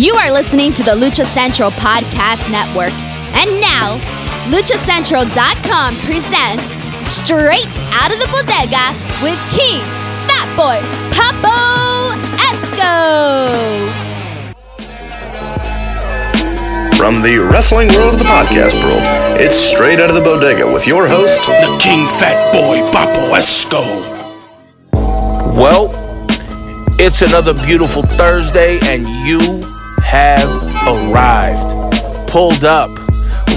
You 0.00 0.14
are 0.14 0.32
listening 0.32 0.72
to 0.72 0.82
the 0.82 0.92
Lucha 0.92 1.26
Central 1.26 1.70
Podcast 1.72 2.50
Network. 2.50 2.94
And 3.36 3.60
now, 3.60 4.00
LuchaCentral.com 4.48 5.94
presents 5.96 6.64
Straight 7.04 7.68
Out 8.00 8.10
of 8.10 8.18
the 8.18 8.26
Bodega 8.32 8.96
with 9.20 9.36
King 9.52 9.84
Fat 10.24 10.48
Boy 10.56 10.80
Papo 11.12 12.16
Esco. 12.48 12.96
From 16.96 17.20
the 17.20 17.36
wrestling 17.52 17.88
world 17.88 18.12
to 18.12 18.16
the 18.16 18.24
podcast 18.24 18.82
world, 18.82 19.02
it's 19.38 19.54
Straight 19.54 20.00
Out 20.00 20.08
of 20.08 20.16
the 20.16 20.22
Bodega 20.22 20.64
with 20.72 20.86
your 20.86 21.06
host, 21.06 21.44
the 21.44 21.78
King 21.84 22.06
Fat 22.06 22.54
Boy 22.54 22.78
Papo 22.88 23.36
Esco. 23.36 23.84
Well, 25.54 25.90
it's 26.98 27.20
another 27.20 27.52
beautiful 27.66 28.00
Thursday, 28.00 28.78
and 28.84 29.06
you 29.06 29.60
have 30.10 30.50
arrived. 30.88 32.28
Pulled 32.28 32.64
up. 32.64 32.90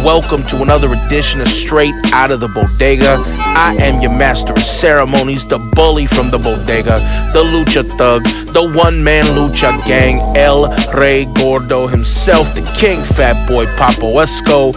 Welcome 0.06 0.44
to 0.44 0.62
another 0.62 0.88
edition 1.08 1.42
of 1.42 1.48
Straight 1.48 1.96
Out 2.14 2.30
of 2.30 2.42
the 2.42 2.48
Bodega. 2.48 3.16
I 3.56 3.76
am 3.80 4.02
your 4.02 4.12
master 4.12 4.54
of 4.54 4.60
ceremonies, 4.60 5.46
the 5.46 5.58
bully 5.76 6.06
from 6.06 6.30
the 6.30 6.38
bodega, 6.38 7.00
the 7.34 7.44
lucha 7.44 7.90
thug, 7.98 8.24
the 8.54 8.72
one 8.76 9.04
man 9.04 9.26
lucha 9.26 9.84
gang, 9.88 10.20
El 10.38 10.70
Rey 10.94 11.26
Gordo 11.34 11.88
himself, 11.88 12.54
the 12.54 12.62
king 12.78 13.04
fat 13.04 13.36
boy 13.48 13.66
Papo 13.78 14.14
Esco. 14.22 14.76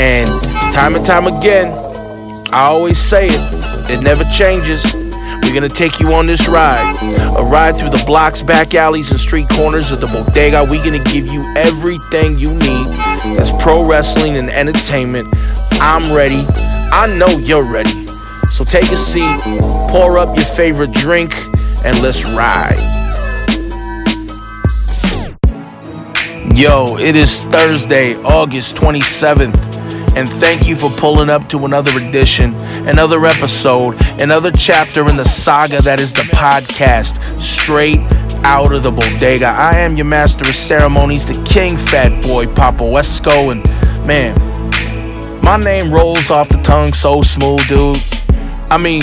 And 0.00 0.30
time 0.72 0.96
and 0.96 1.04
time 1.04 1.26
again, 1.26 1.68
I 2.54 2.68
always 2.68 2.98
say 2.98 3.26
it, 3.28 3.90
it 3.90 4.02
never 4.02 4.24
changes. 4.34 4.82
We're 5.48 5.54
gonna 5.54 5.70
take 5.70 5.98
you 5.98 6.08
on 6.12 6.26
this 6.26 6.46
ride. 6.46 6.94
A 7.34 7.42
ride 7.42 7.78
through 7.78 7.88
the 7.88 8.04
blocks, 8.04 8.42
back 8.42 8.74
alleys, 8.74 9.08
and 9.08 9.18
street 9.18 9.46
corners 9.48 9.90
of 9.90 9.98
the 9.98 10.06
bodega. 10.06 10.66
We're 10.68 10.84
gonna 10.84 11.02
give 11.04 11.32
you 11.32 11.42
everything 11.56 12.36
you 12.36 12.50
need 12.50 12.86
that's 13.34 13.50
pro 13.52 13.88
wrestling 13.88 14.36
and 14.36 14.50
entertainment. 14.50 15.26
I'm 15.80 16.14
ready. 16.14 16.44
I 16.92 17.06
know 17.16 17.28
you're 17.28 17.64
ready. 17.64 18.06
So 18.46 18.62
take 18.62 18.92
a 18.92 18.96
seat, 18.96 19.40
pour 19.88 20.18
up 20.18 20.36
your 20.36 20.44
favorite 20.44 20.92
drink, 20.92 21.34
and 21.86 21.98
let's 22.02 22.26
ride. 22.36 22.76
Yo, 26.54 26.98
it 26.98 27.16
is 27.16 27.40
Thursday, 27.44 28.16
August 28.16 28.76
27th 28.76 29.67
and 30.16 30.28
thank 30.28 30.66
you 30.66 30.76
for 30.76 30.90
pulling 30.98 31.30
up 31.30 31.48
to 31.48 31.64
another 31.64 31.90
edition, 32.00 32.54
another 32.88 33.24
episode, 33.24 34.00
another 34.20 34.50
chapter 34.50 35.08
in 35.08 35.16
the 35.16 35.24
saga 35.24 35.80
that 35.82 36.00
is 36.00 36.12
the 36.12 36.22
podcast, 36.34 37.18
straight 37.40 38.00
out 38.44 38.72
of 38.72 38.82
the 38.82 38.90
bodega. 38.90 39.46
I 39.46 39.78
am 39.78 39.96
your 39.96 40.06
master 40.06 40.44
of 40.44 40.54
ceremonies, 40.54 41.26
the 41.26 41.42
king 41.44 41.76
fat 41.76 42.22
boy, 42.22 42.44
Papo 42.44 42.98
Esco, 42.98 43.52
and 43.52 43.64
man, 44.06 44.34
my 45.42 45.56
name 45.56 45.92
rolls 45.92 46.30
off 46.30 46.48
the 46.48 46.60
tongue 46.62 46.92
so 46.92 47.22
smooth, 47.22 47.66
dude. 47.68 47.96
I 48.70 48.78
mean, 48.78 49.02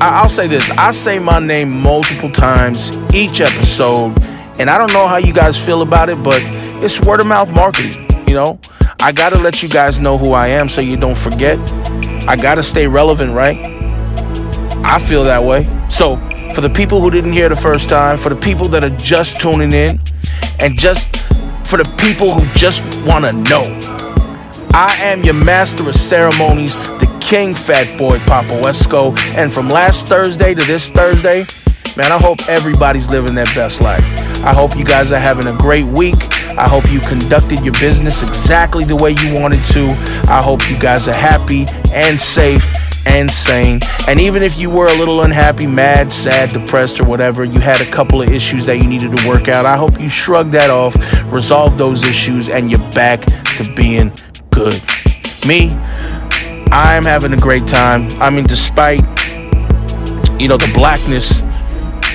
I'll 0.00 0.28
say 0.28 0.46
this. 0.46 0.70
I 0.72 0.90
say 0.90 1.18
my 1.18 1.38
name 1.38 1.70
multiple 1.70 2.30
times 2.30 2.96
each 3.14 3.40
episode, 3.40 4.18
and 4.58 4.68
I 4.68 4.78
don't 4.78 4.92
know 4.92 5.06
how 5.06 5.16
you 5.16 5.32
guys 5.32 5.56
feel 5.62 5.82
about 5.82 6.08
it, 6.08 6.22
but 6.22 6.40
it's 6.82 7.00
word 7.00 7.20
of 7.20 7.26
mouth 7.26 7.50
marketing, 7.50 8.03
you 8.26 8.34
know? 8.34 8.58
I 9.00 9.12
gotta 9.12 9.38
let 9.38 9.62
you 9.62 9.68
guys 9.68 10.00
know 10.00 10.16
who 10.18 10.32
I 10.32 10.48
am 10.48 10.68
so 10.68 10.80
you 10.80 10.96
don't 10.96 11.16
forget. 11.16 11.58
I 12.26 12.36
gotta 12.36 12.62
stay 12.62 12.86
relevant, 12.86 13.32
right? 13.32 13.58
I 14.84 14.98
feel 14.98 15.24
that 15.24 15.42
way. 15.42 15.68
So, 15.90 16.16
for 16.54 16.60
the 16.60 16.70
people 16.70 17.00
who 17.00 17.10
didn't 17.10 17.32
hear 17.32 17.48
the 17.48 17.56
first 17.56 17.88
time, 17.88 18.18
for 18.18 18.28
the 18.28 18.36
people 18.36 18.68
that 18.68 18.84
are 18.84 18.96
just 18.96 19.40
tuning 19.40 19.72
in, 19.72 20.00
and 20.60 20.78
just 20.78 21.16
for 21.66 21.76
the 21.76 21.94
people 21.98 22.32
who 22.32 22.58
just 22.58 22.82
wanna 23.06 23.32
know, 23.32 23.78
I 24.72 24.96
am 25.02 25.22
your 25.22 25.34
master 25.34 25.88
of 25.88 25.94
ceremonies, 25.94 26.86
the 26.98 27.06
King 27.20 27.54
Fat 27.54 27.96
Boy 27.98 28.18
Papo 28.18 28.62
Esco. 28.62 29.16
And 29.36 29.52
from 29.52 29.68
last 29.68 30.08
Thursday 30.08 30.54
to 30.54 30.62
this 30.66 30.90
Thursday, 30.90 31.46
man, 31.96 32.10
I 32.10 32.18
hope 32.18 32.38
everybody's 32.48 33.08
living 33.08 33.34
their 33.34 33.46
best 33.46 33.80
life. 33.80 34.04
I 34.44 34.52
hope 34.52 34.76
you 34.76 34.84
guys 34.84 35.12
are 35.12 35.18
having 35.18 35.46
a 35.46 35.56
great 35.56 35.86
week. 35.86 36.33
I 36.56 36.68
hope 36.68 36.90
you 36.90 37.00
conducted 37.00 37.64
your 37.64 37.74
business 37.74 38.22
exactly 38.22 38.84
the 38.84 38.96
way 38.96 39.10
you 39.10 39.40
wanted 39.40 39.64
to. 39.72 39.88
I 40.30 40.40
hope 40.42 40.60
you 40.70 40.78
guys 40.78 41.08
are 41.08 41.14
happy 41.14 41.66
and 41.92 42.20
safe 42.20 42.64
and 43.06 43.30
sane. 43.30 43.80
And 44.06 44.20
even 44.20 44.42
if 44.42 44.58
you 44.58 44.70
were 44.70 44.86
a 44.86 44.94
little 44.98 45.22
unhappy, 45.22 45.66
mad, 45.66 46.12
sad, 46.12 46.50
depressed, 46.50 47.00
or 47.00 47.04
whatever, 47.04 47.44
you 47.44 47.60
had 47.60 47.80
a 47.80 47.90
couple 47.90 48.22
of 48.22 48.30
issues 48.30 48.66
that 48.66 48.78
you 48.78 48.86
needed 48.86 49.16
to 49.16 49.28
work 49.28 49.48
out, 49.48 49.66
I 49.66 49.76
hope 49.76 50.00
you 50.00 50.08
shrugged 50.08 50.52
that 50.52 50.70
off, 50.70 50.94
resolved 51.32 51.76
those 51.78 52.02
issues, 52.04 52.48
and 52.48 52.70
you're 52.70 52.90
back 52.92 53.20
to 53.56 53.72
being 53.74 54.12
good. 54.50 54.80
Me, 55.46 55.70
I'm 56.70 57.04
having 57.04 57.32
a 57.32 57.36
great 57.36 57.66
time. 57.66 58.10
I 58.22 58.30
mean, 58.30 58.44
despite, 58.46 59.00
you 60.40 60.48
know, 60.48 60.56
the 60.56 60.70
blackness 60.74 61.42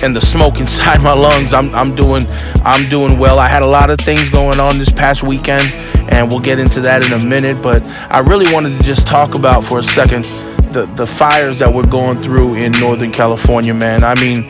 and 0.03 0.15
the 0.15 0.21
smoke 0.21 0.59
inside 0.59 1.01
my 1.01 1.13
lungs. 1.13 1.53
I'm 1.53 1.73
I'm 1.75 1.95
doing 1.95 2.25
I'm 2.63 2.89
doing 2.89 3.19
well. 3.19 3.39
I 3.39 3.47
had 3.47 3.61
a 3.61 3.67
lot 3.67 3.89
of 3.89 3.99
things 3.99 4.29
going 4.29 4.59
on 4.59 4.77
this 4.77 4.91
past 4.91 5.23
weekend 5.23 5.63
and 6.09 6.29
we'll 6.29 6.39
get 6.39 6.59
into 6.59 6.81
that 6.81 7.05
in 7.05 7.13
a 7.13 7.23
minute, 7.23 7.61
but 7.61 7.83
I 8.09 8.19
really 8.19 8.51
wanted 8.51 8.77
to 8.77 8.83
just 8.83 9.05
talk 9.05 9.35
about 9.35 9.63
for 9.63 9.79
a 9.79 9.83
second 9.83 10.23
the 10.71 10.85
the 10.95 11.05
fires 11.05 11.59
that 11.59 11.73
we're 11.73 11.87
going 11.87 12.21
through 12.21 12.55
in 12.55 12.71
Northern 12.73 13.11
California, 13.11 13.73
man. 13.73 14.03
I 14.03 14.15
mean, 14.15 14.47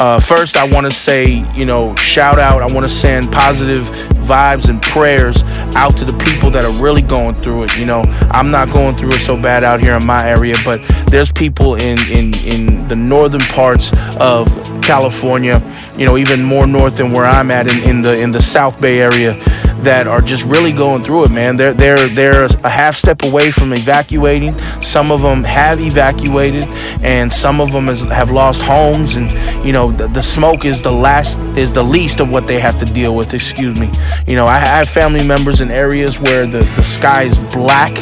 uh, 0.00 0.18
first, 0.18 0.56
I 0.56 0.70
want 0.72 0.86
to 0.86 0.90
say, 0.90 1.44
you 1.54 1.64
know, 1.64 1.94
shout 1.96 2.38
out. 2.38 2.62
I 2.62 2.74
want 2.74 2.84
to 2.84 2.92
send 2.92 3.30
positive 3.30 3.86
vibes 4.26 4.68
and 4.68 4.82
prayers 4.82 5.42
out 5.76 5.96
to 5.98 6.04
the 6.04 6.12
people 6.14 6.50
that 6.50 6.64
are 6.64 6.82
really 6.82 7.02
going 7.02 7.36
through 7.36 7.64
it. 7.64 7.78
You 7.78 7.86
know, 7.86 8.00
I'm 8.30 8.50
not 8.50 8.72
going 8.72 8.96
through 8.96 9.10
it 9.10 9.20
so 9.20 9.40
bad 9.40 9.62
out 9.62 9.80
here 9.80 9.94
in 9.94 10.04
my 10.04 10.28
area, 10.28 10.56
but 10.64 10.80
there's 11.06 11.30
people 11.30 11.76
in 11.76 11.98
in 12.10 12.34
in 12.46 12.88
the 12.88 12.96
northern 12.96 13.40
parts 13.40 13.92
of 14.18 14.48
California. 14.82 15.62
You 15.96 16.06
know, 16.06 16.16
even 16.16 16.42
more 16.42 16.66
north 16.66 16.96
than 16.96 17.12
where 17.12 17.24
I'm 17.24 17.50
at 17.50 17.70
in, 17.70 17.88
in 17.88 18.02
the 18.02 18.20
in 18.20 18.32
the 18.32 18.42
South 18.42 18.80
Bay 18.80 19.00
area 19.00 19.34
that 19.82 20.06
are 20.06 20.20
just 20.20 20.44
really 20.44 20.72
going 20.72 21.04
through 21.04 21.24
it, 21.24 21.30
man. 21.30 21.56
They're 21.56 21.74
they're 21.74 22.08
they're 22.08 22.44
a 22.44 22.68
half 22.68 22.96
step 22.96 23.22
away 23.22 23.50
from 23.50 23.72
evacuating. 23.72 24.58
Some 24.80 25.10
of 25.10 25.22
them 25.22 25.44
have 25.44 25.80
evacuated, 25.80 26.64
and 27.02 27.32
some 27.32 27.60
of 27.60 27.72
them 27.72 27.88
has, 27.88 28.00
have 28.00 28.30
lost 28.30 28.62
homes. 28.62 29.16
And 29.16 29.30
you 29.64 29.72
know, 29.72 29.92
the, 29.92 30.08
the, 30.08 30.22
smoke 30.22 30.64
is 30.64 30.82
the 30.82 30.92
last 30.92 31.38
is 31.56 31.72
the 31.72 31.82
least 31.82 32.20
of 32.20 32.30
what 32.30 32.46
they 32.46 32.58
have 32.60 32.78
to 32.78 32.86
deal 32.86 33.14
with. 33.14 33.34
Excuse 33.34 33.78
me. 33.78 33.90
You 34.26 34.36
know, 34.36 34.46
I, 34.46 34.56
I 34.56 34.60
have 34.60 34.88
family 34.88 35.24
members 35.24 35.60
in 35.60 35.70
areas 35.70 36.18
where 36.18 36.46
the 36.46 36.60
the 36.76 36.84
sky 36.84 37.24
is 37.24 37.38
black 37.54 37.92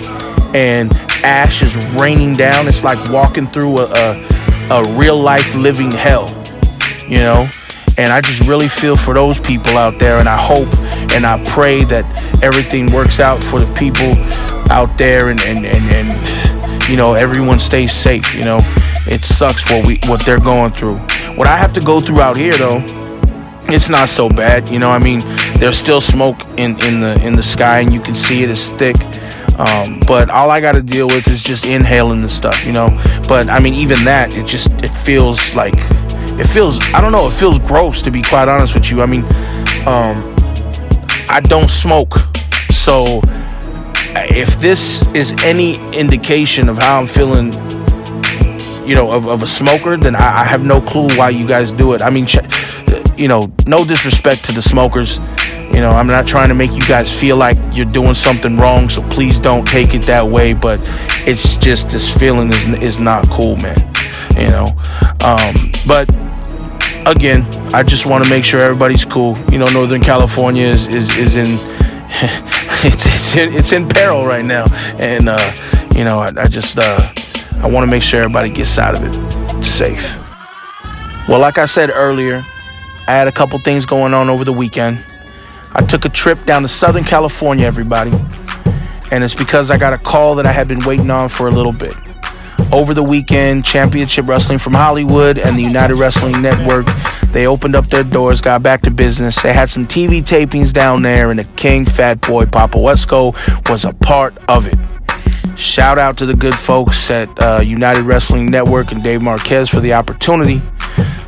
and 0.54 0.92
ash 1.24 1.62
is 1.62 1.76
raining 1.94 2.34
down. 2.34 2.68
It's 2.68 2.84
like 2.84 2.98
walking 3.10 3.46
through 3.46 3.78
a, 3.78 3.90
a, 3.90 4.28
a 4.70 4.98
real 4.98 5.18
life 5.18 5.54
living 5.54 5.90
hell. 5.90 6.28
You 7.08 7.18
know. 7.18 7.48
And 7.98 8.10
I 8.10 8.22
just 8.22 8.48
really 8.48 8.68
feel 8.68 8.96
for 8.96 9.12
those 9.12 9.38
people 9.38 9.76
out 9.76 9.98
there, 9.98 10.18
and 10.18 10.26
I 10.26 10.38
hope 10.38 10.66
and 11.12 11.26
I 11.26 11.42
pray 11.44 11.84
that 11.84 12.04
everything 12.42 12.90
works 12.92 13.20
out 13.20 13.42
for 13.42 13.60
the 13.60 13.72
people 13.74 14.14
out 14.70 14.96
there 14.96 15.28
and, 15.30 15.40
and, 15.42 15.66
and, 15.66 15.84
and 15.90 16.88
you 16.88 16.96
know 16.96 17.14
everyone 17.14 17.58
stays 17.58 17.92
safe 17.92 18.34
you 18.34 18.44
know. 18.44 18.58
It 19.06 19.24
sucks 19.24 19.68
what 19.70 19.86
we 19.86 19.98
what 20.06 20.24
they're 20.24 20.40
going 20.40 20.72
through. 20.72 20.98
What 21.36 21.46
i 21.46 21.56
have 21.56 21.72
to 21.74 21.80
go 21.80 22.00
through 22.00 22.20
out 22.20 22.36
here 22.36 22.54
though 22.54 22.82
it's 23.68 23.88
not 23.88 24.08
so 24.08 24.28
bad 24.28 24.68
you 24.68 24.78
know 24.78 24.90
i 24.90 24.98
mean? 24.98 25.20
There's 25.58 25.76
still 25.76 26.00
smoke 26.00 26.40
in 26.58 26.72
in 26.86 27.00
the 27.00 27.18
in 27.22 27.36
the 27.36 27.42
sky 27.42 27.80
and 27.80 27.92
you 27.92 28.00
can 28.00 28.14
see 28.14 28.42
it 28.42 28.50
is 28.50 28.72
thick. 28.72 28.96
Um, 29.58 30.00
but 30.06 30.30
all 30.30 30.50
i 30.50 30.60
got 30.60 30.74
to 30.74 30.82
deal 30.82 31.06
with 31.06 31.28
is 31.28 31.42
just 31.42 31.66
inhaling 31.66 32.22
the 32.22 32.28
stuff 32.28 32.66
you 32.66 32.72
know? 32.72 32.88
But 33.28 33.48
i 33.48 33.58
mean 33.58 33.74
even 33.74 34.02
that 34.04 34.34
it 34.34 34.46
just 34.46 34.70
it 34.82 34.88
feels 34.90 35.54
like 35.54 35.74
it 36.38 36.46
feels 36.46 36.80
i 36.94 37.00
don't 37.00 37.12
know 37.12 37.26
it 37.26 37.32
feels 37.32 37.58
gross 37.58 38.02
to 38.02 38.10
be 38.10 38.22
quite 38.22 38.48
honest 38.48 38.74
with 38.74 38.90
you. 38.90 39.02
I 39.02 39.06
mean 39.06 39.24
um, 39.86 40.36
I 41.32 41.40
don't 41.40 41.70
smoke. 41.70 42.18
So 42.70 43.22
if 44.14 44.60
this 44.60 45.06
is 45.14 45.34
any 45.44 45.76
indication 45.96 46.68
of 46.68 46.76
how 46.76 47.00
I'm 47.00 47.06
feeling, 47.06 47.54
you 48.86 48.94
know, 48.94 49.10
of, 49.10 49.26
of 49.28 49.42
a 49.42 49.46
smoker, 49.46 49.96
then 49.96 50.14
I, 50.14 50.40
I, 50.40 50.44
have 50.44 50.62
no 50.62 50.82
clue 50.82 51.08
why 51.16 51.30
you 51.30 51.46
guys 51.46 51.72
do 51.72 51.94
it. 51.94 52.02
I 52.02 52.10
mean, 52.10 52.26
you 53.16 53.28
know, 53.28 53.50
no 53.66 53.82
disrespect 53.82 54.44
to 54.44 54.52
the 54.52 54.60
smokers. 54.60 55.20
You 55.72 55.80
know, 55.80 55.92
I'm 55.92 56.06
not 56.06 56.26
trying 56.26 56.50
to 56.50 56.54
make 56.54 56.72
you 56.72 56.82
guys 56.82 57.10
feel 57.10 57.38
like 57.38 57.56
you're 57.72 57.86
doing 57.86 58.12
something 58.12 58.58
wrong, 58.58 58.90
so 58.90 59.00
please 59.08 59.38
don't 59.38 59.66
take 59.66 59.94
it 59.94 60.02
that 60.02 60.28
way. 60.28 60.52
But 60.52 60.80
it's 61.26 61.56
just 61.56 61.88
this 61.88 62.14
feeling 62.14 62.50
is 62.50 62.68
is 62.74 63.00
not 63.00 63.26
cool, 63.30 63.56
man. 63.56 63.78
You 64.36 64.50
know, 64.50 64.66
um, 65.24 65.72
but 65.88 66.10
again, 67.06 67.42
I 67.74 67.82
just 67.82 68.06
want 68.06 68.24
to 68.24 68.30
make 68.30 68.44
sure 68.44 68.60
everybody's 68.60 69.04
cool. 69.04 69.36
You 69.50 69.58
know, 69.58 69.66
Northern 69.72 70.00
California 70.00 70.66
is 70.66 70.86
is, 70.88 71.16
is 71.18 71.36
in 71.36 71.46
it's 72.84 73.06
it's 73.06 73.36
in 73.36 73.52
it's 73.54 73.72
in 73.72 73.88
peril 73.88 74.26
right 74.26 74.44
now, 74.44 74.66
and 74.98 75.28
uh, 75.28 75.52
you 75.94 76.04
know, 76.04 76.18
I, 76.18 76.32
I 76.36 76.46
just 76.46 76.78
uh, 76.78 77.12
I 77.62 77.66
want 77.66 77.84
to 77.84 77.90
make 77.90 78.02
sure 78.02 78.20
everybody 78.20 78.50
gets 78.50 78.78
out 78.78 78.94
of 78.94 79.04
it 79.04 79.64
safe. 79.64 80.18
Well, 81.28 81.40
like 81.40 81.58
I 81.58 81.66
said 81.66 81.90
earlier, 81.90 82.44
I 83.06 83.12
had 83.12 83.28
a 83.28 83.32
couple 83.32 83.58
things 83.60 83.86
going 83.86 84.14
on 84.14 84.28
over 84.28 84.44
the 84.44 84.52
weekend. 84.52 85.04
I 85.72 85.82
took 85.82 86.04
a 86.04 86.08
trip 86.08 86.44
down 86.44 86.62
to 86.62 86.68
Southern 86.68 87.04
California, 87.04 87.66
everybody. 87.66 88.12
And 89.10 89.22
it's 89.22 89.34
because 89.34 89.70
I 89.70 89.78
got 89.78 89.92
a 89.92 89.98
call 89.98 90.34
that 90.36 90.46
I 90.46 90.52
had 90.52 90.68
been 90.68 90.84
waiting 90.84 91.10
on 91.10 91.28
for 91.28 91.46
a 91.46 91.50
little 91.50 91.72
bit. 91.72 91.94
Over 92.70 92.94
the 92.94 93.02
weekend, 93.02 93.64
Championship 93.64 94.26
Wrestling 94.28 94.58
from 94.58 94.74
Hollywood 94.74 95.38
and 95.38 95.56
the 95.56 95.62
United 95.62 95.96
Wrestling 95.96 96.40
Network, 96.42 96.86
they 97.32 97.46
opened 97.46 97.74
up 97.74 97.88
their 97.88 98.04
doors, 98.04 98.40
got 98.40 98.62
back 98.62 98.82
to 98.82 98.90
business. 98.90 99.42
They 99.42 99.52
had 99.52 99.70
some 99.70 99.86
TV 99.86 100.22
tapings 100.22 100.72
down 100.72 101.02
there, 101.02 101.30
and 101.30 101.38
the 101.38 101.44
King 101.44 101.86
Fat 101.86 102.20
Boy 102.20 102.44
Papo 102.44 102.92
Esco 102.92 103.34
was 103.70 103.84
a 103.84 103.92
part 103.92 104.36
of 104.48 104.68
it. 104.68 104.76
Shout 105.56 105.98
out 105.98 106.16
to 106.18 106.26
the 106.26 106.34
good 106.34 106.54
folks 106.54 107.10
at 107.10 107.28
uh, 107.42 107.60
United 107.60 108.02
Wrestling 108.02 108.46
Network 108.46 108.92
and 108.92 109.02
Dave 109.02 109.22
Marquez 109.22 109.68
for 109.68 109.80
the 109.80 109.94
opportunity. 109.94 110.62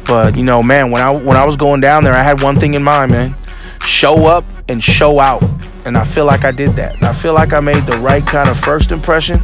But 0.07 0.37
you 0.37 0.45
know, 0.45 0.63
man, 0.63 0.91
when 0.91 1.03
I 1.03 1.11
when 1.11 1.37
I 1.37 1.45
was 1.45 1.57
going 1.57 1.81
down 1.81 2.05
there, 2.05 2.15
I 2.15 2.23
had 2.23 2.43
one 2.43 2.59
thing 2.59 2.75
in 2.75 2.83
mind, 2.83 3.13
man: 3.13 3.35
show 3.83 4.27
up 4.27 4.45
and 4.69 4.83
show 4.83 5.21
out. 5.21 5.43
And 5.85 5.99
I 5.99 6.05
feel 6.05 6.25
like 6.25 6.45
I 6.45 6.51
did 6.51 6.73
that. 6.73 7.03
I 7.03 7.13
feel 7.13 7.35
like 7.35 7.53
I 7.53 7.61
made 7.61 7.85
the 7.87 7.99
right 7.99 8.27
kind 8.27 8.49
of 8.49 8.59
first 8.59 8.91
impression. 8.91 9.43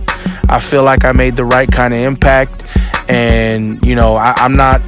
I 0.49 0.59
feel 0.59 0.83
like 0.83 1.05
I 1.05 1.13
made 1.13 1.37
the 1.37 1.45
right 1.45 1.71
kind 1.71 1.93
of 1.93 2.01
impact. 2.01 2.65
And 3.09 3.85
you 3.85 3.95
know, 3.95 4.17
I, 4.17 4.33
I'm 4.37 4.57
not 4.57 4.81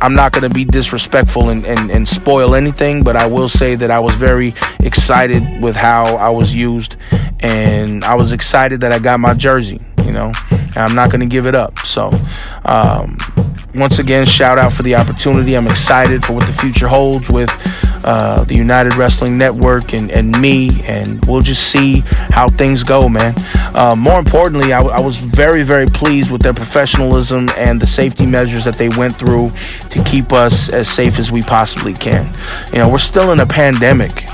I'm 0.00 0.14
not 0.14 0.32
to 0.42 0.50
be 0.50 0.64
disrespectful 0.66 1.48
and, 1.48 1.64
and, 1.64 1.90
and, 1.90 2.06
spoil 2.06 2.54
anything, 2.54 3.02
but 3.02 3.16
I 3.16 3.26
will 3.26 3.48
say 3.48 3.74
that 3.76 3.90
I 3.90 4.00
was 4.00 4.14
very 4.14 4.54
excited 4.80 5.62
with 5.62 5.76
how 5.76 6.16
I 6.16 6.28
was 6.28 6.54
used, 6.54 6.96
and 7.40 8.04
I 8.04 8.14
was 8.14 8.32
excited 8.32 8.82
that 8.82 8.92
I 8.92 8.98
got 8.98 9.18
my 9.18 9.32
jersey. 9.32 9.80
You 10.04 10.12
know, 10.12 10.32
and 10.50 10.76
I'm 10.76 10.94
not 10.94 11.10
to 11.10 11.26
give 11.26 11.46
it 11.46 11.54
up. 11.54 11.78
So, 11.80 12.10
um, 12.66 13.16
once 13.74 13.98
again, 13.98 14.24
shout 14.24 14.58
out 14.58 14.72
for 14.72 14.82
the 14.82 14.94
opportunity. 14.94 15.56
I'm 15.56 15.66
excited 15.66 16.24
for 16.24 16.34
what 16.34 16.46
the 16.46 16.52
future 16.52 16.86
holds 16.86 17.28
with 17.28 17.50
uh, 18.04 18.44
the 18.44 18.54
United 18.54 18.94
Wrestling 18.94 19.36
Network 19.36 19.94
and, 19.94 20.10
and 20.10 20.38
me, 20.40 20.82
and 20.84 21.24
we'll 21.24 21.40
just 21.40 21.70
see 21.72 22.00
how 22.30 22.48
things 22.48 22.84
go, 22.84 23.08
man. 23.08 23.34
Uh, 23.74 23.96
more 23.96 24.18
importantly, 24.18 24.72
I, 24.72 24.80
I 24.80 25.00
was 25.00 25.16
very, 25.16 25.62
very 25.62 25.86
pleased 25.86 26.30
with 26.30 26.42
their 26.42 26.54
professionalism 26.54 27.48
and 27.56 27.80
the 27.80 27.86
safety 27.86 28.26
measures 28.26 28.64
that 28.64 28.78
they 28.78 28.90
went 28.90 29.16
through 29.16 29.50
to 29.90 30.04
keep 30.04 30.32
us 30.32 30.68
as 30.68 30.88
safe 30.88 31.18
as 31.18 31.32
we 31.32 31.42
possibly 31.42 31.94
can. 31.94 32.32
You 32.72 32.78
know, 32.78 32.88
we're 32.88 32.98
still 32.98 33.32
in 33.32 33.40
a 33.40 33.46
pandemic, 33.46 34.26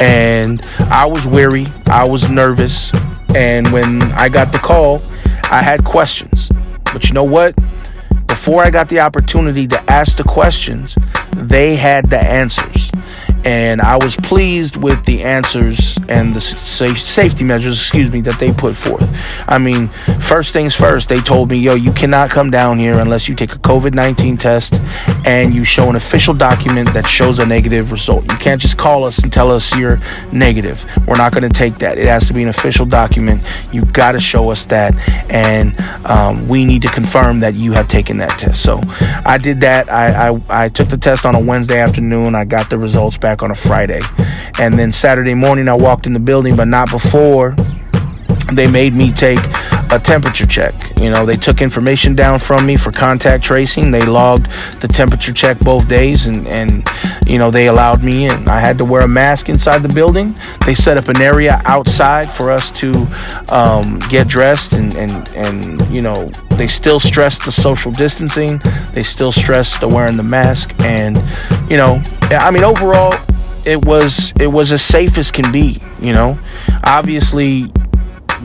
and 0.00 0.60
I 0.90 1.06
was 1.06 1.26
weary, 1.26 1.68
I 1.86 2.04
was 2.04 2.28
nervous, 2.28 2.92
and 3.34 3.72
when 3.72 4.02
I 4.12 4.28
got 4.28 4.52
the 4.52 4.58
call, 4.58 5.02
I 5.44 5.62
had 5.62 5.84
questions. 5.84 6.50
But 6.92 7.08
you 7.08 7.14
know 7.14 7.24
what? 7.24 7.54
Before 8.44 8.62
I 8.62 8.68
got 8.68 8.90
the 8.90 9.00
opportunity 9.00 9.66
to 9.68 9.90
ask 9.90 10.18
the 10.18 10.22
questions, 10.22 10.98
they 11.34 11.76
had 11.76 12.10
the 12.10 12.20
answers 12.20 12.90
and 13.44 13.82
I 13.82 13.96
was 13.96 14.16
pleased 14.16 14.76
with 14.76 15.04
the 15.04 15.22
answers 15.22 15.98
and 16.08 16.34
the 16.34 16.40
safety 16.40 17.44
measures, 17.44 17.78
excuse 17.78 18.10
me, 18.10 18.22
that 18.22 18.38
they 18.38 18.52
put 18.52 18.74
forth. 18.74 19.08
I 19.46 19.58
mean, 19.58 19.88
first 20.20 20.52
things 20.52 20.74
first, 20.74 21.08
they 21.08 21.20
told 21.20 21.50
me, 21.50 21.58
yo, 21.58 21.74
you 21.74 21.92
cannot 21.92 22.30
come 22.30 22.50
down 22.50 22.78
here 22.78 22.98
unless 22.98 23.28
you 23.28 23.34
take 23.34 23.54
a 23.54 23.58
COVID 23.58 23.94
19 23.94 24.36
test 24.38 24.80
and 25.26 25.54
you 25.54 25.64
show 25.64 25.90
an 25.90 25.96
official 25.96 26.32
document 26.32 26.92
that 26.94 27.06
shows 27.06 27.38
a 27.38 27.46
negative 27.46 27.92
result. 27.92 28.24
You 28.30 28.38
can't 28.38 28.60
just 28.60 28.78
call 28.78 29.04
us 29.04 29.22
and 29.22 29.32
tell 29.32 29.50
us 29.50 29.76
you're 29.76 30.00
negative. 30.32 30.84
We're 31.06 31.16
not 31.16 31.32
going 31.32 31.42
to 31.42 31.54
take 31.54 31.78
that. 31.78 31.98
It 31.98 32.06
has 32.06 32.26
to 32.28 32.32
be 32.32 32.42
an 32.42 32.48
official 32.48 32.86
document. 32.86 33.42
You 33.72 33.84
got 33.84 34.12
to 34.12 34.20
show 34.20 34.50
us 34.50 34.64
that, 34.66 34.94
and 35.30 35.78
um, 36.06 36.48
we 36.48 36.64
need 36.64 36.82
to 36.82 36.88
confirm 36.88 37.40
that 37.40 37.54
you 37.54 37.72
have 37.72 37.88
taken 37.88 38.18
that 38.18 38.38
test. 38.38 38.62
So 38.62 38.80
I 39.26 39.38
did 39.38 39.60
that. 39.60 39.90
I, 39.90 40.30
I, 40.30 40.40
I 40.48 40.68
took 40.68 40.88
the 40.88 40.96
test 40.96 41.26
on 41.26 41.34
a 41.34 41.40
Wednesday 41.40 41.80
afternoon. 41.80 42.34
I 42.34 42.44
got 42.44 42.70
the 42.70 42.78
results 42.78 43.18
back 43.18 43.33
on 43.42 43.50
a 43.50 43.54
Friday. 43.54 44.00
And 44.58 44.78
then 44.78 44.92
Saturday 44.92 45.34
morning, 45.34 45.68
I 45.68 45.74
walked 45.74 46.06
in 46.06 46.12
the 46.12 46.20
building, 46.20 46.56
but 46.56 46.68
not 46.68 46.90
before 46.90 47.56
they 48.52 48.66
made 48.66 48.94
me 48.94 49.12
take 49.12 49.40
a 49.94 49.98
temperature 49.98 50.46
check. 50.46 50.74
You 50.98 51.10
know, 51.10 51.24
they 51.24 51.36
took 51.36 51.62
information 51.62 52.14
down 52.14 52.38
from 52.38 52.66
me 52.66 52.76
for 52.76 52.90
contact 52.90 53.44
tracing. 53.44 53.90
They 53.90 54.02
logged 54.02 54.50
the 54.80 54.88
temperature 54.88 55.32
check 55.32 55.58
both 55.60 55.88
days 55.88 56.26
and, 56.26 56.46
and 56.48 56.88
you 57.26 57.38
know, 57.38 57.50
they 57.50 57.68
allowed 57.68 58.02
me 58.02 58.26
in. 58.26 58.48
I 58.48 58.58
had 58.58 58.78
to 58.78 58.84
wear 58.84 59.02
a 59.02 59.08
mask 59.08 59.48
inside 59.48 59.82
the 59.82 59.88
building. 59.88 60.34
They 60.66 60.74
set 60.74 60.96
up 60.96 61.08
an 61.08 61.20
area 61.20 61.62
outside 61.64 62.28
for 62.28 62.50
us 62.50 62.70
to 62.72 63.06
um, 63.48 64.00
get 64.08 64.26
dressed 64.26 64.72
and, 64.72 64.94
and, 64.96 65.28
and, 65.28 65.86
you 65.90 66.02
know, 66.02 66.26
they 66.50 66.66
still 66.66 66.98
stressed 66.98 67.44
the 67.44 67.52
social 67.52 67.92
distancing. 67.92 68.60
They 68.92 69.02
still 69.02 69.32
stressed 69.32 69.80
the 69.80 69.88
wearing 69.88 70.16
the 70.16 70.22
mask. 70.22 70.74
And, 70.80 71.16
you 71.70 71.76
know, 71.76 72.02
I 72.30 72.50
mean, 72.50 72.64
overall, 72.64 73.14
it 73.66 73.84
was 73.84 74.32
it 74.38 74.48
was 74.48 74.72
as 74.72 74.82
safe 74.82 75.16
as 75.16 75.30
can 75.30 75.50
be 75.50 75.80
you 75.98 76.12
know 76.12 76.38
obviously 76.84 77.72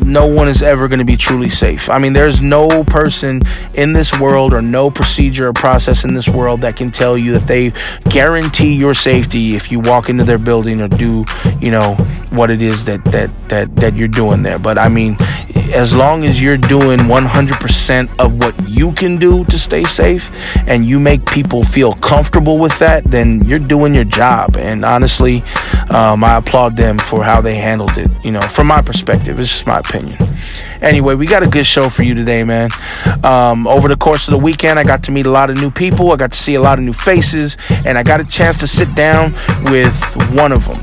no 0.04 0.26
one 0.26 0.48
is 0.48 0.62
ever 0.62 0.88
going 0.88 1.00
to 1.00 1.06
be 1.06 1.18
truly 1.18 1.50
safe. 1.50 1.90
I 1.90 2.00
mean, 2.00 2.14
there's 2.14 2.42
no 2.42 2.84
person 2.84 3.42
in 3.74 3.94
this 3.94 4.20
world 4.20 4.54
or 4.54 4.62
no 4.62 4.90
procedure 4.92 5.48
or 5.48 5.54
process 5.54 6.04
in 6.04 6.14
this 6.14 6.28
world 6.28 6.62
that 6.62 6.76
can 6.76 6.92
tell 6.92 7.18
you 7.18 7.34
that 7.34 7.48
they 7.48 7.74
guarantee 8.10 8.76
your 8.76 8.94
safety 8.94 9.56
if 9.56 9.72
you 9.72 9.80
walk 9.80 10.10
into 10.10 10.24
their 10.24 10.38
building 10.38 10.82
or 10.82 10.88
do, 10.88 11.26
you 11.60 11.72
know, 11.72 11.96
what 12.32 12.52
it 12.52 12.62
is 12.62 12.86
that 12.86 13.04
that 13.06 13.30
that 13.50 13.76
that 13.76 13.96
you're 13.96 14.08
doing 14.08 14.44
there. 14.44 14.60
But 14.60 14.78
I 14.78 14.88
mean, 14.88 15.18
as 15.74 15.96
long 15.96 16.26
as 16.26 16.42
you're 16.42 16.58
doing 16.58 17.00
100% 17.00 18.20
of 18.20 18.38
what 18.38 18.56
you 18.70 18.92
can 18.92 19.18
do 19.18 19.46
to 19.46 19.58
stay 19.58 19.84
safe 19.84 20.32
and 20.68 20.86
you 20.86 21.00
make 21.00 21.26
people 21.26 21.64
feel 21.64 21.94
comfortable 21.96 22.58
with 22.58 22.78
that, 22.80 23.04
then 23.04 23.44
you're 23.46 23.60
doing 23.60 23.94
your 23.94 24.04
job. 24.04 24.58
And 24.58 24.84
honestly, 24.84 25.44
um, 25.90 26.24
I 26.24 26.38
applaud 26.38 26.76
them 26.76 26.98
for 26.98 27.24
how 27.24 27.42
they 27.42 27.56
handled 27.56 27.98
it. 27.98 28.10
You 28.24 28.32
know, 28.32 28.42
from 28.42 28.68
my 28.68 28.82
perspective, 28.82 29.40
it's 29.40 29.66
my 29.66 29.82
opinion. 29.90 30.18
Anyway, 30.82 31.16
we 31.16 31.26
got 31.26 31.44
a 31.44 31.48
good 31.48 31.66
show 31.66 31.90
for 31.90 32.04
you 32.04 32.14
today, 32.14 32.44
man. 32.44 32.70
Um, 33.24 33.68
over 33.68 33.88
the 33.88 33.98
course 33.98 34.28
of 34.28 34.32
the 34.32 34.38
weekend, 34.38 34.80
I 34.80 34.84
got 34.84 35.04
to 35.04 35.12
meet 35.12 35.26
a 35.26 35.32
lot 35.32 35.50
of 35.50 35.58
new 35.58 35.72
people. 35.72 36.12
I 36.12 36.16
got 36.16 36.32
to 36.32 36.38
see 36.38 36.56
a 36.56 36.62
lot 36.62 36.80
of 36.80 36.86
new 36.86 36.94
faces, 36.94 37.58
and 37.86 37.98
I 37.98 38.04
got 38.04 38.22
a 38.22 38.26
chance 38.26 38.60
to 38.60 38.68
sit 38.68 38.94
down 38.96 39.34
with 39.66 39.94
one 40.34 40.52
of 40.52 40.66
them. 40.66 40.80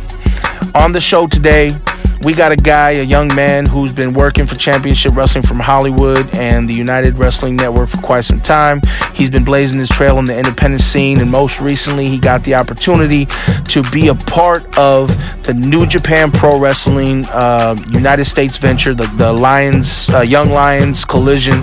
On 0.75 0.93
the 0.93 1.01
show 1.01 1.27
today, 1.27 1.75
we 2.23 2.33
got 2.33 2.53
a 2.53 2.57
guy, 2.57 2.93
a 2.93 3.03
young 3.03 3.35
man 3.35 3.67
who's 3.67 3.93
been 3.93 4.13
working 4.13 4.47
for 4.47 4.55
Championship 4.55 5.15
Wrestling 5.15 5.43
from 5.43 5.61
Hollywood 5.61 6.35
and 6.35 6.69
the 6.69 6.75
United 6.75 7.19
Wrestling 7.19 7.57
Network 7.57 7.89
for 7.89 7.99
quite 7.99 8.23
some 8.23 8.41
time. 8.41 8.81
He's 9.15 9.31
been 9.31 9.45
blazing 9.45 9.79
his 9.79 9.89
trail 9.89 10.19
in 10.19 10.25
the 10.25 10.37
independent 10.37 10.83
scene, 10.83 11.21
and 11.21 11.31
most 11.31 11.61
recently, 11.61 12.09
he 12.09 12.19
got 12.19 12.45
the 12.45 12.55
opportunity 12.55 13.27
to 13.69 13.83
be 13.91 14.09
a 14.09 14.15
part 14.15 14.79
of 14.79 15.09
the 15.45 15.55
New 15.55 15.87
Japan 15.87 16.31
Pro 16.33 16.59
Wrestling 16.59 17.25
uh, 17.27 17.77
United 17.89 18.25
States 18.25 18.57
venture, 18.57 18.95
the, 18.95 19.07
the 19.17 19.33
Lions, 19.33 20.09
uh, 20.11 20.21
Young 20.21 20.51
Lions 20.51 21.05
Collision. 21.05 21.63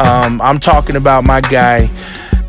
Um, 0.00 0.40
I'm 0.40 0.60
talking 0.60 0.96
about 0.96 1.24
my 1.24 1.40
guy, 1.40 1.90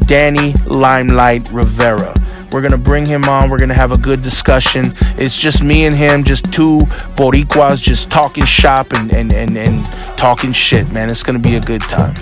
Danny 0.05 0.53
Limelight 0.65 1.51
Rivera. 1.51 2.18
We're 2.51 2.61
gonna 2.61 2.77
bring 2.77 3.05
him 3.05 3.25
on. 3.25 3.49
We're 3.49 3.59
gonna 3.59 3.73
have 3.73 3.91
a 3.91 3.97
good 3.97 4.21
discussion. 4.21 4.93
It's 5.17 5.37
just 5.37 5.63
me 5.63 5.85
and 5.85 5.95
him, 5.95 6.23
just 6.23 6.51
two 6.51 6.79
Boricuas, 7.15 7.81
just 7.81 8.09
talking 8.09 8.45
shop 8.45 8.93
and 8.93 9.13
and 9.13 9.31
and, 9.31 9.57
and 9.57 9.85
talking 10.17 10.51
shit, 10.51 10.91
man. 10.91 11.09
It's 11.09 11.23
gonna 11.23 11.39
be 11.39 11.55
a 11.55 11.61
good 11.61 11.81
time. 11.81 12.15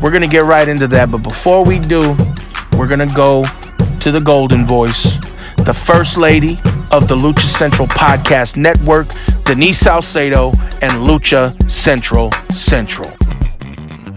We're 0.00 0.12
gonna 0.12 0.26
get 0.26 0.44
right 0.44 0.66
into 0.66 0.86
that, 0.88 1.10
but 1.10 1.22
before 1.22 1.64
we 1.64 1.78
do, 1.78 2.16
we're 2.78 2.88
gonna 2.88 3.12
go 3.14 3.44
to 4.00 4.10
the 4.10 4.20
Golden 4.20 4.64
Voice, 4.64 5.18
the 5.58 5.74
first 5.74 6.16
lady 6.16 6.58
of 6.90 7.08
the 7.08 7.16
Lucha 7.16 7.46
Central 7.46 7.88
Podcast 7.88 8.56
Network, 8.56 9.08
Denise 9.44 9.78
Salcedo, 9.78 10.50
and 10.80 10.92
Lucha 10.92 11.70
Central 11.70 12.30
Central. 12.52 13.23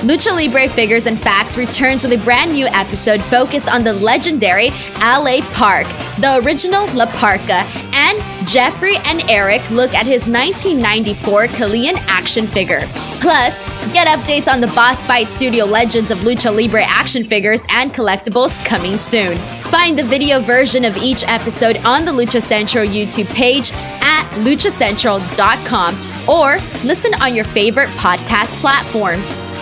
Lucha 0.00 0.34
Libre 0.34 0.66
Figures 0.66 1.04
and 1.04 1.20
Facts 1.20 1.58
returns 1.58 2.02
with 2.02 2.14
a 2.14 2.24
brand 2.24 2.52
new 2.52 2.66
episode 2.68 3.20
focused 3.20 3.68
on 3.68 3.84
the 3.84 3.92
legendary 3.92 4.70
LA 4.98 5.40
Park, 5.52 5.86
the 6.18 6.40
original 6.42 6.86
La 6.94 7.04
Parka, 7.04 7.66
and 7.92 8.48
Jeffrey 8.48 8.96
and 9.04 9.22
Eric 9.28 9.60
look 9.70 9.92
at 9.92 10.06
his 10.06 10.26
1994 10.26 11.48
Kalian 11.48 11.96
action 12.08 12.46
figure. 12.46 12.80
Plus, 13.20 13.62
get 13.92 14.08
updates 14.08 14.50
on 14.50 14.62
the 14.62 14.68
Boss 14.68 15.04
Fight 15.04 15.28
Studio 15.28 15.66
Legends 15.66 16.10
of 16.10 16.20
Lucha 16.20 16.50
Libre 16.50 16.82
action 16.82 17.22
figures 17.22 17.66
and 17.68 17.92
collectibles 17.92 18.64
coming 18.64 18.96
soon. 18.96 19.36
Find 19.64 19.98
the 19.98 20.04
video 20.04 20.40
version 20.40 20.86
of 20.86 20.96
each 20.96 21.24
episode 21.28 21.76
on 21.84 22.06
the 22.06 22.12
Lucha 22.12 22.40
Central 22.40 22.86
YouTube 22.86 23.28
page 23.28 23.70
at 23.74 24.26
luchacentral.com 24.38 25.94
or 26.26 26.56
listen 26.86 27.12
on 27.20 27.34
your 27.34 27.44
favorite 27.44 27.90
podcast 27.90 28.58
platform. 28.60 29.20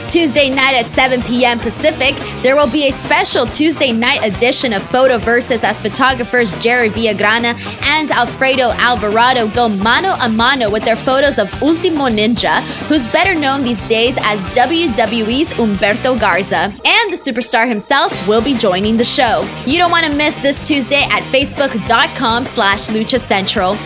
Tuesday 0.08 0.48
night 0.48 0.74
at 0.74 0.86
7 0.86 1.22
p.m. 1.22 1.58
Pacific, 1.58 2.16
there 2.42 2.56
will 2.56 2.70
be 2.70 2.88
a 2.88 2.90
special 2.90 3.44
Tuesday 3.44 3.92
night 3.92 4.24
edition 4.24 4.72
of 4.72 4.82
Photo 4.82 5.18
Versus 5.18 5.62
as 5.62 5.82
photographers 5.82 6.58
Jerry 6.60 6.88
Villagrana 6.88 7.54
and 7.98 8.10
Alfredo 8.10 8.70
Alvarado 8.76 9.48
go 9.48 9.68
mano 9.68 10.14
a 10.20 10.28
mano 10.28 10.70
with 10.70 10.82
their 10.84 10.96
photos 10.96 11.38
of 11.38 11.52
Ultimo 11.62 12.06
Ninja, 12.08 12.62
who's 12.88 13.06
better 13.12 13.34
known 13.34 13.62
these 13.62 13.86
days 13.86 14.16
as 14.22 14.40
WWE's 14.56 15.52
Humberto 15.52 16.18
Garza. 16.18 16.72
And 16.86 17.12
the 17.12 17.18
superstar 17.18 17.68
himself 17.68 18.10
will 18.26 18.42
be 18.42 18.54
joining 18.54 18.96
the 18.96 19.04
show. 19.04 19.46
You 19.66 19.76
don't 19.76 19.90
want 19.90 20.06
to 20.06 20.14
miss 20.14 20.36
this 20.40 20.66
Tuesday 20.66 21.02
at 21.10 21.22
facebook.com 21.24 22.46
slash 22.46 22.88
lucha 22.88 23.20
central. 23.20 23.76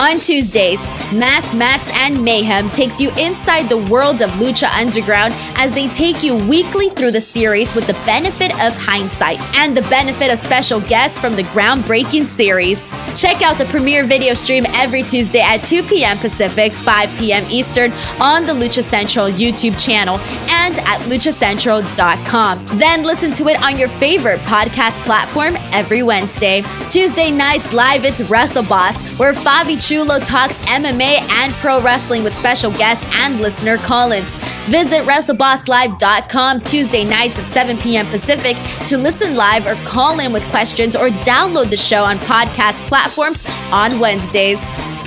On 0.00 0.18
Tuesdays, 0.20 0.84
Mass 1.12 1.54
Mats 1.54 1.90
and 1.94 2.22
Mayhem 2.22 2.68
takes 2.70 3.00
you 3.00 3.10
inside 3.16 3.68
the 3.68 3.78
world 3.78 4.22
of 4.22 4.30
Lucha 4.32 4.68
Underground 4.78 5.34
as 5.56 5.74
they 5.74 5.88
take 5.88 6.22
you 6.22 6.34
weekly 6.34 6.88
through 6.88 7.10
the 7.10 7.20
series 7.20 7.74
with 7.74 7.86
the 7.86 7.92
benefit 8.04 8.52
of 8.54 8.74
hindsight 8.76 9.40
and 9.56 9.76
the 9.76 9.82
benefit 9.82 10.32
of 10.32 10.38
special 10.38 10.80
guests 10.80 11.18
from 11.18 11.34
the 11.34 11.42
groundbreaking 11.44 12.24
series. 12.24 12.92
Check 13.14 13.42
out 13.42 13.58
the 13.58 13.64
premiere 13.66 14.04
video 14.04 14.34
stream 14.34 14.64
every 14.74 15.02
Tuesday 15.02 15.40
at 15.40 15.58
2 15.58 15.82
p.m. 15.84 16.18
Pacific, 16.18 16.72
5 16.72 17.18
p.m. 17.18 17.44
Eastern 17.50 17.92
on 18.20 18.46
the 18.46 18.52
Lucha 18.52 18.82
Central 18.82 19.26
YouTube 19.28 19.78
channel 19.82 20.18
and 20.50 20.76
at 20.78 21.00
luchacentral.com. 21.08 22.78
Then 22.78 23.02
listen 23.02 23.32
to 23.32 23.48
it 23.48 23.62
on 23.62 23.78
your 23.78 23.88
favorite 23.88 24.40
podcast 24.40 25.02
platform 25.04 25.54
every 25.72 26.02
Wednesday. 26.02 26.62
Tuesday 26.88 27.30
nights 27.30 27.72
live, 27.72 28.04
it's 28.04 28.22
Wrestle 28.22 28.64
Boss, 28.64 29.00
where 29.18 29.32
Fabi 29.32 29.80
Chulo 29.80 30.18
talks 30.18 30.60
MMA 30.62 31.20
and 31.42 31.52
pro 31.54 31.80
wrestling 31.80 32.22
with 32.22 32.34
special 32.34 32.70
guests 32.72 33.08
and 33.20 33.40
listener 33.40 33.78
call-ins. 33.78 34.36
Visit 34.68 35.04
WrestleBossLive.com 35.44 36.60
Tuesday 36.62 37.04
nights 37.04 37.38
at 37.38 37.46
7 37.50 37.76
p.m. 37.76 38.06
Pacific 38.06 38.56
to 38.88 38.96
listen 38.96 39.36
live 39.36 39.66
or 39.66 39.74
call 39.84 40.18
in 40.20 40.32
with 40.32 40.42
questions 40.46 40.96
or 40.96 41.08
download 41.08 41.68
the 41.68 41.76
show 41.76 42.02
on 42.02 42.18
podcast 42.20 42.78
platforms 42.86 43.44
on 43.70 44.00
Wednesdays. 44.00 44.58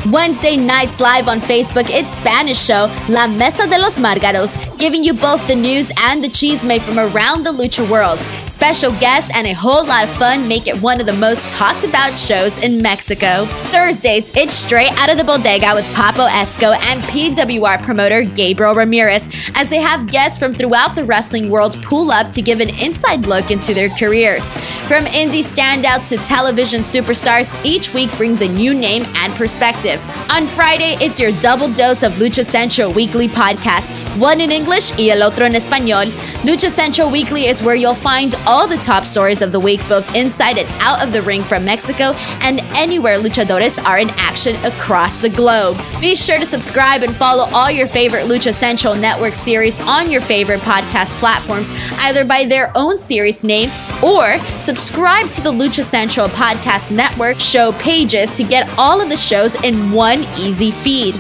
Wednesday 0.06 0.56
nights 0.56 1.00
live 1.00 1.27
on 1.27 1.39
Facebook, 1.39 1.89
it's 1.89 2.12
Spanish 2.12 2.60
show 2.63 2.86
La 3.10 3.27
Mesa 3.27 3.67
de 3.67 3.79
los 3.79 3.98
Margaros, 3.98 4.56
giving 4.77 5.03
you 5.03 5.13
both 5.13 5.46
the 5.48 5.56
news 5.56 5.91
and 6.01 6.24
the 6.24 6.29
cheese 6.29 6.63
made 6.63 6.84
from 6.84 7.00
around 7.00 7.44
the 7.44 7.51
lucha 7.51 7.89
world. 7.89 8.20
Special 8.58 8.92
guests 8.94 9.32
and 9.36 9.46
a 9.46 9.54
whole 9.54 9.86
lot 9.86 10.04
of 10.04 10.10
fun 10.18 10.48
make 10.48 10.66
it 10.66 10.82
one 10.82 11.00
of 11.00 11.06
the 11.06 11.14
most 11.14 11.48
talked 11.52 11.86
about 11.86 12.18
shows 12.18 12.58
in 12.64 12.82
Mexico. 12.82 13.46
Thursdays, 13.70 14.36
it's 14.36 14.52
straight 14.52 14.92
out 15.00 15.12
of 15.12 15.18
the 15.20 15.24
bodega 15.24 15.76
with 15.76 15.86
Papo 15.94 16.28
Esco 16.28 16.76
and 16.88 17.04
PWR 17.04 17.84
promoter 17.84 18.24
Gabriel 18.24 18.74
Ramirez, 18.74 19.30
as 19.54 19.70
they 19.70 19.80
have 19.80 20.12
guests 20.12 20.40
from 20.40 20.56
throughout 20.56 20.96
the 20.96 21.06
wrestling 21.06 21.50
world 21.50 21.80
pull 21.84 22.10
up 22.10 22.32
to 22.32 22.42
give 22.42 22.60
an 22.60 22.70
inside 22.82 23.28
look 23.28 23.52
into 23.52 23.76
their 23.76 23.90
careers. 23.90 24.52
From 24.88 25.06
indie 25.06 25.46
standouts 25.46 26.10
to 26.10 26.18
television 26.26 26.82
superstars, 26.82 27.54
each 27.64 27.94
week 27.94 28.12
brings 28.18 28.42
a 28.42 28.48
new 28.48 28.74
name 28.74 29.06
and 29.18 29.36
perspective. 29.36 30.02
On 30.32 30.48
Friday, 30.48 30.98
it's 31.00 31.20
your 31.20 31.32
double 31.42 31.72
dose 31.72 32.02
of 32.02 32.14
Lucha 32.14 32.44
Central 32.44 32.92
Weekly 32.92 33.28
podcast, 33.28 33.92
one 34.18 34.42
in 34.42 34.52
English 34.52 34.98
y 34.98 35.10
el 35.10 35.22
otro 35.22 35.46
en 35.46 35.54
español. 35.54 36.10
Lucha 36.42 36.72
Central 36.72 37.12
Weekly 37.12 37.46
is 37.46 37.62
where 37.62 37.76
you'll 37.76 37.94
find 37.94 38.36
all 38.48 38.68
the 38.68 38.77
top 38.77 39.04
stories 39.04 39.42
of 39.42 39.51
the 39.51 39.60
week, 39.60 39.82
both 39.89 40.16
inside 40.16 40.58
and 40.58 40.68
out 40.82 41.06
of 41.06 41.12
the 41.12 41.22
ring 41.22 41.44
from 41.44 41.66
Mexico 41.66 42.13
and 42.42 42.62
anywhere 42.77 43.20
luchadores 43.20 43.84
are 43.84 44.00
in 44.00 44.10
action 44.12 44.56
across 44.63 45.18
the 45.18 45.30
globe. 45.30 45.77
Be 46.00 46.16
sure 46.16 46.39
to 46.39 46.46
subscribe 46.46 47.04
and 47.04 47.16
follow 47.16 47.50
all 47.54 47.70
your 47.70 47.88
favorite 47.88 48.25
Lucha 48.25 48.54
Central 48.54 48.96
Network 48.96 49.36
series 49.36 49.80
on 49.82 50.10
your 50.10 50.22
favorite 50.22 50.62
podcast 50.62 51.12
platforms, 51.20 51.70
either 52.00 52.24
by 52.24 52.46
their 52.46 52.72
own 52.75 52.98
series 52.98 53.44
name 53.44 53.70
or 54.01 54.39
subscribe 54.62 55.30
to 55.32 55.42
the 55.42 55.51
Lucha 55.51 55.84
Central 55.84 56.30
Podcast 56.30 56.92
Network 56.92 57.39
show 57.39 57.74
pages 57.74 58.34
to 58.34 58.44
get 58.44 58.68
all 58.80 59.01
of 59.01 59.10
the 59.10 59.18
shows 59.18 59.56
in 59.63 59.92
one 59.92 60.24
easy 60.38 60.72
feed. 60.72 61.16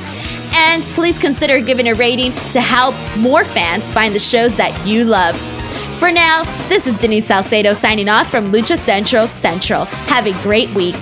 And 0.53 0.83
please 0.95 1.17
consider 1.17 1.59
giving 1.59 1.89
a 1.89 1.93
rating 1.93 2.31
to 2.51 2.61
help 2.61 2.95
more 3.17 3.43
fans 3.43 3.91
find 3.91 4.15
the 4.15 4.19
shows 4.19 4.55
that 4.55 4.87
you 4.87 5.03
love. 5.03 5.56
For 5.97 6.11
now, 6.11 6.43
this 6.69 6.85
is 6.85 6.93
Denise 6.93 7.25
Salcedo 7.25 7.73
signing 7.73 8.07
off 8.07 8.29
from 8.29 8.51
Lucha 8.51 8.77
Central 8.77 9.25
Central. 9.25 9.85
Have 9.85 10.27
a 10.27 10.43
great 10.43 10.71
week. 10.75 10.95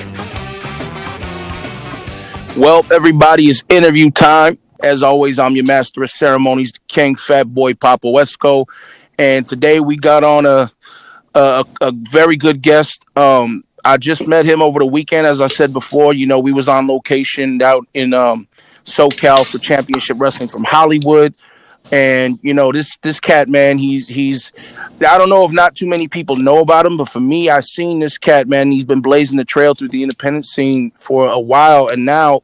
Well, 2.56 2.86
everybody, 2.90 3.44
it's 3.48 3.62
interview 3.68 4.10
time. 4.10 4.58
As 4.82 5.04
always, 5.04 5.38
I'm 5.38 5.54
your 5.56 5.66
master 5.66 6.02
of 6.04 6.12
ceremonies, 6.12 6.72
King 6.88 7.18
Fat 7.18 7.54
Boy 7.54 7.74
Papo 7.74 8.14
Esco. 8.14 8.68
And 9.18 9.46
today 9.46 9.82
we 9.82 9.98
got 9.98 10.24
on 10.24 10.46
a 10.46 10.72
a, 11.34 11.66
a 11.82 11.92
very 11.92 12.38
good 12.38 12.62
guest. 12.62 13.04
Um, 13.18 13.64
I 13.84 13.98
just 13.98 14.26
met 14.26 14.46
him 14.46 14.62
over 14.62 14.80
the 14.80 14.86
weekend, 14.86 15.28
as 15.28 15.42
I 15.42 15.48
said 15.48 15.74
before. 15.74 16.14
You 16.14 16.26
know, 16.26 16.40
we 16.40 16.54
was 16.54 16.70
on 16.70 16.88
location 16.88 17.62
out 17.62 17.86
in 17.94 18.14
um, 18.14 18.48
SoCal 18.86 19.46
for 19.46 19.58
Championship 19.58 20.18
Wrestling 20.20 20.48
from 20.48 20.64
Hollywood, 20.64 21.34
and 21.92 22.40
you 22.42 22.54
know 22.54 22.72
this 22.72 22.98
this 23.02 23.20
cat 23.20 23.50
man, 23.50 23.78
he's 23.78 24.08
he's. 24.08 24.52
I 25.06 25.18
don't 25.18 25.30
know 25.30 25.44
if 25.44 25.52
not 25.52 25.76
too 25.76 25.88
many 25.88 26.08
people 26.08 26.36
know 26.36 26.60
about 26.60 26.86
him, 26.86 26.98
but 26.98 27.10
for 27.10 27.20
me, 27.20 27.50
I've 27.50 27.66
seen 27.66 28.00
this 28.00 28.18
cat 28.18 28.48
man. 28.48 28.72
He's 28.72 28.86
been 28.86 29.02
blazing 29.02 29.38
the 29.38 29.46
trail 29.46 29.74
through 29.74 29.90
the 29.90 30.04
independent 30.04 30.46
scene 30.46 30.92
for 30.98 31.28
a 31.28 31.40
while, 31.40 31.88
and 31.88 32.06
now, 32.06 32.42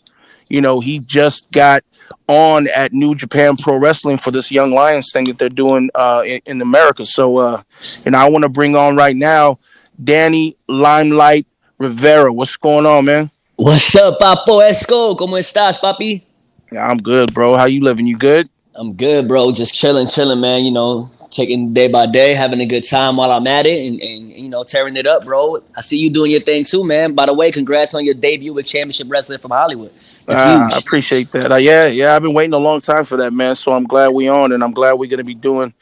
you 0.49 0.61
know, 0.61 0.79
he 0.79 0.99
just 0.99 1.49
got 1.51 1.83
on 2.27 2.67
at 2.67 2.93
New 2.93 3.15
Japan 3.15 3.57
Pro 3.57 3.77
Wrestling 3.77 4.17
for 4.17 4.31
this 4.31 4.51
Young 4.51 4.71
Lions 4.71 5.11
thing 5.11 5.25
that 5.25 5.37
they're 5.37 5.49
doing 5.49 5.89
uh, 5.95 6.23
in, 6.25 6.41
in 6.45 6.61
America. 6.61 7.05
So, 7.05 7.37
uh, 7.37 7.63
and 8.05 8.15
I 8.15 8.29
want 8.29 8.43
to 8.43 8.49
bring 8.49 8.75
on 8.75 8.95
right 8.95 9.15
now 9.15 9.59
Danny 10.03 10.57
Limelight 10.67 11.47
Rivera. 11.77 12.31
What's 12.31 12.55
going 12.57 12.85
on, 12.85 13.05
man? 13.05 13.31
What's 13.55 13.95
up, 13.95 14.19
Papo 14.19 14.61
Esco? 14.61 15.15
¿Cómo 15.17 15.37
estás, 15.37 15.79
papi? 15.79 16.23
I'm 16.71 16.97
good, 16.97 17.33
bro. 17.33 17.55
How 17.55 17.65
you 17.65 17.83
living? 17.83 18.07
You 18.07 18.17
good? 18.17 18.49
I'm 18.75 18.93
good, 18.93 19.27
bro. 19.27 19.51
Just 19.51 19.73
chilling, 19.73 20.07
chilling, 20.07 20.39
man. 20.39 20.63
You 20.63 20.71
know, 20.71 21.09
taking 21.29 21.73
day 21.73 21.87
by 21.87 22.05
day, 22.05 22.33
having 22.33 22.61
a 22.61 22.65
good 22.65 22.87
time 22.87 23.17
while 23.17 23.31
I'm 23.31 23.47
at 23.47 23.65
it, 23.65 23.85
and, 23.85 24.01
and 24.01 24.31
you 24.31 24.49
know, 24.49 24.63
tearing 24.63 24.95
it 24.95 25.07
up, 25.07 25.25
bro. 25.25 25.61
I 25.75 25.81
see 25.81 25.97
you 25.97 26.09
doing 26.09 26.31
your 26.31 26.41
thing 26.41 26.63
too, 26.63 26.83
man. 26.83 27.13
By 27.13 27.25
the 27.25 27.33
way, 27.33 27.51
congrats 27.51 27.93
on 27.93 28.05
your 28.05 28.15
debut 28.15 28.53
with 28.53 28.65
Championship 28.65 29.07
Wrestling 29.09 29.39
from 29.39 29.51
Hollywood. 29.51 29.91
Uh, 30.27 30.69
I 30.71 30.77
appreciate 30.77 31.31
that. 31.31 31.51
Uh, 31.51 31.55
yeah, 31.55 31.87
yeah, 31.87 32.15
I've 32.15 32.21
been 32.21 32.33
waiting 32.33 32.53
a 32.53 32.57
long 32.57 32.79
time 32.79 33.03
for 33.03 33.17
that, 33.17 33.33
man. 33.33 33.55
So 33.55 33.71
I'm 33.71 33.83
glad 33.83 34.09
we 34.09 34.29
on, 34.29 34.51
and 34.51 34.63
I'm 34.63 34.71
glad 34.71 34.93
we're 34.93 35.09
gonna 35.09 35.23
be 35.23 35.33
doing 35.33 35.73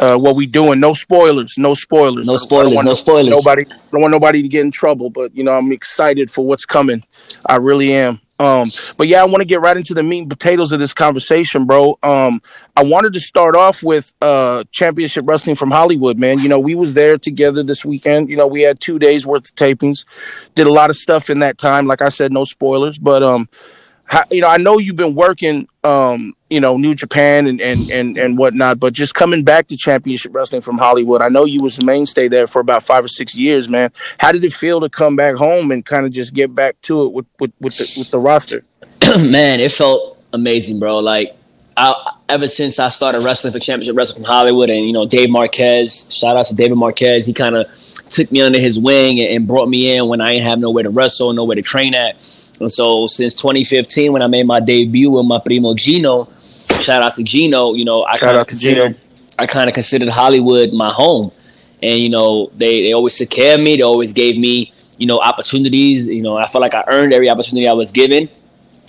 uh, 0.00 0.16
what 0.16 0.36
we 0.36 0.46
doing. 0.46 0.80
No 0.80 0.94
spoilers, 0.94 1.58
no 1.58 1.74
spoilers, 1.74 2.26
no 2.26 2.36
spoilers, 2.36 2.84
no 2.84 2.94
spoilers. 2.94 3.28
Nobody, 3.28 3.64
don't 3.64 4.00
want 4.00 4.12
nobody 4.12 4.42
to 4.42 4.48
get 4.48 4.64
in 4.64 4.70
trouble. 4.70 5.10
But 5.10 5.34
you 5.34 5.44
know, 5.44 5.52
I'm 5.52 5.72
excited 5.72 6.30
for 6.30 6.46
what's 6.46 6.64
coming. 6.64 7.04
I 7.44 7.56
really 7.56 7.92
am. 7.92 8.20
Um, 8.38 8.68
but 8.98 9.08
yeah, 9.08 9.22
I 9.22 9.24
want 9.24 9.38
to 9.38 9.46
get 9.46 9.60
right 9.60 9.76
into 9.76 9.94
the 9.94 10.02
meat 10.02 10.20
and 10.20 10.30
potatoes 10.30 10.70
of 10.72 10.78
this 10.78 10.92
conversation, 10.92 11.64
bro. 11.64 11.98
Um, 12.02 12.42
I 12.76 12.84
wanted 12.84 13.14
to 13.14 13.20
start 13.20 13.56
off 13.56 13.82
with 13.82 14.12
uh 14.20 14.64
championship 14.72 15.24
wrestling 15.26 15.56
from 15.56 15.70
Hollywood, 15.70 16.18
man. 16.18 16.38
You 16.40 16.48
know, 16.48 16.58
we 16.58 16.74
was 16.74 16.94
there 16.94 17.16
together 17.16 17.62
this 17.62 17.84
weekend. 17.84 18.28
You 18.28 18.36
know, 18.36 18.46
we 18.46 18.60
had 18.60 18.78
two 18.78 18.98
days 18.98 19.26
worth 19.26 19.50
of 19.50 19.56
tapings, 19.56 20.04
did 20.54 20.66
a 20.66 20.72
lot 20.72 20.90
of 20.90 20.96
stuff 20.96 21.30
in 21.30 21.38
that 21.38 21.56
time. 21.56 21.86
Like 21.86 22.02
I 22.02 22.10
said, 22.10 22.30
no 22.30 22.44
spoilers, 22.44 22.98
but 22.98 23.22
um, 23.22 23.48
how, 24.04 24.24
you 24.30 24.40
know, 24.40 24.48
I 24.48 24.58
know 24.58 24.78
you've 24.78 24.96
been 24.96 25.14
working, 25.14 25.68
um, 25.82 26.35
you 26.48 26.60
know, 26.60 26.76
New 26.76 26.94
Japan 26.94 27.46
and, 27.46 27.60
and, 27.60 27.90
and, 27.90 28.16
and 28.16 28.38
whatnot, 28.38 28.78
but 28.78 28.92
just 28.92 29.14
coming 29.14 29.42
back 29.42 29.66
to 29.68 29.76
Championship 29.76 30.32
Wrestling 30.34 30.62
from 30.62 30.78
Hollywood, 30.78 31.20
I 31.20 31.28
know 31.28 31.44
you 31.44 31.60
was 31.60 31.76
the 31.76 31.84
mainstay 31.84 32.28
there 32.28 32.46
for 32.46 32.60
about 32.60 32.84
five 32.84 33.04
or 33.04 33.08
six 33.08 33.34
years, 33.34 33.68
man. 33.68 33.90
How 34.18 34.30
did 34.30 34.44
it 34.44 34.52
feel 34.52 34.80
to 34.80 34.88
come 34.88 35.16
back 35.16 35.34
home 35.34 35.72
and 35.72 35.84
kind 35.84 36.06
of 36.06 36.12
just 36.12 36.34
get 36.34 36.54
back 36.54 36.80
to 36.82 37.06
it 37.06 37.12
with, 37.12 37.26
with, 37.40 37.52
with 37.60 37.76
the, 37.76 37.94
with 37.98 38.10
the 38.10 38.18
roster? 38.18 38.64
man, 39.18 39.60
it 39.60 39.72
felt 39.72 40.22
amazing, 40.32 40.78
bro. 40.78 40.98
Like, 40.98 41.36
I, 41.76 42.12
ever 42.28 42.46
since 42.46 42.78
I 42.78 42.88
started 42.88 43.22
wrestling 43.22 43.52
for 43.52 43.58
Championship 43.58 43.96
Wrestling 43.96 44.24
from 44.24 44.32
Hollywood, 44.32 44.70
and 44.70 44.86
you 44.86 44.92
know 44.92 45.06
Dave 45.06 45.28
Marquez, 45.28 46.06
shout 46.10 46.36
out 46.36 46.46
to 46.46 46.54
David 46.54 46.76
Marquez. 46.76 47.26
He 47.26 47.32
kind 47.32 47.54
of 47.54 47.66
took 48.08 48.30
me 48.30 48.40
under 48.40 48.60
his 48.60 48.78
wing 48.78 49.20
and, 49.20 49.46
brought 49.46 49.68
me 49.68 49.94
in 49.94 50.08
when 50.08 50.20
I 50.20 50.32
didn't 50.32 50.46
have 50.46 50.58
nowhere 50.58 50.84
to 50.84 50.90
wrestle, 50.90 51.32
nowhere 51.32 51.56
to 51.56 51.62
train 51.62 51.94
at. 51.94 52.16
And 52.60 52.70
so 52.70 53.06
since 53.06 53.34
2015, 53.34 54.12
when 54.12 54.22
I 54.22 54.26
made 54.26 54.46
my 54.46 54.60
debut 54.60 55.10
with 55.10 55.26
my 55.26 55.38
primo 55.38 55.74
Gino, 55.74 56.28
shout 56.80 57.02
out 57.02 57.12
to 57.14 57.22
Gino, 57.22 57.74
you 57.74 57.84
know, 57.84 58.04
I 58.04 58.18
kind 58.18 58.36
of 58.36 58.46
considered 58.46 58.98
I 59.38 59.46
kind 59.46 59.68
of 59.68 59.74
considered 59.74 60.08
Hollywood 60.08 60.72
my 60.72 60.90
home, 60.92 61.30
and 61.82 62.00
you 62.00 62.08
know 62.08 62.50
they 62.56 62.82
they 62.82 62.92
always 62.92 63.16
took 63.16 63.30
care 63.30 63.54
of 63.54 63.60
me. 63.60 63.76
They 63.76 63.82
always 63.82 64.12
gave 64.12 64.38
me 64.38 64.72
you 64.98 65.06
know 65.06 65.18
opportunities. 65.18 66.06
You 66.06 66.22
know, 66.22 66.36
I 66.36 66.46
felt 66.46 66.62
like 66.62 66.74
I 66.74 66.84
earned 66.88 67.12
every 67.12 67.28
opportunity 67.28 67.68
I 67.68 67.74
was 67.74 67.90
given, 67.90 68.28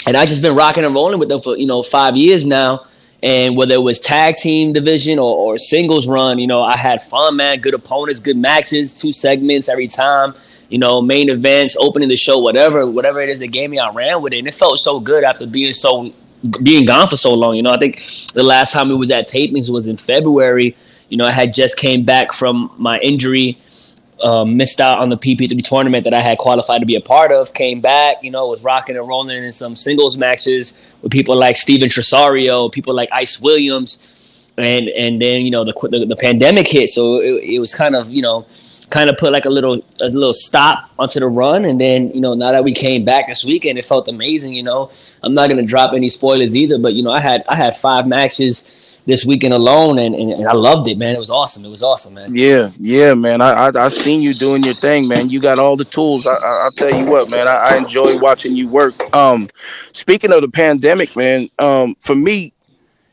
and 0.06 0.16
I 0.16 0.26
just 0.26 0.42
been 0.42 0.56
rocking 0.56 0.86
and 0.86 0.96
rolling 0.96 1.20
with 1.20 1.30
them 1.30 1.42
for 1.42 1.58
you 1.58 1.68
know 1.68 1.84
five 1.84 2.16
years 2.16 2.46
now. 2.46 2.86
And 3.24 3.58
whether 3.58 3.74
it 3.74 3.82
was 3.82 3.98
tag 3.98 4.36
team 4.36 4.74
division 4.74 5.18
or, 5.18 5.36
or 5.36 5.58
singles 5.58 6.08
run, 6.08 6.38
you 6.38 6.46
know, 6.46 6.62
I 6.62 6.78
had 6.78 7.02
fun, 7.02 7.38
man. 7.38 7.60
Good 7.62 7.74
opponents, 7.74 8.20
good 8.20 8.38
matches, 8.38 8.92
two 8.92 9.12
segments 9.12 9.70
every 9.70 9.88
time 9.88 10.36
you 10.70 10.78
know, 10.78 11.02
main 11.02 11.30
events, 11.30 11.78
opening 11.80 12.10
the 12.10 12.16
show, 12.18 12.40
whatever, 12.40 12.86
whatever 12.86 13.22
it 13.22 13.30
is 13.30 13.40
they 13.40 13.48
gave 13.48 13.70
me, 13.70 13.80
I 13.80 13.90
ran 13.90 14.22
with 14.22 14.34
it, 14.34 14.40
and 14.40 14.48
it 14.48 14.54
felt 14.54 14.78
so 14.80 15.00
good 15.00 15.24
after 15.24 15.48
being 15.48 15.72
so 15.72 16.12
being 16.64 16.86
gone 16.86 17.08
for 17.08 17.18
so 17.18 17.34
long. 17.34 17.56
You 17.56 17.64
know, 17.64 17.72
I 17.72 17.78
think 17.78 18.04
the 18.34 18.44
last 18.44 18.72
time 18.72 18.90
we 18.90 18.96
was 18.96 19.12
at 19.12 19.28
tapings 19.28 19.70
was 19.70 19.88
in 19.88 19.98
February. 19.98 20.76
You 21.10 21.18
know, 21.18 21.26
I 21.26 21.32
had 21.32 21.54
just 21.54 21.78
came 21.78 22.04
back 22.04 22.34
from 22.34 22.72
my 22.78 23.00
injury, 23.00 23.60
um, 24.22 24.58
missed 24.58 24.82
out 24.82 25.00
on 25.00 25.10
the 25.10 25.18
PP3 25.18 25.62
tournament 25.64 26.04
that 26.04 26.14
I 26.14 26.22
had 26.22 26.38
qualified 26.38 26.82
to 26.82 26.86
be 26.86 26.96
a 26.96 27.02
part 27.02 27.32
of. 27.32 27.54
Came 27.54 27.82
back, 27.82 28.24
you 28.24 28.32
know, 28.32 28.48
was 28.48 28.64
rocking 28.64 28.98
and 28.98 29.08
rolling 29.08 29.44
in 29.44 29.52
some 29.52 29.76
singles 29.76 30.18
matches 30.18 30.74
with 31.02 31.12
people 31.12 31.36
like 31.36 31.56
Steven 31.56 31.88
Tresario, 31.88 32.72
people 32.72 32.94
like 32.94 33.10
Ice 33.12 33.40
Williams, 33.40 34.12
and 34.58 34.90
and 34.90 35.22
then 35.22 35.46
you 35.46 35.52
know 35.52 35.64
the 35.64 35.74
the, 35.90 36.06
the 36.06 36.16
pandemic 36.16 36.68
hit, 36.68 36.90
so 36.90 37.18
it, 37.22 37.44
it 37.44 37.60
was 37.60 37.76
kind 37.76 37.96
of 37.96 38.10
you 38.10 38.22
know 38.22 38.46
kind 38.90 39.10
of 39.10 39.18
put 39.18 39.32
like 39.32 39.46
a 39.46 39.50
little 39.50 39.76
a 40.00 40.06
little 40.06 40.34
stop 40.34 40.90
onto 40.98 41.20
the 41.20 41.28
run. 41.28 41.66
And 41.66 41.80
then 41.80 42.10
you 42.12 42.22
know 42.22 42.34
now 42.34 42.52
that 42.52 42.64
we 42.64 42.74
came 42.74 43.04
back 43.04 43.28
this 43.28 43.44
weekend 43.44 43.78
it 43.78 43.86
felt 43.86 44.08
amazing 44.08 44.54
you 44.54 44.64
know. 44.64 44.92
I'm 45.24 45.34
not 45.34 45.50
to 45.50 45.62
drop 45.64 45.94
any 45.94 46.10
spoilers 46.10 46.56
either 46.56 46.78
but 46.78 46.94
you 46.94 47.04
know 47.04 47.12
i 47.12 47.20
had 47.20 47.44
i 47.50 47.56
had 47.56 47.76
five 47.76 48.08
matches 48.08 49.00
this 49.06 49.26
weekend 49.26 49.54
alone 49.54 49.98
and, 50.00 50.14
and, 50.14 50.32
and 50.32 50.48
i 50.48 50.54
loved 50.54 50.88
it 50.88 50.98
man. 50.98 51.16
It 51.16 51.20
was 51.20 51.30
awesome. 51.30 51.64
It 51.64 51.70
was 51.70 51.84
awesome 51.84 52.14
man. 52.14 52.34
Yeah 52.34 52.70
yeah 52.80 53.14
man. 53.14 53.42
I 53.42 53.68
i, 53.68 53.86
I 53.86 53.90
seen 53.90 54.22
you 54.22 54.34
doing 54.34 54.64
your 54.64 54.76
thing 54.76 55.08
man. 55.08 55.30
You 55.30 55.40
got 55.40 55.60
all 55.60 55.78
the 55.78 55.86
tools. 55.86 56.28
I, 56.28 56.36
I 56.36 56.70
tell 56.76 56.94
you 56.94 57.06
what 57.06 57.30
man. 57.30 57.48
I, 57.48 57.56
I 57.56 57.78
enjoy 57.78 58.18
watching 58.20 58.56
you 58.56 58.68
work. 58.68 58.96
Um 59.16 59.50
speaking 59.92 60.32
of 60.34 60.42
the 60.42 60.50
pandemic 60.50 61.16
man 61.16 61.50
um 61.60 61.96
for 62.00 62.16
me 62.16 62.54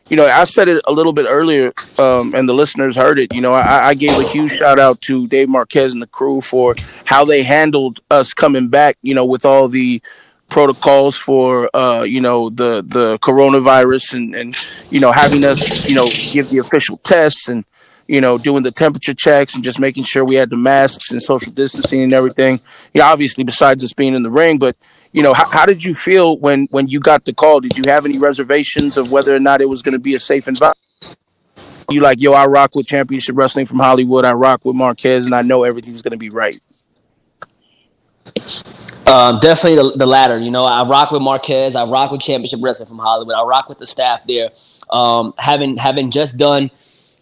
you 0.08 0.16
know, 0.16 0.26
I 0.26 0.44
said 0.44 0.68
it 0.68 0.82
a 0.86 0.92
little 0.92 1.12
bit 1.12 1.26
earlier, 1.28 1.72
um, 1.98 2.34
and 2.34 2.48
the 2.48 2.52
listeners 2.52 2.96
heard 2.96 3.18
it. 3.18 3.32
You 3.32 3.40
know, 3.40 3.54
I, 3.54 3.88
I, 3.88 3.94
gave 3.94 4.18
a 4.18 4.22
huge 4.22 4.52
shout 4.52 4.78
out 4.78 5.00
to 5.02 5.26
Dave 5.28 5.48
Marquez 5.48 5.92
and 5.92 6.02
the 6.02 6.06
crew 6.06 6.42
for 6.42 6.74
how 7.06 7.24
they 7.24 7.42
handled 7.42 8.00
us 8.10 8.34
coming 8.34 8.68
back. 8.68 8.98
You 9.00 9.14
know, 9.14 9.24
with 9.24 9.46
all 9.46 9.68
the 9.68 10.02
protocols 10.50 11.16
for 11.16 11.74
uh, 11.74 12.02
you 12.02 12.20
know 12.20 12.50
the 12.50 12.84
the 12.86 13.18
coronavirus 13.20 14.12
and 14.12 14.34
and 14.34 14.56
you 14.90 15.00
know 15.00 15.10
having 15.10 15.44
us 15.44 15.88
you 15.88 15.94
know 15.94 16.08
give 16.32 16.50
the 16.50 16.58
official 16.58 16.98
tests 16.98 17.48
and 17.48 17.64
you 18.06 18.20
know 18.20 18.36
doing 18.36 18.62
the 18.62 18.70
temperature 18.70 19.14
checks 19.14 19.54
and 19.54 19.64
just 19.64 19.80
making 19.80 20.04
sure 20.04 20.24
we 20.24 20.34
had 20.34 20.50
the 20.50 20.56
masks 20.56 21.10
and 21.10 21.22
social 21.22 21.52
distancing 21.52 22.02
and 22.02 22.12
everything. 22.12 22.60
Yeah, 22.92 23.10
obviously 23.10 23.42
besides 23.42 23.82
us 23.82 23.94
being 23.94 24.14
in 24.14 24.22
the 24.22 24.30
ring, 24.30 24.58
but 24.58 24.76
you 25.14 25.22
know, 25.22 25.32
how, 25.32 25.48
how, 25.48 25.64
did 25.64 25.82
you 25.84 25.94
feel 25.94 26.36
when 26.38 26.66
when 26.72 26.88
you 26.88 26.98
got 26.98 27.24
the 27.24 27.32
call? 27.32 27.60
Did 27.60 27.78
you 27.78 27.84
have 27.84 28.04
any 28.04 28.18
reservations 28.18 28.96
of 28.96 29.12
whether 29.12 29.34
or 29.34 29.38
not 29.38 29.60
it 29.60 29.66
was 29.66 29.80
going 29.80 29.92
to 29.92 30.00
be 30.00 30.14
a 30.14 30.18
safe 30.18 30.48
environment? 30.48 30.76
You 31.88 32.00
like, 32.00 32.20
yo, 32.20 32.32
I 32.32 32.46
rock 32.46 32.74
with 32.74 32.88
Championship 32.88 33.36
Wrestling 33.36 33.66
from 33.66 33.78
Hollywood. 33.78 34.24
I 34.24 34.32
rock 34.32 34.64
with 34.64 34.74
Marquez, 34.74 35.24
and 35.24 35.32
I 35.32 35.42
know 35.42 35.62
everything's 35.62 36.02
going 36.02 36.12
to 36.12 36.18
be 36.18 36.30
right. 36.30 36.60
Um, 39.06 39.38
definitely 39.38 39.76
the, 39.76 39.98
the 39.98 40.06
latter. 40.06 40.36
You 40.36 40.50
know, 40.50 40.64
I 40.64 40.84
rock 40.88 41.12
with 41.12 41.22
Marquez. 41.22 41.76
I 41.76 41.84
rock 41.84 42.10
with 42.10 42.20
Championship 42.20 42.58
Wrestling 42.60 42.88
from 42.88 42.98
Hollywood. 42.98 43.36
I 43.36 43.44
rock 43.44 43.68
with 43.68 43.78
the 43.78 43.86
staff 43.86 44.22
there. 44.26 44.50
Um, 44.90 45.32
having 45.38 45.76
having 45.76 46.10
just 46.10 46.38
done, 46.38 46.72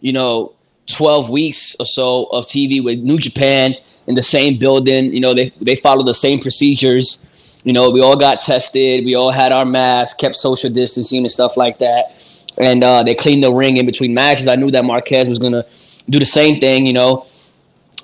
you 0.00 0.14
know, 0.14 0.54
twelve 0.86 1.28
weeks 1.28 1.76
or 1.78 1.84
so 1.84 2.24
of 2.32 2.46
TV 2.46 2.82
with 2.82 3.00
New 3.00 3.18
Japan 3.18 3.74
in 4.06 4.14
the 4.14 4.22
same 4.22 4.58
building. 4.58 5.12
You 5.12 5.20
know, 5.20 5.34
they 5.34 5.50
they 5.60 5.76
follow 5.76 6.04
the 6.04 6.14
same 6.14 6.38
procedures. 6.40 7.18
You 7.64 7.72
know, 7.72 7.90
we 7.90 8.00
all 8.00 8.16
got 8.16 8.40
tested. 8.40 9.04
We 9.04 9.14
all 9.14 9.30
had 9.30 9.52
our 9.52 9.64
masks, 9.64 10.14
kept 10.14 10.36
social 10.36 10.70
distancing 10.70 11.20
and 11.20 11.30
stuff 11.30 11.56
like 11.56 11.78
that. 11.78 12.44
And 12.58 12.82
uh, 12.82 13.02
they 13.02 13.14
cleaned 13.14 13.44
the 13.44 13.52
ring 13.52 13.76
in 13.76 13.86
between 13.86 14.12
matches. 14.12 14.48
I 14.48 14.56
knew 14.56 14.70
that 14.72 14.84
Marquez 14.84 15.28
was 15.28 15.38
gonna 15.38 15.64
do 16.10 16.18
the 16.18 16.26
same 16.26 16.60
thing. 16.60 16.86
You 16.86 16.92
know, 16.92 17.26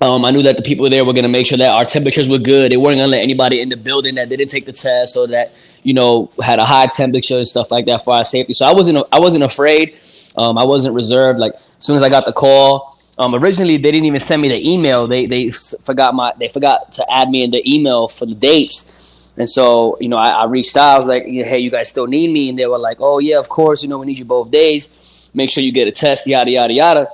um, 0.00 0.24
I 0.24 0.30
knew 0.30 0.42
that 0.42 0.56
the 0.56 0.62
people 0.62 0.88
there 0.88 1.04
were 1.04 1.12
gonna 1.12 1.28
make 1.28 1.46
sure 1.46 1.58
that 1.58 1.72
our 1.72 1.84
temperatures 1.84 2.28
were 2.28 2.38
good. 2.38 2.70
They 2.70 2.76
weren't 2.76 2.98
gonna 2.98 3.08
let 3.08 3.22
anybody 3.22 3.60
in 3.60 3.68
the 3.68 3.76
building 3.76 4.14
that 4.14 4.28
didn't 4.28 4.48
take 4.48 4.64
the 4.64 4.72
test 4.72 5.16
or 5.16 5.26
that 5.28 5.52
you 5.82 5.92
know 5.92 6.30
had 6.40 6.60
a 6.60 6.64
high 6.64 6.86
temperature 6.86 7.38
and 7.38 7.48
stuff 7.48 7.70
like 7.72 7.84
that 7.86 8.04
for 8.04 8.14
our 8.14 8.24
safety. 8.24 8.52
So 8.52 8.64
I 8.64 8.72
wasn't 8.72 9.04
I 9.10 9.18
wasn't 9.18 9.42
afraid. 9.42 9.98
Um, 10.36 10.56
I 10.56 10.64
wasn't 10.64 10.94
reserved. 10.94 11.40
Like 11.40 11.54
as 11.54 11.84
soon 11.84 11.96
as 11.96 12.02
I 12.04 12.08
got 12.08 12.24
the 12.24 12.32
call, 12.32 12.96
um, 13.18 13.34
originally 13.34 13.76
they 13.76 13.90
didn't 13.90 14.04
even 14.04 14.20
send 14.20 14.40
me 14.40 14.48
the 14.48 14.70
email. 14.70 15.08
They 15.08 15.26
they 15.26 15.50
forgot 15.50 16.14
my 16.14 16.32
they 16.38 16.48
forgot 16.48 16.92
to 16.92 17.12
add 17.12 17.28
me 17.28 17.42
in 17.42 17.50
the 17.50 17.62
email 17.68 18.06
for 18.06 18.24
the 18.24 18.34
dates. 18.34 18.92
And 19.38 19.48
so, 19.48 19.96
you 20.00 20.08
know, 20.08 20.16
I, 20.16 20.30
I 20.30 20.44
reached 20.46 20.76
out. 20.76 20.96
I 20.96 20.98
was 20.98 21.06
like, 21.06 21.24
"Hey, 21.24 21.60
you 21.60 21.70
guys 21.70 21.88
still 21.88 22.06
need 22.06 22.30
me?" 22.30 22.50
And 22.50 22.58
they 22.58 22.66
were 22.66 22.78
like, 22.78 22.98
"Oh 23.00 23.20
yeah, 23.20 23.38
of 23.38 23.48
course. 23.48 23.82
You 23.82 23.88
know, 23.88 23.98
we 23.98 24.06
need 24.06 24.18
you 24.18 24.24
both 24.24 24.50
days. 24.50 24.90
Make 25.32 25.50
sure 25.50 25.62
you 25.62 25.72
get 25.72 25.86
a 25.86 25.92
test. 25.92 26.26
Yada 26.26 26.50
yada 26.50 26.74
yada." 26.74 27.08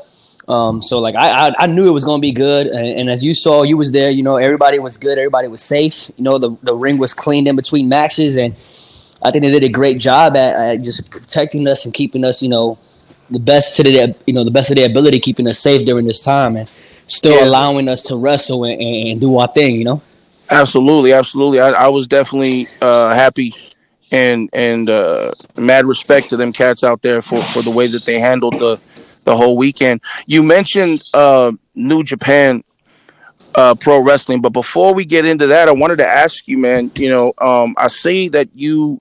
Um, 0.49 0.83
so 0.83 0.99
like 0.99 1.15
I, 1.15 1.49
I, 1.49 1.55
I 1.61 1.67
knew 1.67 1.87
it 1.87 1.93
was 1.93 2.05
gonna 2.05 2.21
be 2.21 2.33
good, 2.33 2.67
and, 2.67 3.01
and, 3.01 3.11
as 3.11 3.25
you 3.25 3.35
saw, 3.35 3.63
you 3.63 3.77
was 3.77 3.93
there. 3.93 4.11
You 4.11 4.23
know, 4.23 4.37
everybody 4.37 4.79
was 4.79 4.97
good. 4.97 5.17
Everybody 5.19 5.49
was 5.49 5.63
safe. 5.63 6.11
You 6.17 6.25
know, 6.25 6.39
the 6.39 6.57
the 6.63 6.75
ring 6.75 6.99
was 6.99 7.15
cleaned 7.15 7.49
in 7.49 7.57
between 7.57 7.89
matches, 7.89 8.37
and 8.37 8.55
I 9.23 9.31
think 9.31 9.45
they 9.45 9.51
did 9.51 9.65
a 9.65 9.71
great 9.71 9.99
job 9.99 10.37
at, 10.37 10.55
at 10.55 10.83
just 10.83 11.11
protecting 11.11 11.67
us 11.67 11.85
and 11.85 11.95
keeping 11.95 12.25
us, 12.25 12.43
you 12.43 12.49
know, 12.49 12.79
the 13.31 13.39
best 13.39 13.77
to 13.77 13.83
their 13.83 14.15
you 14.27 14.35
know 14.35 14.45
the 14.45 14.51
best 14.51 14.71
of 14.71 14.77
their 14.77 14.87
ability, 14.87 15.21
keeping 15.21 15.47
us 15.47 15.59
safe 15.59 15.87
during 15.87 16.07
this 16.07 16.23
time, 16.23 16.57
and 16.57 16.71
still 17.07 17.39
yeah. 17.39 17.45
allowing 17.45 17.89
us 17.89 18.03
to 18.03 18.17
wrestle 18.17 18.65
and, 18.65 18.81
and 18.81 19.21
do 19.21 19.39
our 19.39 19.49
thing. 19.49 19.77
You 19.77 19.85
know. 19.85 20.03
Absolutely, 20.51 21.13
absolutely. 21.13 21.61
I, 21.61 21.71
I 21.71 21.89
was 21.89 22.07
definitely 22.07 22.69
uh, 22.81 23.15
happy 23.15 23.55
and 24.11 24.49
and 24.53 24.89
uh, 24.91 25.33
mad 25.57 25.87
respect 25.87 26.31
to 26.31 26.37
them 26.37 26.53
cats 26.53 26.85
out 26.85 27.03
there 27.03 27.23
for, 27.23 27.43
for 27.43 27.63
the 27.63 27.71
way 27.71 27.87
that 27.89 28.05
they 28.05 28.21
handled 28.21 28.55
the 28.55 28.81
the 29.25 29.37
whole 29.37 29.57
weekend. 29.57 30.03
You 30.27 30.43
mentioned 30.43 31.03
uh, 31.15 31.53
New 31.75 32.05
Japan 32.05 32.63
uh, 33.55 33.75
Pro 33.75 34.01
Wrestling, 34.01 34.41
but 34.41 34.51
before 34.51 34.95
we 34.95 35.05
get 35.05 35.25
into 35.25 35.47
that, 35.49 35.69
I 35.69 35.73
wanted 35.73 35.97
to 35.99 36.07
ask 36.07 36.47
you, 36.47 36.59
man. 36.59 36.91
You 36.95 37.09
know, 37.09 37.33
um, 37.39 37.75
I 37.79 37.89
see 37.89 38.29
that 38.29 38.49
you 38.55 39.01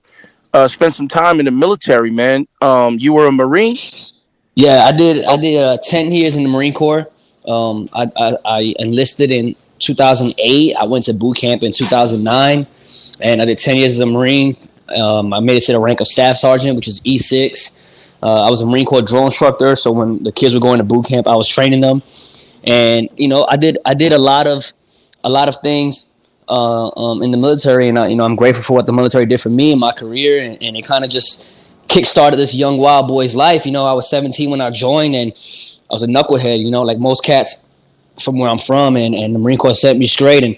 uh, 0.54 0.66
spent 0.68 0.94
some 0.94 1.08
time 1.08 1.40
in 1.40 1.44
the 1.44 1.50
military, 1.50 2.10
man. 2.10 2.46
Um, 2.62 2.98
you 2.98 3.12
were 3.12 3.26
a 3.26 3.32
Marine. 3.32 3.76
Yeah, 4.54 4.84
I 4.84 4.92
did. 4.92 5.24
I 5.24 5.36
did 5.36 5.62
uh, 5.62 5.78
ten 5.82 6.10
years 6.10 6.36
in 6.36 6.42
the 6.42 6.48
Marine 6.48 6.74
Corps. 6.74 7.08
Um, 7.46 7.88
I, 7.92 8.10
I, 8.16 8.36
I 8.44 8.74
enlisted 8.78 9.30
in 9.30 9.54
2008. 9.84 10.74
I 10.74 10.84
went 10.84 11.04
to 11.04 11.14
boot 11.14 11.36
camp 11.36 11.62
in 11.62 11.72
2009, 11.72 12.66
and 13.20 13.42
I 13.42 13.44
did 13.44 13.58
10 13.58 13.76
years 13.76 13.92
as 13.92 14.00
a 14.00 14.06
Marine. 14.06 14.56
Um, 14.94 15.32
I 15.32 15.40
made 15.40 15.56
it 15.56 15.64
to 15.66 15.72
the 15.72 15.80
rank 15.80 16.00
of 16.00 16.06
staff 16.06 16.36
sergeant, 16.36 16.76
which 16.76 16.88
is 16.88 17.00
E6. 17.00 17.76
Uh, 18.22 18.42
I 18.46 18.50
was 18.50 18.62
a 18.62 18.66
Marine 18.66 18.86
Corps 18.86 19.02
drill 19.02 19.26
instructor, 19.26 19.76
so 19.76 19.92
when 19.92 20.22
the 20.22 20.32
kids 20.32 20.54
were 20.54 20.60
going 20.60 20.78
to 20.78 20.84
boot 20.84 21.06
camp, 21.06 21.26
I 21.26 21.36
was 21.36 21.46
training 21.46 21.82
them, 21.82 22.02
and 22.64 23.08
you 23.16 23.28
know, 23.28 23.46
I 23.48 23.56
did 23.56 23.78
I 23.84 23.92
did 23.92 24.12
a 24.12 24.18
lot 24.18 24.46
of 24.46 24.72
a 25.22 25.28
lot 25.28 25.48
of 25.48 25.56
things 25.62 26.06
uh, 26.48 26.88
um, 26.88 27.22
in 27.22 27.30
the 27.30 27.36
military, 27.36 27.88
and 27.88 27.98
I, 27.98 28.08
you 28.08 28.16
know, 28.16 28.24
I'm 28.24 28.36
grateful 28.36 28.64
for 28.64 28.72
what 28.74 28.86
the 28.86 28.92
military 28.92 29.26
did 29.26 29.40
for 29.40 29.50
me 29.50 29.72
in 29.72 29.78
my 29.78 29.92
career, 29.92 30.42
and, 30.42 30.62
and 30.62 30.76
it 30.76 30.86
kind 30.86 31.04
of 31.04 31.10
just 31.10 31.48
kick-started 31.88 32.36
this 32.36 32.54
young 32.54 32.78
wild 32.78 33.08
boy's 33.08 33.34
life. 33.34 33.66
You 33.66 33.72
know, 33.72 33.84
I 33.84 33.92
was 33.92 34.08
17 34.08 34.50
when 34.50 34.60
I 34.60 34.70
joined, 34.70 35.14
and 35.14 35.32
I 35.32 35.92
was 35.92 36.02
a 36.02 36.06
knucklehead. 36.06 36.60
You 36.60 36.70
know, 36.70 36.82
like 36.82 36.98
most 36.98 37.24
cats 37.24 37.56
from 38.22 38.38
where 38.38 38.48
I'm 38.48 38.58
from, 38.58 38.96
and, 38.96 39.14
and 39.14 39.34
the 39.34 39.38
Marine 39.38 39.58
Corps 39.58 39.74
set 39.74 39.96
me 39.96 40.06
straight. 40.06 40.44
And 40.44 40.56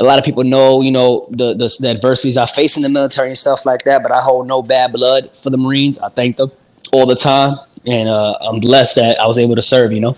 a 0.00 0.04
lot 0.04 0.18
of 0.18 0.24
people 0.24 0.44
know, 0.44 0.80
you 0.80 0.90
know, 0.90 1.26
the, 1.30 1.54
the, 1.54 1.74
the 1.80 1.88
adversities 1.88 2.36
I 2.36 2.46
face 2.46 2.76
in 2.76 2.82
the 2.82 2.88
military 2.88 3.28
and 3.28 3.38
stuff 3.38 3.66
like 3.66 3.84
that. 3.84 4.02
But 4.02 4.12
I 4.12 4.20
hold 4.20 4.46
no 4.46 4.62
bad 4.62 4.92
blood 4.92 5.30
for 5.42 5.50
the 5.50 5.58
Marines. 5.58 5.98
I 5.98 6.08
thank 6.08 6.36
them 6.36 6.50
all 6.92 7.06
the 7.06 7.16
time, 7.16 7.58
and 7.86 8.08
uh, 8.08 8.38
I'm 8.40 8.60
blessed 8.60 8.96
that 8.96 9.20
I 9.20 9.26
was 9.26 9.38
able 9.38 9.56
to 9.56 9.62
serve. 9.62 9.92
You 9.92 10.00
know. 10.00 10.16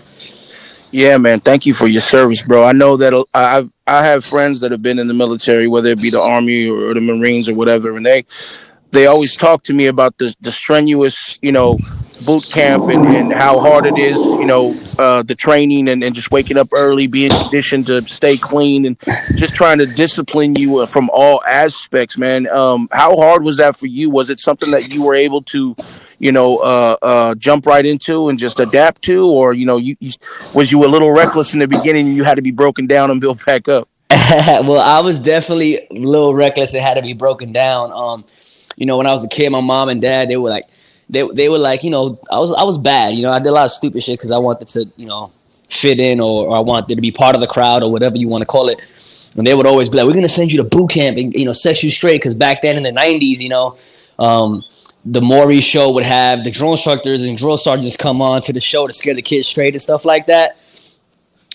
Yeah, 0.91 1.17
man. 1.17 1.41
Thank 1.41 1.65
you 1.65 1.73
for 1.73 1.87
your 1.87 2.01
service, 2.01 2.41
bro. 2.41 2.63
I 2.63 2.71
know 2.71 2.95
that 2.97 3.25
I 3.33 3.67
I 3.85 4.05
have 4.05 4.23
friends 4.23 4.61
that 4.61 4.71
have 4.71 4.81
been 4.81 4.97
in 4.97 5.07
the 5.07 5.13
military, 5.13 5.67
whether 5.67 5.89
it 5.89 6.01
be 6.01 6.09
the 6.09 6.21
army 6.21 6.69
or 6.69 6.93
the 6.93 7.01
Marines 7.01 7.49
or 7.49 7.53
whatever, 7.53 7.95
and 7.97 8.05
they 8.05 8.25
they 8.91 9.05
always 9.05 9.35
talk 9.35 9.63
to 9.63 9.73
me 9.73 9.87
about 9.87 10.17
the 10.17 10.33
the 10.39 10.51
strenuous, 10.51 11.37
you 11.41 11.51
know, 11.51 11.77
boot 12.25 12.43
camp 12.51 12.87
and, 12.87 13.05
and 13.07 13.33
how 13.33 13.59
hard 13.59 13.85
it 13.85 13.97
is, 13.97 14.17
you 14.17 14.45
know, 14.45 14.75
uh, 14.97 15.23
the 15.23 15.35
training 15.35 15.89
and, 15.89 16.03
and 16.03 16.15
just 16.15 16.31
waking 16.31 16.57
up 16.57 16.69
early, 16.73 17.07
being 17.07 17.29
conditioned 17.29 17.87
to 17.87 18.01
stay 18.07 18.37
clean 18.37 18.85
and 18.85 18.97
just 19.35 19.53
trying 19.53 19.77
to 19.77 19.85
discipline 19.85 20.55
you 20.55 20.79
uh, 20.79 20.85
from 20.85 21.09
all 21.13 21.43
aspects, 21.43 22.17
man. 22.17 22.47
Um, 22.47 22.87
how 22.91 23.15
hard 23.15 23.43
was 23.43 23.57
that 23.57 23.77
for 23.77 23.87
you? 23.87 24.09
Was 24.09 24.29
it 24.29 24.39
something 24.39 24.71
that 24.71 24.91
you 24.91 25.03
were 25.03 25.15
able 25.15 25.41
to, 25.43 25.75
you 26.19 26.31
know, 26.31 26.57
uh, 26.57 26.97
uh, 27.01 27.35
jump 27.35 27.65
right 27.65 27.85
into 27.85 28.29
and 28.29 28.39
just 28.39 28.59
adapt 28.59 29.01
to, 29.03 29.27
or 29.27 29.53
you 29.53 29.65
know, 29.65 29.77
you, 29.77 29.95
you 29.99 30.11
was 30.53 30.71
you 30.71 30.83
a 30.85 30.87
little 30.87 31.11
reckless 31.11 31.53
in 31.53 31.59
the 31.59 31.67
beginning 31.67 32.07
and 32.07 32.15
you 32.15 32.23
had 32.23 32.35
to 32.35 32.41
be 32.41 32.51
broken 32.51 32.87
down 32.87 33.11
and 33.11 33.21
built 33.21 33.45
back 33.45 33.67
up? 33.67 33.87
well, 34.09 34.79
I 34.79 35.01
was 35.01 35.19
definitely 35.19 35.87
a 35.91 35.93
little 35.93 36.33
reckless 36.33 36.73
It 36.73 36.83
had 36.83 36.95
to 36.95 37.01
be 37.01 37.13
broken 37.13 37.51
down. 37.51 37.91
Um, 37.91 38.25
you 38.77 38.85
know, 38.85 38.97
when 38.97 39.07
I 39.07 39.13
was 39.13 39.23
a 39.23 39.27
kid, 39.27 39.49
my 39.49 39.61
mom 39.61 39.89
and 39.89 40.01
dad 40.01 40.29
they 40.29 40.37
were 40.37 40.49
like 40.49 40.65
they 41.09 41.27
they 41.33 41.49
were 41.49 41.57
like, 41.57 41.83
you 41.83 41.89
know, 41.89 42.19
I 42.31 42.39
was 42.39 42.51
I 42.53 42.63
was 42.63 42.77
bad. 42.77 43.13
You 43.15 43.23
know, 43.23 43.31
I 43.31 43.39
did 43.39 43.47
a 43.47 43.51
lot 43.51 43.65
of 43.65 43.71
stupid 43.71 44.03
shit 44.03 44.17
because 44.17 44.31
I 44.31 44.37
wanted 44.37 44.67
to, 44.69 44.85
you 44.97 45.05
know, 45.05 45.31
fit 45.69 45.99
in 45.99 46.19
or, 46.19 46.47
or 46.47 46.57
I 46.57 46.59
wanted 46.59 46.95
to 46.95 47.01
be 47.01 47.11
part 47.11 47.35
of 47.35 47.41
the 47.41 47.47
crowd 47.47 47.83
or 47.83 47.91
whatever 47.91 48.17
you 48.17 48.27
want 48.27 48.41
to 48.41 48.45
call 48.45 48.69
it. 48.69 48.81
And 49.35 49.45
they 49.45 49.53
would 49.53 49.67
always 49.67 49.89
be 49.89 49.97
like, 49.97 50.07
"We're 50.07 50.13
gonna 50.13 50.29
send 50.29 50.51
you 50.51 50.57
to 50.57 50.63
boot 50.63 50.91
camp 50.91 51.17
and 51.17 51.33
you 51.33 51.45
know 51.45 51.51
set 51.51 51.83
you 51.83 51.91
straight." 51.91 52.21
Because 52.21 52.35
back 52.35 52.61
then 52.61 52.77
in 52.77 52.83
the 52.83 52.91
'90s, 52.91 53.39
you 53.39 53.49
know, 53.49 53.77
um, 54.17 54.63
the 55.05 55.21
Maury 55.21 55.61
show 55.61 55.91
would 55.91 56.03
have 56.03 56.43
the 56.43 56.51
drill 56.51 56.71
instructors 56.71 57.21
and 57.23 57.37
drill 57.37 57.57
sergeants 57.57 57.95
come 57.95 58.21
on 58.21 58.41
to 58.41 58.53
the 58.53 58.61
show 58.61 58.87
to 58.87 58.93
scare 58.93 59.13
the 59.13 59.21
kids 59.21 59.47
straight 59.47 59.73
and 59.73 59.81
stuff 59.81 60.05
like 60.05 60.25
that. 60.27 60.57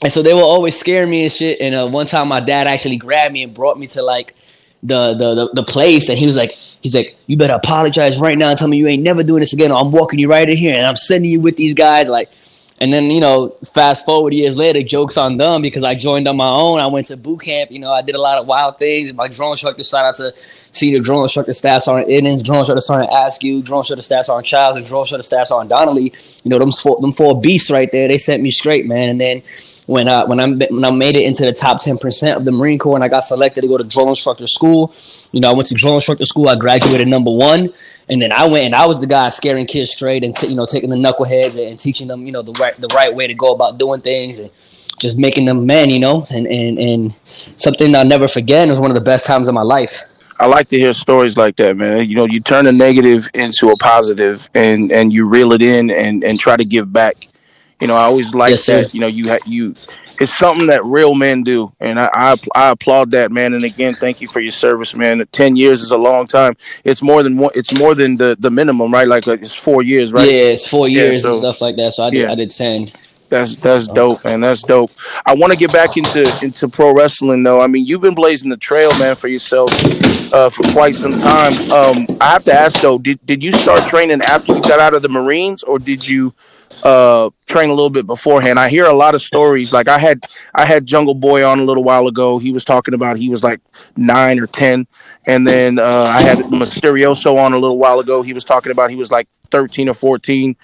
And 0.02 0.12
so 0.12 0.22
they 0.22 0.32
were 0.32 0.40
always 0.40 0.78
scare 0.78 1.06
me 1.06 1.24
and 1.24 1.32
shit. 1.32 1.60
And 1.60 1.74
uh, 1.74 1.88
one 1.88 2.06
time, 2.06 2.28
my 2.28 2.40
dad 2.40 2.66
actually 2.66 2.96
grabbed 2.96 3.32
me 3.32 3.42
and 3.42 3.52
brought 3.52 3.78
me 3.78 3.86
to 3.88 4.02
like 4.02 4.34
the, 4.82 5.14
the 5.14 5.34
the 5.34 5.50
the 5.54 5.62
place, 5.62 6.08
and 6.08 6.18
he 6.18 6.26
was 6.26 6.36
like, 6.36 6.52
he's 6.52 6.94
like, 6.94 7.16
you 7.26 7.36
better 7.36 7.54
apologize 7.54 8.18
right 8.18 8.36
now 8.36 8.48
and 8.48 8.58
tell 8.58 8.68
me 8.68 8.76
you 8.76 8.86
ain't 8.86 9.02
never 9.02 9.22
doing 9.22 9.40
this 9.40 9.52
again. 9.52 9.72
Or 9.72 9.78
I'm 9.78 9.90
walking 9.90 10.18
you 10.18 10.28
right 10.28 10.48
in 10.48 10.56
here, 10.56 10.74
and 10.74 10.86
I'm 10.86 10.96
sending 10.96 11.30
you 11.30 11.40
with 11.40 11.56
these 11.56 11.74
guys. 11.74 12.08
Like, 12.08 12.30
and 12.78 12.92
then 12.92 13.10
you 13.10 13.20
know, 13.20 13.56
fast 13.74 14.04
forward 14.04 14.32
years 14.32 14.56
later, 14.56 14.82
jokes 14.82 15.16
on 15.16 15.36
them 15.36 15.62
because 15.62 15.84
I 15.84 15.94
joined 15.94 16.28
on 16.28 16.36
my 16.36 16.48
own. 16.48 16.78
I 16.78 16.86
went 16.86 17.06
to 17.06 17.16
boot 17.16 17.42
camp. 17.42 17.70
You 17.70 17.80
know, 17.80 17.90
I 17.92 18.02
did 18.02 18.14
a 18.14 18.20
lot 18.20 18.38
of 18.38 18.46
wild 18.46 18.78
things. 18.78 19.12
My 19.12 19.28
drill 19.28 19.52
instructor, 19.52 19.84
shout 19.84 20.04
out 20.04 20.16
to 20.16 20.34
senior 20.72 21.00
drill 21.00 21.22
instructor 21.22 21.52
Staff 21.52 21.82
Sergeant 21.82 22.10
Innings, 22.10 22.42
drill 22.42 22.58
instructor 22.58 22.80
Sergeant 22.80 23.10
Askew, 23.12 23.62
drill 23.62 23.80
instructor 23.80 24.02
Staff 24.02 24.26
Sergeant 24.26 24.46
Childs, 24.46 24.76
and 24.76 24.86
drill 24.86 25.00
instructor 25.00 25.22
Staff 25.22 25.46
Sergeant 25.48 25.70
Donnelly. 25.70 26.12
You 26.44 26.50
know, 26.50 26.58
them 26.58 26.72
four, 26.72 27.00
them 27.00 27.12
four 27.12 27.40
beasts 27.40 27.70
right 27.70 27.90
there. 27.90 28.08
They 28.08 28.18
sent 28.18 28.42
me 28.42 28.50
straight, 28.50 28.86
man. 28.86 29.08
And 29.08 29.20
then 29.20 29.42
when 29.86 30.08
I 30.08 30.24
when 30.24 30.40
I 30.40 30.46
when 30.46 30.84
I 30.84 30.90
made 30.90 31.16
it 31.16 31.24
into 31.24 31.44
the 31.44 31.52
top 31.52 31.80
ten 31.82 31.98
percent 31.98 32.36
of 32.36 32.44
the 32.44 32.52
Marine 32.52 32.78
Corps 32.78 32.96
and 32.96 33.04
I 33.04 33.08
got 33.08 33.20
selected 33.20 33.62
to 33.62 33.68
go 33.68 33.78
to 33.78 33.84
drill 33.84 34.08
instructor 34.08 34.46
school, 34.46 34.94
you 35.32 35.40
know, 35.40 35.50
I 35.50 35.54
went 35.54 35.68
to 35.68 35.74
drill 35.74 35.94
instructor 35.94 36.24
school. 36.24 36.48
I 36.48 36.56
graduated 36.56 37.08
number 37.08 37.30
one. 37.30 37.72
And 38.08 38.20
then 38.20 38.32
I 38.32 38.48
went 38.48 38.64
and 38.66 38.74
I 38.74 38.88
was 38.88 38.98
the 38.98 39.06
guy 39.06 39.28
scaring 39.28 39.66
kids 39.66 39.92
straight 39.92 40.24
and 40.24 40.36
t- 40.36 40.48
you 40.48 40.56
know 40.56 40.66
taking 40.66 40.90
the 40.90 40.96
knuckleheads 40.96 41.56
and, 41.56 41.70
and 41.70 41.78
teaching 41.78 42.08
them 42.08 42.26
you 42.26 42.32
know 42.32 42.42
the 42.42 42.50
right 42.54 42.78
the 42.80 42.88
right 42.92 43.14
way 43.14 43.28
to 43.28 43.34
go 43.34 43.52
about 43.52 43.78
doing 43.78 44.00
things 44.00 44.40
and 44.40 44.50
just 44.98 45.16
making 45.16 45.44
them 45.44 45.64
men 45.64 45.90
you 45.90 46.00
know 46.00 46.26
and 46.28 46.48
and 46.48 46.76
and 46.76 47.16
something 47.56 47.94
I'll 47.94 48.04
never 48.04 48.26
forget. 48.26 48.66
It 48.66 48.72
was 48.72 48.80
one 48.80 48.90
of 48.90 48.96
the 48.96 49.00
best 49.00 49.26
times 49.26 49.46
of 49.46 49.54
my 49.54 49.62
life. 49.62 50.02
I 50.40 50.46
like 50.46 50.68
to 50.70 50.78
hear 50.78 50.92
stories 50.94 51.36
like 51.36 51.56
that, 51.58 51.76
man. 51.76 52.08
You 52.08 52.16
know, 52.16 52.26
you 52.26 52.40
turn 52.40 52.66
a 52.66 52.72
negative 52.72 53.30
into 53.34 53.70
a 53.70 53.76
positive, 53.76 54.48
and 54.54 54.92
and 54.92 55.12
you 55.12 55.26
reel 55.28 55.52
it 55.52 55.62
in 55.62 55.90
and 55.90 56.24
and 56.24 56.40
try 56.40 56.56
to 56.56 56.64
give 56.64 56.92
back. 56.92 57.28
You 57.80 57.88
know, 57.88 57.96
I 57.96 58.04
always 58.04 58.34
like 58.34 58.54
Yes, 58.54 58.64
sir. 58.64 58.84
that. 58.84 58.94
You 58.94 59.00
know, 59.00 59.08
you 59.08 59.30
ha- 59.30 59.38
you. 59.44 59.76
It's 60.20 60.36
something 60.36 60.68
that 60.68 60.84
real 60.84 61.14
men 61.14 61.44
do, 61.44 61.72
and 61.80 62.00
I, 62.00 62.10
I 62.14 62.36
I 62.54 62.70
applaud 62.70 63.12
that, 63.12 63.32
man. 63.32 63.54
And 63.54 63.64
again, 63.64 63.96
thank 63.96 64.20
you 64.20 64.28
for 64.28 64.40
your 64.40 64.52
service, 64.52 64.94
man. 64.96 65.24
Ten 65.32 65.56
years 65.56 65.82
is 65.82 65.92
a 65.92 65.98
long 65.98 66.26
time. 66.26 66.56
It's 66.84 67.02
more 67.02 67.22
than 67.22 67.38
one. 67.38 67.52
It's 67.54 67.72
more 67.72 67.94
than 67.94 68.16
the 68.18 68.36
the 68.38 68.50
minimum, 68.50 68.92
right? 68.92 69.08
Like, 69.08 69.26
like 69.26 69.42
it's 69.42 69.54
four 69.54 69.82
years, 69.82 70.12
right? 70.12 70.32
Yeah, 70.32 70.52
it's 70.52 70.66
four 70.68 70.88
Yeah, 70.94 71.12
years 71.12 71.24
and 71.24 71.34
stuff 71.36 71.60
like 71.60 71.76
that. 71.76 71.92
So 71.94 72.04
I 72.04 72.10
did 72.10 72.24
yeah. 72.24 72.28
I 72.28 72.34
did 72.34 72.50
ten. 72.50 72.92
That's 73.30 73.56
that's 73.56 73.88
dope, 73.88 74.24
man. 74.24 74.40
That's 74.40 74.64
dope. 74.64 74.92
I 75.26 75.34
want 75.34 75.52
to 75.52 75.56
get 75.58 75.72
back 75.72 75.96
into 75.96 76.34
into 76.40 76.68
pro 76.68 76.92
wrestling, 76.94 77.42
though. 77.42 77.60
I 77.60 77.66
mean, 77.68 77.86
you've 77.86 78.00
been 78.00 78.14
blazing 78.14 78.50
the 78.50 78.56
trail, 78.56 78.94
man, 78.94 79.16
for 79.16 79.28
yourself 79.28 79.74
uh, 80.32 80.50
for 80.50 80.62
quite 80.72 80.94
some 80.94 81.18
time. 81.18 81.70
Um, 81.70 82.06
I 82.20 82.30
have 82.30 82.44
to 82.44 82.52
ask 82.52 82.80
though, 82.80 82.98
did 82.98 83.24
did 83.26 83.42
you 83.42 83.52
start 83.52 83.88
training 83.88 84.22
after 84.22 84.54
you 84.54 84.62
got 84.62 84.80
out 84.80 84.94
of 84.94 85.02
the 85.02 85.08
Marines, 85.08 85.62
or 85.62 85.78
did 85.78 86.06
you 86.06 86.34
uh, 86.82 87.30
train 87.46 87.68
a 87.68 87.74
little 87.74 87.90
bit 87.90 88.06
beforehand? 88.06 88.58
I 88.58 88.68
hear 88.68 88.86
a 88.86 88.92
lot 88.92 89.14
of 89.14 89.22
stories. 89.22 89.72
Like 89.72 89.88
I 89.88 89.98
had 89.98 90.20
I 90.54 90.64
had 90.64 90.86
Jungle 90.86 91.14
Boy 91.14 91.46
on 91.46 91.58
a 91.58 91.64
little 91.64 91.84
while 91.84 92.06
ago. 92.06 92.38
He 92.38 92.52
was 92.52 92.64
talking 92.64 92.94
about 92.94 93.16
he 93.16 93.28
was 93.28 93.42
like 93.42 93.60
nine 93.96 94.38
or 94.40 94.46
ten, 94.46 94.86
and 95.26 95.46
then 95.46 95.78
uh, 95.78 96.04
I 96.14 96.22
had 96.22 96.38
Mysterioso 96.38 97.36
on 97.36 97.52
a 97.52 97.58
little 97.58 97.78
while 97.78 98.00
ago. 98.00 98.22
He 98.22 98.32
was 98.32 98.44
talking 98.44 98.72
about 98.72 98.90
he 98.90 98.96
was 98.96 99.10
like 99.10 99.28
thirteen 99.50 99.88
or 99.88 99.94
fourteen 99.94 100.56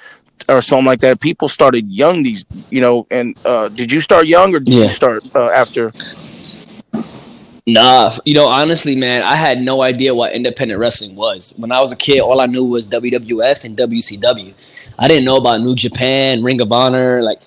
or 0.49 0.63
something 0.63 0.87
like 0.87 1.01
that. 1.01 1.21
People 1.21 1.49
started 1.49 1.91
young 1.91 2.23
these, 2.23 2.45
you 2.71 2.81
know. 2.81 3.07
And 3.11 3.37
uh, 3.45 3.69
did 3.69 3.91
you 3.91 4.01
start 4.01 4.27
young 4.27 4.55
or 4.55 4.61
did 4.61 4.75
you 4.75 4.89
start 4.89 5.23
uh, 5.35 5.49
after? 5.51 5.93
Nah, 7.69 8.17
you 8.25 8.35
know, 8.35 8.47
honestly, 8.47 8.95
man, 8.95 9.23
I 9.23 9.35
had 9.35 9.61
no 9.61 9.83
idea 9.83 10.15
what 10.15 10.33
independent 10.33 10.79
wrestling 10.79 11.17
was. 11.17 11.53
When 11.57 11.73
I 11.73 11.81
was 11.81 11.91
a 11.91 11.97
kid, 11.97 12.21
all 12.21 12.41
I 12.41 12.47
knew 12.47 12.65
was 12.65 12.87
WWF 12.87 13.65
and 13.65 13.77
WCW. 13.77 14.55
I 14.97 15.09
didn't 15.09 15.25
know 15.25 15.35
about 15.35 15.61
New 15.63 15.75
Japan, 15.75 16.45
Ring 16.45 16.61
of 16.61 16.71
Honor, 16.71 17.23
like 17.23 17.41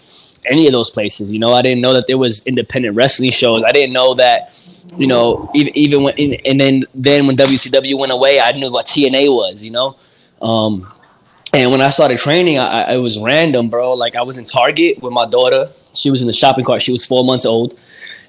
any 0.45 0.67
of 0.67 0.73
those 0.73 0.89
places. 0.89 1.31
You 1.31 1.39
know, 1.39 1.53
I 1.53 1.61
didn't 1.61 1.79
know 1.79 1.93
that 1.93 2.05
there 2.07 2.17
was 2.17 2.45
independent 2.45 2.97
wrestling 2.97 3.31
shows. 3.31 3.63
I 3.63 3.71
didn't 3.71 3.93
know 3.93 4.13
that, 4.15 4.51
you 4.97 5.07
know, 5.07 5.49
even 5.55 5.77
even 5.77 6.03
when 6.03 6.13
and 6.17 6.59
then 6.59 6.83
then 6.93 7.25
when 7.25 7.37
WCW 7.37 7.97
went 7.97 8.11
away, 8.11 8.41
I 8.41 8.51
knew 8.51 8.69
what 8.69 8.87
TNA 8.87 9.33
was. 9.33 9.63
You 9.63 9.71
know, 9.71 9.95
um, 10.41 10.91
and 11.53 11.71
when 11.71 11.79
I 11.79 11.89
started 11.91 12.19
training, 12.19 12.59
I, 12.59 12.81
I, 12.81 12.93
it 12.95 12.97
was 12.97 13.17
random, 13.17 13.69
bro. 13.69 13.93
Like 13.93 14.15
I 14.15 14.21
was 14.23 14.37
in 14.37 14.43
Target 14.43 15.01
with 15.01 15.13
my 15.13 15.27
daughter. 15.27 15.69
She 15.93 16.11
was 16.11 16.21
in 16.21 16.27
the 16.27 16.33
shopping 16.33 16.65
cart. 16.65 16.81
She 16.81 16.91
was 16.91 17.05
four 17.05 17.23
months 17.23 17.45
old, 17.45 17.79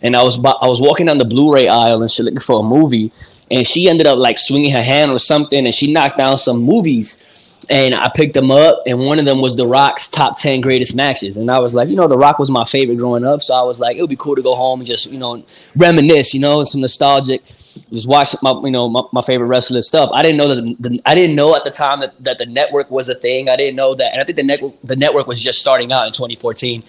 and 0.02 0.16
I 0.16 0.22
was 0.22 0.36
I 0.38 0.68
was 0.68 0.80
walking 0.80 1.06
down 1.06 1.18
the 1.18 1.24
Blu-ray 1.24 1.68
aisle 1.68 2.02
and 2.02 2.10
she 2.10 2.22
looking 2.22 2.40
for 2.40 2.60
a 2.60 2.62
movie, 2.62 3.12
and 3.50 3.66
she 3.66 3.88
ended 3.88 4.06
up 4.06 4.18
like 4.18 4.38
swinging 4.38 4.72
her 4.72 4.82
hand 4.82 5.10
or 5.10 5.18
something, 5.18 5.64
and 5.64 5.74
she 5.74 5.92
knocked 5.92 6.18
down 6.18 6.38
some 6.38 6.62
movies, 6.62 7.20
and 7.68 7.94
I 7.94 8.10
picked 8.14 8.34
them 8.34 8.50
up, 8.50 8.82
and 8.86 8.98
one 9.00 9.18
of 9.18 9.26
them 9.26 9.40
was 9.40 9.56
The 9.56 9.66
Rock's 9.66 10.08
top 10.08 10.38
ten 10.38 10.60
greatest 10.60 10.94
matches, 10.94 11.36
and 11.36 11.50
I 11.50 11.58
was 11.60 11.74
like, 11.74 11.88
you 11.88 11.96
know, 11.96 12.08
The 12.08 12.16
Rock 12.16 12.38
was 12.38 12.50
my 12.50 12.64
favorite 12.64 12.96
growing 12.96 13.24
up, 13.24 13.42
so 13.42 13.54
I 13.54 13.62
was 13.62 13.78
like, 13.78 13.96
it 13.96 14.00
would 14.00 14.10
be 14.10 14.16
cool 14.16 14.36
to 14.36 14.42
go 14.42 14.54
home 14.54 14.80
and 14.80 14.86
just 14.86 15.06
you 15.10 15.18
know 15.18 15.44
reminisce, 15.76 16.32
you 16.32 16.40
know, 16.40 16.64
some 16.64 16.80
nostalgic, 16.80 17.44
just 17.46 18.08
watch 18.08 18.34
my 18.42 18.52
you 18.64 18.70
know 18.70 18.88
my, 18.88 19.02
my 19.12 19.22
favorite 19.22 19.48
wrestler 19.48 19.82
stuff. 19.82 20.10
I 20.14 20.22
didn't 20.22 20.38
know 20.38 20.54
that 20.54 20.62
the, 20.62 20.88
the, 20.88 21.02
I 21.04 21.14
didn't 21.14 21.36
know 21.36 21.54
at 21.54 21.64
the 21.64 21.70
time 21.70 22.00
that, 22.00 22.14
that 22.24 22.38
the 22.38 22.46
network 22.46 22.90
was 22.90 23.08
a 23.08 23.14
thing. 23.14 23.48
I 23.48 23.56
didn't 23.56 23.76
know 23.76 23.94
that, 23.94 24.12
and 24.12 24.20
I 24.20 24.24
think 24.24 24.36
the 24.36 24.42
network 24.44 24.74
the 24.82 24.96
network 24.96 25.26
was 25.26 25.40
just 25.40 25.58
starting 25.58 25.92
out 25.92 26.06
in 26.06 26.12
2014. 26.12 26.82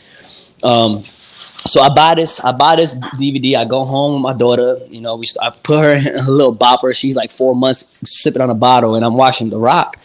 Um, 0.64 1.04
so 1.64 1.82
I 1.82 1.90
buy 1.90 2.16
this, 2.16 2.40
I 2.40 2.52
buy 2.52 2.76
this 2.76 2.96
DVD. 2.96 3.56
I 3.56 3.66
go 3.66 3.86
home 3.86 4.16
with 4.16 4.24
my 4.24 4.38
daughter. 4.38 4.80
You 4.88 5.02
know, 5.02 5.16
we 5.16 5.26
I 5.42 5.52
put 5.52 5.80
her 5.80 5.94
in 6.10 6.16
a 6.18 6.32
little 6.32 6.56
bopper. 6.56 6.96
She's 6.96 7.16
like 7.16 7.32
four 7.32 7.56
months 7.56 7.86
sipping 8.04 8.42
on 8.42 8.50
a 8.50 8.56
bottle, 8.56 8.96
and 8.96 9.06
I'm 9.06 9.16
watching 9.16 9.50
The 9.50 9.60
Rock. 9.60 9.98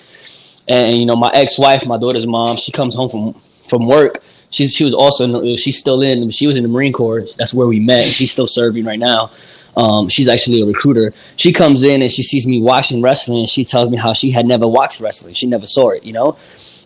And 0.69 0.97
you 0.97 1.07
know, 1.07 1.17
my 1.17 1.31
ex-wife, 1.33 1.87
my 1.87 1.97
daughter's 1.97 2.27
mom, 2.27 2.57
she 2.57 2.73
comes 2.73 2.95
home 2.95 3.09
from 3.09 3.41
from 3.69 3.87
work. 3.87 4.23
She's 4.51 4.75
she 4.75 4.85
was 4.85 4.95
also 4.95 5.25
in 5.25 5.57
she's 5.57 5.79
still 5.79 6.03
in 6.03 6.31
she 6.31 6.47
was 6.47 6.57
in 6.57 6.63
the 6.63 6.69
Marine 6.69 6.93
Corps. 6.93 7.25
That's 7.39 7.55
where 7.55 7.67
we 7.67 7.81
met. 7.81 8.05
She's 8.05 8.33
still 8.33 8.47
serving 8.47 8.85
right 8.85 8.99
now. 8.99 9.31
Um, 9.77 10.09
she's 10.09 10.27
actually 10.27 10.63
a 10.63 10.67
recruiter. 10.67 11.13
She 11.37 11.53
comes 11.53 11.83
in 11.83 12.01
and 12.01 12.11
she 12.11 12.23
sees 12.23 12.47
me 12.47 12.63
watching 12.63 13.03
wrestling, 13.03 13.41
and 13.41 13.49
she 13.49 13.65
tells 13.65 13.91
me 13.91 13.97
how 13.97 14.13
she 14.13 14.31
had 14.31 14.47
never 14.47 14.67
watched 14.67 15.01
wrestling. 15.01 15.35
She 15.35 15.47
never 15.47 15.67
saw 15.67 15.91
it, 15.91 16.03
you 16.05 16.13
know. 16.13 16.37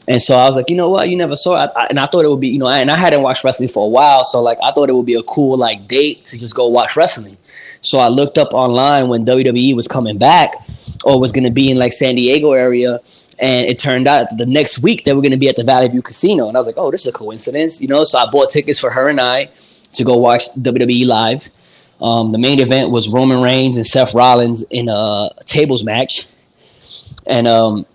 And 0.09 0.21
so 0.21 0.37
I 0.37 0.47
was 0.47 0.57
like, 0.57 0.69
you 0.69 0.77
know 0.77 0.91
what, 0.91 1.09
you 1.09 1.17
never 1.17 1.37
saw 1.37 1.63
it, 1.63 1.71
I, 1.77 1.83
I, 1.83 1.87
and 1.91 1.99
I 2.01 2.07
thought 2.07 2.25
it 2.25 2.29
would 2.29 2.41
be, 2.41 2.49
you 2.49 2.59
know, 2.59 2.69
and 2.69 2.91
I 2.91 2.99
hadn't 2.99 3.23
watched 3.23 3.45
wrestling 3.45 3.69
for 3.69 3.87
a 3.87 3.89
while, 3.89 4.25
so 4.25 4.43
like 4.43 4.59
I 4.63 4.73
thought 4.73 4.89
it 4.89 4.95
would 4.95 5.07
be 5.07 5.15
a 5.15 5.23
cool 5.23 5.57
like 5.57 5.87
date 5.87 6.25
to 6.27 6.39
just 6.39 6.55
go 6.55 6.67
watch 6.69 6.97
wrestling. 6.97 7.37
So 7.83 7.99
I 7.99 8.09
looked 8.09 8.37
up 8.37 8.53
online 8.53 9.09
when 9.09 9.25
WWE 9.25 9.75
was 9.75 9.89
coming 9.89 10.19
back, 10.19 10.55
or 11.05 11.21
was 11.21 11.33
going 11.33 11.45
to 11.45 11.51
be 11.51 11.71
in 11.71 11.79
like 11.79 11.93
San 11.93 12.17
Diego 12.17 12.53
area, 12.53 12.99
and 13.39 13.67
it 13.67 13.79
turned 13.79 14.07
out 14.07 14.37
the 14.37 14.47
next 14.47 14.83
week 14.83 15.05
they 15.05 15.15
were 15.15 15.23
going 15.23 15.33
to 15.33 15.39
be 15.39 15.49
at 15.49 15.57
the 15.57 15.65
Valley 15.65 15.89
View 15.89 16.03
Casino, 16.03 16.49
and 16.49 16.57
I 16.57 16.61
was 16.61 16.67
like, 16.67 16.77
oh, 16.77 16.91
this 16.91 17.03
is 17.03 17.07
a 17.07 17.13
coincidence, 17.13 17.81
you 17.81 17.89
know. 17.89 18.05
So 18.05 18.19
I 18.19 18.29
bought 18.31 18.51
tickets 18.51 18.79
for 18.79 18.91
her 18.91 19.09
and 19.09 19.21
I 19.21 19.51
to 19.93 20.05
go 20.05 20.17
watch 20.17 20.51
WWE 20.55 21.07
live. 21.07 21.49
Um, 22.01 22.33
the 22.33 22.39
main 22.39 22.61
event 22.61 22.91
was 22.91 23.09
Roman 23.09 23.43
Reigns 23.43 23.77
and 23.77 23.87
Seth 23.87 24.15
Rollins 24.15 24.63
in 24.71 24.89
a 24.89 25.31
tables 25.45 25.85
match, 25.85 26.27
and 27.27 27.47
um, 27.47 27.87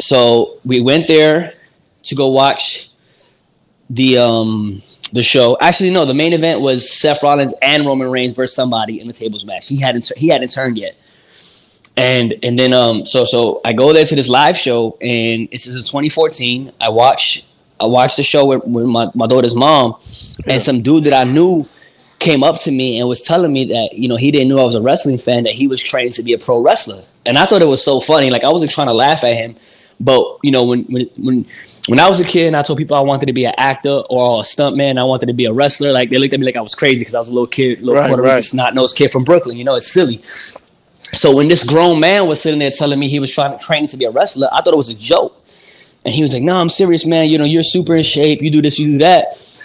so 0.00 0.58
we 0.64 0.80
went 0.80 1.06
there 1.06 1.52
to 2.02 2.14
go 2.14 2.28
watch 2.28 2.90
the 3.90 4.18
um, 4.18 4.82
the 5.12 5.22
show. 5.22 5.56
Actually, 5.60 5.90
no, 5.90 6.04
the 6.04 6.14
main 6.14 6.32
event 6.32 6.60
was 6.60 6.92
Seth 6.92 7.22
Rollins 7.22 7.54
and 7.62 7.86
Roman 7.86 8.10
Reigns 8.10 8.32
versus 8.32 8.54
somebody 8.54 9.00
in 9.00 9.06
the 9.06 9.12
tables 9.12 9.44
match. 9.44 9.68
He 9.68 9.80
hadn't 9.80 10.10
he 10.16 10.28
hadn't 10.28 10.48
turned 10.48 10.76
yet, 10.76 10.96
and 11.96 12.34
and 12.42 12.58
then 12.58 12.72
um, 12.72 13.06
so 13.06 13.24
so 13.24 13.60
I 13.64 13.72
go 13.72 13.92
there 13.92 14.04
to 14.04 14.16
this 14.16 14.28
live 14.28 14.56
show, 14.56 14.98
and 15.00 15.48
this 15.50 15.66
is 15.66 15.74
in 15.74 15.82
2014. 15.82 16.72
I 16.80 16.88
watch 16.88 17.46
I 17.80 17.86
watched 17.86 18.16
the 18.16 18.22
show 18.22 18.46
with, 18.46 18.64
with 18.64 18.86
my, 18.86 19.10
my 19.14 19.26
daughter's 19.26 19.54
mom, 19.54 20.00
and 20.46 20.62
some 20.62 20.82
dude 20.82 21.04
that 21.04 21.14
I 21.14 21.24
knew 21.24 21.66
came 22.18 22.42
up 22.42 22.60
to 22.60 22.70
me 22.70 22.98
and 22.98 23.08
was 23.08 23.22
telling 23.22 23.52
me 23.52 23.64
that 23.66 23.92
you 23.92 24.08
know 24.08 24.16
he 24.16 24.30
didn't 24.30 24.48
know 24.48 24.58
I 24.58 24.64
was 24.64 24.74
a 24.74 24.80
wrestling 24.80 25.18
fan 25.18 25.44
that 25.44 25.52
he 25.52 25.66
was 25.66 25.82
trained 25.82 26.12
to 26.14 26.22
be 26.22 26.32
a 26.32 26.38
pro 26.38 26.60
wrestler. 26.60 27.02
And 27.26 27.38
I 27.38 27.46
thought 27.46 27.62
it 27.62 27.68
was 27.68 27.82
so 27.82 28.00
funny 28.00 28.30
like 28.30 28.44
I 28.44 28.50
wasn't 28.50 28.72
trying 28.72 28.88
to 28.88 28.92
laugh 28.92 29.24
at 29.24 29.34
him. 29.34 29.56
But 30.00 30.38
you 30.42 30.50
know 30.50 30.64
when 30.64 30.84
when 30.84 31.08
when 31.16 31.46
when 31.88 32.00
I 32.00 32.08
was 32.08 32.20
a 32.20 32.24
kid 32.24 32.48
and 32.48 32.56
I 32.56 32.62
told 32.62 32.78
people 32.78 32.96
I 32.96 33.00
wanted 33.00 33.26
to 33.26 33.32
be 33.32 33.44
an 33.44 33.54
actor 33.56 34.02
or 34.10 34.40
a 34.40 34.42
stuntman 34.42 34.98
I 34.98 35.04
wanted 35.04 35.26
to 35.26 35.32
be 35.32 35.46
a 35.46 35.52
wrestler 35.52 35.92
like 35.92 36.10
they 36.10 36.18
looked 36.18 36.34
at 36.34 36.40
me 36.40 36.46
like 36.46 36.56
I 36.56 36.60
was 36.60 36.74
crazy 36.74 37.00
because 37.00 37.14
I 37.14 37.18
was 37.18 37.30
a 37.30 37.32
little 37.32 37.46
kid 37.46 37.80
little 37.80 37.94
Right, 37.94 38.08
Puerto 38.08 38.22
Rican 38.22 38.34
right. 38.34 38.44
snot 38.44 38.74
nosed 38.74 38.96
kid 38.96 39.10
from 39.10 39.22
Brooklyn 39.24 39.56
you 39.56 39.64
know 39.64 39.74
it's 39.74 39.92
silly. 39.92 40.22
So 41.14 41.34
when 41.34 41.48
this 41.48 41.64
grown 41.64 42.00
man 42.00 42.26
was 42.26 42.42
sitting 42.42 42.58
there 42.58 42.70
telling 42.70 42.98
me 42.98 43.08
he 43.08 43.18
was 43.20 43.32
trying 43.32 43.56
to 43.56 43.64
train 43.64 43.86
to 43.86 43.96
be 43.96 44.04
a 44.04 44.10
wrestler 44.10 44.48
I 44.52 44.62
thought 44.62 44.74
it 44.74 44.76
was 44.76 44.90
a 44.90 44.94
joke. 44.94 45.34
And 46.04 46.14
he 46.14 46.22
was 46.22 46.32
like 46.32 46.42
no 46.42 46.56
I'm 46.56 46.70
serious 46.70 47.06
man. 47.06 47.28
You 47.28 47.38
know 47.38 47.44
you're 47.44 47.62
super 47.62 47.94
in 47.96 48.02
shape. 48.02 48.42
You 48.42 48.50
do 48.50 48.62
this 48.62 48.78
you 48.78 48.92
do 48.92 48.98
that 48.98 49.57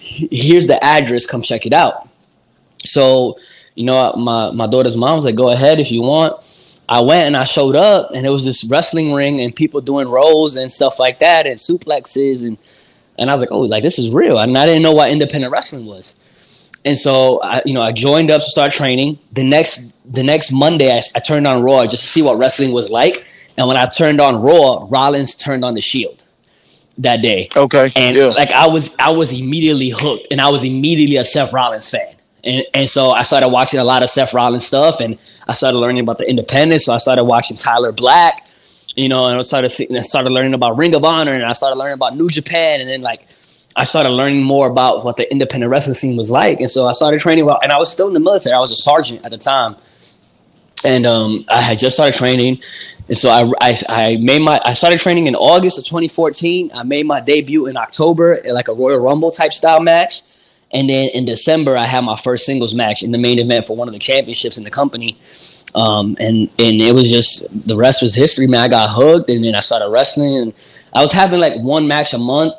here's 0.00 0.66
the 0.66 0.82
address 0.82 1.26
come 1.26 1.42
check 1.42 1.66
it 1.66 1.72
out. 1.72 2.08
So 2.84 3.38
you 3.74 3.84
know 3.84 4.12
my, 4.16 4.50
my 4.52 4.66
daughter's 4.66 4.96
mom 4.96 5.16
was 5.16 5.24
like 5.24 5.36
go 5.36 5.52
ahead 5.52 5.80
if 5.80 5.90
you 5.90 6.02
want. 6.02 6.36
I 6.88 7.00
went 7.00 7.26
and 7.26 7.36
i 7.36 7.44
showed 7.44 7.76
up 7.76 8.10
and 8.14 8.26
it 8.26 8.30
was 8.30 8.44
this 8.44 8.64
wrestling 8.64 9.12
ring 9.12 9.40
and 9.40 9.54
people 9.54 9.80
doing 9.80 10.08
rolls 10.08 10.56
and 10.56 10.72
stuff 10.72 10.98
like 10.98 11.20
that 11.20 11.46
and 11.46 11.56
suplexes 11.56 12.44
and 12.44 12.58
and 13.16 13.30
i 13.30 13.32
was 13.32 13.40
like 13.40 13.52
oh 13.52 13.60
like 13.60 13.84
this 13.84 13.98
is 13.98 14.10
real. 14.10 14.38
And 14.38 14.56
i 14.58 14.66
didn't 14.66 14.82
know 14.82 14.92
what 14.92 15.10
independent 15.10 15.52
wrestling 15.52 15.86
was. 15.86 16.16
And 16.84 16.96
so 16.96 17.42
I, 17.42 17.62
you 17.64 17.74
know, 17.74 17.82
I 17.82 17.92
joined 17.92 18.30
up 18.30 18.40
to 18.40 18.48
start 18.48 18.72
training. 18.72 19.18
The 19.32 19.44
next, 19.44 19.94
the 20.10 20.22
next 20.22 20.50
Monday, 20.50 20.90
I, 20.90 21.02
I 21.14 21.20
turned 21.20 21.46
on 21.46 21.62
Raw 21.62 21.86
just 21.86 22.04
to 22.04 22.08
see 22.08 22.22
what 22.22 22.38
wrestling 22.38 22.72
was 22.72 22.90
like. 22.90 23.24
And 23.58 23.68
when 23.68 23.76
I 23.76 23.86
turned 23.86 24.20
on 24.20 24.40
Raw, 24.40 24.86
Rollins 24.88 25.36
turned 25.36 25.64
on 25.64 25.74
the 25.74 25.82
Shield 25.82 26.24
that 27.02 27.22
day 27.22 27.48
Okay. 27.56 27.90
and 27.96 28.16
yeah. 28.16 28.26
like 28.26 28.52
I 28.52 28.66
was 28.66 28.94
I 28.98 29.10
was 29.10 29.32
immediately 29.32 29.90
hooked, 29.90 30.26
and 30.30 30.40
I 30.40 30.48
was 30.50 30.64
immediately 30.64 31.16
a 31.16 31.24
Seth 31.24 31.52
Rollins 31.52 31.90
fan. 31.90 32.14
And, 32.42 32.64
and 32.72 32.88
so 32.88 33.10
I 33.10 33.22
started 33.22 33.48
watching 33.48 33.80
a 33.80 33.84
lot 33.84 34.02
of 34.02 34.08
Seth 34.10 34.32
Rollins 34.32 34.64
stuff, 34.66 35.00
and 35.00 35.18
I 35.48 35.52
started 35.52 35.78
learning 35.78 36.02
about 36.02 36.18
the 36.18 36.28
independence. 36.28 36.84
So 36.86 36.92
I 36.94 36.98
started 36.98 37.24
watching 37.24 37.56
Tyler 37.56 37.92
Black, 37.92 38.46
you 38.96 39.08
know, 39.08 39.26
and 39.26 39.38
I 39.38 39.42
started 39.42 39.68
seeing, 39.70 39.94
I 39.96 40.00
started 40.00 40.30
learning 40.30 40.54
about 40.54 40.76
Ring 40.78 40.94
of 40.94 41.04
Honor, 41.04 41.34
and 41.34 41.44
I 41.44 41.52
started 41.52 41.78
learning 41.78 41.94
about 41.94 42.16
New 42.16 42.28
Japan, 42.28 42.80
and 42.80 42.88
then 42.88 43.02
like 43.02 43.26
I 43.76 43.84
started 43.84 44.10
learning 44.10 44.42
more 44.42 44.68
about 44.70 45.04
what 45.04 45.16
the 45.16 45.30
independent 45.30 45.70
wrestling 45.70 45.94
scene 45.94 46.16
was 46.16 46.30
like. 46.30 46.60
And 46.60 46.70
so 46.70 46.86
I 46.86 46.92
started 46.92 47.20
training 47.20 47.44
well, 47.46 47.60
and 47.62 47.72
I 47.72 47.78
was 47.78 47.90
still 47.92 48.08
in 48.08 48.14
the 48.14 48.20
military. 48.20 48.54
I 48.54 48.58
was 48.58 48.72
a 48.72 48.76
sergeant 48.76 49.24
at 49.24 49.30
the 49.30 49.38
time, 49.38 49.76
and 50.84 51.06
um, 51.06 51.44
I 51.48 51.60
had 51.62 51.78
just 51.78 51.96
started 51.96 52.14
training. 52.14 52.60
And 53.10 53.18
so 53.18 53.28
I, 53.28 53.50
I, 53.60 53.76
I 53.88 54.16
made 54.18 54.40
my 54.40 54.60
I 54.64 54.72
started 54.72 55.00
training 55.00 55.26
in 55.26 55.34
August 55.34 55.78
of 55.78 55.84
2014. 55.84 56.70
I 56.72 56.84
made 56.84 57.06
my 57.06 57.20
debut 57.20 57.66
in 57.66 57.76
October 57.76 58.40
like 58.44 58.68
a 58.68 58.72
Royal 58.72 59.00
Rumble 59.00 59.32
type 59.32 59.52
style 59.52 59.80
match. 59.80 60.22
And 60.72 60.88
then 60.88 61.08
in 61.08 61.24
December, 61.24 61.76
I 61.76 61.86
had 61.86 62.04
my 62.04 62.14
first 62.14 62.46
singles 62.46 62.72
match 62.72 63.02
in 63.02 63.10
the 63.10 63.18
main 63.18 63.40
event 63.40 63.66
for 63.66 63.76
one 63.76 63.88
of 63.88 63.94
the 63.94 63.98
championships 63.98 64.58
in 64.58 64.62
the 64.62 64.70
company. 64.70 65.18
Um, 65.74 66.16
and 66.20 66.48
and 66.60 66.80
it 66.80 66.94
was 66.94 67.10
just 67.10 67.44
the 67.66 67.76
rest 67.76 68.00
was 68.00 68.14
history, 68.14 68.46
man. 68.46 68.60
I 68.60 68.68
got 68.68 68.90
hooked, 68.90 69.28
and 69.28 69.44
then 69.44 69.56
I 69.56 69.60
started 69.60 69.88
wrestling. 69.88 70.36
And 70.36 70.54
I 70.94 71.02
was 71.02 71.10
having 71.10 71.40
like 71.40 71.60
one 71.62 71.88
match 71.88 72.14
a 72.14 72.18
month 72.18 72.54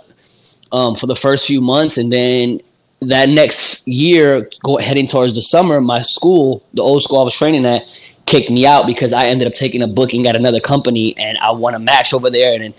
um, 0.74 0.96
for 0.98 1.08
the 1.08 1.16
first 1.16 1.48
few 1.48 1.62
months, 1.62 1.98
and 1.98 2.12
then 2.12 2.60
that 3.00 3.30
next 3.30 3.88
year, 3.88 4.50
go 4.66 4.76
heading 4.78 5.08
towards 5.08 5.34
the 5.34 5.42
summer, 5.42 5.80
my 5.80 6.02
school, 6.02 6.62
the 6.74 6.82
old 6.82 7.02
school 7.02 7.22
I 7.22 7.24
was 7.24 7.36
training 7.36 7.66
at, 7.66 7.84
kicked 8.32 8.50
me 8.50 8.66
out 8.66 8.88
because 8.88 9.12
I 9.12 9.26
ended 9.26 9.46
up 9.46 9.54
taking 9.54 9.82
a 9.82 9.88
booking 9.88 10.26
at 10.26 10.38
another 10.38 10.62
company 10.62 11.14
and 11.18 11.38
I 11.40 11.52
won 11.52 11.76
a 11.76 11.80
match 11.80 12.14
over 12.14 12.30
there. 12.30 12.54
And 12.60 12.74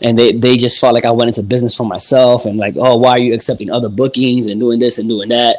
and 0.00 0.16
they, 0.16 0.32
they 0.32 0.56
just 0.56 0.80
felt 0.80 0.94
like 0.94 1.04
I 1.04 1.10
went 1.10 1.28
into 1.28 1.42
business 1.42 1.76
for 1.76 1.84
myself 1.84 2.46
and 2.46 2.56
like 2.56 2.74
oh 2.76 2.96
why 2.96 3.10
are 3.10 3.18
you 3.18 3.34
accepting 3.34 3.70
other 3.70 3.88
bookings 3.88 4.46
and 4.46 4.60
doing 4.60 4.78
this 4.78 4.98
and 4.98 5.08
doing 5.08 5.28
that? 5.30 5.56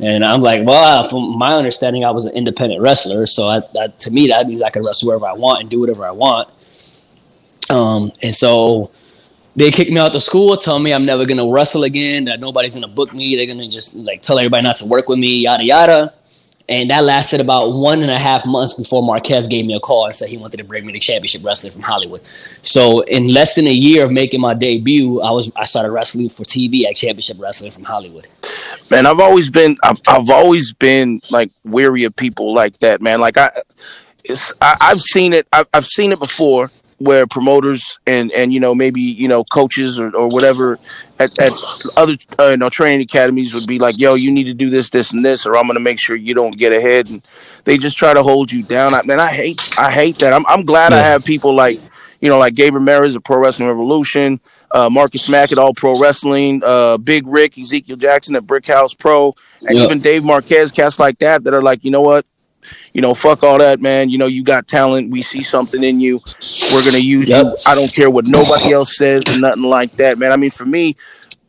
And 0.00 0.24
I'm 0.24 0.42
like 0.42 0.66
well 0.66 1.08
from 1.08 1.38
my 1.38 1.52
understanding 1.52 2.04
I 2.04 2.10
was 2.10 2.24
an 2.24 2.32
independent 2.32 2.82
wrestler. 2.82 3.26
So 3.26 3.48
I, 3.48 3.60
that, 3.74 3.98
to 4.00 4.10
me 4.10 4.26
that 4.26 4.48
means 4.48 4.60
I 4.60 4.70
can 4.70 4.84
wrestle 4.84 5.06
wherever 5.06 5.26
I 5.26 5.34
want 5.34 5.60
and 5.60 5.70
do 5.70 5.78
whatever 5.78 6.04
I 6.04 6.10
want. 6.10 6.50
Um 7.70 8.10
and 8.22 8.34
so 8.34 8.90
they 9.54 9.70
kicked 9.70 9.90
me 9.90 9.98
out 9.98 10.14
of 10.16 10.22
school, 10.22 10.56
tell 10.56 10.80
me 10.80 10.92
I'm 10.92 11.06
never 11.06 11.24
gonna 11.26 11.48
wrestle 11.48 11.84
again, 11.84 12.24
that 12.24 12.40
nobody's 12.40 12.74
gonna 12.74 12.88
book 12.88 13.14
me, 13.14 13.36
they're 13.36 13.46
gonna 13.46 13.68
just 13.68 13.94
like 13.94 14.20
tell 14.22 14.38
everybody 14.38 14.64
not 14.64 14.76
to 14.76 14.86
work 14.86 15.08
with 15.08 15.20
me, 15.20 15.34
yada 15.42 15.64
yada. 15.64 16.14
And 16.70 16.88
that 16.90 17.02
lasted 17.02 17.40
about 17.40 17.72
one 17.72 18.00
and 18.00 18.12
a 18.12 18.18
half 18.18 18.46
months 18.46 18.74
before 18.74 19.02
Marquez 19.02 19.48
gave 19.48 19.66
me 19.66 19.74
a 19.74 19.80
call 19.80 20.06
and 20.06 20.14
said 20.14 20.28
he 20.28 20.36
wanted 20.36 20.58
to 20.58 20.64
bring 20.64 20.86
me 20.86 20.92
to 20.92 21.00
championship 21.00 21.44
wrestling 21.44 21.72
from 21.72 21.82
Hollywood. 21.82 22.22
So 22.62 23.00
in 23.00 23.26
less 23.26 23.54
than 23.54 23.66
a 23.66 23.72
year 23.72 24.04
of 24.04 24.12
making 24.12 24.40
my 24.40 24.54
debut, 24.54 25.20
I 25.20 25.32
was 25.32 25.50
I 25.56 25.64
started 25.64 25.90
wrestling 25.90 26.30
for 26.30 26.44
TV 26.44 26.84
at 26.84 26.94
Championship 26.94 27.38
Wrestling 27.40 27.72
from 27.72 27.82
Hollywood. 27.82 28.28
Man, 28.88 29.04
I've 29.04 29.18
always 29.18 29.50
been 29.50 29.76
I've, 29.82 30.00
I've 30.06 30.30
always 30.30 30.72
been 30.72 31.20
like 31.30 31.50
weary 31.64 32.04
of 32.04 32.14
people 32.14 32.54
like 32.54 32.78
that, 32.78 33.02
man. 33.02 33.20
Like 33.20 33.36
I, 33.36 33.50
I, 34.60 34.76
have 34.80 35.00
seen 35.00 35.32
it 35.32 35.48
I've, 35.52 35.66
I've 35.74 35.86
seen 35.86 36.12
it 36.12 36.20
before 36.20 36.70
where 37.00 37.26
promoters 37.26 37.98
and 38.06 38.30
and 38.32 38.52
you 38.52 38.60
know 38.60 38.74
maybe 38.74 39.00
you 39.00 39.26
know 39.26 39.42
coaches 39.42 39.98
or, 39.98 40.14
or 40.14 40.28
whatever 40.28 40.78
at, 41.18 41.36
at 41.38 41.50
other 41.96 42.14
uh, 42.38 42.48
you 42.48 42.58
know 42.58 42.68
training 42.68 43.00
academies 43.00 43.54
would 43.54 43.66
be 43.66 43.78
like 43.78 43.98
yo 43.98 44.12
you 44.12 44.30
need 44.30 44.44
to 44.44 44.52
do 44.52 44.68
this 44.68 44.90
this 44.90 45.10
and 45.10 45.24
this 45.24 45.46
or 45.46 45.56
i'm 45.56 45.64
going 45.64 45.74
to 45.74 45.80
make 45.80 45.98
sure 45.98 46.14
you 46.14 46.34
don't 46.34 46.58
get 46.58 46.74
ahead. 46.74 47.08
And 47.08 47.26
they 47.64 47.78
just 47.78 47.96
try 47.96 48.12
to 48.12 48.22
hold 48.22 48.52
you 48.52 48.62
down. 48.62 48.92
I, 48.92 49.02
man 49.04 49.18
i 49.18 49.28
hate 49.28 49.60
i 49.78 49.90
hate 49.90 50.18
that. 50.18 50.34
I'm, 50.34 50.44
I'm 50.46 50.66
glad 50.66 50.92
yeah. 50.92 50.98
i 50.98 51.00
have 51.00 51.24
people 51.24 51.54
like 51.54 51.80
you 52.20 52.28
know 52.28 52.38
like 52.38 52.54
gabriel 52.54 52.80
Ramirez 52.80 53.16
of 53.16 53.24
pro 53.24 53.38
wrestling 53.38 53.68
revolution. 53.68 54.38
Uh, 54.72 54.88
Marcus 54.88 55.28
Mack 55.28 55.50
at 55.50 55.58
All 55.58 55.74
Pro 55.74 55.98
Wrestling, 55.98 56.62
uh, 56.64 56.96
Big 56.96 57.26
Rick, 57.26 57.58
Ezekiel 57.58 57.96
Jackson 57.96 58.36
at 58.36 58.46
Brick 58.46 58.68
House 58.68 58.94
Pro, 58.94 59.34
and 59.62 59.76
yep. 59.76 59.86
even 59.86 59.98
Dave 59.98 60.22
Marquez, 60.22 60.70
cats 60.70 60.96
like 60.96 61.18
that 61.18 61.42
that 61.42 61.52
are 61.52 61.60
like, 61.60 61.82
you 61.82 61.90
know 61.90 62.02
what, 62.02 62.24
you 62.92 63.00
know, 63.00 63.14
fuck 63.14 63.42
all 63.42 63.58
that, 63.58 63.80
man. 63.80 64.10
You 64.10 64.18
know, 64.18 64.26
you 64.26 64.42
got 64.42 64.68
talent. 64.68 65.10
We 65.10 65.22
see 65.22 65.42
something 65.42 65.82
in 65.82 66.00
you. 66.00 66.20
We're 66.72 66.84
gonna 66.84 66.98
use 66.98 67.28
yep. 67.28 67.44
you. 67.44 67.56
I 67.66 67.74
don't 67.74 67.92
care 67.92 68.10
what 68.10 68.26
nobody 68.26 68.72
else 68.72 68.96
says 68.96 69.22
or 69.28 69.38
nothing 69.38 69.64
like 69.64 69.96
that, 69.96 70.18
man. 70.18 70.32
I 70.32 70.36
mean, 70.36 70.50
for 70.50 70.66
me, 70.66 70.96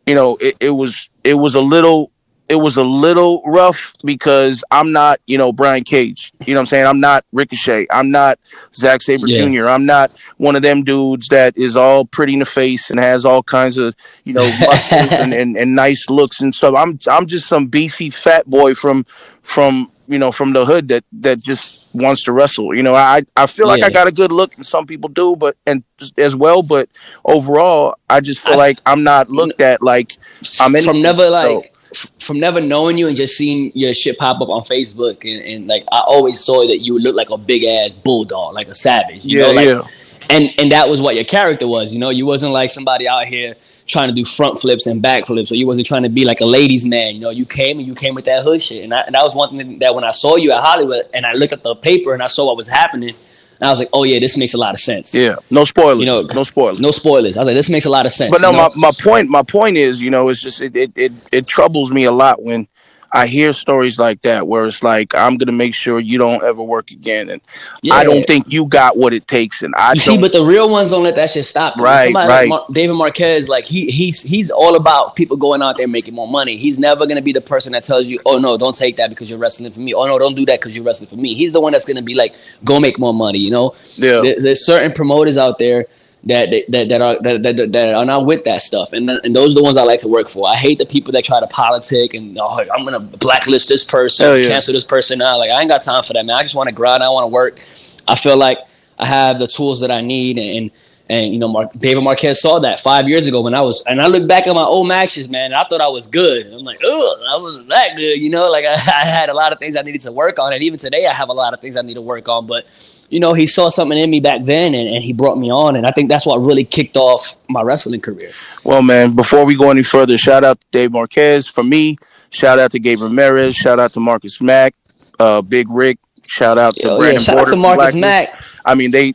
you 0.06 0.16
know, 0.16 0.38
it, 0.38 0.58
it 0.60 0.72
was 0.72 1.10
it 1.24 1.36
was 1.36 1.56
a 1.56 1.62
little 1.62 2.12
it 2.52 2.60
was 2.60 2.76
a 2.76 2.84
little 2.84 3.42
rough 3.46 3.94
because 4.04 4.62
I'm 4.72 4.92
not, 4.92 5.22
you 5.26 5.38
know, 5.38 5.54
Brian 5.54 5.86
Cage. 5.86 6.34
You 6.46 6.54
know 6.54 6.60
what 6.60 6.64
I'm 6.64 6.68
saying? 6.68 6.86
I'm 6.86 7.00
not 7.00 7.24
Ricochet. 7.32 7.88
I'm 7.90 8.12
not 8.12 8.40
Zack 8.76 9.02
Sabre 9.04 9.26
yeah. 9.26 9.46
Jr. 9.46 9.70
I'm 9.70 9.86
not 9.86 10.12
one 10.36 10.58
of 10.58 10.62
them 10.62 10.84
dudes 10.84 11.30
that 11.30 11.58
is 11.58 11.78
all 11.78 12.04
pretty 12.04 12.34
in 12.34 12.40
the 12.40 12.46
face 12.46 12.90
and 12.90 13.00
has 13.00 13.24
all 13.24 13.42
kinds 13.42 13.78
of, 13.78 13.96
you 14.26 14.34
know, 14.34 14.42
muscles 14.60 15.12
and, 15.14 15.34
and, 15.34 15.58
and 15.58 15.76
nice 15.76 16.10
looks 16.10 16.42
and 16.42 16.54
stuff. 16.54 16.74
I'm 16.76 17.00
I'm 17.08 17.26
just 17.26 17.48
some 17.48 17.68
beefy 17.68 18.10
fat 18.10 18.50
boy 18.50 18.76
from 18.76 19.06
from 19.44 19.90
you 20.12 20.20
know, 20.20 20.32
from 20.32 20.52
the 20.52 20.66
hood 20.66 20.90
that 20.90 21.06
that 21.14 21.40
just 21.40 21.88
wants 21.94 22.24
to 22.24 22.34
wrestle. 22.34 22.76
You 22.76 22.84
know, 22.84 22.94
I 22.94 23.24
I 23.36 23.48
feel 23.48 23.66
like 23.66 23.80
yeah. 23.80 23.88
I 23.88 23.90
got 23.90 24.08
a 24.08 24.12
good 24.12 24.32
look, 24.32 24.56
and 24.58 24.66
some 24.66 24.86
people 24.86 25.10
do, 25.10 25.36
but 25.36 25.56
and 25.66 25.84
as 26.18 26.36
well. 26.36 26.62
But 26.62 26.90
overall, 27.24 27.96
I 28.10 28.20
just 28.20 28.40
feel 28.40 28.54
I, 28.54 28.68
like 28.68 28.80
I'm 28.86 29.04
not 29.04 29.30
looked 29.30 29.62
at 29.62 29.82
like 29.82 30.18
I'm 30.60 30.76
in 30.76 30.84
from 30.84 31.02
never 31.02 31.30
like 31.30 31.74
from 32.20 32.40
never 32.40 32.62
knowing 32.62 32.98
you 32.98 33.08
and 33.08 33.18
just 33.18 33.36
seeing 33.36 33.72
your 33.74 33.94
shit 33.94 34.18
pop 34.18 34.42
up 34.42 34.50
on 34.50 34.64
Facebook 34.64 35.30
and, 35.30 35.44
and 35.44 35.68
like 35.68 35.84
I 35.92 36.02
always 36.06 36.40
saw 36.40 36.66
that 36.68 36.80
you 36.80 36.94
would 36.94 37.04
look 37.04 37.16
like 37.16 37.30
a 37.30 37.38
big 37.38 37.64
ass 37.64 37.96
bulldog, 37.96 38.54
like 38.54 38.68
a 38.68 38.76
savage. 38.76 39.26
You 39.26 39.40
yeah, 39.40 39.46
know, 39.46 39.52
like, 39.52 39.68
yeah. 39.68 39.88
And 40.32 40.50
and 40.58 40.72
that 40.72 40.88
was 40.88 41.02
what 41.02 41.16
your 41.16 41.26
character 41.26 41.68
was. 41.68 41.94
You 41.94 42.00
know, 42.00 42.10
you 42.10 42.26
wasn't 42.26 42.54
like 42.54 42.72
somebody 42.72 43.06
out 43.08 43.26
here 43.28 43.56
trying 43.86 44.08
to 44.08 44.16
do 44.16 44.24
front 44.24 44.60
flips 44.62 44.88
and 44.88 45.02
back 45.02 45.26
flips, 45.26 45.52
or 45.52 45.56
you 45.56 45.68
wasn't 45.68 45.88
trying 45.88 46.04
to 46.04 46.10
be 46.10 46.24
like 46.26 46.40
a 46.40 46.46
ladies' 46.46 46.86
man. 46.86 47.16
You 47.16 47.22
know, 47.22 47.30
you 47.32 47.46
came 47.46 47.80
and 47.80 47.86
you 47.86 47.94
came 47.94 48.16
with 48.16 48.26
that 48.26 48.42
hood 48.44 48.62
shit, 48.62 48.84
and, 48.86 48.94
I, 48.94 49.02
and 49.02 49.16
that 49.16 49.24
was 49.24 49.36
one 49.36 49.50
thing 49.58 49.80
that 49.80 49.94
when 49.94 50.06
I 50.06 50.12
saw 50.12 50.38
you 50.38 50.52
at 50.54 50.62
Hollywood 50.64 51.04
and 51.14 51.26
I 51.26 51.34
looked 51.34 51.52
at 51.52 51.64
the 51.64 51.76
paper 51.76 52.14
and 52.14 52.24
I 52.24 52.28
saw 52.28 52.46
what 52.46 52.56
was 52.56 52.70
happening. 52.70 53.10
and 53.10 53.68
I 53.68 53.70
was 53.70 53.80
like, 53.80 53.90
oh 53.94 54.04
yeah, 54.04 54.20
this 54.20 54.38
makes 54.38 54.54
a 54.54 54.58
lot 54.58 54.74
of 54.74 54.80
sense. 54.80 55.14
Yeah, 55.14 55.36
no 55.50 55.66
spoilers. 55.66 56.00
You 56.00 56.06
know, 56.06 56.22
no 56.34 56.44
spoilers. 56.44 56.80
No 56.80 56.92
spoilers. 56.92 57.36
I 57.36 57.42
was 57.42 57.48
like, 57.48 57.56
this 57.56 57.70
makes 57.70 57.86
a 57.86 57.90
lot 57.90 58.06
of 58.06 58.12
sense. 58.12 58.32
But 58.32 58.42
no, 58.42 58.54
my, 58.54 58.70
my 58.76 58.92
point, 59.02 59.30
my 59.30 59.44
point 59.44 59.78
is, 59.78 60.02
you 60.02 60.10
know, 60.10 60.30
it's 60.30 60.42
just 60.42 60.62
it, 60.62 60.76
it 60.76 60.92
it 60.96 61.12
it 61.32 61.48
troubles 61.48 61.92
me 61.92 62.06
a 62.06 62.12
lot 62.12 62.42
when 62.42 62.68
I 63.14 63.28
hear 63.28 63.52
stories 63.52 64.00
like 64.00 64.22
that 64.22 64.48
where 64.48 64.66
it's 64.66 64.84
like 64.84 65.14
I'm 65.14 65.38
gonna 65.38 65.52
make 65.52 65.76
sure 65.76 66.00
you 66.00 66.18
don't 66.18 66.44
ever 66.44 66.64
work 66.64 66.92
again, 66.92 67.30
and 67.30 67.42
yeah. 67.82 67.96
I 67.96 68.04
don't 68.04 68.26
think 68.26 68.52
you 68.52 68.66
got 68.66 68.98
what 68.98 69.14
it 69.14 69.28
takes. 69.28 69.64
And 69.64 69.74
I 69.76 69.94
you 69.94 70.00
see, 70.00 70.18
but 70.18 70.32
the 70.32 70.44
real 70.44 70.70
ones 70.70 70.92
don't 70.92 71.04
let 71.04 71.16
that 71.16 71.30
shit 71.30 71.46
stop. 71.46 71.78
Right, 71.78 72.06
Somebody 72.06 72.30
right. 72.30 72.40
Like 72.42 72.50
Mar- 72.50 72.66
David 72.72 72.94
Marquez, 72.94 73.50
like 73.50 73.66
he 73.66 73.88
he's 73.88 74.22
he's 74.22 74.50
all 74.50 74.76
about 74.76 75.16
people 75.16 75.36
going 75.36 75.62
out 75.62 75.78
there 75.78 75.88
making 75.88 76.14
more 76.14 76.28
money. 76.28 76.56
He's 76.56 76.80
never 76.80 77.06
gonna 77.06 77.22
be 77.22 77.34
the 77.34 77.42
person 77.42 77.74
that 77.74 77.84
tells 77.84 78.08
you, 78.08 78.20
"Oh 78.26 78.38
no, 78.38 78.58
don't 78.58 78.76
take 78.76 78.96
that 78.98 79.10
because 79.10 79.30
you're 79.30 79.40
wrestling 79.40 79.72
for 79.74 79.82
me." 79.82 79.94
"Oh 79.94 80.06
no, 80.06 80.18
don't 80.18 80.36
do 80.36 80.46
that 80.46 80.62
because 80.62 80.76
you're 80.76 80.86
wrestling 80.86 81.10
for 81.10 81.18
me." 81.18 81.34
He's 81.34 81.54
the 81.54 81.62
one 81.62 81.74
that's 81.74 81.86
gonna 81.86 82.02
be 82.02 82.16
like, 82.16 82.36
"Go 82.64 82.80
make 82.80 82.98
more 82.98 83.14
money." 83.14 83.40
You 83.40 83.52
know, 83.52 83.76
yeah. 83.96 84.22
There, 84.22 84.36
there's 84.40 84.66
certain 84.66 84.94
promoters 84.94 85.38
out 85.38 85.58
there 85.58 85.88
that 86.26 86.50
that, 86.70 86.90
that 86.90 87.02
are 87.02 87.20
that, 87.22 87.42
that, 87.44 87.72
that 87.72 87.94
are 87.96 88.06
not 88.06 88.26
with 88.26 88.44
that 88.44 88.62
stuff, 88.62 88.94
and 88.94 89.10
and 89.10 89.36
those 89.36 89.54
are 89.54 89.60
the 89.60 89.64
ones 89.64 89.78
I 89.78 89.84
like 89.84 90.00
to 90.00 90.08
work 90.08 90.30
for. 90.30 90.48
I 90.48 90.56
hate 90.56 90.78
the 90.78 90.86
people 90.86 91.12
that 91.14 91.26
try 91.26 91.40
to 91.40 91.48
politic 91.48 92.14
and 92.14 92.38
oh, 92.40 92.64
I'm 92.74 92.86
gonna 92.86 93.00
blacklist 93.00 93.70
this 93.70 93.84
person, 93.84 94.26
yeah. 94.26 94.48
cancel 94.48 94.74
this 94.74 94.86
person 94.86 95.22
out. 95.22 95.40
Like 95.40 95.52
I 95.52 95.60
ain't 95.60 95.70
got 95.70 95.82
time 95.82 96.04
for 96.04 96.14
that, 96.14 96.26
man. 96.26 96.36
I 96.38 96.42
just 96.42 96.56
want 96.56 96.70
to 96.70 96.76
grind. 96.76 97.02
I 97.02 97.10
want 97.10 97.24
to 97.24 97.34
work. 97.34 97.60
I 98.08 98.16
feel 98.16 98.38
like 98.38 98.60
I 99.00 99.08
have 99.08 99.40
the 99.40 99.48
tools 99.48 99.80
that 99.82 99.92
I 99.92 100.02
need, 100.02 100.38
and 100.38 100.58
and 100.58 100.72
you 101.14 101.40
know, 101.40 101.48
Mark, 101.48 101.74
David 101.78 102.04
Marquez 102.04 102.42
saw 102.42 102.60
that 102.60 102.80
five 102.80 103.08
years 103.08 103.28
ago 103.28 103.42
when 103.42 103.54
I 103.54 103.62
was, 103.62 103.84
and 103.86 104.02
I 104.02 104.08
look 104.08 104.28
back 104.28 104.48
at 104.48 104.54
my 104.54 104.64
old 104.64 104.88
matches, 104.88 105.28
man. 105.28 105.54
I 105.54 105.66
thought 105.68 105.82
I 105.82 105.88
was 105.88 106.08
good. 106.08 106.48
I'm 106.48 106.64
like, 106.64 106.80
oh, 106.84 107.26
I 107.30 107.42
wasn't 107.42 107.68
that 107.70 107.98
good, 107.98 108.20
you 108.20 108.30
know. 108.30 108.50
Like 108.50 108.66
I, 108.68 108.74
I, 108.74 109.06
had 109.06 109.30
a 109.30 109.34
lot 109.34 109.52
of 109.52 109.60
things 109.60 109.76
I 109.76 109.82
needed 109.82 110.02
to 110.02 110.12
work 110.12 110.40
on, 110.40 110.54
and 110.54 110.64
even 110.64 110.80
today 110.80 111.06
I 111.08 111.14
have 111.14 111.30
a 111.30 111.34
lot 111.34 111.54
of 111.54 111.60
things 111.60 111.76
I 111.76 111.82
need 111.82 111.96
to 111.96 112.02
work 112.02 112.28
on. 112.30 112.48
But 112.48 112.66
you 113.10 113.20
know, 113.20 113.34
he 113.34 113.48
saw 113.48 113.70
something 113.70 113.98
in 113.98 114.10
me 114.10 114.20
back 114.20 114.46
then, 114.46 114.74
and, 114.74 114.88
and 114.88 115.04
he 115.04 115.12
brought 115.12 115.38
me 115.38 115.52
on, 115.52 115.76
and 115.76 115.86
I 115.86 115.92
think 115.92 116.10
that's 116.10 116.26
what 116.26 116.38
really 116.38 116.64
kicked 116.64 116.96
off 116.98 117.36
my 117.50 117.62
wrestling 117.62 118.02
career. 118.02 118.32
Well, 118.64 118.82
man, 118.82 119.16
before 119.16 119.46
we 119.46 119.58
go 119.58 119.70
any 119.70 119.84
further, 119.84 120.18
shout 120.18 120.44
out 120.44 120.62
to 120.62 120.68
Dave 120.72 120.92
Marquez 120.92 121.48
for 121.48 121.64
me. 121.64 121.98
Shout 122.30 122.60
out 122.60 122.72
to 122.72 122.80
Gabe 122.80 123.02
Ramirez. 123.02 123.56
Shout 123.56 123.80
out 123.80 123.92
to 123.94 124.00
Marcus 124.00 124.40
Mack, 124.40 124.74
uh, 125.20 125.42
Big 125.42 125.70
Rick. 125.70 126.00
Shout 126.28 126.58
out 126.58 126.76
to 126.76 126.84
Yo, 126.84 126.98
Brandon 126.98 127.20
yeah, 127.20 127.26
shout 127.26 127.36
Porter 127.36 127.52
out 127.52 127.56
to 127.56 127.62
Marcus 127.62 127.96
Mack. 127.96 128.30
I 128.64 128.76
mean, 128.76 128.92
they 128.92 129.14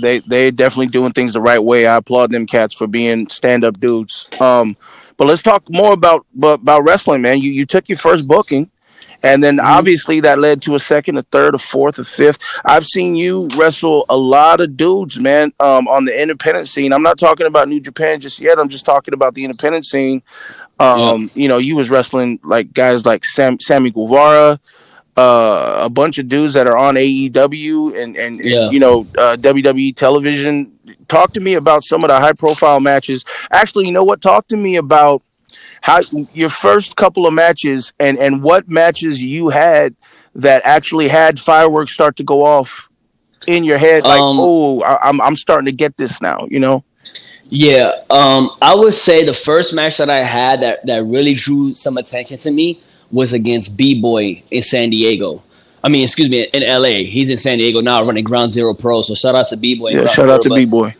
they 0.00 0.20
they 0.20 0.50
definitely 0.50 0.88
doing 0.88 1.12
things 1.12 1.32
the 1.32 1.40
right 1.40 1.62
way. 1.62 1.86
I 1.86 1.96
applaud 1.96 2.30
them 2.30 2.46
cats 2.46 2.74
for 2.74 2.86
being 2.86 3.28
stand 3.28 3.64
up 3.64 3.78
dudes. 3.80 4.28
Um, 4.40 4.76
but 5.16 5.26
let's 5.26 5.42
talk 5.42 5.62
more 5.68 5.92
about 5.92 6.26
about 6.42 6.84
wrestling, 6.84 7.22
man. 7.22 7.40
You 7.40 7.50
you 7.50 7.66
took 7.66 7.88
your 7.88 7.98
first 7.98 8.26
booking, 8.26 8.70
and 9.22 9.44
then 9.44 9.56
mm-hmm. 9.56 9.66
obviously 9.66 10.20
that 10.20 10.38
led 10.38 10.62
to 10.62 10.74
a 10.74 10.78
second, 10.78 11.18
a 11.18 11.22
third, 11.22 11.54
a 11.54 11.58
fourth, 11.58 11.98
a 11.98 12.04
fifth. 12.04 12.38
I've 12.64 12.86
seen 12.86 13.16
you 13.16 13.48
wrestle 13.56 14.06
a 14.08 14.16
lot 14.16 14.60
of 14.60 14.76
dudes, 14.76 15.18
man, 15.18 15.52
um, 15.60 15.88
on 15.88 16.04
the 16.04 16.20
independent 16.20 16.68
scene. 16.68 16.92
I'm 16.92 17.02
not 17.02 17.18
talking 17.18 17.46
about 17.46 17.68
New 17.68 17.80
Japan 17.80 18.20
just 18.20 18.38
yet. 18.38 18.58
I'm 18.58 18.68
just 18.68 18.84
talking 18.84 19.14
about 19.14 19.34
the 19.34 19.44
independent 19.44 19.86
scene. 19.86 20.22
Um, 20.78 21.24
yeah. 21.34 21.42
You 21.42 21.48
know, 21.48 21.58
you 21.58 21.76
was 21.76 21.90
wrestling 21.90 22.40
like 22.42 22.72
guys 22.72 23.04
like 23.04 23.24
Sam, 23.26 23.60
Sammy 23.60 23.90
Guevara 23.90 24.58
uh, 25.20 25.84
a 25.84 25.90
bunch 25.90 26.16
of 26.16 26.28
dudes 26.28 26.54
that 26.54 26.66
are 26.66 26.78
on 26.78 26.94
AEW 26.94 28.00
and 28.02 28.16
and, 28.16 28.40
yeah. 28.42 28.64
and 28.64 28.72
you 28.72 28.80
know 28.80 29.06
uh, 29.18 29.36
WWE 29.36 29.94
television. 29.94 30.72
Talk 31.08 31.34
to 31.34 31.40
me 31.40 31.54
about 31.54 31.84
some 31.84 32.02
of 32.04 32.08
the 32.08 32.18
high 32.18 32.32
profile 32.32 32.80
matches. 32.80 33.24
Actually, 33.50 33.86
you 33.86 33.92
know 33.92 34.04
what? 34.04 34.22
Talk 34.22 34.48
to 34.48 34.56
me 34.56 34.76
about 34.76 35.22
how 35.82 36.00
your 36.32 36.48
first 36.48 36.96
couple 36.96 37.26
of 37.26 37.34
matches 37.34 37.92
and 38.00 38.18
and 38.18 38.42
what 38.42 38.68
matches 38.68 39.22
you 39.22 39.50
had 39.50 39.94
that 40.34 40.62
actually 40.64 41.08
had 41.08 41.38
fireworks 41.38 41.92
start 41.92 42.16
to 42.16 42.24
go 42.24 42.44
off 42.44 42.88
in 43.46 43.64
your 43.64 43.78
head 43.78 44.04
like 44.04 44.20
Um, 44.20 44.38
oh 44.40 44.82
I, 44.82 45.08
I'm 45.08 45.20
I'm 45.20 45.36
starting 45.36 45.66
to 45.66 45.72
get 45.72 45.96
this 45.96 46.20
now 46.20 46.46
you 46.50 46.60
know 46.60 46.84
Yeah, 47.48 48.04
um, 48.10 48.50
I 48.62 48.76
would 48.76 48.94
say 48.94 49.24
the 49.24 49.34
first 49.34 49.74
match 49.74 49.96
that 49.96 50.08
I 50.08 50.22
had 50.22 50.60
that, 50.60 50.86
that 50.86 51.02
really 51.02 51.34
drew 51.34 51.74
some 51.74 51.96
attention 51.96 52.38
to 52.38 52.50
me 52.52 52.80
was 53.10 53.32
against 53.32 53.76
B 53.76 54.00
Boy 54.00 54.42
in 54.50 54.62
San 54.62 54.90
Diego. 54.90 55.42
I 55.82 55.88
mean, 55.88 56.02
excuse 56.04 56.28
me, 56.28 56.42
in 56.52 56.62
LA. 56.62 57.08
He's 57.08 57.30
in 57.30 57.36
San 57.36 57.58
Diego 57.58 57.80
now 57.80 58.04
running 58.04 58.24
Ground 58.24 58.52
Zero 58.52 58.74
Pro. 58.74 59.00
So 59.02 59.14
shout 59.14 59.34
out 59.34 59.46
to 59.46 59.56
B 59.56 59.74
Boy. 59.74 59.92
yeah 59.92 60.06
shout 60.08 60.28
out 60.28 60.42
to 60.42 60.50
B 60.50 60.66
boy 60.66 60.94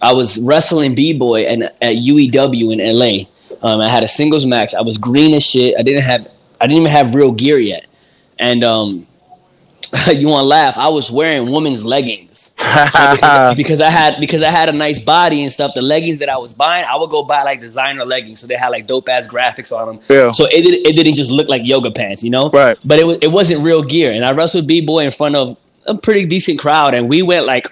I 0.00 0.12
was 0.12 0.40
wrestling 0.40 0.94
B 0.94 1.12
Boy 1.12 1.42
and 1.42 1.64
at 1.64 1.96
UEW 1.96 2.72
in 2.72 2.98
LA. 2.98 3.28
Um, 3.62 3.80
I 3.80 3.88
had 3.88 4.02
a 4.02 4.08
singles 4.08 4.46
match. 4.46 4.74
I 4.74 4.82
was 4.82 4.98
green 4.98 5.34
as 5.34 5.44
shit. 5.44 5.76
I 5.78 5.82
didn't 5.82 6.02
have 6.02 6.28
I 6.60 6.66
didn't 6.66 6.80
even 6.82 6.90
have 6.90 7.14
real 7.14 7.32
gear 7.32 7.58
yet. 7.58 7.86
And 8.38 8.64
um, 8.64 9.06
you 10.06 10.26
want 10.26 10.44
to 10.44 10.48
laugh? 10.48 10.76
I 10.78 10.88
was 10.88 11.10
wearing 11.10 11.50
women's 11.50 11.84
leggings 11.84 12.52
because, 12.56 13.56
because 13.56 13.80
I 13.80 13.90
had 13.90 14.18
because 14.20 14.42
I 14.42 14.50
had 14.50 14.70
a 14.70 14.72
nice 14.72 15.00
body 15.00 15.42
and 15.42 15.52
stuff. 15.52 15.72
The 15.74 15.82
leggings 15.82 16.18
that 16.20 16.30
I 16.30 16.36
was 16.38 16.52
buying, 16.54 16.86
I 16.86 16.96
would 16.96 17.10
go 17.10 17.22
buy 17.24 17.42
like 17.42 17.60
designer 17.60 18.06
leggings, 18.06 18.40
so 18.40 18.46
they 18.46 18.54
had 18.54 18.70
like 18.70 18.86
dope 18.86 19.08
ass 19.10 19.28
graphics 19.28 19.70
on 19.70 19.86
them. 19.86 20.04
Yeah. 20.08 20.30
So 20.30 20.46
it 20.46 20.62
did, 20.62 20.86
it 20.86 20.96
didn't 20.96 21.14
just 21.14 21.30
look 21.30 21.48
like 21.48 21.60
yoga 21.64 21.90
pants, 21.90 22.22
you 22.22 22.30
know. 22.30 22.48
Right. 22.48 22.78
But 22.84 23.00
it 23.00 23.04
was 23.04 23.18
it 23.20 23.30
wasn't 23.30 23.62
real 23.62 23.82
gear, 23.82 24.12
and 24.12 24.24
I 24.24 24.32
wrestled 24.32 24.66
B 24.66 24.80
boy 24.80 25.00
in 25.00 25.10
front 25.10 25.36
of 25.36 25.58
a 25.86 25.94
pretty 25.94 26.26
decent 26.26 26.58
crowd, 26.58 26.94
and 26.94 27.06
we 27.06 27.20
went 27.20 27.44
like 27.44 27.66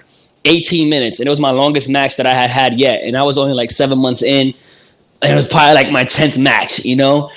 18 0.45 0.89
minutes, 0.89 1.19
and 1.19 1.25
it 1.25 1.29
was 1.31 1.39
my 1.39 1.51
longest 1.51 1.89
match 1.89 2.17
that 2.17 2.27
I 2.27 2.35
had 2.35 2.51
had 2.51 2.79
yet, 2.79 3.03
and 3.03 3.17
I 3.17 3.23
was 3.23 3.39
only 3.39 3.53
like 3.53 3.71
seven 3.71 3.97
months 3.97 4.21
in. 4.21 4.53
It 5.23 5.35
was 5.35 5.47
probably 5.47 5.75
like 5.75 5.91
my 5.91 6.03
tenth 6.03 6.37
match, 6.37 6.79
you 6.79 6.95
know, 6.95 7.29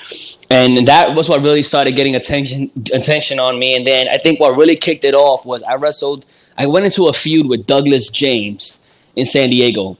and 0.49 0.87
that 0.87 1.13
was 1.13 1.29
what 1.29 1.41
really 1.41 1.61
started 1.61 1.95
getting 1.95 2.15
attention 2.15 2.71
attention 2.91 3.39
on 3.39 3.59
me. 3.59 3.75
And 3.75 3.85
then 3.85 4.07
I 4.07 4.17
think 4.17 4.39
what 4.39 4.57
really 4.57 4.75
kicked 4.75 5.05
it 5.05 5.13
off 5.13 5.45
was 5.45 5.61
I 5.61 5.75
wrestled. 5.75 6.25
I 6.57 6.65
went 6.65 6.85
into 6.85 7.05
a 7.05 7.13
feud 7.13 7.47
with 7.47 7.67
Douglas 7.67 8.09
James 8.09 8.81
in 9.15 9.25
San 9.25 9.51
Diego, 9.51 9.99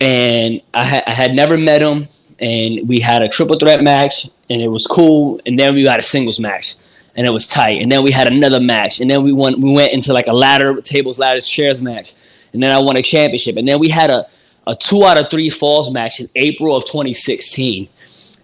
and 0.00 0.62
I 0.72 0.84
had 0.84 1.04
I 1.06 1.12
had 1.12 1.34
never 1.34 1.58
met 1.58 1.82
him, 1.82 2.08
and 2.38 2.88
we 2.88 2.98
had 3.00 3.20
a 3.20 3.28
triple 3.28 3.58
threat 3.58 3.82
match, 3.82 4.26
and 4.48 4.62
it 4.62 4.68
was 4.68 4.86
cool. 4.86 5.38
And 5.44 5.58
then 5.58 5.74
we 5.74 5.84
had 5.84 6.00
a 6.00 6.02
singles 6.02 6.40
match, 6.40 6.76
and 7.14 7.26
it 7.26 7.30
was 7.30 7.46
tight. 7.46 7.82
And 7.82 7.92
then 7.92 8.02
we 8.02 8.10
had 8.10 8.26
another 8.26 8.60
match, 8.60 9.00
and 9.00 9.10
then 9.10 9.22
we 9.22 9.34
went 9.34 9.58
we 9.58 9.70
went 9.70 9.92
into 9.92 10.14
like 10.14 10.28
a 10.28 10.32
ladder 10.34 10.80
tables, 10.80 11.18
ladders, 11.18 11.46
chairs 11.46 11.82
match, 11.82 12.14
and 12.54 12.62
then 12.62 12.70
I 12.70 12.80
won 12.80 12.96
a 12.96 13.02
championship. 13.02 13.58
And 13.58 13.68
then 13.68 13.78
we 13.78 13.90
had 13.90 14.08
a 14.08 14.26
a 14.68 14.76
two 14.76 15.02
out 15.02 15.18
of 15.18 15.30
three 15.30 15.50
falls 15.50 15.90
match 15.90 16.20
in 16.20 16.28
April 16.36 16.76
of 16.76 16.84
2016, 16.84 17.88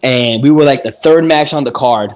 and 0.03 0.43
we 0.43 0.51
were 0.51 0.65
like 0.65 0.83
the 0.83 0.91
third 0.91 1.25
match 1.25 1.53
on 1.53 1.63
the 1.63 1.71
card. 1.71 2.13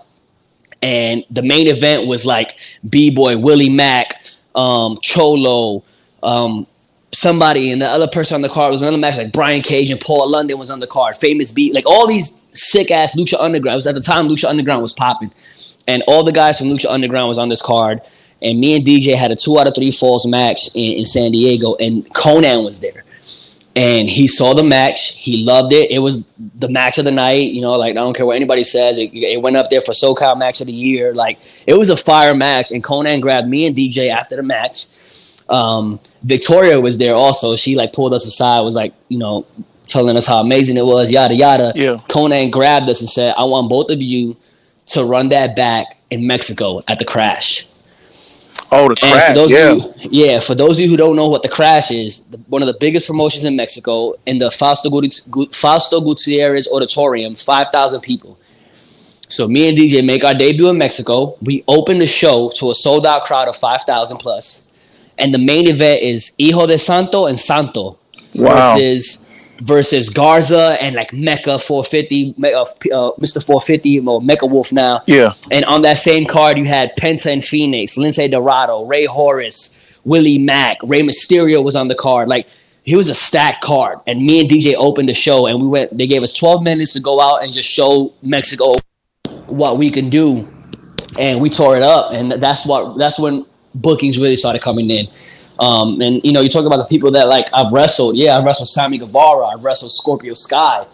And 0.81 1.25
the 1.31 1.42
main 1.42 1.66
event 1.66 2.07
was 2.07 2.25
like 2.25 2.57
B 2.88 3.11
Boy, 3.11 3.37
Willie 3.37 3.68
Mack, 3.68 4.14
um, 4.55 4.99
Cholo, 5.03 5.85
um, 6.23 6.66
somebody, 7.12 7.71
and 7.71 7.83
the 7.83 7.87
other 7.87 8.09
person 8.09 8.37
on 8.37 8.42
the 8.42 8.49
card 8.49 8.71
was 8.71 8.81
another 8.81 8.97
match 8.97 9.16
like 9.18 9.33
Brian 9.33 9.61
Cage 9.61 9.90
and 9.90 10.01
Paul 10.01 10.31
London 10.31 10.59
was 10.59 10.71
on 10.71 10.81
the 10.81 10.87
card. 10.87 11.16
Famous 11.16 11.53
B, 11.53 11.73
like 11.73 11.85
all 11.87 12.07
these 12.07 12.35
sick 12.55 12.90
ass 12.90 13.14
Lucha 13.14 13.38
Underground. 13.38 13.75
It 13.75 13.77
was 13.77 13.87
at 13.87 13.94
the 13.94 14.01
time 14.01 14.29
Lucha 14.29 14.49
Underground 14.49 14.81
was 14.81 14.94
popping, 14.94 15.33
and 15.87 16.03
all 16.07 16.25
the 16.25 16.33
guys 16.33 16.59
from 16.59 16.68
Lucha 16.68 16.88
Underground 16.88 17.29
was 17.29 17.38
on 17.38 17.49
this 17.49 17.62
card. 17.62 18.01
And 18.40 18.61
me 18.61 18.77
and 18.77 18.85
DJ 18.85 19.16
had 19.16 19.33
a 19.33 19.37
two 19.37 19.59
out 19.59 19.66
of 19.66 19.75
three 19.75 19.90
falls 19.90 20.25
match 20.25 20.68
in, 20.75 20.99
in 20.99 21.05
San 21.05 21.33
Diego, 21.33 21.75
and 21.75 22.09
Konnan 22.14 22.64
was 22.64 22.79
there 22.79 23.05
and 23.79 24.11
he 24.11 24.27
saw 24.27 24.55
the 24.55 24.64
match. 24.64 25.11
He 25.17 25.45
loved 25.45 25.73
it. 25.73 25.93
It 25.93 26.01
was 26.01 26.25
the 26.57 26.69
match 26.69 26.99
of 26.99 27.05
the 27.05 27.12
night. 27.12 27.53
You 27.53 27.61
know, 27.61 27.71
like 27.71 27.93
I 27.93 27.95
don't 27.95 28.12
care 28.12 28.27
what 28.27 28.35
anybody 28.35 28.64
says. 28.64 28.99
It, 28.99 29.14
it 29.14 29.41
went 29.41 29.57
up 29.57 29.71
there 29.71 29.81
for 29.81 29.93
SoCal 29.93 30.37
Match 30.37 30.61
of 30.61 30.67
the 30.67 30.73
Year. 30.73 31.14
Like 31.14 31.38
it 31.64 31.75
was 31.75 31.88
a 31.88 31.97
fire 31.97 32.35
match. 32.35 32.73
And 32.73 32.83
Konnan 32.83 33.21
grabbed 33.21 33.47
me 33.47 33.67
and 33.67 33.77
DJ 33.77 34.11
after 34.11 34.35
the 34.35 34.43
match. 34.43 34.87
Um, 35.49 36.01
Victoria 36.25 36.81
was 36.81 36.99
there 36.99 37.14
also. 37.14 37.55
She 37.55 37.77
like 37.77 37.93
pulled 37.93 38.12
us 38.14 38.27
aside. 38.27 38.62
Was 38.62 38.75
like, 38.75 38.95
you 39.07 39.19
know, 39.19 39.47
telling 39.87 40.17
us 40.17 40.27
how 40.27 40.41
amazing 40.41 40.77
it 40.77 40.85
was. 40.85 41.09
Yada 41.09 41.37
yada. 41.37 41.73
Yeah. 41.77 41.99
Konnan 42.09 42.51
grabbed 42.51 42.91
us 42.91 43.01
and 43.01 43.09
said, 43.09 43.33
"I 43.38 43.45
want 43.45 43.71
both 43.71 43.91
of 43.91 44.03
you 44.03 44.37
to 44.87 45.05
run 45.05 45.29
that 45.29 45.55
back 45.55 45.99
in 46.11 46.27
Mexico 46.27 46.83
at 46.88 46.99
the 46.99 47.05
Crash." 47.05 47.64
Oh 48.73 48.89
the 48.89 48.97
crash 48.97 49.37
yeah 49.49 49.73
you, 49.73 49.95
yeah, 50.11 50.41
for 50.41 50.55
those 50.55 50.79
of 50.79 50.85
you 50.85 50.91
who 50.91 50.97
don't 50.97 51.17
know 51.17 51.29
what 51.29 51.43
the 51.43 51.49
Crash 51.49 51.91
is, 51.91 52.21
the, 52.31 52.39
one 52.49 52.63
of 52.63 52.67
the 52.67 52.77
biggest 52.79 53.07
promotions 53.07 53.45
in 53.45 53.57
Mexico 53.57 54.15
in 54.27 54.39
the 54.39 54.51
Fausto, 54.51 54.89
Gut- 54.91 55.55
Fausto 55.55 56.01
Gutierrez 56.01 56.69
Auditorium, 56.69 57.35
five 57.35 57.69
thousand 57.73 58.01
people. 58.01 58.39
So 59.29 59.47
me 59.47 59.69
and 59.69 59.77
DJ 59.77 60.05
make 60.05 60.25
our 60.25 60.35
debut 60.35 60.69
in 60.69 60.79
Mexico. 60.79 61.37
We 61.43 61.65
open 61.69 61.99
the 61.99 62.07
show 62.07 62.51
to 62.57 62.71
a 62.71 62.75
sold 62.75 63.07
out 63.07 63.25
crowd 63.25 63.49
of 63.49 63.57
five 63.57 63.83
thousand 63.87 64.19
plus, 64.19 64.63
and 65.19 65.35
the 65.35 65.39
main 65.39 65.69
event 65.69 66.03
is 66.03 66.33
Hijo 66.41 66.67
de 66.67 66.79
Santo 66.79 67.27
and 67.27 67.39
Santo 67.39 67.99
Wow. 68.35 68.75
versus 68.77 69.25
versus 69.61 70.09
Garza 70.09 70.77
and 70.81 70.94
like 70.94 71.11
Mecha 71.11 71.62
450, 71.62 72.35
uh, 72.38 72.62
uh, 72.62 72.64
Mr. 73.18 73.44
450 73.44 73.99
or 74.01 74.21
Mecha 74.21 74.49
Wolf 74.49 74.73
now. 74.73 75.03
yeah 75.07 75.31
And 75.51 75.64
on 75.64 75.83
that 75.83 75.99
same 75.99 76.27
card, 76.27 76.59
you 76.59 76.64
had 76.64 76.92
Penta 76.97 77.33
and 77.33 77.44
Phoenix, 77.44 77.97
Lince 77.97 78.31
Dorado, 78.31 78.85
Rey 78.85 79.05
Horus, 79.05 79.77
Willie 80.05 80.38
Mack, 80.38 80.79
Rey 80.85 81.03
Mysterio 81.03 81.62
was 81.62 81.77
on 81.77 81.88
the 81.88 81.94
card. 81.94 82.29
Like 82.29 82.47
he 82.88 82.97
was 82.97 83.11
a 83.11 83.14
stacked 83.14 83.62
card. 83.62 83.99
And 84.07 84.23
me 84.23 84.40
and 84.40 84.49
DJ 84.49 84.75
opened 84.75 85.11
the 85.11 85.14
show, 85.14 85.47
and 85.47 85.61
we 85.61 85.68
went. 85.68 85.94
They 85.94 86.07
gave 86.07 86.23
us 86.23 86.33
12 86.33 86.62
minutes 86.62 86.94
to 86.94 87.01
go 87.01 87.21
out 87.21 87.44
and 87.44 87.53
just 87.53 87.68
show 87.68 88.14
Mexico 88.23 88.73
what 89.47 89.77
we 89.77 89.90
can 89.90 90.09
do, 90.09 90.49
and 91.18 91.38
we 91.38 91.51
tore 91.51 91.77
it 91.77 91.83
up. 91.83 92.12
And 92.14 92.33
that's 92.33 92.64
what 92.64 92.97
that's 92.97 93.18
when 93.18 93.44
bookings 93.75 94.18
really 94.18 94.37
started 94.37 94.62
coming 94.62 94.90
in. 94.90 95.07
Um, 95.59 96.01
and 96.01 96.21
you 96.25 96.33
know, 96.33 96.40
you 96.40 96.49
talk 96.49 96.66
about 96.66 96.77
the 96.77 96.85
people 96.85 97.11
that 97.12 97.29
like 97.29 97.47
I've 97.53 97.73
wrestled. 97.73 98.16
Yeah, 98.16 98.37
I've 98.37 98.44
wrestled 98.44 98.68
Sammy 98.68 98.99
Guevara. 98.99 99.47
I've 99.47 99.64
wrestled 99.64 99.92
Scorpio 99.92 100.35
Sky. 100.35 100.87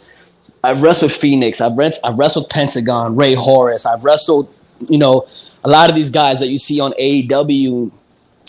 I've 0.65 0.81
wrestled 0.81 1.13
Phoenix. 1.13 1.61
I've, 1.61 1.79
I've 2.03 2.19
wrestled 2.19 2.49
Pentagon, 2.49 3.17
Rey 3.17 3.35
Horus. 3.35 3.85
I've 3.85 4.03
wrestled, 4.03 4.53
you 4.89 4.97
know, 4.97 5.29
a 5.63 5.69
lot 5.69 5.91
of 5.91 5.97
these 5.97 6.09
guys 6.09 6.41
that 6.41 6.49
you 6.49 6.57
see 6.59 6.81
on 6.81 6.93
AEW. 6.99 7.93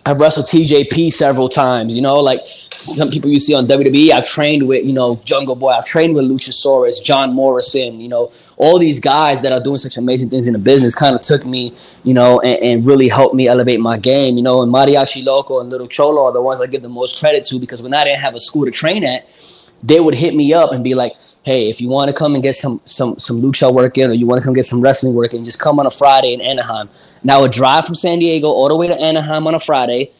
I've 0.05 0.19
wrestled 0.19 0.45
TJP 0.45 1.11
several 1.11 1.49
times. 1.49 1.93
You 1.93 2.01
know, 2.01 2.13
like 2.13 2.41
some 2.75 3.09
people 3.09 3.29
you 3.29 3.39
see 3.39 3.53
on 3.53 3.67
WWE. 3.67 4.11
I've 4.11 4.25
trained 4.25 4.65
with, 4.65 4.85
you 4.85 4.93
know, 4.93 5.19
Jungle 5.25 5.55
Boy. 5.55 5.71
I've 5.71 5.85
trained 5.85 6.15
with 6.15 6.25
Luchasaurus, 6.25 7.03
John 7.03 7.33
Morrison. 7.33 7.99
You 7.99 8.07
know, 8.07 8.31
all 8.57 8.79
these 8.79 8.99
guys 8.99 9.41
that 9.41 9.51
are 9.51 9.61
doing 9.61 9.77
such 9.77 9.97
amazing 9.97 10.29
things 10.29 10.47
in 10.47 10.53
the 10.53 10.59
business 10.59 10.95
kind 10.95 11.15
of 11.15 11.21
took 11.21 11.45
me, 11.45 11.73
you 12.03 12.13
know, 12.13 12.39
and, 12.41 12.63
and 12.63 12.85
really 12.85 13.07
helped 13.07 13.35
me 13.35 13.47
elevate 13.47 13.79
my 13.79 13.97
game. 13.97 14.37
You 14.37 14.43
know, 14.43 14.61
and 14.61 14.73
Mariachi 14.73 15.23
Loco 15.23 15.59
and 15.59 15.69
Little 15.69 15.87
Cholo 15.87 16.25
are 16.25 16.31
the 16.31 16.41
ones 16.41 16.61
I 16.61 16.67
give 16.67 16.81
the 16.81 16.89
most 16.89 17.19
credit 17.19 17.43
to 17.45 17.59
because 17.59 17.81
when 17.81 17.93
I 17.93 18.03
didn't 18.03 18.19
have 18.19 18.35
a 18.35 18.39
school 18.39 18.65
to 18.65 18.71
train 18.71 19.03
at, 19.03 19.25
they 19.83 19.99
would 19.99 20.13
hit 20.13 20.35
me 20.35 20.53
up 20.53 20.71
and 20.71 20.83
be 20.83 20.95
like, 20.95 21.13
"Hey, 21.43 21.69
if 21.69 21.81
you 21.81 21.89
want 21.89 22.09
to 22.09 22.13
come 22.13 22.33
and 22.33 22.43
get 22.43 22.55
some 22.55 22.81
some 22.85 23.19
some 23.19 23.41
lucha 23.41 23.73
work 23.73 23.97
in, 23.97 24.09
or 24.09 24.13
you 24.13 24.25
want 24.25 24.41
to 24.41 24.45
come 24.45 24.53
get 24.53 24.65
some 24.65 24.81
wrestling 24.81 25.13
work 25.13 25.33
in, 25.33 25.43
just 25.43 25.59
come 25.59 25.79
on 25.79 25.85
a 25.85 25.91
Friday 25.91 26.33
in 26.33 26.41
Anaheim." 26.41 26.89
And 27.21 27.31
I 27.31 27.39
would 27.41 27.51
drive 27.51 27.85
from 27.85 27.95
San 27.95 28.19
Diego 28.19 28.47
all 28.47 28.69
the 28.69 28.75
way 28.75 28.87
to 28.87 28.95
Anaheim 28.99 29.47
on 29.47 29.55
a 29.55 29.59
Friday 29.59 30.11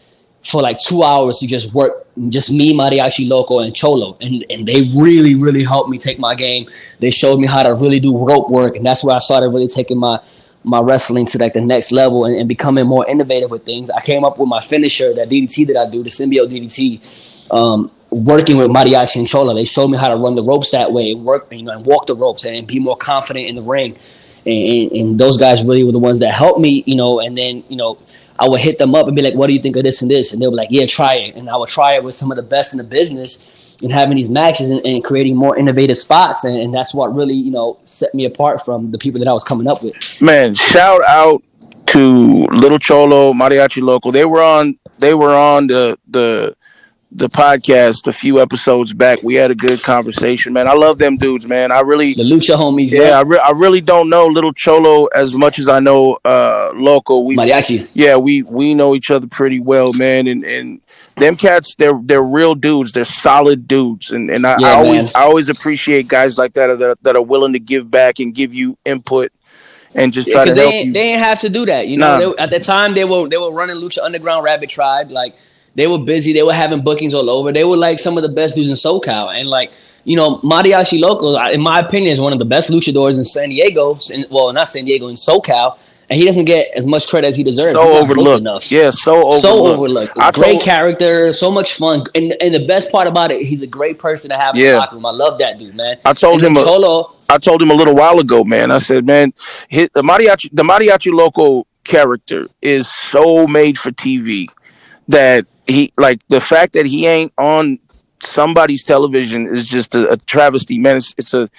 for 0.45 0.61
like 0.61 0.77
two 0.77 1.03
hours 1.03 1.39
to 1.39 1.47
just 1.47 1.73
work, 1.73 2.05
just 2.29 2.51
me, 2.51 2.73
Mariachi 2.73 3.27
Loco, 3.27 3.59
and 3.59 3.75
Cholo, 3.75 4.15
and 4.21 4.45
and 4.49 4.67
they 4.67 4.83
really 4.95 5.35
really 5.35 5.63
helped 5.63 5.89
me 5.89 5.97
take 5.97 6.19
my 6.19 6.35
game. 6.35 6.67
They 6.99 7.09
showed 7.09 7.39
me 7.39 7.47
how 7.47 7.63
to 7.63 7.73
really 7.73 7.99
do 7.99 8.17
rope 8.17 8.49
work, 8.49 8.75
and 8.75 8.85
that's 8.85 9.03
where 9.03 9.15
I 9.15 9.19
started 9.19 9.49
really 9.49 9.67
taking 9.67 9.97
my 9.97 10.19
my 10.63 10.79
wrestling 10.79 11.25
to 11.27 11.37
like 11.37 11.53
the 11.53 11.61
next 11.61 11.91
level 11.91 12.25
and, 12.25 12.35
and 12.35 12.47
becoming 12.47 12.85
more 12.87 13.07
innovative 13.07 13.51
with 13.51 13.65
things. 13.65 13.89
I 13.89 14.01
came 14.01 14.23
up 14.23 14.39
with 14.39 14.49
my 14.49 14.59
finisher, 14.59 15.13
that 15.13 15.29
DDT 15.29 15.67
that 15.67 15.77
I 15.77 15.89
do, 15.89 16.03
the 16.03 16.09
symbiote 16.09 16.49
DDT. 16.49 17.51
Um, 17.51 17.91
working 18.11 18.57
with 18.57 18.67
Mariachi 18.67 19.17
and 19.17 19.27
Cholo, 19.27 19.53
they 19.53 19.63
showed 19.65 19.87
me 19.87 19.97
how 19.97 20.07
to 20.07 20.15
run 20.15 20.35
the 20.35 20.43
ropes 20.43 20.71
that 20.71 20.91
way, 20.91 21.11
and 21.11 21.23
work, 21.23 21.47
you 21.51 21.63
know, 21.63 21.71
and 21.71 21.85
walk 21.85 22.05
the 22.05 22.15
ropes 22.15 22.45
and 22.45 22.67
be 22.67 22.79
more 22.79 22.97
confident 22.97 23.47
in 23.47 23.55
the 23.55 23.61
ring. 23.61 23.97
And, 24.45 24.53
and, 24.53 24.91
and 24.91 25.19
those 25.19 25.37
guys 25.37 25.65
really 25.65 25.83
were 25.83 25.91
the 25.91 25.99
ones 25.99 26.19
that 26.19 26.31
helped 26.31 26.59
me, 26.59 26.83
you 26.85 26.95
know. 26.95 27.19
And 27.19 27.35
then, 27.35 27.63
you 27.67 27.75
know, 27.75 27.97
I 28.37 28.47
would 28.49 28.59
hit 28.59 28.77
them 28.77 28.95
up 28.95 29.07
and 29.07 29.15
be 29.15 29.21
like, 29.21 29.33
"What 29.33 29.47
do 29.47 29.53
you 29.53 29.61
think 29.61 29.75
of 29.77 29.83
this 29.83 30.01
and 30.01 30.11
this?" 30.11 30.33
And 30.33 30.41
they 30.41 30.47
were 30.47 30.55
like, 30.55 30.69
"Yeah, 30.71 30.85
try 30.85 31.15
it." 31.15 31.35
And 31.35 31.49
I 31.49 31.55
would 31.57 31.69
try 31.69 31.93
it 31.93 32.03
with 32.03 32.15
some 32.15 32.31
of 32.31 32.35
the 32.35 32.43
best 32.43 32.73
in 32.73 32.77
the 32.77 32.83
business, 32.83 33.39
and 33.81 33.91
having 33.91 34.17
these 34.17 34.29
matches 34.29 34.69
and, 34.69 34.85
and 34.85 35.03
creating 35.03 35.35
more 35.35 35.57
innovative 35.57 35.97
spots. 35.97 36.43
And, 36.43 36.57
and 36.59 36.73
that's 36.73 36.93
what 36.93 37.15
really, 37.15 37.35
you 37.35 37.51
know, 37.51 37.77
set 37.85 38.13
me 38.13 38.25
apart 38.25 38.63
from 38.63 38.91
the 38.91 38.97
people 38.97 39.19
that 39.19 39.27
I 39.27 39.33
was 39.33 39.43
coming 39.43 39.67
up 39.67 39.83
with. 39.83 39.95
man 40.21 40.53
shout 40.53 41.03
out 41.05 41.41
to 41.87 42.45
little 42.51 42.79
cholo 42.79 43.31
mariachi 43.33 43.81
loco 43.81 44.11
they 44.11 44.25
were 44.25 44.41
on 44.41 44.77
they 44.99 45.13
were 45.13 45.33
on 45.33 45.67
the 45.67 45.97
the 46.09 46.55
the 47.17 47.29
podcast 47.29 48.05
a 48.07 48.11
few 48.13 48.41
episodes 48.41 48.91
back. 48.91 49.23
We 49.23 49.35
had 49.35 49.49
a 49.49 49.55
good 49.55 49.81
conversation, 49.81 50.51
man. 50.51 50.67
I 50.67 50.73
love 50.73 50.97
them 50.97 51.15
dudes, 51.15 51.45
man. 51.45 51.71
I 51.71 51.79
really 51.79 52.13
The 52.13 52.23
Lucha 52.23 52.55
homies. 52.57 52.91
yeah, 52.91 53.17
I, 53.17 53.21
re- 53.21 53.39
I 53.39 53.51
really 53.51 53.79
don't 53.79 54.09
know 54.09 54.25
Little 54.27 54.51
Cholo 54.51 55.05
as 55.15 55.33
much 55.33 55.57
as 55.57 55.67
I 55.69 55.79
know 55.79 56.17
uh 56.25 56.71
Loco. 56.75 57.19
We 57.19 57.37
Mariachi. 57.37 57.87
yeah, 57.93 58.17
we 58.17 58.43
we 58.43 58.73
know 58.73 58.95
each 58.95 59.09
other 59.11 59.27
pretty 59.27 59.59
well, 59.61 59.93
man. 59.93 60.27
And 60.27 60.43
and 60.43 60.81
them 61.15 61.37
cats, 61.37 61.73
they're 61.77 61.97
they're 62.03 62.21
real 62.21 62.53
dudes. 62.53 62.91
They're 62.91 63.05
solid 63.05 63.65
dudes, 63.65 64.11
and 64.11 64.29
and 64.29 64.45
I, 64.45 64.57
Yeah, 64.59 64.67
I 64.67 64.73
always 64.73 65.03
man. 65.03 65.11
I 65.15 65.21
always 65.23 65.47
appreciate 65.47 66.09
guys 66.09 66.37
like 66.37 66.53
that 66.55 66.77
that 66.79 67.01
that 67.03 67.15
are 67.15 67.21
willing 67.23 67.53
to 67.53 67.59
give 67.59 67.89
back 67.89 68.19
and 68.19 68.35
give 68.35 68.53
you 68.53 68.77
input 68.83 69.31
and 69.93 70.11
just 70.11 70.27
try 70.27 70.43
to 70.43 70.53
they 70.53 70.59
help 70.59 70.73
ain't, 70.73 70.87
you. 70.87 70.93
they 70.93 71.13
ain't 71.13 71.23
have 71.23 71.39
to 71.39 71.49
do 71.49 71.65
that. 71.67 71.87
You 71.87 71.95
know, 71.97 72.19
Nah. 72.19 72.33
they, 72.33 72.43
at 72.43 72.49
the 72.49 72.59
time 72.59 72.93
they 72.93 73.05
were 73.05 73.29
they 73.29 73.37
were 73.37 73.53
running 73.53 73.77
Lucha 73.77 73.99
Underground 74.03 74.43
Rabbit 74.43 74.69
Tribe. 74.69 75.09
Like 75.11 75.35
they 75.75 75.87
were 75.87 75.99
busy. 75.99 76.33
They 76.33 76.43
were 76.43 76.53
having 76.53 76.81
bookings 76.83 77.13
all 77.13 77.29
over. 77.29 77.51
They 77.51 77.63
were 77.63 77.77
like 77.77 77.99
some 77.99 78.17
of 78.17 78.23
the 78.23 78.29
best 78.29 78.55
dudes 78.55 78.69
in 78.69 78.75
SoCal. 78.75 79.37
And 79.39 79.47
like 79.49 79.71
you 80.03 80.15
know, 80.15 80.37
Mariachi 80.39 80.99
Loco, 80.99 81.35
in 81.49 81.61
my 81.61 81.79
opinion, 81.79 82.11
is 82.13 82.21
one 82.21 82.31
of 82.31 82.37
the 82.39 82.45
best 82.45 82.69
luchadors 82.69 83.17
in 83.17 83.25
San 83.25 83.49
Diego. 83.49 83.97
In, 84.13 84.25
well, 84.29 84.53
not 84.53 84.67
San 84.67 84.85
Diego, 84.85 85.07
in 85.07 85.15
SoCal. 85.15 85.77
And 86.07 86.19
he 86.19 86.27
doesn't 86.27 86.45
get 86.45 86.67
as 86.75 86.85
much 86.85 87.07
credit 87.07 87.25
as 87.25 87.35
he 87.35 87.41
deserves. 87.43 87.75
so 87.79 87.93
overlooked. 87.97 88.39
enough. 88.41 88.71
Yeah, 88.71 88.91
so 88.91 89.13
overlooked. 89.15 89.41
So 89.41 89.65
overlooked. 89.67 90.13
I 90.19 90.29
great 90.29 90.51
told- 90.51 90.61
character, 90.61 91.33
so 91.33 91.49
much 91.49 91.73
fun, 91.73 92.03
and 92.13 92.35
and 92.39 92.53
the 92.53 92.67
best 92.67 92.91
part 92.91 93.07
about 93.07 93.31
it, 93.31 93.41
he's 93.41 93.63
a 93.63 93.67
great 93.67 93.97
person 93.97 94.29
to 94.29 94.37
have 94.37 94.55
in 94.55 94.61
the 94.61 94.77
locker 94.77 94.95
room. 94.97 95.05
I 95.07 95.09
love 95.11 95.39
that 95.39 95.57
dude, 95.57 95.73
man. 95.75 95.97
I 96.05 96.13
told 96.13 96.43
And 96.43 96.55
him 96.55 96.57
a- 96.57 96.63
Cholo. 96.63 97.15
I 97.27 97.39
told 97.39 97.59
him 97.63 97.71
a 97.71 97.73
little 97.73 97.95
while 97.95 98.19
ago, 98.19 98.43
man. 98.43 98.69
I 98.69 98.77
said, 98.77 99.03
man, 99.07 99.33
hit 99.67 99.91
the 99.93 100.03
mariachi 100.03 100.49
the 100.53 100.61
mariachi 100.61 101.11
loco 101.11 101.65
character 101.83 102.47
is 102.61 102.87
so 103.09 103.47
made 103.47 103.79
for 103.79 103.89
TV 103.89 104.47
that 105.07 105.45
he 105.67 105.91
like 105.97 106.25
the 106.27 106.41
fact 106.41 106.73
that 106.73 106.85
he 106.85 107.05
ain't 107.05 107.33
on 107.37 107.79
somebody's 108.19 108.83
television 108.83 109.47
is 109.47 109.67
just 109.67 109.95
a, 109.95 110.11
a 110.11 110.17
travesty, 110.17 110.79
man. 110.79 110.97
It's, 110.97 111.13
it's 111.17 111.33
a 111.33 111.49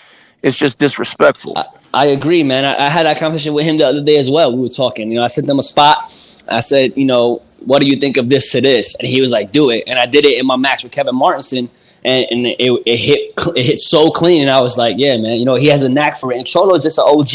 it's 0.43 0.57
just 0.57 0.79
disrespectful. 0.79 1.57
I 1.93 2.07
agree, 2.07 2.43
man. 2.43 2.65
I, 2.65 2.87
I 2.87 2.89
had 2.89 3.07
that 3.07 3.19
conversation 3.19 3.55
with 3.55 3.65
him 3.65 3.79
the 3.79 3.87
other 3.87 4.05
day 4.05 4.19
as 4.19 4.31
well. 4.31 4.55
We 4.55 4.61
were 4.61 4.69
talking. 4.69 5.11
You 5.11 5.19
know, 5.19 5.25
I 5.25 5.29
sent 5.29 5.49
him 5.49 5.59
a 5.59 5.63
spot. 5.63 6.43
I 6.47 6.61
said, 6.61 6.93
you 6.97 7.07
know, 7.07 7.43
what 7.61 7.81
do 7.81 7.89
you 7.89 7.99
think 7.99 8.17
of 8.17 8.29
this 8.29 8.53
to 8.53 8.61
this? 8.61 8.95
And 8.97 9.09
he 9.09 9.21
was 9.21 9.31
like, 9.31 9.51
do 9.51 9.71
it. 9.71 9.85
And 9.87 9.99
I 9.99 10.07
did 10.07 10.27
it 10.27 10.39
in 10.39 10.47
my 10.47 10.57
match 10.57 10.85
with 10.85 10.93
Kevin 10.93 11.15
Martenson, 11.15 11.71
and, 12.05 12.27
and 12.31 12.47
it, 12.47 12.83
it 12.87 12.97
hit 12.97 13.33
it 13.57 13.65
hit 13.65 13.81
so 13.81 14.11
clean. 14.11 14.43
And 14.43 14.51
I 14.51 14.61
was 14.61 14.77
like, 14.77 14.97
yeah, 14.99 15.17
man. 15.17 15.39
You 15.39 15.45
know, 15.45 15.55
he 15.55 15.69
has 15.69 15.83
a 15.83 15.89
knack 15.89 16.19
for 16.19 16.33
it. 16.33 16.39
And 16.39 16.47
Cholo 16.47 16.75
is 16.75 16.83
just 16.83 16.99
an 16.99 17.05
OG. 17.07 17.35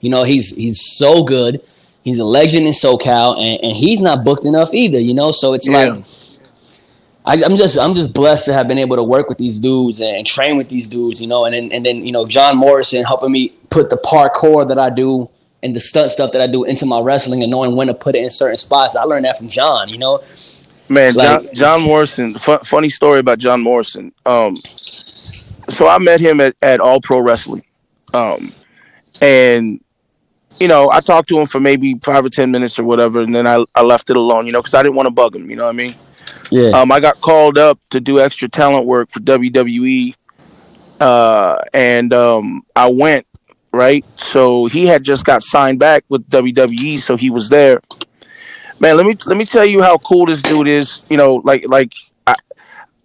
You 0.00 0.10
know, 0.10 0.22
he's 0.22 0.54
he's 0.56 0.80
so 0.96 1.24
good. 1.24 1.60
He's 2.02 2.18
a 2.18 2.24
legend 2.24 2.66
in 2.66 2.72
SoCal, 2.72 3.36
and, 3.38 3.62
and 3.62 3.76
he's 3.76 4.00
not 4.00 4.24
booked 4.24 4.44
enough 4.44 4.72
either. 4.72 4.98
You 4.98 5.14
know, 5.14 5.32
so 5.32 5.52
it's 5.54 5.68
Yeah. 5.68 5.84
like. 5.84 6.04
I, 7.26 7.34
I'm 7.44 7.54
just 7.54 7.78
I'm 7.78 7.94
just 7.94 8.14
blessed 8.14 8.46
to 8.46 8.54
have 8.54 8.66
been 8.66 8.78
able 8.78 8.96
to 8.96 9.02
work 9.02 9.28
with 9.28 9.36
these 9.36 9.60
dudes 9.60 10.00
and, 10.00 10.26
train 10.26 10.56
with 10.56 10.70
these 10.70 10.88
dudes, 10.88 11.20
you 11.20 11.26
know, 11.28 11.44
and 11.44 11.54
then 11.54 11.70
and 11.70 11.84
then 11.84 11.96
you 12.04 12.12
know 12.12 12.26
John 12.26 12.56
Morrison 12.56 13.04
helping 13.04 13.30
me 13.30 13.50
put 13.68 13.90
the 13.90 13.98
parkour 13.98 14.66
that 14.66 14.78
I 14.78 14.88
do 14.88 15.28
and 15.62 15.76
the 15.76 15.80
stunt 15.80 16.10
stuff 16.10 16.32
that 16.32 16.40
I 16.40 16.46
do 16.46 16.64
into 16.64 16.86
my 16.86 16.98
wrestling 17.00 17.42
and 17.42 17.50
knowing 17.50 17.76
when 17.76 17.88
to 17.88 17.94
put 17.94 18.16
it 18.16 18.22
in 18.22 18.30
certain 18.30 18.56
spots. 18.56 18.96
I 18.96 19.02
learned 19.02 19.26
that 19.26 19.36
from 19.36 19.50
John, 19.50 19.90
you 19.90 19.98
know. 19.98 20.22
Man, 20.88 21.12
Like- 21.14 21.42
John, 21.44 21.54
John 21.54 21.82
Morrison. 21.82 22.38
Fu- 22.38 22.58
funny 22.60 22.88
story 22.88 23.18
about 23.18 23.38
John 23.38 23.60
Morrison. 23.62 24.12
Um, 24.24 24.56
so 25.68 25.86
I 25.86 25.98
met 25.98 26.20
him 26.20 26.40
at, 26.40 26.56
at 26.62 26.80
All 26.80 27.02
Pro 27.02 27.20
Wrestling, 27.20 27.64
um, 28.14 28.52
and 29.20 29.78
you 30.60 30.68
know 30.68 30.90
I 30.90 31.00
talked 31.00 31.28
to 31.30 31.40
him 31.40 31.46
for 31.46 31.58
maybe 31.58 31.94
five 32.02 32.24
or 32.24 32.28
ten 32.28 32.50
minutes 32.50 32.78
or 32.78 32.84
whatever, 32.84 33.20
and 33.20 33.34
then 33.34 33.46
I, 33.46 33.64
I 33.74 33.82
left 33.82 34.10
it 34.10 34.16
alone, 34.16 34.46
you 34.46 34.52
know, 34.52 34.60
because 34.60 34.74
I 34.74 34.82
didn't 34.82 34.94
want 34.94 35.06
to 35.06 35.10
bug 35.10 35.34
him. 35.34 35.50
You 35.50 35.56
know 35.56 35.64
what 35.64 35.74
I 35.74 35.76
mean? 35.76 35.94
Yeah. 36.50 36.70
Um, 36.70 36.92
I 36.92 37.00
got 37.00 37.20
called 37.20 37.58
up 37.58 37.80
to 37.90 38.00
do 38.00 38.20
extra 38.20 38.48
talent 38.48 38.86
work 38.86 39.10
for 39.10 39.20
WWE, 39.20 40.14
uh, 41.00 41.58
and 41.72 42.12
um, 42.12 42.62
I 42.76 42.88
went 42.88 43.26
right. 43.72 44.04
So 44.16 44.66
he 44.66 44.86
had 44.86 45.02
just 45.02 45.24
got 45.24 45.42
signed 45.42 45.78
back 45.78 46.04
with 46.08 46.28
WWE, 46.28 47.00
so 47.00 47.16
he 47.16 47.30
was 47.30 47.48
there. 47.48 47.80
Man, 48.78 48.96
let 48.96 49.06
me 49.06 49.16
let 49.26 49.36
me 49.36 49.44
tell 49.44 49.66
you 49.66 49.82
how 49.82 49.98
cool 49.98 50.26
this 50.26 50.42
dude 50.42 50.68
is. 50.68 51.00
You 51.08 51.16
know, 51.16 51.36
like 51.36 51.66
like 51.68 51.92
I, 52.26 52.34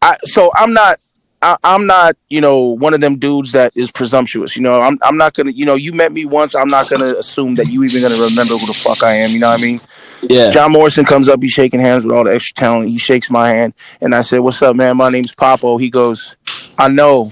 I 0.01 0.17
so 0.23 0.51
I'm 0.55 0.73
not. 0.73 0.99
I, 1.45 1.57
I'm 1.63 1.85
not, 1.85 2.17
you 2.27 2.41
know, 2.41 2.59
one 2.59 2.95
of 2.95 3.01
them 3.01 3.19
dudes 3.19 3.51
that 3.51 3.71
is 3.75 3.91
presumptuous. 3.91 4.55
You 4.55 4.63
know, 4.63 4.81
I'm, 4.81 4.97
I'm 5.03 5.15
not 5.15 5.35
gonna, 5.35 5.51
you 5.51 5.63
know, 5.63 5.75
you 5.75 5.93
met 5.93 6.11
me 6.11 6.25
once. 6.25 6.55
I'm 6.55 6.67
not 6.67 6.89
gonna 6.89 7.13
assume 7.17 7.53
that 7.55 7.67
you 7.67 7.83
even 7.83 8.01
gonna 8.01 8.19
remember 8.19 8.57
who 8.57 8.65
the 8.65 8.73
fuck 8.73 9.03
I 9.03 9.17
am. 9.17 9.29
You 9.29 9.39
know 9.39 9.49
what 9.49 9.59
I 9.59 9.61
mean? 9.61 9.79
yeah. 10.23 10.49
John 10.49 10.71
Morrison 10.71 11.05
comes 11.05 11.29
up, 11.29 11.39
he's 11.43 11.51
shaking 11.51 11.79
hands 11.79 12.03
with 12.03 12.15
all 12.15 12.23
the 12.23 12.33
extra 12.33 12.55
talent. 12.55 12.89
He 12.89 12.97
shakes 12.97 13.29
my 13.29 13.49
hand, 13.49 13.75
and 14.01 14.15
I 14.15 14.21
said, 14.21 14.39
"What's 14.39 14.59
up, 14.63 14.75
man? 14.75 14.97
My 14.97 15.09
name's 15.09 15.35
Papo." 15.35 15.79
He 15.79 15.91
goes, 15.91 16.35
"I 16.79 16.87
know." 16.87 17.25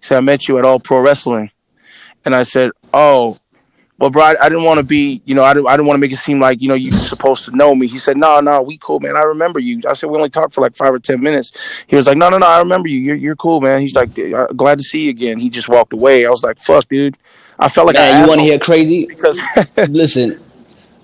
He 0.00 0.02
said, 0.02 0.18
"I 0.18 0.20
met 0.20 0.46
you 0.46 0.58
at 0.58 0.66
All 0.66 0.78
Pro 0.78 0.98
Wrestling," 0.98 1.50
and 2.26 2.34
I 2.34 2.42
said, 2.42 2.72
"Oh, 2.92 3.38
well, 4.00 4.10
bro, 4.10 4.22
I, 4.24 4.34
I 4.40 4.48
didn't 4.48 4.64
want 4.64 4.78
to 4.78 4.82
be, 4.82 5.20
you 5.26 5.34
know, 5.34 5.44
I 5.44 5.52
didn't, 5.54 5.68
I 5.68 5.72
didn't 5.72 5.86
want 5.86 5.96
to 5.96 6.00
make 6.00 6.10
it 6.12 6.18
seem 6.18 6.40
like, 6.40 6.60
you 6.62 6.68
know, 6.68 6.74
you're 6.74 6.92
supposed 6.98 7.44
to 7.44 7.54
know 7.54 7.74
me." 7.74 7.86
He 7.86 7.98
said, 7.98 8.16
"No, 8.16 8.40
no, 8.40 8.62
we 8.62 8.78
cool, 8.78 8.98
man. 8.98 9.14
I 9.16 9.22
remember 9.22 9.60
you." 9.60 9.80
I 9.86 9.92
said, 9.92 10.08
"We 10.10 10.16
only 10.16 10.30
talked 10.30 10.54
for 10.54 10.62
like 10.62 10.74
five 10.74 10.92
or 10.94 10.98
ten 10.98 11.20
minutes." 11.20 11.52
He 11.86 11.96
was 11.96 12.06
like, 12.06 12.16
"No, 12.16 12.30
no, 12.30 12.38
no, 12.38 12.46
I 12.46 12.58
remember 12.58 12.88
you. 12.88 12.98
You're, 12.98 13.16
you're 13.16 13.36
cool, 13.36 13.60
man." 13.60 13.80
He's 13.82 13.94
like, 13.94 14.18
"Uh, 14.18 14.46
"Glad 14.56 14.78
to 14.78 14.84
see 14.84 15.02
you 15.02 15.10
again." 15.10 15.38
He 15.38 15.50
just 15.50 15.68
walked 15.68 15.92
away. 15.92 16.26
I 16.26 16.30
was 16.30 16.42
like, 16.42 16.58
"Fuck, 16.58 16.88
dude." 16.88 17.16
I 17.58 17.68
felt 17.68 17.86
like 17.86 17.96
Man, 17.96 18.22
you 18.22 18.28
want 18.28 18.40
to 18.40 18.44
hear 18.46 18.58
crazy? 18.58 19.04
because 19.06 19.38
Listen, 19.90 20.40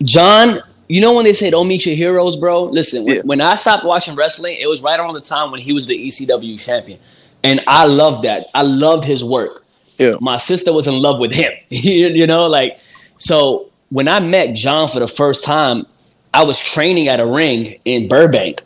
John, 0.03 0.59
you 0.89 1.01
know 1.03 1.13
when 1.15 1.25
they 1.25 1.35
say 1.35 1.51
don't 1.51 1.69
meet 1.69 1.85
your 1.85 1.95
heroes, 1.95 2.37
bro? 2.37 2.65
Listen, 2.65 3.05
when, 3.05 3.17
Yeah. 3.17 3.23
when 3.25 3.41
I 3.43 3.57
stopped 3.57 3.85
watching 3.85 4.17
wrestling, 4.17 4.57
it 4.59 4.67
was 4.67 4.81
right 4.83 4.99
around 4.99 5.15
the 5.15 5.21
time 5.21 5.51
when 5.51 5.61
he 5.61 5.75
was 5.75 5.87
the 5.87 5.95
ECW 6.09 6.59
champion. 6.65 6.99
And 7.45 7.61
I 7.67 7.85
loved 7.85 8.25
that. 8.25 8.47
I 8.55 8.63
loved 8.63 9.05
his 9.05 9.23
work. 9.23 9.65
Yeah. 9.99 10.17
My 10.21 10.37
sister 10.39 10.73
was 10.73 10.87
in 10.89 10.95
love 10.95 11.21
with 11.21 11.33
him. 11.33 11.53
you 11.69 12.09
you 12.09 12.27
know, 12.27 12.47
like, 12.47 12.79
so 13.19 13.71
when 13.91 14.09
I 14.09 14.21
met 14.21 14.55
John 14.55 14.89
for 14.89 15.01
the 15.01 15.09
first 15.09 15.45
time, 15.45 15.87
I 16.35 16.45
was 16.45 16.59
training 16.59 17.09
at 17.09 17.21
a 17.21 17.27
ring 17.27 17.81
in 17.85 18.09
Burbank. 18.09 18.63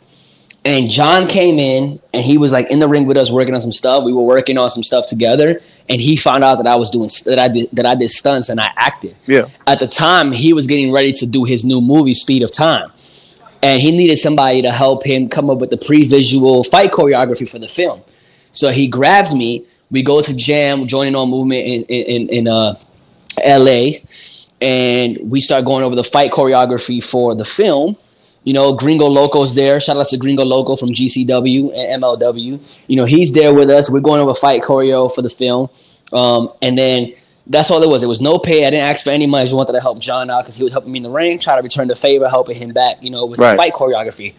And 0.63 0.91
John 0.91 1.27
came 1.27 1.57
in 1.57 1.99
and 2.13 2.23
he 2.23 2.37
was 2.37 2.51
like 2.51 2.69
in 2.69 2.79
the 2.79 2.87
ring 2.87 3.07
with 3.07 3.17
us 3.17 3.31
working 3.31 3.55
on 3.55 3.61
some 3.61 3.71
stuff. 3.71 4.03
We 4.03 4.13
were 4.13 4.21
working 4.21 4.59
on 4.59 4.69
some 4.69 4.83
stuff 4.83 5.07
together. 5.07 5.59
And 5.89 5.99
he 5.99 6.15
found 6.15 6.43
out 6.43 6.57
that 6.57 6.67
I 6.67 6.75
was 6.75 6.91
doing 6.91 7.09
that 7.25 7.39
I 7.39 7.47
did 7.47 7.69
that 7.73 7.85
I 7.87 7.95
did 7.95 8.09
stunts 8.11 8.49
and 8.49 8.59
I 8.59 8.69
acted 8.77 9.15
yeah, 9.25 9.47
at 9.65 9.79
the 9.79 9.87
time 9.87 10.31
he 10.31 10.53
was 10.53 10.67
getting 10.67 10.91
ready 10.91 11.11
to 11.13 11.25
do 11.25 11.43
his 11.43 11.65
new 11.65 11.81
movie 11.81 12.13
speed 12.13 12.43
of 12.43 12.51
time 12.51 12.91
and 13.63 13.81
he 13.81 13.91
needed 13.91 14.17
somebody 14.17 14.61
to 14.61 14.71
help 14.71 15.03
him 15.03 15.29
come 15.29 15.49
up 15.49 15.59
with 15.59 15.69
the 15.69 15.77
pre-visual 15.77 16.63
fight 16.65 16.91
choreography 16.91 17.49
for 17.49 17.59
the 17.59 17.67
film 17.67 18.01
so 18.51 18.71
he 18.71 18.87
grabs 18.87 19.33
me 19.33 19.65
we 19.89 20.01
go 20.01 20.21
to 20.21 20.35
jam 20.35 20.87
joining 20.87 21.15
on 21.15 21.29
movement 21.29 21.65
in 21.65 21.83
in, 21.83 22.29
in 22.29 22.47
uh, 22.47 22.75
la 23.45 23.91
and 24.61 25.17
we 25.23 25.39
start 25.39 25.65
going 25.65 25.83
over 25.83 25.95
the 25.95 26.03
fight 26.03 26.31
choreography 26.31 27.03
for 27.03 27.35
the 27.35 27.45
film 27.45 27.97
you 28.43 28.53
know, 28.53 28.73
Gringo 28.73 29.05
Loco's 29.07 29.53
there. 29.53 29.79
Shout 29.79 29.97
out 29.97 30.07
to 30.07 30.17
Gringo 30.17 30.43
Loco 30.43 30.75
from 30.75 30.89
GCW 30.89 31.73
and 31.75 32.03
MLW. 32.03 32.59
You 32.87 32.95
know, 32.95 33.05
he's 33.05 33.31
there 33.31 33.53
with 33.53 33.69
us. 33.69 33.89
We're 33.89 33.99
going 33.99 34.19
over 34.19 34.33
fight 34.33 34.63
choreo 34.63 35.13
for 35.13 35.21
the 35.21 35.29
film. 35.29 35.69
Um, 36.11 36.51
and 36.61 36.77
then 36.77 37.13
that's 37.45 37.69
all 37.69 37.83
it 37.83 37.89
was. 37.89 38.01
It 38.01 38.07
was 38.07 38.19
no 38.19 38.39
pay. 38.39 38.65
I 38.65 38.71
didn't 38.71 38.85
ask 38.87 39.03
for 39.03 39.11
any 39.11 39.27
money. 39.27 39.43
I 39.43 39.45
just 39.45 39.55
wanted 39.55 39.73
to 39.73 39.79
help 39.79 39.99
John 39.99 40.31
out 40.31 40.43
because 40.43 40.55
he 40.55 40.63
was 40.63 40.73
helping 40.73 40.91
me 40.91 40.97
in 40.97 41.03
the 41.03 41.11
ring, 41.11 41.37
try 41.37 41.55
to 41.55 41.61
return 41.61 41.87
the 41.87 41.95
favor, 41.95 42.27
helping 42.27 42.55
him 42.55 42.73
back. 42.73 42.97
You 43.01 43.11
know, 43.11 43.23
it 43.25 43.29
was 43.29 43.39
Right. 43.39 43.55
fight 43.55 43.73
choreography. 43.73 44.33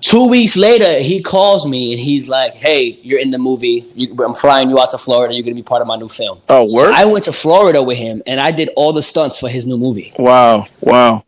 Two 0.00 0.28
weeks 0.28 0.56
later, 0.56 0.98
he 1.00 1.22
calls 1.22 1.66
me 1.66 1.92
and 1.92 2.00
he's 2.00 2.28
like, 2.28 2.54
"Hey, 2.54 2.98
you're 3.02 3.18
in 3.18 3.30
the 3.30 3.38
movie. 3.38 3.86
You, 3.94 4.16
I'm 4.24 4.34
flying 4.34 4.70
you 4.70 4.78
out 4.78 4.90
to 4.90 4.98
Florida. 4.98 5.34
You're 5.34 5.44
gonna 5.44 5.54
be 5.54 5.62
part 5.62 5.82
of 5.82 5.88
my 5.88 5.96
new 5.96 6.08
film." 6.08 6.40
oh, 6.48 6.66
So. 6.66 6.92
I 6.92 7.04
went 7.04 7.24
to 7.24 7.32
Florida 7.32 7.82
with 7.82 7.98
him 7.98 8.22
and 8.26 8.40
I 8.40 8.50
did 8.50 8.70
all 8.76 8.92
the 8.92 9.02
stunts 9.02 9.38
for 9.38 9.48
his 9.48 9.66
new 9.66 9.76
movie. 9.76 10.12
wow, 10.18 10.66
wow. 10.80 11.24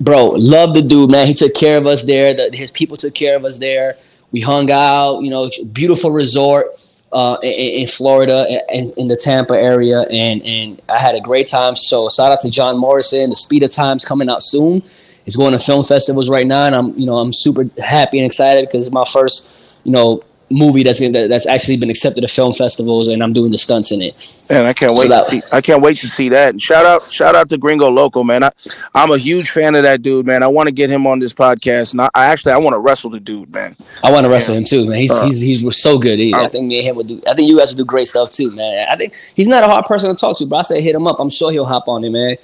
Bro, 0.00 0.26
love 0.36 0.74
the 0.74 0.82
dude, 0.82 1.10
man. 1.10 1.26
He 1.26 1.34
took 1.34 1.54
care 1.54 1.78
of 1.78 1.86
us 1.86 2.02
there. 2.02 2.34
The, 2.34 2.54
his 2.54 2.70
people 2.70 2.96
took 2.96 3.14
care 3.14 3.36
of 3.36 3.44
us 3.44 3.56
there. 3.56 3.96
We 4.30 4.40
hung 4.40 4.70
out, 4.70 5.20
you 5.20 5.30
know, 5.30 5.50
beautiful 5.72 6.10
resort 6.10 6.66
uh, 7.12 7.38
in, 7.42 7.50
in 7.50 7.86
Florida, 7.86 8.46
in, 8.68 8.92
in 8.98 9.08
the 9.08 9.16
Tampa 9.16 9.54
area, 9.54 10.02
and 10.10 10.42
and 10.42 10.82
I 10.88 10.98
had 10.98 11.14
a 11.14 11.20
great 11.20 11.46
time. 11.46 11.74
So 11.74 12.08
shout 12.08 12.32
out 12.32 12.40
to 12.40 12.50
John 12.50 12.78
Morrison. 12.78 13.30
The 13.30 13.36
Speed 13.36 13.62
of 13.62 13.70
Time's 13.70 14.04
coming 14.04 14.28
out 14.28 14.42
soon. 14.42 14.82
It's 15.26 15.36
going 15.36 15.52
to 15.52 15.58
film 15.58 15.84
festivals 15.84 16.30
right 16.30 16.46
now, 16.46 16.66
and 16.66 16.74
I'm 16.74 16.98
you 16.98 17.06
know 17.06 17.18
I'm 17.18 17.32
super 17.32 17.68
happy 17.82 18.18
and 18.18 18.26
excited 18.26 18.66
because 18.68 18.86
it's 18.86 18.94
my 18.94 19.04
first 19.04 19.50
you 19.84 19.92
know 19.92 20.22
movie 20.48 20.84
that's 20.84 21.00
gonna, 21.00 21.26
that's 21.26 21.44
actually 21.48 21.76
been 21.76 21.90
accepted 21.90 22.20
to 22.20 22.28
film 22.28 22.52
festivals, 22.52 23.08
and 23.08 23.20
I'm 23.20 23.32
doing 23.32 23.50
the 23.50 23.58
stunts 23.58 23.90
in 23.90 24.00
it. 24.00 24.40
And 24.48 24.64
I 24.68 24.72
can't 24.72 24.96
So 24.96 25.02
wait 25.02 25.08
that- 25.08 25.24
to 25.24 25.30
see. 25.30 25.42
I 25.50 25.60
can't 25.60 25.82
wait 25.82 25.98
to 25.98 26.06
see 26.06 26.28
that. 26.28 26.50
And 26.50 26.62
shout 26.62 26.86
out, 26.86 27.12
shout 27.12 27.34
out 27.34 27.48
to 27.48 27.58
Gringo 27.58 27.90
Loco, 27.90 28.22
man. 28.22 28.44
I, 28.44 28.52
I'm 28.94 29.10
a 29.10 29.18
huge 29.18 29.50
fan 29.50 29.74
of 29.74 29.82
that 29.82 30.02
dude, 30.02 30.24
man. 30.24 30.44
I 30.44 30.46
want 30.46 30.68
to 30.68 30.72
get 30.72 30.88
him 30.88 31.04
on 31.04 31.18
this 31.18 31.32
podcast, 31.32 31.90
and 31.90 32.00
I, 32.02 32.08
I 32.14 32.26
actually 32.26 32.52
I 32.52 32.58
want 32.58 32.74
to 32.74 32.78
wrestle 32.78 33.10
the 33.10 33.18
dude, 33.18 33.52
man. 33.52 33.74
I 34.04 34.12
want 34.12 34.22
to 34.22 34.30
wrestle 34.30 34.54
him 34.54 34.64
too, 34.64 34.86
man. 34.86 34.98
He's 35.00 35.10
Uh, 35.10 35.26
he's 35.26 35.40
he's 35.40 35.76
so 35.82 35.98
good. 35.98 36.20
He, 36.20 36.32
I 36.32 36.42
uh, 36.42 36.48
think 36.48 36.68
me 36.68 36.78
and 36.78 36.86
him 36.90 36.96
would 36.96 37.08
do. 37.08 37.20
I 37.28 37.34
think 37.34 37.50
you 37.50 37.58
guys 37.58 37.70
would 37.72 37.78
do 37.78 37.84
great 37.84 38.06
stuff 38.06 38.30
too, 38.30 38.52
man. 38.52 38.86
I 38.88 38.94
think 38.94 39.14
he's 39.34 39.48
not 39.48 39.64
a 39.64 39.66
hard 39.66 39.84
person 39.86 40.10
to 40.10 40.14
talk 40.14 40.38
to, 40.38 40.46
but 40.46 40.56
I 40.58 40.62
say 40.62 40.80
hit 40.80 40.94
him 40.94 41.08
up. 41.08 41.16
I'm 41.18 41.30
sure 41.30 41.50
he'll 41.50 41.64
hop 41.64 41.88
on 41.88 42.04
it, 42.04 42.10
man. 42.10 42.36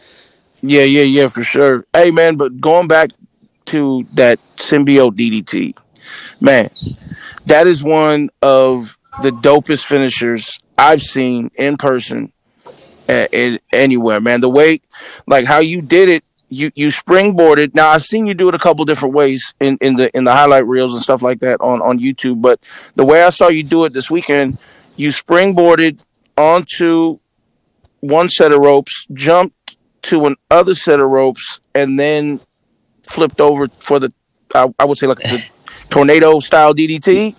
Yeah, 0.63 0.85
yeah, 0.85 1.03
yeah, 1.03 1.27
for 1.29 1.43
sure. 1.43 1.85
Hey, 1.93 2.11
man, 2.11 2.37
but 2.37 2.61
going 2.61 2.87
back 2.89 3.11
to 3.67 4.07
that 4.15 4.39
symbiote 4.57 5.17
DDT, 5.17 5.77
man, 6.41 6.71
that 7.47 7.67
is 7.67 7.83
one 7.83 8.31
of 8.41 8.97
the 9.23 9.31
dopest 9.31 9.85
finishers 9.85 10.59
I've 10.79 11.03
seen 11.03 11.51
in 11.57 11.77
person 11.77 12.33
a- 13.09 13.29
a- 13.35 13.59
anywhere, 13.73 14.21
man. 14.21 14.41
The 14.41 14.49
way, 14.49 14.81
like 15.27 15.45
how 15.47 15.59
you 15.59 15.83
did 15.83 16.09
it, 16.09 16.25
you 16.49 16.71
you 16.75 16.89
springboarded. 16.89 17.75
Now 17.75 17.89
I've 17.89 18.05
seen 18.05 18.27
you 18.27 18.35
do 18.35 18.49
it 18.49 18.55
a 18.55 18.59
couple 18.59 18.85
different 18.85 19.15
ways 19.15 19.43
in, 19.59 19.79
in 19.81 19.97
the 19.97 20.15
in 20.17 20.25
the 20.25 20.33
highlight 20.33 20.67
reels 20.67 20.95
and 20.95 21.03
stuff 21.03 21.23
like 21.23 21.41
that 21.41 21.61
on 21.61 21.81
on 21.83 21.99
YouTube. 21.99 22.41
But 22.41 22.61
the 22.95 23.05
way 23.05 23.23
I 23.25 23.31
saw 23.31 23.49
you 23.49 23.63
do 23.65 23.85
it 23.85 23.93
this 23.93 24.11
weekend, 24.11 24.59
you 24.97 25.11
springboarded 25.11 25.99
onto 26.37 27.19
one 28.01 28.29
set 28.29 28.53
of 28.53 28.61
ropes, 28.61 29.07
jumped 29.13 29.57
to 30.03 30.35
another 30.51 30.75
set 30.75 31.01
of 31.01 31.09
ropes, 31.09 31.61
and 31.75 31.99
then 31.99 32.41
flipped 33.09 33.41
over 33.41 33.69
for 33.79 33.99
the 33.99 34.13
I, 34.55 34.69
I 34.79 34.85
would 34.85 34.99
say 34.99 35.07
like 35.07 35.19
the 35.19 35.43
tornado 35.91 36.41
style 36.41 36.75
DDT. 36.75 37.35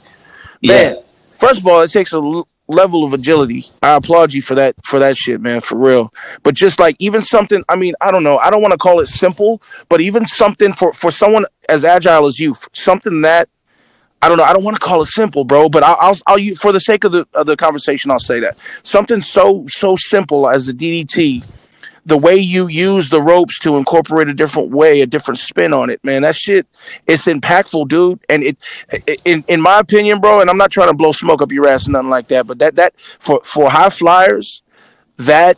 Man, 0.62 0.96
Yeah. 0.96 0.96
first 1.36 1.60
of 1.60 1.68
all, 1.68 1.82
it 1.82 1.92
takes 1.92 2.14
a 2.14 2.18
l- 2.18 2.48
level 2.68 3.04
of 3.04 3.14
agility. 3.14 3.70
I 3.82 3.96
applaud 3.96 4.34
you 4.34 4.42
for 4.42 4.56
that 4.56 4.76
for 4.86 4.98
that 5.00 5.18
shit, 5.18 5.42
man, 5.42 5.60
for 5.62 5.78
real. 5.78 6.14
But 6.44 6.56
just 6.56 6.80
like 6.80 6.96
even 7.00 7.22
something, 7.22 7.64
I 7.68 7.76
mean, 7.76 7.94
I 8.02 8.12
don't 8.12 8.24
know, 8.24 8.38
I 8.38 8.50
don't 8.50 8.62
want 8.62 8.72
to 8.72 8.78
call 8.78 9.00
it 9.02 9.08
simple, 9.08 9.62
but 9.90 10.00
even 10.02 10.26
something 10.26 10.72
for 10.74 10.94
for 10.94 11.12
someone 11.12 11.46
as 11.70 11.84
agile 11.84 12.26
as 12.26 12.40
you, 12.40 12.56
something 12.74 13.22
that 13.22 13.50
I 14.22 14.30
don't 14.30 14.38
know, 14.38 14.46
I 14.46 14.54
don't 14.54 14.64
want 14.64 14.76
to 14.80 14.82
call 14.82 15.02
it 15.02 15.10
simple, 15.10 15.44
bro, 15.44 15.68
but 15.68 15.84
I'll 15.84 15.98
I'll, 16.00 16.18
I'll 16.28 16.40
use, 16.40 16.58
for 16.58 16.72
the 16.72 16.80
sake 16.80 17.04
of 17.04 17.12
the 17.12 17.28
of 17.34 17.46
the 17.46 17.58
conversation, 17.58 18.10
I'll 18.10 18.20
say 18.20 18.40
that 18.40 18.56
something 18.84 19.22
so 19.22 19.66
so 19.70 19.98
simple 19.98 20.50
as 20.50 20.66
the 20.66 20.74
DDT. 20.74 21.44
The 22.06 22.18
way 22.18 22.36
you 22.36 22.68
use 22.68 23.10
the 23.10 23.22
ropes 23.22 23.58
to 23.60 23.78
incorporate 23.78 24.28
a 24.28 24.34
different 24.34 24.72
way, 24.72 25.02
a 25.02 25.06
different 25.06 25.40
spin 25.40 25.74
on 25.74 25.90
it, 25.90 26.04
man, 26.04 26.24
that 26.24 26.36
shit, 26.36 26.68
it's 27.08 27.26
impactful, 27.26 27.88
dude. 27.88 28.20
And 28.30 28.44
it, 28.44 28.58
in 29.24 29.46
in 29.48 29.62
my 29.62 29.80
opinion, 29.80 30.20
bro, 30.20 30.42
and 30.42 30.50
I'm 30.50 30.58
not 30.58 30.72
trying 30.72 30.90
to 30.90 30.94
blow 30.94 31.14
smoke 31.14 31.42
up 31.42 31.52
your 31.52 31.68
ass 31.68 31.88
or 31.88 31.92
nothing 31.92 32.10
like 32.10 32.28
that, 32.28 32.46
but 32.46 32.60
that 32.60 32.76
that 32.76 33.00
for 33.20 33.42
for 33.46 33.70
high 33.70 33.90
flyers, 33.90 34.64
that 35.18 35.58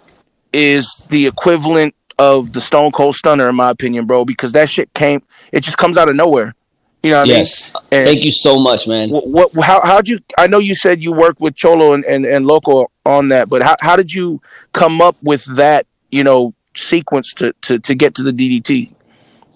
is 0.54 0.88
the 1.10 1.26
equivalent 1.26 1.96
of 2.20 2.54
the 2.54 2.62
Stone 2.62 2.92
Cold 2.92 3.16
Stunner, 3.16 3.50
in 3.50 3.56
my 3.56 3.70
opinion, 3.70 4.06
bro, 4.06 4.24
because 4.24 4.52
that 4.54 4.70
shit 4.70 4.94
came, 4.94 5.22
it 5.52 5.62
just 5.62 5.78
comes 5.78 5.98
out 5.98 6.10
of 6.10 6.16
nowhere. 6.16 6.56
You 7.04 7.12
know 7.12 7.20
what 7.20 7.28
Yes. 7.28 7.72
I 7.76 7.80
mean? 7.80 7.88
And 7.92 8.08
Thank 8.08 8.24
you 8.24 8.32
so 8.32 8.60
much, 8.60 8.88
man. 8.88 9.10
What, 9.12 9.54
what 9.54 9.66
how 9.66 9.80
how'd 9.84 10.08
you? 10.08 10.20
I 10.40 10.48
know 10.48 10.58
you 10.58 10.76
said 10.76 11.02
you 11.04 11.12
worked 11.12 11.40
with 11.40 11.56
Cholo 11.56 11.94
and 11.94 12.04
and, 12.06 12.26
and 12.26 12.48
Loco 12.48 12.90
on 13.06 13.28
that, 13.28 13.48
but 13.48 13.62
how 13.62 13.76
how 13.80 13.96
did 13.96 14.12
you 14.12 14.42
come 14.74 15.02
up 15.02 15.16
with 15.22 15.46
that? 15.56 15.86
You 16.16 16.24
know, 16.24 16.54
sequence 16.78 17.34
to 17.34 17.52
to 17.64 17.78
to 17.80 17.94
get 17.94 18.16
to 18.16 18.24
the 18.24 18.32
DDT. 18.32 18.94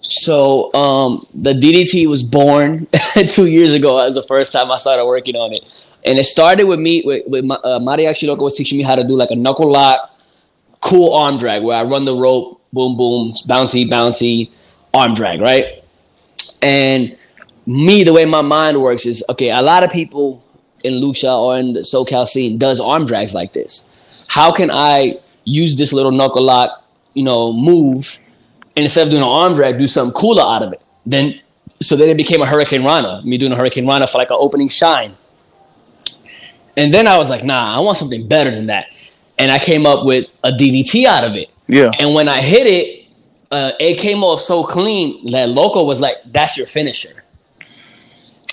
So 0.02 0.72
um, 0.74 1.22
the 1.34 1.54
DDT 1.54 2.06
was 2.06 2.22
born 2.22 2.86
two 3.28 3.46
years 3.46 3.72
ago. 3.72 3.98
As 3.98 4.14
the 4.14 4.22
first 4.24 4.52
time 4.52 4.70
I 4.70 4.76
started 4.76 5.06
working 5.06 5.36
on 5.36 5.54
it, 5.54 5.62
and 6.04 6.18
it 6.18 6.24
started 6.24 6.64
with 6.64 6.78
me 6.78 7.02
with, 7.04 7.22
with 7.26 7.44
my, 7.46 7.54
uh, 7.56 7.78
Mariachi 7.78 8.26
Loco 8.26 8.44
was 8.44 8.56
teaching 8.56 8.76
me 8.76 8.84
how 8.84 8.94
to 8.94 9.02
do 9.02 9.14
like 9.14 9.30
a 9.30 9.36
knuckle 9.36 9.72
lock, 9.72 10.10
cool 10.82 11.14
arm 11.14 11.38
drag 11.38 11.62
where 11.62 11.78
I 11.78 11.82
run 11.82 12.04
the 12.04 12.14
rope, 12.14 12.60
boom 12.74 12.94
boom, 12.94 13.32
bouncy 13.48 13.88
bouncy, 13.88 14.50
arm 14.92 15.14
drag, 15.14 15.40
right? 15.40 15.82
And 16.60 17.16
me, 17.66 18.04
the 18.04 18.12
way 18.12 18.26
my 18.26 18.42
mind 18.42 18.82
works 18.82 19.06
is 19.06 19.24
okay. 19.30 19.50
A 19.50 19.62
lot 19.62 19.82
of 19.82 19.90
people 19.90 20.44
in 20.84 20.94
lucha 20.94 21.38
or 21.38 21.58
in 21.58 21.72
the 21.72 21.80
SoCal 21.80 22.26
scene 22.26 22.58
does 22.58 22.80
arm 22.80 23.06
drags 23.06 23.32
like 23.32 23.54
this. 23.54 23.88
How 24.28 24.52
can 24.52 24.70
I 24.70 25.20
use 25.44 25.76
this 25.76 25.92
little 25.92 26.12
knuckle 26.12 26.42
lock, 26.42 26.84
you 27.14 27.22
know, 27.22 27.52
move? 27.52 28.18
and 28.76 28.84
instead 28.84 29.06
of 29.06 29.10
doing 29.10 29.22
an 29.22 29.28
arm 29.28 29.54
drag, 29.54 29.78
do 29.78 29.86
something 29.86 30.14
cooler 30.14 30.42
out 30.42 30.62
of 30.62 30.72
it. 30.72 30.82
Then, 31.04 31.40
so 31.82 31.96
then 31.96 32.08
it 32.08 32.16
became 32.16 32.40
a 32.40 32.46
Hurricanrana. 32.46 33.24
Me 33.24 33.36
doing 33.36 33.52
a 33.52 33.56
Hurricanrana 33.56 34.08
for 34.10 34.18
like 34.18 34.30
an 34.30 34.38
opening 34.38 34.68
shine. 34.68 35.14
And 36.76 36.94
then 36.94 37.06
I 37.06 37.18
was 37.18 37.28
like, 37.28 37.44
nah, 37.44 37.76
I 37.76 37.82
want 37.82 37.98
something 37.98 38.26
better 38.26 38.50
than 38.50 38.66
that. 38.66 38.86
And 39.38 39.50
I 39.50 39.58
came 39.58 39.86
up 39.86 40.06
with 40.06 40.26
a 40.44 40.50
DDT 40.50 41.04
out 41.04 41.24
of 41.24 41.34
it. 41.34 41.50
Yeah. 41.66 41.90
And 41.98 42.14
when 42.14 42.28
I 42.28 42.40
hit 42.40 42.66
it, 42.66 43.06
uh, 43.50 43.72
it 43.80 43.98
came 43.98 44.22
off 44.22 44.40
so 44.40 44.62
clean 44.62 45.26
that 45.32 45.48
Loco 45.48 45.84
was 45.84 46.00
like, 46.00 46.16
"That's 46.26 46.56
your 46.56 46.66
finisher." 46.66 47.24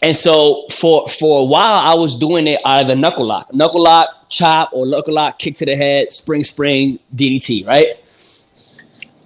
And 0.01 0.15
so 0.15 0.65
for 0.71 1.07
for 1.07 1.41
a 1.41 1.43
while, 1.43 1.79
I 1.79 1.95
was 1.95 2.15
doing 2.15 2.47
it 2.47 2.59
out 2.65 2.81
of 2.81 2.87
the 2.87 2.95
knuckle 2.95 3.25
lock, 3.25 3.53
knuckle 3.53 3.83
lock, 3.83 4.09
chop, 4.29 4.69
or 4.73 4.85
look 4.85 5.07
a 5.07 5.11
lock, 5.11 5.39
kick 5.39 5.55
to 5.55 5.65
the 5.65 5.75
head, 5.75 6.11
spring, 6.13 6.43
spring, 6.43 6.99
DDT, 7.15 7.65
right? 7.65 7.97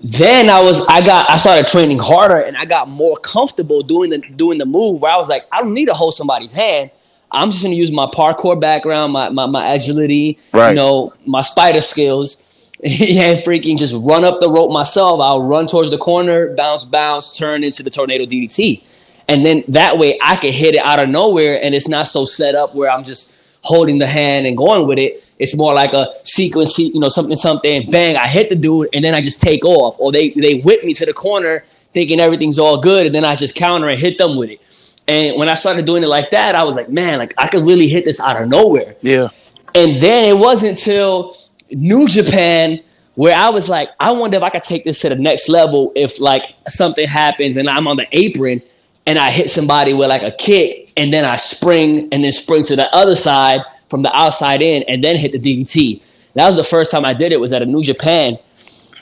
Then 0.03 0.49
I 0.49 0.61
was 0.61 0.85
I 0.87 1.01
got 1.05 1.29
I 1.29 1.37
started 1.37 1.67
training 1.67 1.99
harder 1.99 2.39
and 2.39 2.57
I 2.57 2.65
got 2.65 2.89
more 2.89 3.15
comfortable 3.17 3.81
doing 3.83 4.09
the 4.09 4.17
doing 4.17 4.57
the 4.57 4.65
move 4.65 5.01
where 5.01 5.11
I 5.11 5.17
was 5.17 5.29
like, 5.29 5.45
I 5.51 5.61
don't 5.61 5.73
need 5.73 5.85
to 5.87 5.93
hold 5.93 6.15
somebody's 6.15 6.51
hand. 6.51 6.89
I'm 7.31 7.51
just 7.51 7.63
gonna 7.63 7.75
use 7.75 7.91
my 7.91 8.07
parkour 8.07 8.59
background, 8.59 9.13
my 9.13 9.29
my, 9.29 9.45
my 9.45 9.73
agility, 9.73 10.39
Right. 10.53 10.69
you 10.69 10.75
know, 10.75 11.13
my 11.27 11.41
spider 11.41 11.81
skills, 11.81 12.37
and 12.83 13.39
freaking 13.43 13.77
just 13.77 13.95
run 13.99 14.25
up 14.25 14.39
the 14.39 14.49
rope 14.49 14.71
myself. 14.71 15.19
I'll 15.21 15.43
run 15.43 15.67
towards 15.67 15.91
the 15.91 15.99
corner, 15.99 16.55
bounce, 16.55 16.83
bounce, 16.83 17.37
turn 17.37 17.63
into 17.63 17.83
the 17.83 17.91
tornado 17.91 18.25
DDT. 18.25 18.81
And 19.29 19.45
then 19.45 19.63
that 19.67 19.99
way 19.99 20.17
I 20.23 20.35
can 20.35 20.51
hit 20.51 20.73
it 20.73 20.81
out 20.83 20.99
of 20.99 21.09
nowhere 21.09 21.63
and 21.63 21.75
it's 21.75 21.87
not 21.87 22.07
so 22.07 22.25
set 22.25 22.55
up 22.55 22.73
where 22.75 22.89
I'm 22.89 23.03
just 23.03 23.35
holding 23.63 23.97
the 23.97 24.07
hand 24.07 24.47
and 24.47 24.57
going 24.57 24.87
with 24.87 24.97
it. 24.97 25.23
It's 25.39 25.55
more 25.55 25.73
like 25.73 25.93
a 25.93 26.13
sequence, 26.23 26.77
you 26.77 26.99
know, 26.99 27.09
something, 27.09 27.35
something, 27.35 27.89
bang, 27.89 28.15
I 28.15 28.27
hit 28.27 28.49
the 28.49 28.55
dude 28.55 28.89
and 28.93 29.03
then 29.03 29.15
I 29.15 29.21
just 29.21 29.41
take 29.41 29.65
off. 29.65 29.95
Or 29.97 30.11
they, 30.11 30.29
they 30.29 30.59
whip 30.59 30.83
me 30.83 30.93
to 30.95 31.05
the 31.05 31.13
corner 31.13 31.63
thinking 31.93 32.19
everything's 32.19 32.59
all 32.59 32.79
good 32.79 33.07
and 33.07 33.15
then 33.15 33.25
I 33.25 33.35
just 33.35 33.55
counter 33.55 33.89
and 33.89 33.99
hit 33.99 34.17
them 34.17 34.37
with 34.37 34.51
it. 34.51 34.61
And 35.07 35.37
when 35.37 35.49
I 35.49 35.55
started 35.55 35.85
doing 35.85 36.03
it 36.03 36.07
like 36.07 36.29
that, 36.31 36.55
I 36.55 36.63
was 36.63 36.75
like, 36.75 36.89
man, 36.89 37.19
like 37.19 37.33
I 37.37 37.47
could 37.47 37.65
really 37.65 37.87
hit 37.87 38.05
this 38.05 38.19
out 38.19 38.41
of 38.41 38.47
nowhere. 38.47 38.95
Yeah. 39.01 39.29
And 39.73 40.01
then 40.01 40.25
it 40.25 40.37
wasn't 40.37 40.77
till 40.77 41.35
New 41.71 42.07
Japan 42.07 42.81
where 43.15 43.35
I 43.35 43.49
was 43.49 43.67
like, 43.67 43.89
I 43.99 44.11
wonder 44.11 44.37
if 44.37 44.43
I 44.43 44.49
could 44.49 44.63
take 44.63 44.83
this 44.83 44.99
to 45.01 45.09
the 45.09 45.15
next 45.15 45.49
level 45.49 45.91
if 45.95 46.19
like 46.19 46.53
something 46.67 47.07
happens 47.07 47.57
and 47.57 47.69
I'm 47.69 47.87
on 47.87 47.97
the 47.97 48.07
apron 48.11 48.61
and 49.05 49.17
I 49.17 49.31
hit 49.31 49.49
somebody 49.49 49.93
with 49.93 50.09
like 50.09 50.23
a 50.23 50.31
kick 50.31 50.93
and 50.97 51.13
then 51.13 51.25
I 51.25 51.37
spring 51.37 52.09
and 52.11 52.23
then 52.23 52.31
spring 52.31 52.63
to 52.63 52.75
the 52.75 52.93
other 52.93 53.15
side 53.15 53.61
from 53.89 54.03
the 54.03 54.15
outside 54.15 54.61
in 54.61 54.83
and 54.83 55.03
then 55.03 55.17
hit 55.17 55.31
the 55.31 55.39
DDT. 55.39 56.01
That 56.35 56.47
was 56.47 56.55
the 56.55 56.63
first 56.63 56.91
time 56.91 57.05
I 57.05 57.13
did 57.13 57.31
it 57.31 57.37
was 57.37 57.51
at 57.53 57.61
a 57.61 57.65
New 57.65 57.83
Japan. 57.83 58.37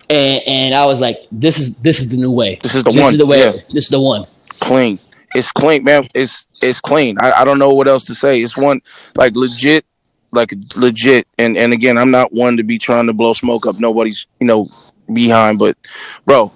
And, 0.09 0.41
and 0.47 0.75
I 0.75 0.85
was 0.85 0.99
like, 0.99 1.19
this 1.31 1.59
is 1.59 1.79
this 1.81 1.99
is 1.99 2.09
the 2.09 2.17
new 2.17 2.31
way. 2.31 2.57
This 2.63 2.73
is 2.73 2.83
the 2.83 2.91
this 2.91 3.01
one, 3.01 3.13
is 3.13 3.19
the 3.19 3.25
way. 3.27 3.39
yeah. 3.39 3.61
This 3.71 3.85
is 3.85 3.89
the 3.89 4.01
one. 4.01 4.25
clean. 4.59 4.99
It's 5.35 5.51
clean, 5.51 5.83
man. 5.83 6.05
It's 6.15 6.45
it's 6.61 6.79
clean. 6.79 7.19
I, 7.19 7.31
I 7.41 7.45
don't 7.45 7.59
know 7.59 7.73
what 7.73 7.87
else 7.87 8.03
to 8.05 8.15
say. 8.15 8.41
It's 8.41 8.57
one 8.57 8.81
like 9.15 9.35
legit, 9.35 9.85
like 10.31 10.55
legit. 10.75 11.27
And 11.37 11.55
and 11.55 11.73
again, 11.73 11.99
I'm 11.99 12.09
not 12.09 12.33
one 12.33 12.57
to 12.57 12.63
be 12.63 12.79
trying 12.79 13.05
to 13.05 13.13
blow 13.13 13.33
smoke 13.33 13.67
up 13.67 13.79
nobody's 13.79 14.25
you 14.39 14.47
know 14.47 14.67
behind, 15.13 15.59
but 15.59 15.77
bro, 16.25 16.51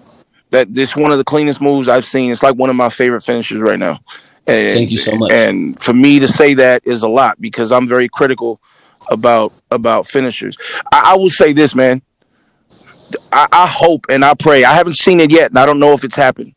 that 0.53 0.71
this 0.71 0.95
one 0.95 1.11
of 1.11 1.17
the 1.17 1.23
cleanest 1.23 1.59
moves 1.59 1.89
I've 1.89 2.05
seen. 2.05 2.31
It's 2.31 2.43
like 2.43 2.53
one 2.53 2.69
of 2.69 2.75
my 2.75 2.89
favorite 2.89 3.21
finishers 3.21 3.59
right 3.59 3.79
now. 3.79 3.99
And, 4.45 4.77
Thank 4.77 4.91
you 4.91 4.99
so 4.99 5.15
much. 5.15 5.31
And 5.31 5.81
for 5.81 5.93
me 5.93 6.19
to 6.19 6.27
say 6.27 6.53
that 6.53 6.83
is 6.85 7.01
a 7.01 7.07
lot 7.07 7.41
because 7.41 7.71
I'm 7.71 7.87
very 7.87 8.07
critical 8.07 8.61
about 9.09 9.51
about 9.71 10.05
finishers. 10.07 10.55
I, 10.91 11.13
I 11.13 11.17
will 11.17 11.31
say 11.31 11.53
this, 11.53 11.73
man. 11.73 12.03
I, 13.31 13.47
I 13.51 13.67
hope 13.67 14.05
and 14.09 14.23
I 14.23 14.35
pray. 14.35 14.63
I 14.63 14.73
haven't 14.73 14.93
seen 14.93 15.19
it 15.19 15.31
yet, 15.31 15.49
and 15.49 15.57
I 15.57 15.65
don't 15.65 15.79
know 15.79 15.93
if 15.93 16.03
it's 16.03 16.15
happened, 16.15 16.53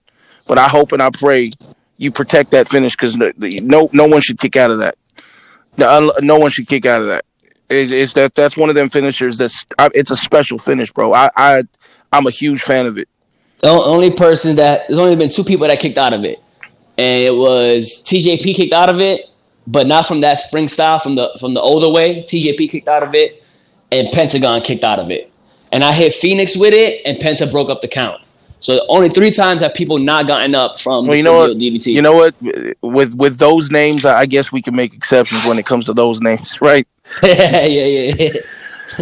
but 0.46 0.58
I 0.58 0.68
hope 0.68 0.92
and 0.92 1.02
I 1.02 1.08
pray 1.08 1.52
you 1.96 2.12
protect 2.12 2.50
that 2.50 2.68
finish 2.68 2.92
because 2.92 3.16
no, 3.16 3.32
no 3.38 3.88
no 3.94 4.06
one 4.06 4.20
should 4.20 4.38
kick 4.38 4.56
out 4.56 4.70
of 4.70 4.78
that. 4.78 4.98
No, 5.78 5.88
uh, 5.88 6.20
no 6.20 6.38
one 6.38 6.50
should 6.50 6.68
kick 6.68 6.84
out 6.84 7.00
of 7.00 7.06
that. 7.06 7.24
It's, 7.70 7.90
it's 7.90 8.12
that 8.12 8.34
that's 8.34 8.58
one 8.58 8.68
of 8.68 8.74
them 8.74 8.90
finishers. 8.90 9.38
That's 9.38 9.64
it's 9.94 10.10
a 10.10 10.16
special 10.18 10.58
finish, 10.58 10.92
bro. 10.92 11.14
I 11.14 11.30
I 11.34 11.62
I'm 12.12 12.26
a 12.26 12.30
huge 12.30 12.60
fan 12.60 12.84
of 12.84 12.98
it. 12.98 13.08
The 13.62 13.70
only 13.70 14.10
person 14.10 14.56
that 14.56 14.82
there's 14.88 14.98
only 14.98 15.16
been 15.16 15.30
two 15.30 15.44
people 15.44 15.66
that 15.66 15.80
kicked 15.80 15.98
out 15.98 16.12
of 16.12 16.24
it, 16.24 16.38
and 16.98 17.24
it 17.24 17.34
was 17.34 18.02
TJP 18.04 18.54
kicked 18.54 18.72
out 18.72 18.90
of 18.90 19.00
it, 19.00 19.26
but 19.66 19.86
not 19.86 20.06
from 20.06 20.20
that 20.20 20.38
spring 20.38 20.68
style 20.68 20.98
from 20.98 21.14
the 21.14 21.36
from 21.40 21.54
the 21.54 21.60
older 21.60 21.88
way. 21.88 22.22
TJP 22.22 22.70
kicked 22.70 22.88
out 22.88 23.02
of 23.02 23.14
it, 23.14 23.42
and 23.90 24.08
Pentagon 24.12 24.60
kicked 24.60 24.84
out 24.84 24.98
of 24.98 25.10
it, 25.10 25.32
and 25.72 25.82
I 25.82 25.92
hit 25.92 26.14
Phoenix 26.14 26.56
with 26.56 26.74
it, 26.74 27.02
and 27.04 27.16
Penta 27.18 27.50
broke 27.50 27.70
up 27.70 27.80
the 27.80 27.88
count. 27.88 28.20
So 28.60 28.84
only 28.88 29.08
three 29.08 29.30
times 29.30 29.60
have 29.60 29.74
people 29.74 29.98
not 29.98 30.26
gotten 30.26 30.54
up 30.54 30.78
from 30.80 31.06
Well, 31.06 31.16
you 31.16 31.22
know 31.22 31.36
what? 31.36 31.50
DDT. 31.58 31.92
You 31.92 32.02
know 32.02 32.14
what? 32.14 32.34
With 32.82 33.14
with 33.14 33.38
those 33.38 33.70
names, 33.70 34.04
I 34.04 34.26
guess 34.26 34.50
we 34.50 34.62
can 34.62 34.74
make 34.74 34.94
exceptions 34.94 35.44
when 35.44 35.58
it 35.58 35.66
comes 35.66 35.84
to 35.86 35.92
those 35.92 36.20
names, 36.20 36.60
right? 36.60 36.86
yeah, 37.22 37.64
yeah, 37.64 38.14
yeah. 38.18 38.40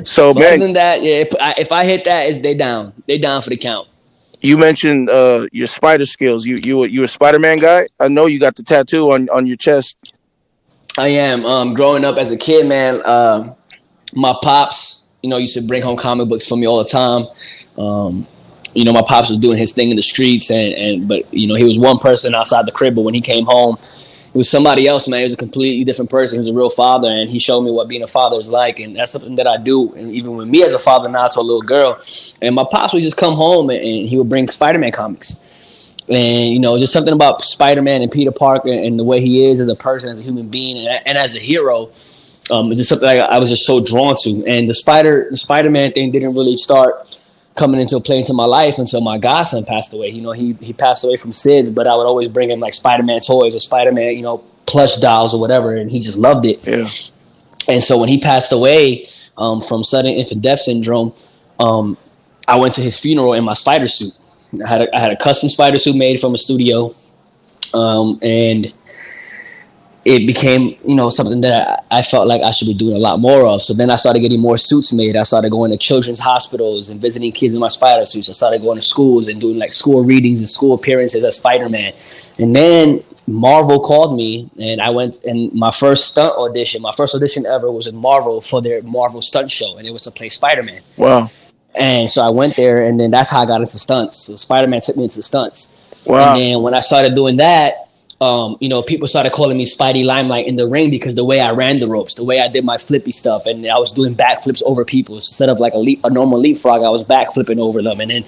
So, 0.05 0.35
But 0.35 0.45
other 0.45 0.59
than 0.59 0.73
that, 0.75 1.03
yeah, 1.03 1.17
if 1.17 1.29
I, 1.41 1.55
if 1.57 1.73
I 1.73 1.85
hit 1.85 2.05
that, 2.05 2.29
is 2.29 2.41
they 2.41 2.55
down. 2.55 2.93
They 3.07 3.19
down 3.19 3.43
for 3.43 3.51
the 3.51 3.57
count. 3.57 3.89
You 4.45 4.59
mentioned 4.59 5.09
uh, 5.09 5.47
your 5.53 5.67
spider 5.67 6.05
skills. 6.05 6.45
You 6.45 6.57
you 6.57 6.85
you 6.85 7.03
a 7.05 7.09
Spider 7.09 7.39
Man 7.39 7.59
guy? 7.59 7.89
I 7.99 8.09
know 8.09 8.27
you 8.27 8.39
got 8.39 8.55
the 8.55 8.63
tattoo 8.63 9.11
on 9.13 9.29
on 9.31 9.47
your 9.47 9.57
chest. 9.57 9.97
I 10.99 11.09
am. 11.09 11.45
Um, 11.45 11.75
growing 11.75 12.05
up 12.05 12.19
as 12.19 12.31
a 12.31 12.37
kid, 12.37 12.67
man, 12.67 13.01
uh, 13.05 13.55
my 14.15 14.35
pops, 14.43 15.11
you 15.23 15.31
know, 15.31 15.39
used 15.39 15.55
to 15.55 15.63
bring 15.63 15.83
home 15.83 15.97
comic 15.97 16.29
books 16.29 16.47
for 16.47 16.57
me 16.57 16.67
all 16.67 16.79
the 16.79 16.89
time. 16.89 17.27
Um, 17.79 18.27
you 18.75 18.85
know, 18.85 18.93
my 18.93 19.03
pops 19.03 19.31
was 19.31 19.39
doing 19.39 19.57
his 19.57 19.73
thing 19.73 19.91
in 19.91 19.97
the 19.97 20.03
streets, 20.03 20.51
and 20.51 20.75
and 20.75 21.09
but 21.09 21.33
you 21.33 21.49
know, 21.49 21.55
he 21.55 21.65
was 21.65 21.79
one 21.79 21.99
person 21.99 22.35
outside 22.35 22.67
the 22.67 22.73
crib. 22.73 22.95
But 22.95 23.03
when 23.03 23.15
he 23.15 23.23
came 23.23 23.47
home, 23.47 23.79
it 24.35 24.39
was 24.39 24.51
somebody 24.51 24.89
else, 24.89 25.07
man. 25.07 25.21
He 25.21 25.25
was 25.25 25.33
a 25.33 25.37
completely 25.37 25.85
different 25.85 26.11
person. 26.11 26.37
He 26.37 26.39
was 26.41 26.49
a 26.49 26.53
real 26.53 26.69
father, 26.69 27.09
and 27.09 27.31
he 27.31 27.39
showed 27.39 27.63
me 27.63 27.71
what 27.71 27.87
being 27.87 28.03
a 28.03 28.09
father 28.09 28.37
is 28.37 28.51
like, 28.51 28.81
and 28.81 28.97
that's 28.97 29.13
something 29.13 29.37
that 29.37 29.47
I 29.47 29.59
do. 29.59 29.95
And 29.95 30.11
even 30.11 30.35
with 30.35 30.49
me 30.49 30.65
as 30.65 30.73
a 30.73 30.79
father 30.79 31.09
now 31.09 31.29
to 31.29 31.39
a 31.39 31.41
little 31.41 31.63
girl, 31.63 32.03
and 32.43 32.53
my 32.53 32.65
pops 32.69 32.93
would 32.93 33.03
just 33.05 33.17
come 33.17 33.35
home 33.35 33.71
and, 33.71 33.79
and 33.79 34.09
he 34.09 34.19
would 34.19 34.29
bring 34.29 34.49
Spider-Man 34.49 34.91
comics, 34.91 35.39
and 36.09 36.53
you 36.53 36.59
know, 36.59 36.77
just 36.81 36.93
something 36.93 37.15
about 37.15 37.43
Spider-Man 37.43 38.03
and 38.03 38.11
Peter 38.11 38.33
Parker 38.33 38.73
and 38.73 38.99
the 38.99 39.05
way 39.05 39.21
he 39.21 39.47
is 39.47 39.61
as 39.61 39.69
a 39.69 39.77
person, 39.77 40.11
as 40.11 40.19
a 40.19 40.23
human 40.23 40.49
being, 40.49 40.89
and, 40.89 41.01
and 41.07 41.17
as 41.17 41.37
a 41.37 41.39
hero. 41.39 41.93
Um, 42.51 42.73
it's 42.73 42.81
just 42.81 42.89
something 42.89 43.09
I, 43.09 43.19
I 43.19 43.39
was 43.39 43.51
just 43.51 43.65
so 43.65 43.85
drawn 43.85 44.17
to, 44.23 44.45
and 44.47 44.69
the 44.69 44.75
Spider, 44.75 45.29
the 45.31 45.37
Spider-Man 45.37 45.93
thing 45.93 46.11
didn't 46.11 46.35
really 46.35 46.57
start 46.57 47.21
coming 47.55 47.81
into 47.81 47.97
a 47.97 48.01
play 48.01 48.19
into 48.19 48.33
my 48.33 48.45
life 48.45 48.79
until 48.79 49.01
my 49.01 49.19
godson 49.19 49.65
passed 49.65 49.93
away. 49.93 50.09
You 50.09 50.23
know, 50.23 50.33
he 50.33 50.55
he 50.61 50.73
passed 50.73 51.05
away 51.05 51.17
from 51.17 51.33
SIDS, 51.33 51.75
but 51.75 51.87
I 51.87 51.95
would 51.95 52.07
always 52.07 52.29
bring 52.29 52.51
him 52.51 52.61
like 52.61 52.75
Spider 52.75 53.03
Man 53.03 53.21
toys 53.21 53.55
or 53.55 53.61
Spider 53.61 53.93
Man, 53.93 54.17
you 54.17 54.23
know, 54.23 54.39
plush 54.67 54.97
dolls 54.97 55.35
or 55.35 55.41
whatever, 55.41 55.77
and 55.77 55.91
he 55.91 56.01
just 56.01 56.19
loved 56.19 56.47
it. 56.47 56.65
Yeah. 56.67 56.89
And 57.69 57.83
so 57.83 57.99
when 57.99 58.09
he 58.09 58.19
passed 58.19 58.53
away 58.53 59.09
um, 59.39 59.61
from 59.61 59.83
sudden 59.85 60.13
infant 60.13 60.43
death 60.43 60.61
syndrome, 60.61 61.15
um, 61.59 61.97
I 62.47 62.59
went 62.59 62.75
to 62.75 62.83
his 62.83 62.99
funeral 62.99 63.35
in 63.35 63.45
my 63.45 63.55
spider 63.55 63.89
suit. 63.89 64.13
I 64.63 64.69
had 64.69 64.83
a, 64.83 64.97
I 64.97 65.01
had 65.01 65.11
a 65.11 65.17
custom 65.17 65.49
spider 65.49 65.79
suit 65.79 65.97
made 65.97 66.21
from 66.21 66.35
a 66.35 66.39
studio, 66.39 66.95
um, 67.73 68.19
and 68.23 68.73
it 70.05 70.27
became 70.27 70.77
you 70.85 70.95
know 70.95 71.09
something 71.09 71.41
that 71.41 71.85
I, 71.91 71.99
I, 71.99 72.03
felt 72.03 72.27
like 72.27 72.43
I 72.43 72.51
should 72.51 72.67
be 72.67 72.75
doing 72.75 72.95
a 72.95 72.99
lot 72.99 73.21
more 73.21 73.47
of. 73.47 73.63
So 73.63 73.73
then 73.73 73.91
I 73.91 73.97
started 73.97 74.21
getting 74.21 74.41
more 74.41 74.57
suits 74.57 74.93
made. 74.93 75.17
I 75.17 75.23
started 75.23 75.51
going 75.51 75.71
to 75.71 75.79
children's 75.79 76.19
hospitals 76.19 76.91
and 76.91 77.01
visiting 77.01 77.33
kids 77.33 77.55
in 77.55 77.61
my 77.61 77.69
spider 77.69 78.05
suits. 78.05 78.29
I 78.29 78.33
started 78.33 78.61
going 78.61 78.77
to 78.77 78.83
schools 78.83 79.29
and 79.29 79.41
doing 79.41 79.57
like 79.57 79.73
school 79.73 80.05
readings 80.05 80.41
and 80.41 80.51
school 80.51 80.75
appearances 80.75 81.25
as 81.25 81.37
Spider 81.37 81.71
Man. 81.71 81.95
And 82.39 82.55
then 82.55 83.03
Marvel 83.27 83.81
called 83.81 84.15
me 84.15 84.51
and 84.59 84.81
I 84.81 84.91
went 84.91 85.25
and 85.25 85.51
my 85.55 85.71
first 85.71 86.11
stunt 86.11 86.33
audition, 86.37 86.83
my 86.83 86.93
first 86.93 87.15
audition 87.15 87.47
ever 87.47 87.71
was 87.71 87.87
in 87.87 87.97
Marvel 87.97 88.43
for 88.43 88.61
their 88.61 88.83
Marvel 88.83 89.23
stunt 89.23 89.51
show 89.51 89.79
and 89.79 89.87
it 89.87 89.91
was 89.91 90.03
to 90.03 90.11
play 90.11 90.29
Spider 90.29 90.63
Man. 90.63 90.83
Wow. 90.99 91.31
And 91.75 92.11
so 92.11 92.23
I 92.23 92.29
went 92.29 92.57
there 92.57 92.85
and 92.85 93.01
then 93.01 93.11
that's 93.11 93.31
how 93.31 93.43
I 93.43 93.47
got 93.47 93.63
into 93.63 93.79
stunts. 93.79 94.19
So 94.19 94.37
Spider 94.37 94.67
Man 94.67 94.83
took 94.83 94.97
me 94.97 95.05
into 95.05 95.23
stunts. 95.23 95.73
Wow. 96.05 96.33
And 96.33 96.41
then 96.41 96.63
when 96.63 96.75
I 96.75 96.81
started 96.81 97.15
doing 97.15 97.37
that, 97.39 97.84
um, 98.25 98.57
you 98.59 98.71
know, 98.71 98.83
people 98.83 99.07
started 99.07 99.33
calling 99.33 99.59
me 99.59 99.67
Spidey 99.67 100.03
Limelight 100.03 100.47
in 100.47 100.57
the 100.57 100.67
ring 100.67 100.89
because 100.89 101.15
the 101.15 101.25
way 101.25 101.41
I 101.41 101.51
ran 101.51 101.79
the 101.79 101.89
ropes, 101.89 102.15
the 102.15 102.25
way 102.25 102.41
I 102.41 102.49
did 102.49 102.65
my 102.65 102.79
flippy 102.79 103.13
stuff, 103.13 103.45
and 103.45 103.67
I 103.67 103.79
was 103.79 103.93
doing 103.93 104.17
backflips 104.17 104.63
over 104.65 104.83
people 104.83 105.17
instead 105.17 105.51
of 105.51 105.61
like 105.61 105.75
a 105.75 105.79
leap, 105.79 106.01
a 106.05 106.11
normal 106.11 106.41
leapfrog. 106.41 106.83
I 106.83 106.89
was 106.89 107.05
backflipping 107.05 107.59
over 107.59 107.83
them, 107.83 108.01
and 108.01 108.11
then 108.11 108.25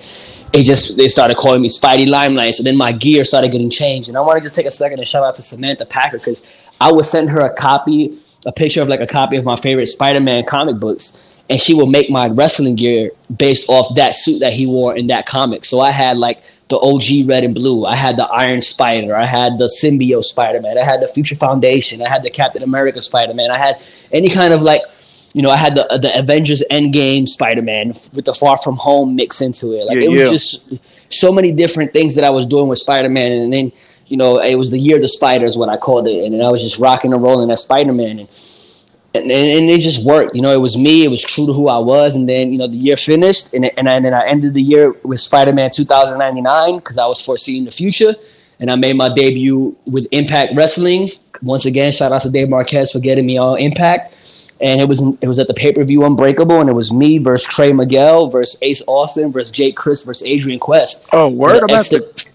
it 0.53 0.65
just 0.65 0.99
they 0.99 1.09
started 1.09 1.39
calling 1.39 1.63
me 1.63 1.69
Spidey 1.69 2.07
Limelight. 2.07 2.57
So 2.57 2.63
then 2.63 2.77
my 2.77 2.93
gear 2.93 3.25
started 3.25 3.53
getting 3.53 3.71
changed, 3.71 4.11
and 4.11 4.19
I 4.19 4.21
want 4.21 4.37
to 4.37 4.43
just 4.43 4.55
take 4.55 4.67
a 4.67 4.71
second 4.71 4.99
to 4.99 5.07
shout 5.07 5.25
out 5.25 5.35
to 5.37 5.43
Samantha 5.43 5.87
Packer 5.87 6.19
because 6.19 6.43
I 6.79 6.93
would 6.93 7.07
send 7.07 7.31
her 7.31 7.41
a 7.41 7.55
copy, 7.55 8.19
a 8.45 8.53
picture 8.53 8.83
of 8.83 8.89
like 8.89 9.01
a 9.01 9.07
copy 9.07 9.37
of 9.37 9.45
my 9.45 9.57
favorite 9.57 9.87
Spider-Man 9.87 10.45
comic 10.45 10.77
books, 10.79 11.33
and 11.49 11.59
she 11.59 11.73
will 11.73 11.87
make 11.87 12.11
my 12.11 12.29
wrestling 12.29 12.75
gear 12.75 13.13
based 13.35 13.71
off 13.71 13.95
that 13.97 14.15
suit 14.15 14.41
that 14.41 14.53
he 14.53 14.67
wore 14.67 14.95
in 14.95 15.07
that 15.07 15.25
comic. 15.25 15.65
So 15.65 15.81
I 15.81 15.91
had 15.91 16.19
like 16.19 16.43
the 16.69 16.79
OG 16.79 17.29
red 17.29 17.45
and 17.45 17.55
blue. 17.55 17.85
I 17.85 17.95
had 17.95 18.17
the 18.17 18.27
Iron 18.27 18.61
Spider. 18.61 19.17
I 19.17 19.27
had 19.27 19.59
the 19.59 19.67
Symbiote 19.67 20.25
Spider 20.25 20.61
Man. 20.61 20.77
I 20.77 20.85
had 20.85 21.01
the 21.01 21.09
Future 21.09 21.37
Foundation. 21.37 22.03
I 22.03 22.09
had 22.09 22.23
the 22.23 22.31
Captain 22.31 22.63
America 22.63 23.01
Spider 23.01 23.35
Man. 23.35 23.51
I 23.51 23.59
had 23.59 23.83
any 24.13 24.29
kind 24.29 24.53
of 24.53 24.63
like, 24.63 24.83
you 25.33 25.43
know, 25.43 25.51
I 25.51 25.57
had 25.57 25.77
the 25.77 25.99
the 26.03 26.19
Avengers 26.19 26.63
Endgame 26.71 27.29
Spider 27.29 27.63
Man 27.63 27.95
with 28.13 28.25
the 28.25 28.35
Far 28.35 28.59
From 28.59 28.77
Home 28.77 29.15
mix 29.15 29.41
into 29.41 29.73
it. 29.73 29.87
Like 29.87 29.99
Yeah, 29.99 30.07
it 30.07 30.11
was 30.11 30.23
yeah. 30.23 30.31
just 30.31 30.73
so 31.09 31.31
many 31.31 31.53
different 31.53 31.93
things 31.93 32.17
that 32.17 32.25
I 32.25 32.31
was 32.31 32.47
doing 32.47 32.69
with 32.69 32.79
Spider 32.79 33.09
Man, 33.09 33.31
and 33.31 33.53
then 33.53 33.71
you 34.07 34.17
know 34.17 34.39
it 34.39 34.57
was 34.57 34.73
the 34.73 34.79
year 34.79 34.97
of 34.97 35.03
the 35.03 35.09
spider 35.09 35.47
is 35.47 35.57
what 35.57 35.69
I 35.69 35.77
called 35.77 36.09
it, 36.09 36.25
and 36.25 36.35
then 36.35 36.43
I 36.43 36.51
was 36.51 36.63
just 36.63 36.81
rocking 36.81 37.13
and 37.13 37.23
rolling 37.23 37.51
as 37.51 37.63
Spider 37.63 37.93
Man 37.93 38.21
and. 38.21 38.29
And, 39.23 39.33
and, 39.33 39.71
it 39.71 39.81
just 39.81 40.05
worked, 40.05 40.35
you 40.35 40.43
know. 40.43 40.53
It 40.53 40.61
was 40.61 40.77
me. 40.77 41.05
It 41.05 41.09
was 41.09 41.23
true 41.23 41.47
to 41.47 41.53
who 41.53 41.69
I 41.69 41.79
was. 41.79 42.17
And 42.17 42.29
then, 42.29 42.53
you 42.53 42.59
know, 42.59 42.67
the 42.67 42.77
year 42.77 42.97
finished, 42.97 43.53
and 43.53 43.65
and, 43.77 43.89
I, 43.89 43.93
and 43.95 44.05
then 44.05 44.15
I 44.15 44.27
ended 44.27 44.55
the 44.55 44.63
year 44.63 44.93
with 45.03 45.21
Spider 45.21 45.53
Man 45.53 45.71
2099 45.71 46.77
because 46.77 46.99
I 46.99 47.07
was 47.07 47.21
foreseeing 47.21 47.65
the 47.65 47.71
future, 47.71 48.15
and 48.61 48.71
I 48.71 48.75
made 48.77 48.97
my 48.97 49.09
debut 49.09 49.77
with 49.87 50.07
Impact 50.13 50.53
Wrestling. 50.57 51.11
Once 51.43 51.67
again, 51.67 51.93
shout 51.93 52.13
out 52.13 52.23
to 52.23 52.31
Dave 52.31 52.49
Marquez 52.49 52.93
for 52.93 53.01
getting 53.01 53.27
me 53.27 53.37
on 53.39 53.59
Impact. 53.59 54.15
And 54.61 54.81
it 54.81 54.89
was 54.89 55.03
it 55.21 55.29
was 55.29 55.39
at 55.39 55.49
the 55.49 55.55
pay 55.55 55.73
per 55.73 55.85
view 55.85 56.05
Unbreakable, 56.05 56.61
and 56.61 56.71
it 56.71 56.75
was 56.75 56.93
me 56.93 57.19
versus 57.19 57.47
Trey 57.53 57.73
Miguel 57.73 58.31
versus 58.31 58.59
Ace 58.63 58.83
Austin 58.87 59.31
versus 59.31 59.51
Jake 59.51 59.77
Crist 59.77 60.07
versus 60.07 60.27
Adrian 60.27 60.59
Quest 60.59 61.05
Oh, 61.13 61.29
word 61.29 61.63
about 61.63 61.69
the, 61.91 62.07
X, 62.15 62.27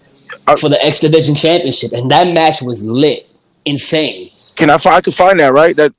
have 0.46 0.54
to- 0.54 0.60
for 0.60 0.68
the 0.68 0.80
X 0.84 1.00
Division 1.00 1.34
Championship, 1.34 1.92
and 1.92 2.10
that 2.12 2.28
match 2.28 2.62
was 2.62 2.84
lit, 2.84 3.28
insane. 3.64 4.30
Can 4.54 4.70
I 4.70 4.78
find? 4.78 4.96
I 4.96 5.00
could 5.00 5.14
find 5.14 5.38
that 5.40 5.52
right? 5.52 5.74
That. 5.74 5.92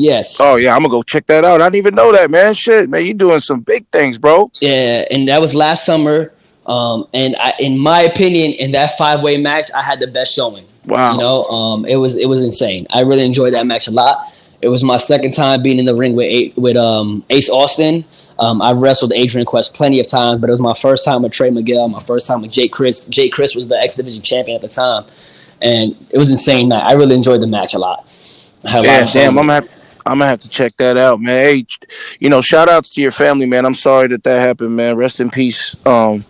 Yes. 0.00 0.38
Oh 0.40 0.56
yeah, 0.56 0.74
I'm 0.74 0.80
gonna 0.80 0.88
go 0.88 1.02
check 1.02 1.26
that 1.26 1.44
out. 1.44 1.60
I 1.60 1.66
didn't 1.66 1.76
even 1.76 1.94
know 1.94 2.10
that, 2.10 2.30
man. 2.30 2.54
Shit, 2.54 2.88
man, 2.88 3.04
you're 3.04 3.12
doing 3.12 3.40
some 3.40 3.60
big 3.60 3.86
things, 3.88 4.16
bro. 4.16 4.50
Yeah, 4.62 5.04
and 5.10 5.28
that 5.28 5.40
was 5.42 5.54
last 5.54 5.84
summer. 5.84 6.32
Um, 6.66 7.06
and 7.12 7.36
I, 7.36 7.52
in 7.58 7.78
my 7.78 8.02
opinion, 8.02 8.52
in 8.52 8.70
that 8.70 8.96
five 8.96 9.20
way 9.20 9.36
match, 9.36 9.70
I 9.74 9.82
had 9.82 10.00
the 10.00 10.06
best 10.06 10.34
showing. 10.34 10.64
Wow. 10.86 11.12
You 11.12 11.18
know, 11.18 11.44
um, 11.44 11.84
it 11.84 11.96
was 11.96 12.16
it 12.16 12.26
was 12.26 12.42
insane. 12.42 12.86
I 12.88 13.00
really 13.02 13.26
enjoyed 13.26 13.52
that 13.52 13.66
match 13.66 13.88
a 13.88 13.90
lot. 13.90 14.32
It 14.62 14.68
was 14.68 14.82
my 14.82 14.96
second 14.96 15.32
time 15.32 15.62
being 15.62 15.78
in 15.78 15.84
the 15.84 15.94
ring 15.94 16.16
with 16.16 16.56
with 16.56 16.78
um, 16.78 17.22
Ace 17.28 17.50
Austin. 17.50 18.04
Um, 18.38 18.62
I've 18.62 18.78
wrestled 18.78 19.12
Adrian 19.14 19.44
Quest 19.44 19.74
plenty 19.74 20.00
of 20.00 20.06
times, 20.06 20.38
but 20.40 20.48
it 20.48 20.52
was 20.52 20.60
my 20.62 20.72
first 20.72 21.04
time 21.04 21.22
with 21.22 21.32
Trey 21.32 21.50
Miguel, 21.50 21.88
my 21.88 22.00
first 22.00 22.26
time 22.26 22.40
with 22.40 22.50
Jake 22.52 22.72
Crist. 22.72 23.10
Jake 23.10 23.32
Crist 23.34 23.54
was 23.54 23.68
the 23.68 23.76
X 23.78 23.96
Division 23.96 24.22
champion 24.22 24.54
at 24.54 24.62
the 24.62 24.68
time, 24.68 25.04
and 25.60 25.94
it 26.08 26.16
was 26.16 26.30
insane. 26.30 26.70
Night. 26.70 26.84
I 26.86 26.92
really 26.92 27.14
enjoyed 27.16 27.42
the 27.42 27.46
match 27.46 27.74
a 27.74 27.78
lot. 27.78 28.06
I 28.64 28.70
had 28.70 28.78
a 28.78 28.82
lot 28.82 28.86
Yeah, 28.86 29.02
of 29.02 29.12
damn, 29.12 29.38
I'm 29.38 29.46
gonna 29.46 29.54
have, 29.54 29.68
I'm 30.06 30.18
gonna 30.18 30.26
have 30.26 30.40
to 30.40 30.48
check 30.48 30.76
that 30.78 30.96
out, 30.96 31.20
man. 31.20 31.36
Hey, 31.36 31.66
you 32.18 32.30
know, 32.30 32.40
shout 32.40 32.68
outs 32.68 32.88
to 32.90 33.00
your 33.00 33.12
family, 33.12 33.46
man. 33.46 33.64
I'm 33.64 33.74
sorry 33.74 34.08
that 34.08 34.24
that 34.24 34.40
happened, 34.40 34.76
man. 34.76 34.96
Rest 34.96 35.20
in 35.20 35.30
peace, 35.30 35.76
um, 35.86 36.24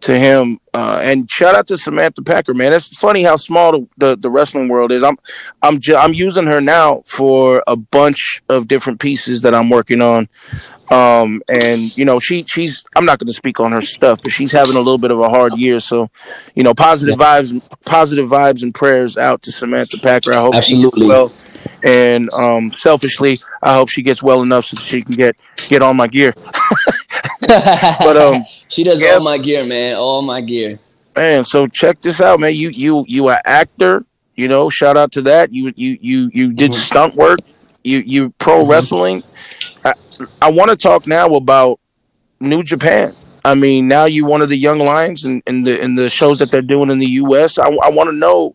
to 0.00 0.18
him, 0.18 0.60
uh, 0.74 1.00
and 1.02 1.28
shout 1.30 1.54
out 1.54 1.66
to 1.66 1.76
Samantha 1.76 2.22
Packer, 2.22 2.54
man. 2.54 2.72
It's 2.72 2.96
funny 2.98 3.22
how 3.22 3.36
small 3.36 3.72
the, 3.72 3.88
the, 3.96 4.16
the 4.16 4.30
wrestling 4.30 4.68
world 4.68 4.92
is. 4.92 5.02
I'm, 5.02 5.16
I'm, 5.62 5.80
ju- 5.80 5.96
I'm 5.96 6.14
using 6.14 6.46
her 6.46 6.60
now 6.60 7.02
for 7.06 7.64
a 7.66 7.74
bunch 7.74 8.42
of 8.48 8.68
different 8.68 9.00
pieces 9.00 9.42
that 9.42 9.54
I'm 9.54 9.70
working 9.70 10.00
on. 10.00 10.28
Um, 10.90 11.42
and 11.48 11.94
you 11.98 12.04
know, 12.04 12.20
she, 12.20 12.44
she's, 12.44 12.84
I'm 12.94 13.04
not 13.04 13.18
going 13.18 13.26
to 13.26 13.32
speak 13.32 13.60
on 13.60 13.72
her 13.72 13.82
stuff, 13.82 14.20
but 14.22 14.30
she's 14.30 14.52
having 14.52 14.76
a 14.76 14.78
little 14.78 14.98
bit 14.98 15.10
of 15.10 15.20
a 15.20 15.28
hard 15.28 15.54
year. 15.54 15.80
So, 15.80 16.10
you 16.54 16.62
know, 16.62 16.74
positive 16.74 17.18
vibes, 17.18 17.60
positive 17.84 18.28
vibes 18.28 18.62
and 18.62 18.72
prayers 18.72 19.16
out 19.16 19.42
to 19.42 19.52
Samantha 19.52 19.98
Packer. 19.98 20.32
I 20.32 20.40
hope 20.40 20.54
Absolutely. 20.54 21.08
well 21.08 21.32
and 21.82 22.28
um, 22.32 22.72
selfishly, 22.72 23.40
I 23.62 23.74
hope 23.74 23.88
she 23.88 24.02
gets 24.02 24.22
well 24.22 24.42
enough 24.42 24.66
so 24.66 24.76
that 24.76 24.82
she 24.84 25.02
can 25.02 25.14
get 25.14 25.36
get 25.68 25.82
on 25.82 25.96
my 25.96 26.06
gear. 26.06 26.34
But 27.48 28.16
um, 28.16 28.44
she 28.68 28.84
does 28.84 29.00
yeah. 29.00 29.14
all 29.14 29.20
my 29.20 29.38
gear, 29.38 29.64
man. 29.64 29.96
All 29.96 30.22
my 30.22 30.40
gear. 30.40 30.78
man, 31.16 31.44
so 31.44 31.66
check 31.66 32.00
this 32.02 32.20
out, 32.20 32.40
man. 32.40 32.54
You 32.54 32.68
you 32.70 33.04
you 33.08 33.28
are 33.28 33.40
actor. 33.44 34.04
You 34.36 34.48
know, 34.48 34.68
shout 34.68 34.96
out 34.96 35.12
to 35.12 35.22
that. 35.22 35.52
You 35.52 35.72
you 35.76 35.98
you 36.00 36.30
you 36.32 36.52
did 36.52 36.72
Mhm. 36.72 36.78
stunt 36.80 37.14
work. 37.14 37.38
You 37.84 38.02
you 38.04 38.30
pro 38.38 38.64
Mhm. 38.64 38.68
wrestling. 38.70 39.22
I, 39.84 39.94
I 40.42 40.50
want 40.50 40.70
to 40.70 40.76
talk 40.76 41.06
now 41.06 41.28
about 41.34 41.80
New 42.40 42.62
Japan. 42.62 43.14
I 43.44 43.54
mean, 43.54 43.88
now 43.88 44.04
you're 44.04 44.26
one 44.26 44.42
of 44.42 44.48
the 44.48 44.56
young 44.56 44.78
lions 44.78 45.24
in, 45.24 45.42
in 45.46 45.62
the 45.64 45.80
in 45.80 45.94
the 45.94 46.10
shows 46.10 46.38
that 46.40 46.50
they're 46.50 46.60
doing 46.60 46.90
in 46.90 46.98
the 46.98 47.06
U.S. 47.22 47.58
I, 47.58 47.68
I 47.68 47.88
want 47.90 48.10
to 48.10 48.16
know 48.16 48.54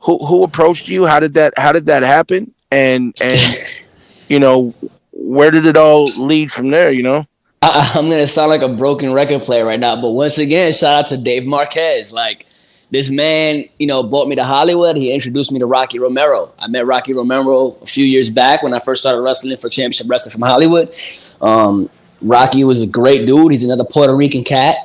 who 0.00 0.18
who 0.18 0.42
approached 0.44 0.88
you. 0.88 1.06
How 1.06 1.20
did 1.20 1.34
that 1.34 1.54
How 1.56 1.72
did 1.72 1.86
that 1.86 2.02
happen? 2.02 2.52
And 2.70 3.14
and 3.20 3.58
you 4.28 4.38
know 4.38 4.74
where 5.12 5.50
did 5.50 5.66
it 5.66 5.76
all 5.76 6.04
lead 6.04 6.50
from 6.50 6.68
there? 6.68 6.90
You 6.90 7.02
know. 7.02 7.26
I, 7.62 7.92
I'm 7.94 8.08
gonna 8.08 8.26
sound 8.26 8.50
like 8.50 8.62
a 8.62 8.74
broken 8.74 9.12
record 9.12 9.42
player 9.42 9.64
right 9.64 9.78
now, 9.78 10.00
but 10.00 10.10
once 10.10 10.38
again, 10.38 10.72
shout 10.72 10.98
out 10.98 11.06
to 11.08 11.16
Dave 11.16 11.44
Marquez. 11.44 12.12
Like 12.12 12.46
this 12.90 13.10
man, 13.10 13.64
you 13.78 13.86
know, 13.86 14.02
brought 14.02 14.28
me 14.28 14.34
to 14.34 14.44
Hollywood. 14.44 14.96
He 14.96 15.12
introduced 15.12 15.52
me 15.52 15.58
to 15.60 15.66
Rocky 15.66 15.98
Romero. 15.98 16.52
I 16.58 16.66
met 16.68 16.86
Rocky 16.86 17.12
Romero 17.12 17.76
a 17.82 17.86
few 17.86 18.04
years 18.04 18.30
back 18.30 18.62
when 18.62 18.74
I 18.74 18.78
first 18.78 19.02
started 19.02 19.20
wrestling 19.20 19.56
for 19.58 19.68
Championship 19.68 20.08
Wrestling 20.08 20.32
from 20.32 20.42
Hollywood. 20.42 20.96
Um, 21.40 21.88
Rocky 22.22 22.64
was 22.64 22.82
a 22.82 22.86
great 22.86 23.26
dude. 23.26 23.52
He's 23.52 23.62
another 23.62 23.84
Puerto 23.84 24.14
Rican 24.16 24.44
cat, 24.44 24.76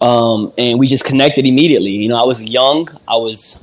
um, 0.00 0.52
and 0.56 0.78
we 0.78 0.86
just 0.86 1.04
connected 1.04 1.46
immediately. 1.46 1.90
You 1.90 2.08
know, 2.08 2.16
I 2.16 2.24
was 2.24 2.42
young. 2.42 2.88
I 3.06 3.16
was, 3.16 3.62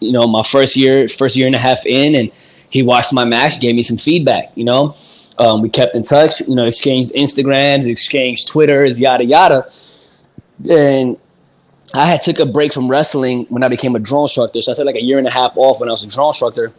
you 0.00 0.12
know, 0.12 0.26
my 0.26 0.42
first 0.42 0.76
year, 0.76 1.08
first 1.08 1.36
year 1.36 1.46
and 1.46 1.54
a 1.54 1.58
half 1.58 1.84
in, 1.86 2.14
and 2.14 2.30
he 2.70 2.82
watched 2.82 3.12
my 3.12 3.24
match, 3.24 3.60
gave 3.60 3.74
me 3.74 3.82
some 3.82 3.96
feedback. 3.96 4.50
You 4.56 4.64
know, 4.64 4.96
um, 5.38 5.62
we 5.62 5.68
kept 5.68 5.94
in 5.96 6.02
touch. 6.02 6.40
You 6.40 6.54
know, 6.54 6.66
exchanged 6.66 7.12
Instagrams, 7.12 7.86
exchanged 7.86 8.48
Twitters, 8.48 8.98
yada 8.98 9.24
yada. 9.24 9.70
And 10.68 11.16
I 11.94 12.06
had 12.06 12.22
took 12.22 12.40
a 12.40 12.46
break 12.46 12.72
from 12.72 12.90
wrestling 12.90 13.46
when 13.48 13.62
I 13.62 13.68
became 13.68 13.94
a 13.94 14.00
drill 14.00 14.22
instructor. 14.22 14.60
So 14.62 14.72
I 14.72 14.74
took 14.74 14.86
like 14.86 14.96
a 14.96 15.02
year 15.02 15.18
and 15.18 15.26
a 15.26 15.30
half 15.30 15.52
off 15.56 15.78
when 15.80 15.88
I 15.88 15.92
was 15.92 16.04
a 16.04 16.08
drill 16.08 16.28
instructor. 16.28 16.72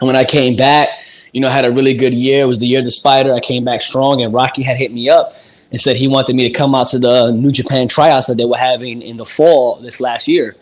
And 0.00 0.06
when 0.06 0.16
I 0.16 0.24
came 0.24 0.56
back, 0.56 0.88
you 1.32 1.40
know, 1.40 1.48
I 1.48 1.52
had 1.52 1.64
a 1.64 1.70
really 1.70 1.94
good 1.94 2.14
year. 2.14 2.42
It 2.42 2.46
was 2.46 2.58
the 2.58 2.66
year 2.66 2.78
of 2.78 2.84
the 2.84 2.90
spider. 2.90 3.34
I 3.34 3.40
came 3.40 3.64
back 3.64 3.82
strong, 3.82 4.22
and 4.22 4.32
Rocky 4.32 4.62
had 4.62 4.76
hit 4.76 4.92
me 4.92 5.08
up 5.08 5.34
and 5.70 5.80
said 5.80 5.96
he 5.96 6.08
wanted 6.08 6.34
me 6.34 6.44
to 6.44 6.50
come 6.50 6.74
out 6.74 6.88
to 6.88 6.98
the 6.98 7.30
New 7.30 7.52
Japan 7.52 7.86
tryouts 7.88 8.26
that 8.26 8.36
they 8.36 8.44
were 8.44 8.56
having 8.56 9.02
in 9.02 9.16
the 9.16 9.26
fall 9.26 9.80
this 9.80 10.00
last 10.00 10.26
year. 10.26 10.56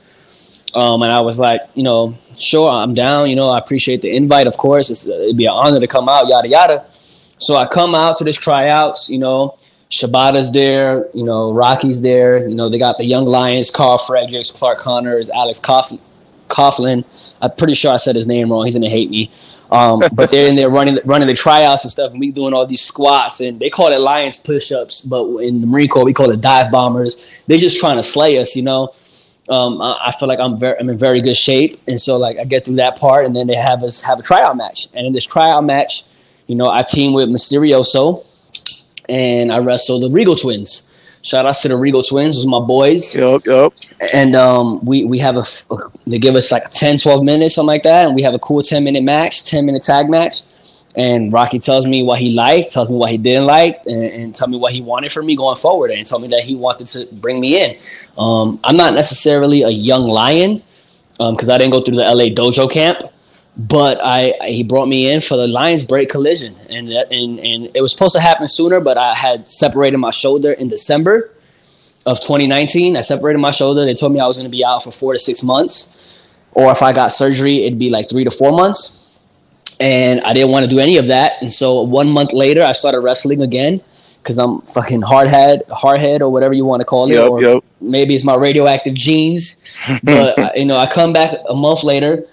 Um, 0.74 1.02
and 1.02 1.10
I 1.10 1.20
was 1.20 1.38
like, 1.38 1.62
you 1.74 1.82
know, 1.82 2.14
sure, 2.36 2.68
I'm 2.68 2.94
down. 2.94 3.30
You 3.30 3.36
know, 3.36 3.48
I 3.48 3.58
appreciate 3.58 4.02
the 4.02 4.14
invite. 4.14 4.46
Of 4.46 4.56
course, 4.58 4.90
it's, 4.90 5.06
it'd 5.06 5.36
be 5.36 5.46
an 5.46 5.52
honor 5.52 5.80
to 5.80 5.86
come 5.86 6.08
out. 6.08 6.28
Yada 6.28 6.48
yada. 6.48 6.86
So 7.38 7.56
I 7.56 7.66
come 7.66 7.94
out 7.94 8.16
to 8.18 8.24
this 8.24 8.36
tryouts. 8.36 9.08
You 9.08 9.18
know, 9.18 9.58
Shibata's 9.90 10.52
there. 10.52 11.08
You 11.14 11.24
know, 11.24 11.52
Rocky's 11.52 12.00
there. 12.00 12.46
You 12.46 12.54
know, 12.54 12.68
they 12.68 12.78
got 12.78 12.98
the 12.98 13.04
young 13.04 13.24
Lions, 13.24 13.70
Carl 13.70 13.98
Fredericks, 13.98 14.50
Clark 14.50 14.78
Connors, 14.78 15.30
Alex 15.30 15.58
Coughlin. 15.58 16.00
Coughlin. 16.48 17.04
I'm 17.40 17.52
pretty 17.52 17.74
sure 17.74 17.92
I 17.92 17.96
said 17.96 18.16
his 18.16 18.26
name 18.26 18.50
wrong. 18.50 18.64
He's 18.64 18.74
gonna 18.74 18.90
hate 18.90 19.10
me. 19.10 19.30
Um, 19.70 20.02
but 20.12 20.30
they're 20.30 20.48
in 20.48 20.56
there 20.56 20.70
running 20.70 20.98
running 21.04 21.28
the 21.28 21.34
tryouts 21.34 21.84
and 21.84 21.90
stuff, 21.90 22.10
and 22.10 22.20
we 22.20 22.30
doing 22.30 22.52
all 22.52 22.66
these 22.66 22.82
squats, 22.82 23.40
and 23.40 23.58
they 23.58 23.70
call 23.70 23.92
it 23.92 24.00
Lions 24.00 24.36
push-ups, 24.36 25.02
but 25.02 25.24
in 25.38 25.60
the 25.60 25.66
Marine 25.66 25.88
Corps 25.88 26.04
we 26.04 26.14
call 26.14 26.30
it 26.30 26.40
dive 26.40 26.70
bombers. 26.70 27.38
They're 27.46 27.58
just 27.58 27.78
trying 27.78 27.96
to 27.96 28.02
slay 28.02 28.38
us, 28.38 28.54
you 28.56 28.62
know. 28.62 28.94
Um, 29.48 29.80
I, 29.80 30.08
I, 30.08 30.12
feel 30.12 30.28
like 30.28 30.38
I'm 30.38 30.58
very 30.58 30.78
I'm 30.78 30.90
in 30.90 30.98
very 30.98 31.22
good 31.22 31.36
shape, 31.36 31.80
and 31.88 32.00
so 32.00 32.16
like 32.16 32.38
I 32.38 32.44
get 32.44 32.64
through 32.66 32.76
that 32.76 32.96
part, 32.98 33.24
and 33.24 33.34
then 33.34 33.46
they 33.46 33.54
have 33.54 33.82
us 33.82 34.00
have 34.02 34.18
a 34.18 34.22
tryout 34.22 34.56
match, 34.56 34.88
and 34.94 35.06
in 35.06 35.12
this 35.12 35.24
tryout 35.24 35.64
match, 35.64 36.04
you 36.46 36.54
know, 36.54 36.68
I 36.68 36.82
team 36.82 37.14
with 37.14 37.28
Mysterioso, 37.28 38.24
and 39.08 39.50
I 39.50 39.58
wrestle 39.58 40.00
the 40.00 40.10
Regal 40.10 40.36
Twins. 40.36 40.90
Shout 41.22 41.46
out 41.46 41.56
to 41.56 41.68
the 41.68 41.76
Regal 41.76 42.02
Twins, 42.02 42.36
those 42.36 42.46
my 42.46 42.60
boys. 42.60 43.14
Yep, 43.16 43.46
yep. 43.46 43.72
And 44.12 44.36
um, 44.36 44.84
we 44.84 45.04
we 45.04 45.18
have 45.18 45.36
a, 45.36 45.44
they 46.06 46.18
give 46.18 46.34
us 46.34 46.52
like 46.52 46.70
10, 46.70 46.98
12 46.98 47.24
minutes, 47.24 47.56
something 47.56 47.66
like 47.66 47.82
that, 47.82 48.06
and 48.06 48.14
we 48.14 48.22
have 48.22 48.34
a 48.34 48.38
cool 48.38 48.62
10 48.62 48.84
minute 48.84 49.02
match, 49.02 49.44
10 49.44 49.66
minute 49.66 49.82
tag 49.82 50.08
match. 50.08 50.42
And 50.98 51.32
Rocky 51.32 51.60
tells 51.60 51.86
me 51.86 52.02
what 52.02 52.18
he 52.18 52.30
liked, 52.30 52.72
tells 52.72 52.90
me 52.90 52.96
what 52.96 53.10
he 53.10 53.18
didn't 53.18 53.46
like, 53.46 53.82
and, 53.86 54.02
and 54.02 54.34
tell 54.34 54.48
me 54.48 54.58
what 54.58 54.72
he 54.72 54.82
wanted 54.82 55.12
from 55.12 55.26
me 55.26 55.36
going 55.36 55.56
forward, 55.56 55.92
and 55.92 56.04
told 56.04 56.22
me 56.22 56.28
that 56.28 56.40
he 56.40 56.56
wanted 56.56 56.88
to 56.88 57.06
bring 57.14 57.40
me 57.40 57.62
in. 57.62 57.78
Um, 58.18 58.58
I'm 58.64 58.76
not 58.76 58.94
necessarily 58.94 59.62
a 59.62 59.68
young 59.68 60.02
lion 60.02 60.60
because 61.12 61.48
um, 61.48 61.54
I 61.54 61.58
didn't 61.58 61.70
go 61.70 61.82
through 61.82 61.96
the 61.96 62.02
LA 62.02 62.34
dojo 62.34 62.68
camp, 62.68 62.98
but 63.56 64.00
I, 64.02 64.34
I, 64.40 64.48
he 64.48 64.64
brought 64.64 64.86
me 64.86 65.08
in 65.12 65.20
for 65.20 65.36
the 65.36 65.46
Lions 65.46 65.84
break 65.84 66.08
collision, 66.08 66.56
and 66.68 66.88
and 66.88 67.38
and 67.38 67.70
it 67.76 67.80
was 67.80 67.92
supposed 67.92 68.16
to 68.16 68.20
happen 68.20 68.48
sooner, 68.48 68.80
but 68.80 68.98
I 68.98 69.14
had 69.14 69.46
separated 69.46 69.98
my 69.98 70.10
shoulder 70.10 70.50
in 70.50 70.66
December 70.66 71.30
of 72.06 72.18
2019. 72.18 72.96
I 72.96 73.02
separated 73.02 73.38
my 73.38 73.52
shoulder. 73.52 73.84
They 73.84 73.94
told 73.94 74.12
me 74.12 74.18
I 74.18 74.26
was 74.26 74.36
going 74.36 74.50
to 74.50 74.56
be 74.56 74.64
out 74.64 74.82
for 74.82 74.90
four 74.90 75.12
to 75.12 75.18
six 75.20 75.44
months, 75.44 75.96
or 76.52 76.72
if 76.72 76.82
I 76.82 76.92
got 76.92 77.12
surgery, 77.12 77.66
it'd 77.66 77.78
be 77.78 77.88
like 77.88 78.10
three 78.10 78.24
to 78.24 78.32
four 78.32 78.50
months. 78.50 78.97
And 79.80 80.20
I 80.22 80.32
didn't 80.32 80.50
want 80.50 80.64
to 80.64 80.68
do 80.68 80.78
any 80.78 80.96
of 80.96 81.06
that, 81.06 81.40
and 81.40 81.52
so 81.52 81.82
one 81.82 82.08
month 82.08 82.32
later, 82.32 82.64
I 82.64 82.72
started 82.72 83.00
wrestling 83.00 83.42
again 83.42 83.80
because 84.22 84.36
I'm 84.36 84.60
fucking 84.62 85.02
hard 85.02 85.28
head, 85.28 85.62
hard 85.70 86.00
head, 86.00 86.20
or 86.20 86.32
whatever 86.32 86.52
you 86.52 86.64
want 86.64 86.80
to 86.80 86.84
call 86.84 87.08
it, 87.08 87.14
yep, 87.14 87.30
or 87.30 87.40
yep. 87.40 87.64
maybe 87.80 88.14
it's 88.14 88.24
my 88.24 88.34
radioactive 88.34 88.94
genes. 88.94 89.56
But 90.02 90.38
uh, 90.38 90.50
you 90.56 90.64
know, 90.64 90.76
I 90.76 90.92
come 90.92 91.12
back 91.12 91.38
a 91.48 91.54
month 91.54 91.84
later 91.84 92.26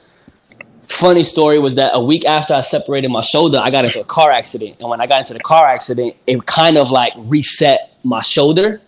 funny 0.88 1.24
story 1.24 1.60
was 1.60 1.76
that 1.76 1.92
a 1.94 2.04
week 2.04 2.26
after 2.26 2.54
I 2.54 2.62
separated 2.62 3.10
my 3.10 3.22
shoulder, 3.22 3.60
I 3.62 3.70
got 3.70 3.86
into 3.86 4.00
a 4.00 4.06
car 4.06 4.32
accident. 4.32 4.78
And 4.80 4.90
when 4.90 5.02
I 5.02 5.08
got 5.08 5.20
into 5.20 5.34
the 5.34 5.40
car 5.40 5.68
accident, 5.68 6.16
it 6.28 6.46
kind 6.46 6.78
of 6.78 6.92
like 6.92 7.14
reset 7.26 7.98
my 8.04 8.22
shoulder. 8.22 8.82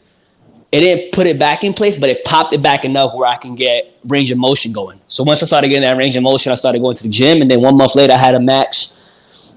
It 0.72 0.82
didn't 0.82 1.13
put 1.13 1.28
it 1.28 1.39
back 1.39 1.63
in 1.63 1.74
place, 1.74 1.95
but 1.95 2.09
it 2.09 2.26
popped 2.26 2.53
it 2.53 2.61
back 2.61 2.84
enough 2.84 3.13
where 3.15 3.28
I 3.28 3.38
can 3.38 3.55
get 3.55 3.93
range 4.05 4.32
of 4.32 4.38
motion 4.38 4.74
going. 4.74 4.99
So 5.07 5.24
once 5.24 5.41
I 5.41 5.45
started 5.45 5.70
getting 5.70 5.84
that 5.84 5.97
range 5.97 6.15
of 6.15 6.24
motion, 6.24 6.51
I 6.51 6.55
started 6.55 6.82
going 6.82 6.95
to 6.97 7.03
the 7.03 7.09
gym. 7.09 7.41
And 7.41 7.49
then 7.49 7.61
one 7.61 7.78
month 7.78 7.95
later, 7.95 8.13
I 8.13 8.18
had 8.18 8.36
a 8.36 8.39
match 8.39 8.89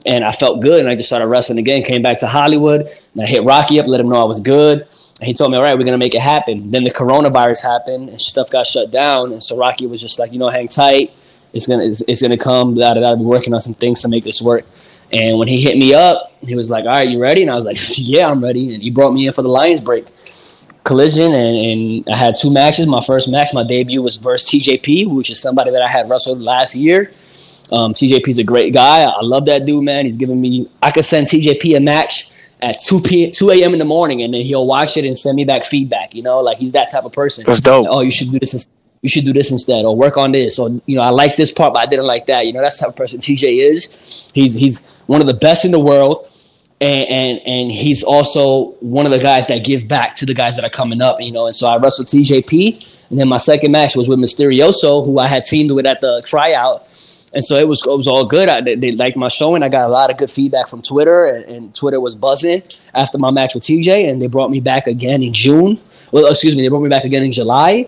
and 0.06 0.24
I 0.24 0.30
felt 0.30 0.62
good. 0.62 0.80
And 0.80 0.88
I 0.88 0.94
just 0.94 1.08
started 1.08 1.26
wrestling 1.26 1.58
again, 1.58 1.82
came 1.82 2.00
back 2.00 2.18
to 2.20 2.28
Hollywood. 2.28 2.82
And 3.14 3.22
I 3.22 3.26
hit 3.26 3.42
Rocky 3.42 3.80
up, 3.80 3.86
let 3.86 4.00
him 4.00 4.08
know 4.08 4.22
I 4.22 4.24
was 4.24 4.40
good. 4.40 4.82
And 4.82 5.26
he 5.26 5.34
told 5.34 5.50
me, 5.50 5.58
all 5.58 5.64
right, 5.64 5.76
we're 5.76 5.84
to 5.84 5.98
make 5.98 6.14
it 6.14 6.22
happen. 6.22 6.70
Then 6.70 6.84
the 6.84 6.92
coronavirus 6.92 7.62
happened 7.62 8.08
and 8.10 8.20
stuff 8.20 8.48
got 8.48 8.64
shut 8.64 8.92
down. 8.92 9.32
And 9.32 9.42
so 9.42 9.56
Rocky 9.56 9.86
was 9.86 10.00
just 10.00 10.18
like, 10.18 10.32
you 10.32 10.38
know, 10.38 10.48
hang 10.48 10.68
tight 10.68 11.12
it's 11.52 11.66
gonna 11.66 11.84
it's, 11.84 12.02
it's 12.06 12.22
gonna 12.22 12.36
come. 12.36 12.76
That 12.76 13.02
I'll 13.02 13.16
be 13.16 13.24
working 13.24 13.54
on 13.54 13.60
some 13.60 13.74
things 13.74 14.02
to 14.02 14.08
make 14.08 14.24
this 14.24 14.40
work. 14.40 14.64
And 15.12 15.38
when 15.38 15.48
he 15.48 15.60
hit 15.60 15.76
me 15.76 15.94
up, 15.94 16.32
he 16.40 16.54
was 16.54 16.70
like, 16.70 16.84
"All 16.84 16.92
right, 16.92 17.08
you 17.08 17.20
ready?" 17.20 17.42
And 17.42 17.50
I 17.50 17.54
was 17.54 17.64
like, 17.64 17.76
"Yeah, 17.96 18.28
I'm 18.28 18.42
ready." 18.42 18.74
And 18.74 18.82
he 18.82 18.90
brought 18.90 19.12
me 19.12 19.26
in 19.26 19.32
for 19.32 19.42
the 19.42 19.48
Lions 19.48 19.80
break 19.80 20.06
collision, 20.90 21.32
and, 21.32 21.56
and 21.56 22.08
I 22.12 22.16
had 22.16 22.34
two 22.34 22.52
matches. 22.52 22.86
My 22.88 23.00
first 23.06 23.30
match, 23.30 23.50
my 23.54 23.62
debut 23.62 24.02
was 24.02 24.16
versus 24.16 24.50
TJP, 24.50 25.08
which 25.08 25.30
is 25.30 25.40
somebody 25.40 25.70
that 25.70 25.82
I 25.82 25.88
had 25.88 26.08
wrestled 26.08 26.40
last 26.40 26.74
year. 26.74 27.12
Um, 27.70 27.94
TJP's 27.94 28.38
a 28.38 28.44
great 28.44 28.74
guy. 28.74 29.04
I 29.04 29.22
love 29.22 29.44
that 29.44 29.64
dude, 29.66 29.84
man. 29.84 30.04
He's 30.04 30.16
giving 30.16 30.40
me. 30.40 30.68
I 30.82 30.90
could 30.90 31.04
send 31.04 31.28
TJP 31.28 31.76
a 31.76 31.80
match 31.80 32.32
at 32.60 32.82
2 32.82 33.00
p 33.02 33.30
2 33.30 33.50
a.m. 33.50 33.72
in 33.72 33.78
the 33.78 33.84
morning, 33.84 34.22
and 34.22 34.34
then 34.34 34.42
he'll 34.42 34.66
watch 34.66 34.96
it 34.96 35.04
and 35.04 35.16
send 35.16 35.36
me 35.36 35.44
back 35.44 35.62
feedback. 35.62 36.12
You 36.12 36.22
know, 36.22 36.40
like 36.40 36.58
he's 36.58 36.72
that 36.72 36.90
type 36.90 37.04
of 37.04 37.12
person. 37.12 37.44
That's 37.46 37.60
dope. 37.60 37.86
Oh, 37.88 38.00
you 38.00 38.10
should 38.10 38.32
do 38.32 38.40
this 38.40 38.66
you 39.02 39.08
should 39.08 39.24
do 39.24 39.32
this 39.32 39.50
instead 39.50 39.84
or 39.84 39.96
work 39.96 40.18
on 40.18 40.32
this 40.32 40.58
or 40.58 40.68
you 40.84 40.96
know 40.96 41.02
I 41.02 41.08
like 41.08 41.36
this 41.36 41.50
part 41.50 41.72
but 41.72 41.82
I 41.82 41.86
didn't 41.86 42.06
like 42.06 42.26
that. 42.26 42.46
You 42.46 42.52
know 42.52 42.60
that's 42.60 42.78
the 42.78 42.86
type 42.86 42.90
of 42.90 42.96
person 42.96 43.18
TJ 43.20 43.70
is. 43.70 44.30
He's 44.34 44.54
he's 44.54 44.84
one 45.06 45.20
of 45.20 45.26
the 45.26 45.34
best 45.34 45.64
in 45.64 45.70
the 45.70 45.80
world. 45.80 46.29
And, 46.82 47.08
and 47.08 47.40
and 47.46 47.70
he's 47.70 48.02
also 48.02 48.70
one 48.80 49.04
of 49.04 49.12
the 49.12 49.18
guys 49.18 49.46
that 49.48 49.64
give 49.64 49.86
back 49.86 50.14
to 50.14 50.26
the 50.26 50.32
guys 50.32 50.56
that 50.56 50.64
are 50.64 50.70
coming 50.70 51.02
up, 51.02 51.20
you 51.20 51.30
know. 51.30 51.46
And 51.46 51.54
so 51.54 51.66
I 51.66 51.76
wrestled 51.76 52.08
TJP, 52.08 53.00
and 53.10 53.18
then 53.18 53.28
my 53.28 53.36
second 53.36 53.70
match 53.70 53.96
was 53.96 54.08
with 54.08 54.18
Mysterioso, 54.18 55.04
who 55.04 55.18
I 55.18 55.26
had 55.28 55.44
teamed 55.44 55.72
with 55.72 55.86
at 55.86 56.00
the 56.00 56.22
tryout. 56.24 56.86
And 57.32 57.44
so 57.44 57.56
it 57.56 57.68
was 57.68 57.86
it 57.86 57.96
was 57.96 58.08
all 58.08 58.24
good. 58.24 58.48
I, 58.48 58.60
they, 58.62 58.76
they, 58.76 58.92
liked 58.92 59.16
my 59.16 59.28
showing. 59.28 59.62
I 59.62 59.68
got 59.68 59.84
a 59.84 59.92
lot 59.92 60.10
of 60.10 60.16
good 60.16 60.30
feedback 60.30 60.68
from 60.68 60.80
Twitter, 60.82 61.26
and, 61.26 61.44
and 61.44 61.74
Twitter 61.74 62.00
was 62.00 62.14
buzzing 62.14 62.62
after 62.94 63.18
my 63.18 63.30
match 63.30 63.54
with 63.54 63.62
TJ. 63.62 64.10
And 64.10 64.20
they 64.20 64.26
brought 64.26 64.50
me 64.50 64.60
back 64.60 64.86
again 64.86 65.22
in 65.22 65.34
June. 65.34 65.80
Well, 66.12 66.26
excuse 66.30 66.56
me, 66.56 66.62
they 66.62 66.68
brought 66.68 66.82
me 66.82 66.88
back 66.88 67.04
again 67.04 67.22
in 67.22 67.30
July 67.30 67.86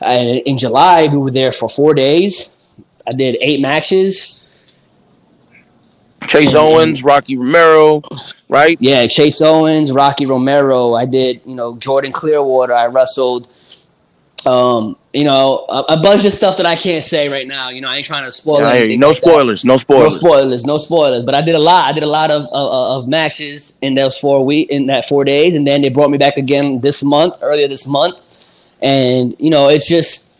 And 0.00 0.38
in 0.38 0.58
July, 0.58 1.06
we 1.10 1.18
were 1.18 1.30
there 1.30 1.52
for 1.52 1.68
four 1.68 1.92
days. 1.92 2.48
I 3.06 3.12
did 3.12 3.36
eight 3.40 3.60
matches. 3.60 4.41
Chase 6.28 6.54
Owens, 6.54 7.02
Rocky 7.02 7.36
Romero, 7.36 8.02
right? 8.48 8.76
Yeah, 8.80 9.06
Chase 9.06 9.40
Owens, 9.40 9.92
Rocky 9.92 10.26
Romero. 10.26 10.94
I 10.94 11.06
did, 11.06 11.40
you 11.44 11.54
know, 11.54 11.76
Jordan 11.76 12.12
Clearwater. 12.12 12.74
I 12.74 12.86
wrestled, 12.86 13.48
um, 14.46 14.96
you 15.12 15.24
know, 15.24 15.66
a, 15.68 15.94
a, 15.94 16.00
bunch 16.00 16.24
of 16.24 16.32
stuff 16.32 16.56
that 16.56 16.66
I 16.66 16.74
can't 16.74 17.04
say 17.04 17.28
right 17.28 17.46
now. 17.46 17.70
You 17.70 17.80
know, 17.80 17.88
I 17.88 17.96
ain't 17.96 18.06
trying 18.06 18.24
to 18.24 18.32
spoil 18.32 18.60
yeah, 18.60 18.72
anything. 18.72 19.00
No 19.00 19.08
like 19.08 19.18
spoilers, 19.18 19.62
that. 19.62 19.68
no 19.68 19.76
spoilers, 19.76 20.14
no 20.14 20.18
spoilers, 20.18 20.64
no 20.64 20.78
spoilers. 20.78 21.24
But 21.24 21.34
I 21.34 21.42
did 21.42 21.54
a 21.54 21.60
lot. 21.60 21.84
I 21.84 21.92
did 21.92 22.02
a 22.02 22.08
lot 22.08 22.30
of 22.30 22.42
of, 22.52 23.04
of 23.04 23.08
matches 23.08 23.74
in 23.82 23.94
those 23.94 24.18
four 24.18 24.44
week 24.44 24.70
in 24.70 24.86
that 24.86 25.06
four 25.06 25.24
days, 25.24 25.54
and 25.54 25.66
then 25.66 25.82
they 25.82 25.88
brought 25.88 26.10
me 26.10 26.18
back 26.18 26.36
again 26.36 26.80
this 26.80 27.02
month, 27.02 27.34
earlier 27.42 27.68
this 27.68 27.86
month 27.86 28.20
and 28.82 29.36
you 29.38 29.48
know 29.48 29.68
it's 29.68 29.86
just 29.86 30.30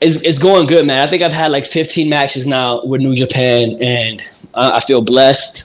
it's, 0.00 0.16
it's 0.16 0.38
going 0.38 0.66
good, 0.66 0.86
man. 0.86 1.06
I 1.06 1.10
think 1.10 1.22
I've 1.22 1.32
had 1.32 1.50
like 1.50 1.64
15 1.64 2.10
matches 2.10 2.46
now 2.46 2.84
with 2.84 3.00
New 3.00 3.14
Japan, 3.14 3.78
and 3.80 4.22
I, 4.54 4.76
I 4.76 4.80
feel 4.80 5.00
blessed. 5.00 5.64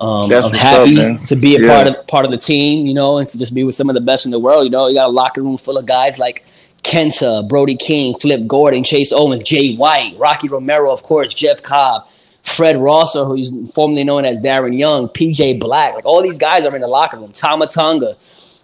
Um, 0.00 0.32
I'm 0.32 0.52
happy 0.52 0.98
up, 0.98 1.22
to 1.24 1.36
be 1.36 1.56
a 1.56 1.60
yeah. 1.60 1.74
part 1.74 1.88
of 1.88 2.06
part 2.06 2.24
of 2.24 2.30
the 2.30 2.38
team, 2.38 2.86
you 2.86 2.94
know, 2.94 3.18
and 3.18 3.28
to 3.28 3.38
just 3.38 3.52
be 3.52 3.64
with 3.64 3.74
some 3.74 3.90
of 3.90 3.94
the 3.94 4.00
best 4.00 4.24
in 4.24 4.30
the 4.30 4.38
world. 4.38 4.64
You 4.64 4.70
know, 4.70 4.88
you 4.88 4.94
got 4.94 5.06
a 5.06 5.12
locker 5.12 5.42
room 5.42 5.58
full 5.58 5.76
of 5.76 5.84
guys 5.84 6.18
like 6.18 6.44
Kenta, 6.82 7.46
Brody 7.48 7.76
King, 7.76 8.18
Flip 8.18 8.46
Gordon, 8.46 8.82
Chase 8.82 9.12
Owens, 9.12 9.42
Jay 9.42 9.74
White, 9.74 10.14
Rocky 10.18 10.48
Romero, 10.48 10.90
of 10.90 11.02
course, 11.02 11.34
Jeff 11.34 11.62
Cobb, 11.62 12.06
Fred 12.44 12.80
Rosser, 12.80 13.24
who's 13.24 13.52
formerly 13.74 14.04
known 14.04 14.24
as 14.24 14.38
Darren 14.38 14.78
Young, 14.78 15.08
PJ 15.08 15.60
Black. 15.60 15.94
Like 15.94 16.06
all 16.06 16.22
these 16.22 16.38
guys 16.38 16.64
are 16.64 16.74
in 16.74 16.80
the 16.80 16.88
locker 16.88 17.18
room. 17.18 17.32
Tama 17.32 17.66
Tonga 17.66 18.16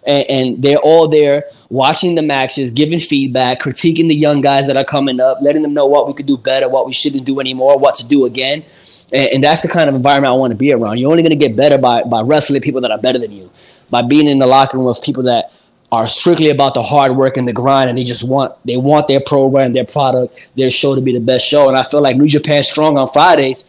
and, 0.07 0.25
and 0.29 0.63
they're 0.63 0.77
all 0.77 1.07
there 1.07 1.43
watching 1.69 2.15
the 2.15 2.21
matches, 2.21 2.71
giving 2.71 2.97
feedback, 2.97 3.59
critiquing 3.59 4.07
the 4.07 4.15
young 4.15 4.41
guys 4.41 4.65
that 4.67 4.77
are 4.77 4.85
coming 4.85 5.19
up, 5.19 5.39
letting 5.41 5.61
them 5.61 5.73
know 5.73 5.85
what 5.85 6.07
we 6.07 6.13
could 6.13 6.25
do 6.25 6.37
better, 6.37 6.67
what 6.69 6.87
we 6.87 6.93
shouldn't 6.93 7.25
do 7.25 7.39
anymore, 7.39 7.77
what 7.77 7.93
to 7.95 8.07
do 8.07 8.25
again. 8.25 8.63
And, 9.11 9.33
and 9.33 9.43
that's 9.43 9.61
the 9.61 9.67
kind 9.67 9.89
of 9.89 9.95
environment 9.95 10.31
I 10.31 10.35
want 10.35 10.51
to 10.51 10.57
be 10.57 10.73
around. 10.73 10.97
You're 10.97 11.11
only 11.11 11.23
going 11.23 11.37
to 11.37 11.47
get 11.47 11.55
better 11.55 11.77
by, 11.77 12.03
by 12.03 12.21
wrestling 12.21 12.61
people 12.61 12.81
that 12.81 12.91
are 12.91 12.97
better 12.97 13.19
than 13.19 13.31
you, 13.31 13.49
by 13.89 14.01
being 14.01 14.27
in 14.27 14.39
the 14.39 14.47
locker 14.47 14.77
room 14.77 14.87
with 14.87 15.01
people 15.01 15.23
that 15.23 15.51
are 15.91 16.07
strictly 16.07 16.49
about 16.49 16.73
the 16.73 16.83
hard 16.83 17.15
work 17.15 17.37
and 17.37 17.47
the 17.47 17.53
grind, 17.53 17.89
and 17.89 17.97
they 17.97 18.03
just 18.03 18.27
want 18.27 18.53
they 18.65 18.75
want 18.75 19.07
their 19.07 19.21
program, 19.21 19.71
their 19.71 19.85
product, 19.85 20.45
their 20.55 20.69
show 20.69 20.95
to 20.95 21.01
be 21.01 21.13
the 21.13 21.21
best 21.21 21.47
show. 21.47 21.69
And 21.69 21.77
I 21.77 21.83
feel 21.83 22.01
like 22.01 22.17
New 22.17 22.27
Japan 22.27 22.61
Strong 22.63 22.97
on 22.97 23.07
Fridays 23.07 23.63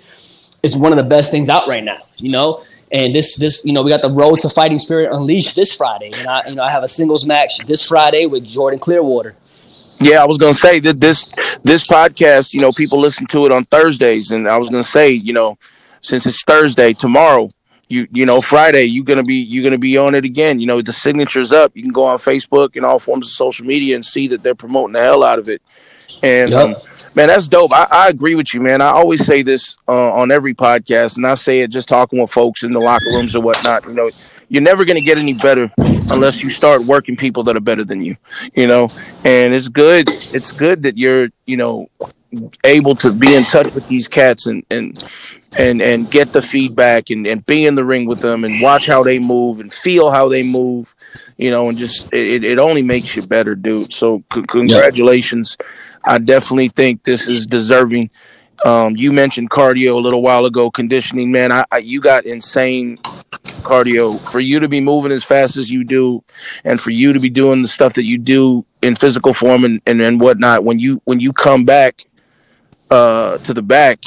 is 0.62 0.76
one 0.76 0.90
of 0.92 0.98
the 0.98 1.04
best 1.04 1.30
things 1.30 1.48
out 1.48 1.68
right 1.68 1.84
now. 1.84 2.02
You 2.16 2.32
know, 2.32 2.64
and 2.90 3.14
this, 3.14 3.36
this, 3.36 3.64
you 3.64 3.72
know, 3.72 3.82
we 3.82 3.90
got 3.90 4.02
the 4.02 4.10
Road 4.10 4.40
to 4.40 4.50
Fighting 4.50 4.78
Spirit 4.78 5.12
Unleashed 5.12 5.54
this 5.54 5.74
Friday, 5.74 6.10
and 6.16 6.26
I, 6.26 6.48
you 6.48 6.54
know, 6.54 6.62
I 6.62 6.70
have 6.70 6.82
a 6.82 6.88
singles 6.88 7.24
match 7.24 7.58
this 7.66 7.86
Friday 7.86 8.26
with 8.26 8.44
Jordan 8.44 8.80
Clearwater. 8.80 9.36
Yeah, 10.00 10.22
I 10.22 10.26
was 10.26 10.38
gonna 10.38 10.54
say 10.54 10.80
that 10.80 11.00
this 11.00 11.32
this 11.64 11.86
podcast, 11.86 12.52
you 12.52 12.60
know, 12.60 12.72
people 12.72 12.98
listen 13.00 13.26
to 13.28 13.46
it 13.46 13.52
on 13.52 13.64
Thursdays, 13.64 14.30
and 14.30 14.48
I 14.48 14.56
was 14.58 14.68
gonna 14.68 14.84
say, 14.84 15.10
you 15.10 15.32
know, 15.32 15.58
since 16.02 16.24
it's 16.26 16.42
Thursday, 16.44 16.92
tomorrow, 16.92 17.50
you 17.88 18.06
you 18.12 18.24
know, 18.24 18.40
Friday, 18.40 18.84
you're 18.84 19.04
gonna 19.04 19.24
be 19.24 19.36
you're 19.36 19.64
gonna 19.64 19.78
be 19.78 19.96
on 19.98 20.14
it 20.14 20.24
again. 20.24 20.60
You 20.60 20.66
know, 20.66 20.80
the 20.82 20.92
signature's 20.92 21.52
up. 21.52 21.72
You 21.74 21.82
can 21.82 21.92
go 21.92 22.04
on 22.04 22.18
Facebook 22.18 22.76
and 22.76 22.84
all 22.84 22.98
forms 22.98 23.26
of 23.26 23.32
social 23.32 23.66
media 23.66 23.96
and 23.96 24.04
see 24.04 24.28
that 24.28 24.42
they're 24.42 24.54
promoting 24.54 24.92
the 24.92 25.00
hell 25.00 25.24
out 25.24 25.38
of 25.38 25.48
it. 25.48 25.62
And 26.22 26.50
yep. 26.50 26.60
um, 26.60 26.76
Man, 27.18 27.26
that's 27.26 27.48
dope. 27.48 27.72
I, 27.72 27.88
I, 27.90 28.08
agree 28.10 28.36
with 28.36 28.54
you, 28.54 28.60
man. 28.60 28.80
I 28.80 28.90
always 28.90 29.26
say 29.26 29.42
this 29.42 29.76
uh, 29.88 30.12
on 30.12 30.30
every 30.30 30.54
podcast, 30.54 31.16
and 31.16 31.26
I 31.26 31.34
say 31.34 31.62
it 31.62 31.70
just 31.72 31.88
talking 31.88 32.20
with 32.20 32.30
folks 32.30 32.62
in 32.62 32.70
the 32.70 32.78
locker 32.78 33.10
rooms 33.10 33.34
or 33.34 33.40
whatnot. 33.42 33.84
You 33.86 33.94
know, 33.94 34.10
you're 34.48 34.62
never 34.62 34.84
going 34.84 34.96
to 34.96 35.04
get 35.04 35.18
any 35.18 35.34
better 35.34 35.70
unless 35.78 36.42
you 36.42 36.50
start 36.50 36.84
working 36.84 37.16
people 37.16 37.42
that 37.44 37.56
are 37.56 37.60
better 37.60 37.84
than 37.84 38.02
you. 38.02 38.16
You 38.54 38.66
know, 38.66 38.90
and 39.24 39.54
it's 39.54 39.68
good. 39.68 40.08
It's 40.32 40.52
good 40.52 40.82
that 40.82 40.96
you're 40.96 41.28
you 41.46 41.56
know 41.56 41.88
able 42.64 42.94
to 42.96 43.12
be 43.12 43.34
in 43.34 43.44
touch 43.44 43.72
with 43.74 43.86
these 43.86 44.08
cats 44.08 44.46
and 44.46 44.64
and 44.70 45.02
and 45.56 45.80
and 45.80 46.10
get 46.10 46.32
the 46.32 46.42
feedback 46.42 47.10
and 47.10 47.26
and 47.26 47.44
be 47.46 47.64
in 47.64 47.74
the 47.74 47.84
ring 47.84 48.06
with 48.06 48.20
them 48.20 48.44
and 48.44 48.60
watch 48.60 48.86
how 48.86 49.02
they 49.02 49.18
move 49.18 49.60
and 49.60 49.72
feel 49.72 50.10
how 50.10 50.28
they 50.28 50.42
move 50.42 50.94
you 51.38 51.50
know 51.50 51.68
and 51.68 51.78
just 51.78 52.06
it, 52.12 52.44
it 52.44 52.58
only 52.58 52.82
makes 52.82 53.16
you 53.16 53.22
better 53.22 53.54
dude 53.54 53.92
so 53.92 54.22
c- 54.32 54.42
congratulations 54.42 55.56
i 56.04 56.18
definitely 56.18 56.68
think 56.68 57.02
this 57.04 57.26
is 57.26 57.46
deserving 57.46 58.10
um, 58.66 58.96
you 58.96 59.10
mentioned 59.10 59.48
cardio 59.48 59.94
a 59.94 60.00
little 60.00 60.20
while 60.20 60.44
ago 60.44 60.70
conditioning 60.70 61.32
man 61.32 61.50
I, 61.50 61.64
I 61.72 61.78
you 61.78 62.00
got 62.00 62.26
insane 62.26 62.98
cardio 63.62 64.20
for 64.30 64.40
you 64.40 64.60
to 64.60 64.68
be 64.68 64.80
moving 64.80 65.12
as 65.12 65.24
fast 65.24 65.56
as 65.56 65.70
you 65.70 65.84
do 65.84 66.22
and 66.64 66.80
for 66.80 66.90
you 66.90 67.12
to 67.12 67.20
be 67.20 67.30
doing 67.30 67.62
the 67.62 67.68
stuff 67.68 67.94
that 67.94 68.04
you 68.04 68.18
do 68.18 68.64
in 68.82 68.94
physical 68.94 69.34
form 69.34 69.64
and, 69.64 69.80
and, 69.86 70.00
and 70.00 70.20
whatnot 70.20 70.64
when 70.64 70.78
you 70.78 71.00
when 71.04 71.20
you 71.20 71.32
come 71.32 71.64
back 71.64 72.02
uh, 72.90 73.38
to 73.38 73.54
the 73.54 73.62
back, 73.62 74.04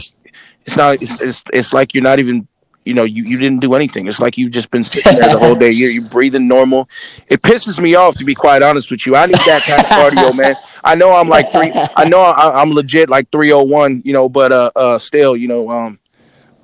it's 0.66 0.76
not. 0.76 1.02
It's, 1.02 1.20
it's 1.22 1.44
it's 1.54 1.74
like 1.74 1.94
you're 1.94 2.04
not 2.04 2.20
even. 2.20 2.48
You 2.84 2.96
know, 2.96 3.04
you, 3.04 3.24
you 3.24 3.38
didn't 3.38 3.60
do 3.60 3.76
anything. 3.76 4.08
It's 4.08 4.20
like 4.20 4.40
you've 4.40 4.50
just 4.50 4.72
been 4.72 4.84
sitting 4.84 5.20
there 5.20 5.32
the 5.32 5.38
whole 5.38 5.54
day. 5.54 5.70
You're, 5.70 5.92
you're 5.92 6.10
breathing 6.10 6.48
normal. 6.48 6.90
It 7.28 7.44
pisses 7.44 7.80
me 7.80 7.94
off 7.94 8.16
to 8.16 8.26
be 8.26 8.34
quite 8.34 8.64
honest 8.64 8.90
with 8.90 9.06
you. 9.06 9.16
I 9.16 9.28
need 9.28 9.36
that 9.36 9.62
kind 9.62 9.82
of 9.82 9.86
cardio, 9.86 10.36
man. 10.36 10.56
I 10.84 10.96
know 10.96 11.14
I'm 11.14 11.30
like 11.30 11.52
three. 11.52 11.72
I 11.96 12.10
know 12.10 12.22
I, 12.22 12.60
I'm 12.60 12.72
legit 12.72 13.08
like 13.08 13.30
301. 13.32 14.02
You 14.04 14.14
know, 14.14 14.28
but 14.28 14.52
uh, 14.52 14.72
uh, 14.76 14.98
still, 14.98 15.38
you 15.38 15.48
know, 15.48 15.70
um, 15.70 16.00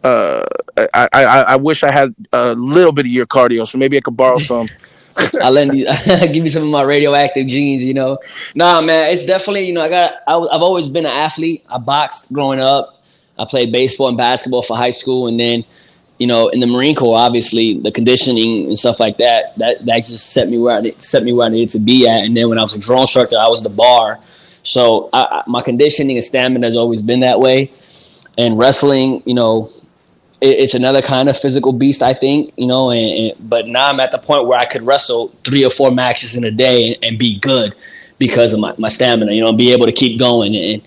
uh, 0.08 0.44
I, 0.94 1.10
I, 1.12 1.42
I 1.42 1.56
wish 1.58 1.84
I 1.84 1.92
had 1.92 2.16
a 2.32 2.54
little 2.54 2.92
bit 2.92 3.06
of 3.06 3.12
your 3.12 3.26
cardio, 3.26 3.68
so 3.68 3.78
maybe 3.78 3.98
I 3.98 4.02
could 4.02 4.16
borrow 4.16 4.38
some. 4.52 4.68
I 5.42 5.50
lend 5.50 5.78
you, 5.78 5.86
give 6.32 6.44
me 6.44 6.50
some 6.50 6.64
of 6.64 6.70
my 6.70 6.84
radioactive 6.84 7.48
genes, 7.48 7.84
you 7.84 7.94
know. 7.94 8.20
Nah, 8.56 8.82
man, 8.82 9.12
it's 9.12 9.26
definitely, 9.26 9.66
you 9.66 9.74
know, 9.74 9.82
I 9.82 9.90
got, 9.90 10.14
I, 10.28 10.34
I've 10.34 10.62
always 10.62 10.90
been 10.90 11.06
an 11.06 11.12
athlete. 11.12 11.66
I 11.70 11.80
boxed 11.80 12.32
growing 12.32 12.60
up. 12.60 13.02
I 13.40 13.46
played 13.46 13.72
baseball 13.72 14.08
and 14.08 14.18
basketball 14.18 14.62
for 14.62 14.78
high 14.78 14.92
school, 14.92 15.28
and 15.28 15.40
then, 15.40 15.66
you 16.20 16.28
know, 16.28 16.50
in 16.50 16.60
the 16.60 16.68
Marine 16.68 16.96
Corps, 16.96 17.18
obviously, 17.18 17.80
the 17.80 17.92
conditioning 17.92 18.68
and 18.68 18.78
stuff 18.78 19.00
like 19.00 19.18
that, 19.18 19.58
that 19.58 19.86
that 19.86 20.06
just 20.06 20.34
set 20.34 20.50
me 20.50 20.58
where 20.58 20.78
I 20.80 20.94
set 21.00 21.24
me 21.24 21.34
where 21.34 21.48
I 21.48 21.50
needed 21.50 21.70
to 21.70 21.80
be 21.80 22.08
at. 22.08 22.24
And 22.24 22.36
then 22.36 22.50
when 22.50 22.58
I 22.58 22.62
was 22.62 22.76
a 22.76 22.80
drill 22.80 23.02
instructor, 23.02 23.36
I 23.40 23.48
was 23.48 23.62
the 23.62 23.70
bar. 23.70 24.20
So 24.64 25.10
I, 25.14 25.22
I, 25.22 25.44
my 25.48 25.62
conditioning 25.62 26.18
and 26.18 26.26
stamina 26.26 26.66
has 26.66 26.76
always 26.76 27.02
been 27.02 27.20
that 27.22 27.40
way. 27.40 27.72
And 28.40 28.58
wrestling, 28.58 29.24
you 29.26 29.34
know, 29.34 29.72
it's 30.42 30.74
another 30.74 31.02
kind 31.02 31.30
of 31.30 31.38
physical 31.38 31.74
beast, 31.74 32.04
I 32.04 32.14
think, 32.14 32.54
you 32.58 32.68
know. 32.68 32.92
And, 32.92 33.32
and, 33.32 33.50
but 33.50 33.68
now 33.68 33.90
I'm 33.90 34.00
at 34.00 34.12
the 34.12 34.20
point 34.20 34.48
where 34.48 34.58
I 34.58 34.66
could 34.66 34.84
wrestle 34.84 35.34
three 35.44 35.66
or 35.66 35.72
four 35.72 35.92
matches 35.92 36.36
in 36.36 36.44
a 36.44 36.52
day 36.52 36.94
and, 36.94 37.04
and 37.04 37.20
be 37.20 37.40
good 37.40 37.76
because 38.20 38.54
of 38.54 38.60
my, 38.60 38.74
my 38.78 38.88
stamina, 38.88 39.32
you 39.32 39.42
know, 39.42 39.50
and 39.50 39.58
be 39.58 39.74
able 39.74 39.86
to 39.86 39.92
keep 39.92 40.20
going. 40.20 40.56
And 40.56 40.82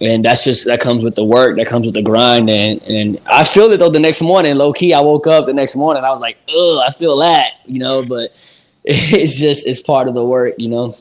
and 0.00 0.24
that's 0.24 0.42
just 0.44 0.66
that 0.66 0.80
comes 0.80 1.04
with 1.04 1.14
the 1.14 1.24
work, 1.24 1.56
that 1.56 1.66
comes 1.66 1.86
with 1.86 1.94
the 1.94 2.02
grind. 2.02 2.50
And 2.50 2.82
and 2.82 3.20
I 3.26 3.44
feel 3.44 3.70
it 3.72 3.78
though. 3.78 3.90
The 3.90 4.00
next 4.00 4.22
morning, 4.22 4.54
low 4.56 4.72
key, 4.72 4.94
I 4.94 5.00
woke 5.00 5.26
up 5.26 5.46
the 5.46 5.54
next 5.54 5.76
morning, 5.76 6.04
I 6.04 6.10
was 6.10 6.20
like, 6.20 6.36
oh, 6.48 6.82
I 6.86 6.90
feel 6.90 7.18
that, 7.18 7.54
you 7.66 7.78
know. 7.78 8.04
But 8.04 8.32
it's 8.84 9.36
just 9.36 9.66
it's 9.66 9.80
part 9.80 10.08
of 10.08 10.14
the 10.14 10.24
work, 10.24 10.54
you 10.58 10.68
know. 10.68 10.96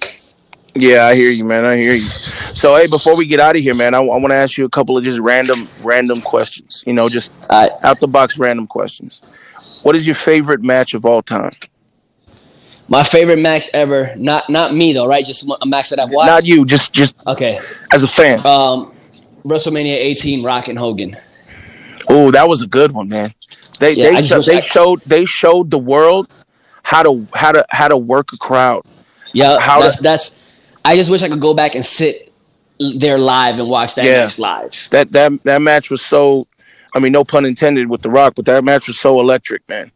Yeah, 0.76 1.06
I 1.06 1.16
hear 1.16 1.30
you, 1.30 1.46
man. 1.46 1.66
I 1.66 1.78
hear 1.78 1.94
you. 1.94 2.10
So, 2.56 2.76
hey, 2.76 2.88
before 2.88 3.16
we 3.16 3.26
get 3.26 3.40
out 3.40 3.56
of 3.56 3.62
here, 3.62 3.76
man, 3.76 3.94
I, 3.94 4.00
I 4.00 4.02
want 4.02 4.30
to 4.30 4.36
ask 4.36 4.58
you 4.58 4.66
a 4.66 4.70
couple 4.70 4.98
of 4.98 5.04
just 5.04 5.20
random, 5.20 5.70
random 5.84 6.22
questions. 6.22 6.84
You 6.88 6.94
know, 6.94 7.10
just 7.10 7.32
right. 7.50 7.70
out 7.84 8.00
the 8.00 8.08
box, 8.08 8.38
random 8.38 8.66
questions. 8.66 9.22
What 9.84 9.96
is 9.96 10.08
your 10.08 10.16
favorite 10.16 10.64
match 10.64 10.94
of 10.94 11.06
all 11.06 11.22
time? 11.22 11.52
My 12.88 13.04
favorite 13.04 13.40
match 13.40 13.70
ever, 13.74 14.14
not 14.18 14.50
not 14.50 14.74
me 14.74 14.94
though, 14.94 15.08
right? 15.08 15.26
Just 15.26 15.50
a 15.62 15.66
match 15.66 15.90
that 15.90 16.00
I've 16.00 16.10
watched. 16.10 16.28
Not 16.28 16.46
you, 16.46 16.66
just 16.66 16.92
just 16.92 17.16
okay. 17.26 17.62
As 17.92 18.04
a 18.04 18.08
fan, 18.08 18.46
um, 18.46 18.94
WrestleMania 19.46 19.96
18, 19.96 20.44
Rock 20.44 20.68
and 20.68 20.78
Hogan. 20.78 21.16
Oh, 22.10 22.32
that 22.32 22.48
was 22.48 22.62
a 22.62 22.68
good 22.68 22.92
one, 22.92 23.08
man. 23.08 23.34
They 23.80 23.94
yeah, 23.94 24.22
they, 24.22 24.40
they 24.40 24.62
showed 24.62 25.02
they 25.06 25.26
showed 25.26 25.72
the 25.72 25.80
world 25.80 26.30
how 26.84 27.04
to 27.04 27.26
how 27.34 27.54
to 27.54 27.66
how 27.70 27.88
to 27.88 27.98
work 27.98 28.34
a 28.34 28.38
crowd. 28.38 28.86
Yeah, 29.34 29.60
how 29.60 29.80
that's, 29.80 29.96
to, 29.98 30.04
that's 30.04 30.40
I 30.86 30.96
just 30.96 31.10
wish 31.10 31.22
I 31.24 31.30
could 31.30 31.42
go 31.42 31.54
back 31.54 31.76
and 31.76 31.86
sit 31.86 32.34
there 32.98 33.18
live 33.18 33.60
and 33.60 33.70
watch 33.70 33.96
that 33.96 34.06
yeah. 34.06 34.26
match 34.26 34.40
live. 34.40 34.88
That 34.92 35.12
that 35.12 35.44
that 35.44 35.62
match 35.62 35.90
was 35.90 36.02
so. 36.02 36.48
I 36.96 37.00
mean, 37.00 37.12
no 37.12 37.24
pun 37.24 37.44
intended 37.46 37.90
with 37.90 38.04
The 38.04 38.10
Rock, 38.10 38.34
but 38.36 38.46
that 38.46 38.64
match 38.64 38.86
was 38.86 39.00
so 39.00 39.20
electric, 39.20 39.68
man. 39.68 39.92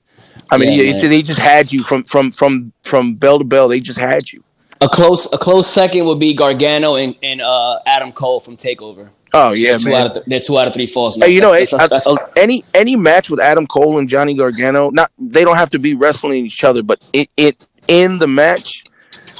I 0.49 0.57
mean, 0.57 0.71
yeah, 0.71 0.99
he, 0.99 1.07
he, 1.07 1.21
just 1.21 1.37
had 1.37 1.71
you 1.71 1.83
from 1.83 2.03
from 2.03 2.31
from 2.31 2.73
from 2.83 3.15
bell 3.15 3.37
to 3.37 3.43
bell. 3.43 3.67
They 3.67 3.79
just 3.79 3.99
had 3.99 4.31
you. 4.31 4.43
A 4.81 4.87
close 4.87 5.31
a 5.33 5.37
close 5.37 5.67
second 5.67 6.05
would 6.05 6.19
be 6.19 6.33
Gargano 6.33 6.95
and, 6.95 7.15
and 7.21 7.41
uh, 7.41 7.79
Adam 7.85 8.11
Cole 8.11 8.39
from 8.39 8.57
Takeover. 8.57 9.09
Oh 9.33 9.51
yeah, 9.51 9.71
they're 9.71 9.79
two 9.79 9.89
man. 9.89 10.05
Of 10.07 10.13
th- 10.13 10.25
they're 10.27 10.39
two 10.39 10.57
out 10.57 10.67
of 10.67 10.73
three 10.73 10.87
falls. 10.87 11.15
Hey, 11.15 11.31
you 11.31 11.41
know, 11.41 11.51
that's, 11.51 11.71
that's, 11.71 12.05
that's, 12.05 12.07
any 12.37 12.63
any 12.73 12.95
match 12.95 13.29
with 13.29 13.39
Adam 13.39 13.67
Cole 13.67 13.99
and 13.99 14.07
Johnny 14.07 14.35
Gargano, 14.35 14.89
not 14.89 15.11
they 15.17 15.43
don't 15.43 15.57
have 15.57 15.69
to 15.71 15.79
be 15.79 15.95
wrestling 15.95 16.45
each 16.45 16.63
other, 16.63 16.83
but 16.83 17.01
it, 17.11 17.29
it 17.35 17.67
in 17.87 18.17
the 18.19 18.27
match, 18.27 18.83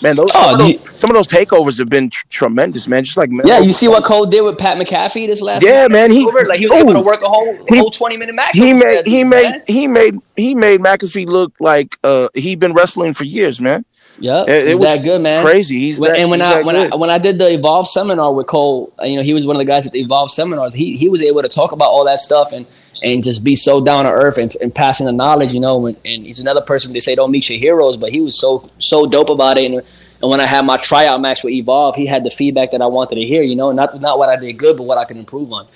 Man, 0.01 0.15
those, 0.15 0.29
oh, 0.33 0.41
some, 0.41 0.53
of 0.53 0.59
those, 0.59 0.99
some, 0.99 1.09
of 1.09 1.15
those, 1.15 1.27
takeovers 1.27 1.77
have 1.77 1.89
been 1.89 2.09
tr- 2.09 2.25
tremendous, 2.29 2.87
man. 2.87 3.03
Just 3.03 3.17
like 3.17 3.29
yeah, 3.45 3.59
you 3.59 3.71
see 3.71 3.87
what 3.87 4.03
Cole 4.03 4.25
did 4.25 4.41
with 4.41 4.57
Pat 4.57 4.77
McAfee 4.77 5.27
this 5.27 5.41
last 5.41 5.63
yeah, 5.63 5.87
man. 5.87 6.11
He 6.11 6.23
like 6.25 6.59
he 6.59 6.67
was 6.67 6.77
ooh, 6.77 6.81
able 6.81 6.93
to 6.93 7.01
work 7.01 7.21
a 7.21 7.29
whole 7.29 7.57
he, 7.67 7.77
whole 7.77 7.89
twenty 7.89 8.17
minute 8.17 8.35
match. 8.35 8.51
He 8.53 8.73
made 8.73 9.05
he 9.05 9.23
made 9.23 9.43
man. 9.43 9.63
he 9.67 9.87
made 9.87 10.19
he 10.35 10.55
made 10.55 10.79
McAfee 10.81 11.27
look 11.27 11.53
like 11.59 11.97
uh 12.03 12.29
he'd 12.33 12.59
been 12.59 12.73
wrestling 12.73 13.13
for 13.13 13.23
years, 13.23 13.59
man. 13.59 13.85
Yeah, 14.19 14.43
it, 14.43 14.69
it 14.69 14.75
was 14.75 14.85
that 14.85 15.03
good, 15.03 15.21
man. 15.21 15.45
Crazy. 15.45 15.79
He's 15.79 15.97
that, 15.99 16.17
and 16.17 16.29
when 16.29 16.41
I 16.41 16.61
when 16.61 16.75
good. 16.75 16.93
I 16.93 16.95
when 16.95 17.09
I 17.09 17.17
did 17.17 17.37
the 17.37 17.51
Evolve 17.51 17.87
seminar 17.87 18.33
with 18.33 18.47
Cole, 18.47 18.93
uh, 18.99 19.05
you 19.05 19.15
know, 19.15 19.23
he 19.23 19.33
was 19.33 19.45
one 19.45 19.55
of 19.55 19.59
the 19.59 19.65
guys 19.65 19.85
at 19.85 19.93
the 19.93 19.99
Evolve 19.99 20.31
seminars. 20.31 20.73
He 20.73 20.95
he 20.97 21.09
was 21.09 21.21
able 21.21 21.41
to 21.41 21.49
talk 21.49 21.71
about 21.71 21.89
all 21.89 22.05
that 22.05 22.19
stuff 22.19 22.51
and 22.51 22.65
and 23.03 23.23
just 23.23 23.43
be 23.43 23.55
so 23.55 23.83
down 23.83 24.05
to 24.05 24.11
earth 24.11 24.37
and, 24.37 24.55
and 24.61 24.73
passing 24.73 25.05
the 25.05 25.11
knowledge, 25.11 25.53
you 25.53 25.59
know. 25.59 25.85
And, 25.87 25.97
and 26.05 26.23
he's 26.23 26.39
another 26.39 26.61
person 26.61 26.93
they 26.93 26.99
say 26.99 27.15
don't 27.15 27.31
meet 27.31 27.49
your 27.49 27.59
heroes, 27.59 27.97
but 27.97 28.09
he 28.09 28.21
was 28.21 28.39
so 28.39 28.69
so 28.79 29.05
dope 29.05 29.29
about 29.29 29.57
it. 29.57 29.71
And 29.71 29.83
and 30.21 30.31
when 30.31 30.41
I 30.41 30.47
had 30.47 30.65
my 30.65 30.77
tryout 30.77 31.21
match 31.21 31.43
with 31.43 31.53
Evolve, 31.53 31.95
he 31.95 32.05
had 32.05 32.23
the 32.23 32.31
feedback 32.31 32.71
that 32.71 32.81
I 32.81 32.87
wanted 32.87 33.15
to 33.15 33.21
hear. 33.21 33.43
You 33.43 33.55
know, 33.55 33.71
not 33.71 33.99
not 34.01 34.17
what 34.17 34.29
I 34.29 34.35
did 34.35 34.53
good, 34.53 34.77
but 34.77 34.83
what 34.83 34.97
I 34.97 35.05
can 35.05 35.17
improve 35.17 35.51
on. 35.51 35.67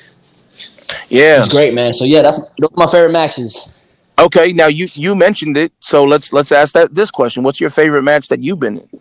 Yeah, 1.09 1.39
it's 1.39 1.49
great, 1.49 1.73
man. 1.73 1.93
So 1.93 2.05
yeah, 2.05 2.21
that's 2.21 2.37
those 2.37 2.71
my 2.75 2.87
favorite 2.87 3.11
matches. 3.11 3.69
Okay, 4.17 4.51
now 4.51 4.67
you 4.67 4.87
you 4.93 5.15
mentioned 5.15 5.57
it, 5.57 5.73
so 5.79 6.03
let's 6.03 6.33
let's 6.33 6.51
ask 6.51 6.73
that 6.73 6.95
this 6.95 7.11
question. 7.11 7.43
What's 7.43 7.61
your 7.61 7.69
favorite 7.69 8.03
match 8.03 8.27
that 8.29 8.41
you've 8.41 8.59
been 8.59 8.77
in? 8.77 8.99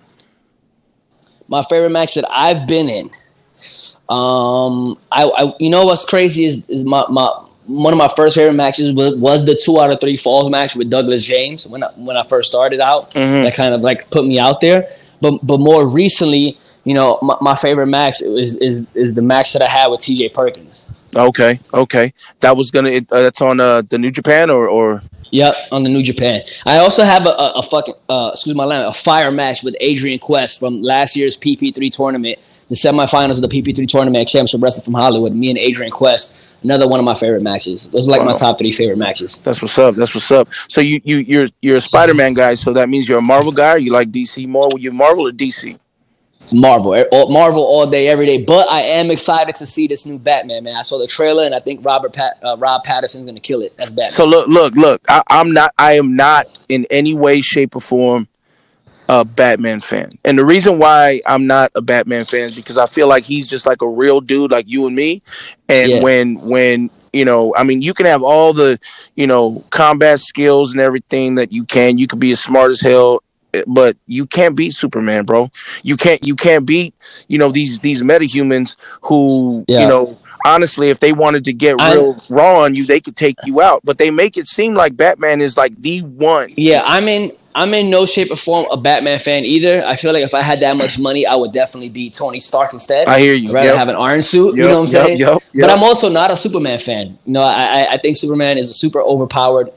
My 1.48 1.62
favorite 1.62 1.90
match 1.90 2.14
that 2.14 2.30
I've 2.30 2.68
been 2.68 2.88
in. 2.88 3.10
Um, 4.08 4.98
I, 5.10 5.24
I 5.24 5.54
you 5.58 5.70
know 5.70 5.84
what's 5.84 6.04
crazy 6.04 6.44
is 6.44 6.62
is 6.68 6.84
my 6.84 7.04
my 7.08 7.28
one 7.66 7.92
of 7.92 7.98
my 7.98 8.08
first 8.08 8.34
favorite 8.34 8.54
matches 8.54 8.92
was, 8.92 9.16
was 9.16 9.44
the 9.44 9.54
two 9.54 9.80
out 9.80 9.90
of 9.90 10.00
three 10.00 10.16
falls 10.16 10.50
match 10.50 10.74
with 10.74 10.90
Douglas 10.90 11.22
James 11.22 11.66
when 11.66 11.84
I, 11.84 11.88
when 11.96 12.16
I 12.16 12.24
first 12.24 12.48
started 12.48 12.80
out. 12.80 13.12
Mm-hmm. 13.12 13.44
That 13.44 13.54
kind 13.54 13.74
of 13.74 13.80
like 13.82 14.11
put 14.11 14.24
me 14.26 14.38
out 14.38 14.61
there. 14.61 14.88
But 15.20 15.46
but 15.46 15.61
more 15.61 15.86
recently, 15.86 16.58
you 16.84 16.94
know, 16.94 17.18
my, 17.22 17.36
my 17.40 17.54
favorite 17.54 17.86
match 17.86 18.22
is, 18.22 18.56
is 18.56 18.86
is 18.94 19.14
the 19.14 19.22
match 19.22 19.52
that 19.52 19.62
I 19.62 19.68
had 19.68 19.88
with 19.88 20.00
T.J. 20.00 20.30
Perkins. 20.30 20.84
Okay, 21.14 21.58
okay, 21.74 22.14
that 22.40 22.56
was 22.56 22.70
gonna. 22.70 22.96
Uh, 22.96 23.22
that's 23.22 23.40
on 23.40 23.61
uh, 23.61 23.82
the 23.82 23.98
New 23.98 24.11
Japan 24.11 24.50
or 24.50 24.68
or. 24.68 25.02
Yep, 25.32 25.54
on 25.70 25.84
the 25.84 25.90
New 25.90 26.02
Japan. 26.02 26.40
I 26.66 26.78
also 26.78 27.04
have 27.04 27.24
a, 27.24 27.30
a, 27.30 27.52
a 27.56 27.62
fucking 27.62 27.94
uh, 28.08 28.30
excuse 28.32 28.56
my 28.56 28.64
language, 28.64 28.96
a 28.96 28.98
fire 28.98 29.30
match 29.30 29.62
with 29.62 29.76
Adrian 29.80 30.18
Quest 30.18 30.58
from 30.58 30.82
last 30.82 31.14
year's 31.14 31.36
PP3 31.36 31.92
tournament, 31.92 32.36
the 32.68 32.74
semifinals 32.74 33.40
of 33.40 33.48
the 33.48 33.62
PP3 33.62 33.86
tournament, 33.86 34.28
Championship 34.28 34.61
Wrestling 34.61 34.84
from 34.84 34.94
Hollywood. 34.94 35.32
Me 35.32 35.50
and 35.50 35.58
Adrian 35.58 35.92
Quest 35.92 36.34
another 36.62 36.88
one 36.88 36.98
of 36.98 37.04
my 37.04 37.14
favorite 37.14 37.42
matches. 37.42 37.88
Those 37.88 38.08
are 38.08 38.11
like 38.11 38.20
wow. 38.20 38.28
my 38.28 38.34
top 38.34 38.58
three 38.58 38.72
favorite 38.72 38.98
matches. 38.98 39.38
That's 39.42 39.61
what's 39.62 39.78
up. 39.78 39.94
That's 39.94 40.14
what's 40.14 40.30
up. 40.30 40.48
So 40.68 40.80
you 40.80 41.00
you 41.04 41.18
you're 41.18 41.48
you're 41.61 41.76
a 41.78 41.80
Spider 41.80 42.14
Man 42.14 42.34
guy. 42.34 42.54
So 42.54 42.72
that 42.72 42.88
means 42.88 43.08
you're 43.08 43.18
a 43.18 43.22
Marvel 43.22 43.52
guy. 43.52 43.76
you 43.76 43.92
like 43.92 44.11
DC 44.11 44.46
more? 44.46 44.68
Were 44.68 44.78
you 44.78 44.92
Marvel 44.92 45.26
or 45.26 45.32
DC? 45.32 45.78
Marvel, 46.52 46.96
Marvel 47.28 47.62
all 47.62 47.88
day, 47.88 48.08
every 48.08 48.26
day. 48.26 48.42
But 48.44 48.68
I 48.70 48.82
am 48.82 49.11
excited 49.11 49.54
to 49.56 49.66
see 49.66 49.86
this 49.86 50.06
new 50.06 50.18
Batman. 50.18 50.64
Man, 50.64 50.74
I 50.74 50.82
saw 50.82 50.98
the 50.98 51.06
trailer, 51.06 51.44
and 51.44 51.54
I 51.54 51.61
think 51.61 51.84
Robert 51.84 52.12
Pat, 52.12 52.38
uh, 52.42 52.56
Rob 52.58 52.82
Pattinson's 52.82 53.24
going 53.24 53.34
to 53.34 53.40
kill 53.40 53.61
it. 53.61 53.76
That's 53.76 53.92
Batman. 53.92 54.12
So 54.12 54.24
look, 54.24 54.48
look, 54.48 54.74
look. 54.74 55.02
I, 55.08 55.22
I'm 55.28 55.52
not. 55.52 55.72
I 55.78 55.92
am 55.92 56.16
not 56.16 56.58
in 56.68 56.86
any 56.90 57.14
way, 57.14 57.40
shape, 57.40 57.76
or 57.76 57.80
form 57.80 58.26
a 59.11 59.24
Batman 59.24 59.80
fan. 59.80 60.16
And 60.24 60.38
the 60.38 60.44
reason 60.44 60.78
why 60.78 61.20
I'm 61.26 61.48
not 61.48 61.72
a 61.74 61.82
Batman 61.82 62.24
fan 62.26 62.50
is 62.50 62.54
because 62.54 62.78
I 62.78 62.86
feel 62.86 63.08
like 63.08 63.24
he's 63.24 63.48
just 63.48 63.66
like 63.66 63.82
a 63.82 63.88
real 63.88 64.20
dude 64.20 64.52
like 64.52 64.68
you 64.68 64.86
and 64.86 64.94
me. 64.94 65.20
And 65.68 65.90
yeah. 65.90 66.02
when 66.02 66.36
when 66.40 66.90
you 67.12 67.24
know, 67.24 67.52
I 67.56 67.64
mean, 67.64 67.82
you 67.82 67.92
can 67.92 68.06
have 68.06 68.22
all 68.22 68.52
the, 68.52 68.78
you 69.16 69.26
know, 69.26 69.64
combat 69.70 70.20
skills 70.20 70.70
and 70.70 70.80
everything 70.80 71.34
that 71.34 71.50
you 71.50 71.64
can. 71.64 71.98
You 71.98 72.06
can 72.06 72.20
be 72.20 72.30
as 72.30 72.38
smart 72.38 72.70
as 72.70 72.80
hell, 72.80 73.24
eh, 73.52 73.64
but 73.66 73.96
you 74.06 74.26
can't 74.26 74.54
beat 74.54 74.74
Superman, 74.74 75.24
bro. 75.24 75.50
You 75.82 75.96
can't 75.96 76.24
you 76.24 76.36
can't 76.36 76.64
beat, 76.64 76.94
you 77.26 77.36
know, 77.36 77.50
these 77.50 77.80
these 77.80 78.02
metahumans 78.02 78.76
who, 79.02 79.64
yeah. 79.66 79.80
you 79.80 79.88
know, 79.88 80.16
honestly, 80.45 80.88
if 80.91 81.01
they 81.01 81.12
wanted 81.12 81.45
to 81.47 81.53
get 81.53 81.76
I- 81.80 81.95
real 81.95 82.22
raw 82.28 82.61
on 82.61 82.74
you, 82.74 82.84
they 82.86 83.01
could 83.01 83.16
take 83.16 83.36
you 83.45 83.61
out. 83.61 83.80
But 83.84 83.99
they 83.99 84.11
make 84.11 84.36
it 84.36 84.47
seem 84.47 84.74
like 84.74 84.97
Batman 84.97 85.41
is 85.41 85.57
like 85.57 85.76
the 85.76 86.01
one. 86.01 86.53
Yeah, 86.57 86.82
I'm 86.84 87.09
in. 87.09 87.32
I'm 87.53 87.74
in 87.74 87.91
no 87.91 88.07
shape 88.07 88.30
or 88.30 88.36
form 88.36 88.66
a 88.70 88.76
Batman 88.76 89.18
fan 89.18 89.45
either. 89.45 89.84
I 89.84 89.97
feel 89.97 90.12
like 90.12 90.22
if 90.22 90.34
I 90.34 90.41
had 90.43 90.61
that 90.61 90.76
much 90.76 91.01
money, 91.01 91.26
I 91.26 91.34
would 91.34 91.53
definitely 91.53 91.88
be 91.88 92.09
Tony 92.09 92.38
Stark 92.38 92.72
instead. 92.72 93.09
I 93.09 93.18
hear 93.18 93.34
you. 93.34 93.49
I'd 93.49 93.55
rather 93.55 93.68
Yep. 93.70 93.76
have 93.76 93.88
an 93.88 93.97
iron 93.97 94.22
suit. 94.22 94.55
you 94.55 94.62
know 94.68 94.78
what 94.80 94.88
I'm 94.88 94.95
yep, 94.95 95.07
saying? 95.07 95.18
yep, 95.18 95.43
But. 95.57 95.68
I'm 95.68 95.82
also 95.82 96.09
not 96.09 96.30
a 96.30 96.36
Superman 96.36 96.78
fan. 96.78 97.18
You 97.26 97.32
know, 97.32 97.41
I, 97.43 97.64
I- 97.82 97.93
I 97.95 97.99
think 97.99 98.16
Superman 98.18 98.57
is 98.57 98.70
a 98.70 98.74
super 98.74 99.03
overpowered 99.03 99.70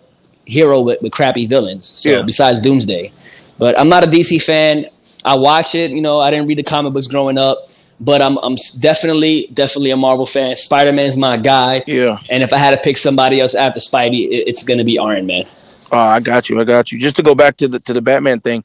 hero 0.45 0.81
with, 0.81 1.01
with 1.01 1.11
crappy 1.13 1.47
villains. 1.47 1.87
So 1.87 2.09
Yeah. 2.11 2.21
besides 2.21 2.61
Doomsday, 2.61 3.11
but 3.57 3.79
I'm 3.79 3.89
not 3.89 4.03
a 4.05 4.07
DC 4.07 4.39
fan. 4.43 4.85
I 5.25 5.35
watch 5.35 5.73
it. 5.73 5.89
You 5.89 6.01
know, 6.01 6.19
I 6.19 6.29
didn't 6.29 6.45
read 6.45 6.59
the 6.59 6.63
comic 6.63 6.93
books 6.93 7.07
growing 7.07 7.39
up, 7.39 7.69
but 7.99 8.21
I'm 8.21 8.37
I'm 8.39 8.55
definitely 8.79 9.49
definitely 9.53 9.91
a 9.91 9.97
Marvel 9.97 10.25
fan. 10.25 10.55
Spider 10.55 10.91
Man's 10.91 11.17
my 11.17 11.37
guy. 11.37 11.83
Yeah. 11.87 12.17
And 12.29 12.43
if 12.43 12.51
I 12.53 12.57
had 12.57 12.71
to 12.71 12.77
pick 12.77 12.97
somebody 12.97 13.39
else 13.41 13.55
after 13.55 13.79
Spidey, 13.79 14.25
it, 14.29 14.47
it's 14.47 14.63
gonna 14.63 14.83
be 14.83 14.99
Iron 14.99 15.25
Man. 15.25 15.45
Oh, 15.91 15.97
I 15.99 16.19
got 16.21 16.49
you. 16.49 16.59
I 16.59 16.63
got 16.63 16.91
you. 16.91 16.97
Just 16.99 17.15
to 17.17 17.23
go 17.23 17.35
back 17.35 17.55
to 17.57 17.67
the 17.67 17.79
to 17.81 17.93
the 17.93 18.01
Batman 18.01 18.39
thing, 18.39 18.63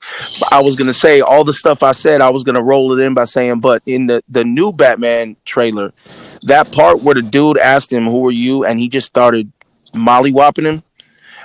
I 0.51 0.63
was 0.63 0.77
gonna 0.77 0.95
say 0.95 1.21
all 1.21 1.45
the 1.45 1.53
stuff 1.53 1.83
I 1.83 1.93
said. 1.93 2.23
I 2.23 2.31
was 2.31 2.43
gonna 2.43 2.63
roll 2.63 2.99
it 2.99 3.03
in 3.05 3.13
by 3.13 3.25
saying, 3.25 3.61
but 3.61 3.83
in 3.85 4.07
the 4.07 4.23
the 4.31 4.45
new 4.45 4.73
Batman 4.73 5.37
trailer, 5.45 5.93
that 6.45 6.73
part 6.73 7.03
where 7.03 7.15
the 7.15 7.21
dude 7.23 7.59
asked 7.59 7.93
him, 7.93 8.07
"Who 8.07 8.27
are 8.27 8.31
you?" 8.33 8.65
and 8.65 8.81
he 8.81 8.89
just 8.89 9.07
started 9.07 9.53
mollywhopping 9.95 10.65
him. 10.65 10.83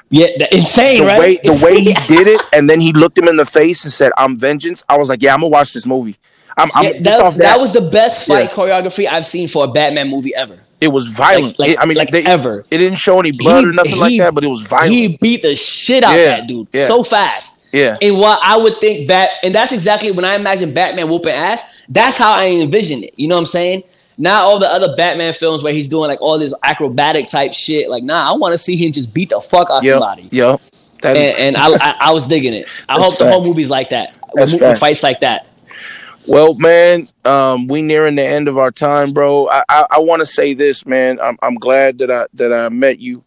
Yeah, 0.09 0.27
that- 0.39 0.53
insane, 0.53 0.99
The 1.01 1.05
right? 1.05 1.19
way 1.19 1.38
the 1.43 1.59
way 1.65 1.79
he 1.81 1.93
did 2.07 2.27
it, 2.27 2.41
and 2.53 2.69
then 2.69 2.79
he 2.79 2.93
looked 2.93 3.17
him 3.17 3.27
in 3.27 3.36
the 3.36 3.45
face 3.45 3.84
and 3.84 3.91
said, 3.91 4.11
"I'm 4.17 4.38
vengeance." 4.38 4.84
I 4.88 4.97
was 4.97 5.09
like, 5.09 5.21
"Yeah, 5.21 5.34
I'm 5.34 5.39
gonna 5.41 5.49
watch 5.49 5.73
this 5.73 5.86
movie." 5.86 6.17
I'm, 6.58 6.70
I'm 6.76 6.84
Yeah, 6.86 6.99
that, 7.01 7.20
off 7.22 7.36
that 7.38 7.60
was 7.60 7.74
the 7.74 7.82
best 7.82 8.28
fight 8.28 8.49
Yeah. 8.49 8.56
choreography 8.56 9.08
I've 9.12 9.26
seen 9.26 9.47
for 9.47 9.64
a 9.66 9.68
Batman 9.68 10.10
movie 10.10 10.34
ever. 10.36 10.60
it 10.82 10.88
was 10.91 11.08
violent. 11.08 11.58
like- 11.60 11.70
It- 11.72 11.78
I 11.80 11.86
mean, 11.86 11.97
like 11.97 12.12
they, 12.12 12.24
ever. 12.26 12.66
It 12.70 12.78
didn't 12.78 12.97
show 12.99 13.20
any 13.20 13.32
blood 13.32 13.64
He- 13.64 13.70
or 13.70 13.74
nothing 13.74 13.97
like 13.97 14.18
that, 14.20 14.36
but 14.36 14.43
it 14.43 14.47
was 14.47 14.62
violent. 14.62 14.91
He 14.91 15.18
beat 15.22 15.41
the 15.41 15.56
shit 15.56 16.04
out 16.04 16.16
Yeah, 16.16 16.26
that 16.26 16.47
dude 16.47 16.68
so 16.74 17.04
fast. 17.04 17.54
yeah, 17.72 17.95
And 18.01 18.18
what 18.20 18.39
I 18.43 18.58
would 18.58 18.80
think 18.82 19.08
that, 19.08 19.30
and 19.43 19.56
that's 19.56 19.72
exactly 19.72 20.12
when 20.12 20.26
I 20.26 20.36
imagine 20.36 20.74
Batman 20.74 21.10
whooping 21.10 21.32
ass. 21.34 21.64
That's 21.89 22.18
how 22.18 22.34
I 22.34 22.47
envision 22.47 23.04
it. 23.06 23.14
You 23.16 23.28
know 23.30 23.36
what 23.36 23.41
I'm 23.41 23.45
saying? 23.47 23.84
Not 24.18 24.43
all 24.43 24.60
the 24.60 24.72
other 24.72 24.93
Batman 24.95 25.34
films 25.34 25.64
where 25.64 25.74
he's 25.74 25.88
doing 25.88 26.08
like 26.10 26.22
all 26.22 26.38
this 26.38 26.54
acrobatic 26.64 27.30
type 27.30 27.54
shit. 27.54 27.89
Like, 27.89 28.04
nah, 28.04 28.30
I 28.32 28.36
want 28.36 28.51
to 28.51 28.58
see 28.60 28.76
him 28.76 28.91
just 28.91 29.12
beat 29.14 29.30
the 29.30 29.41
fuck 29.41 29.70
out 29.72 29.84
yep, 29.84 29.93
somebody. 29.93 30.28
yep. 30.32 30.62
That 31.01 31.18
is- 31.18 31.36
And, 31.39 31.56
and 31.56 31.58
I, 31.58 31.89
I, 31.89 31.95
I 32.10 32.14
was 32.14 32.28
digging 32.28 32.54
it. 32.54 32.68
I 32.89 32.97
That's 32.97 33.10
hope 33.10 33.18
the 33.18 33.32
whole 33.32 33.43
movie's 33.43 33.70
like 33.70 33.89
that. 33.89 34.18
That's 34.36 34.51
With 34.51 34.62
facts. 34.62 34.80
fights 34.80 35.01
like 35.01 35.22
that. 35.22 35.47
Well, 36.26 36.53
man, 36.55 37.09
um, 37.26 37.67
we 37.67 37.82
nearing 37.82 38.15
the 38.15 38.24
end 38.24 38.47
of 38.47 38.57
our 38.57 38.71
time, 38.71 39.13
bro. 39.13 39.49
I 39.49 39.63
I, 39.67 39.86
I 39.91 39.99
want 39.99 40.21
to 40.21 40.26
say 40.26 40.53
this, 40.53 40.86
man. 40.86 41.19
I'm 41.21 41.38
I'm 41.41 41.55
glad 41.55 41.97
that 41.97 42.09
I 42.09 42.28
that 42.36 42.53
I 42.53 42.69
met 42.69 42.99
you, 42.99 43.24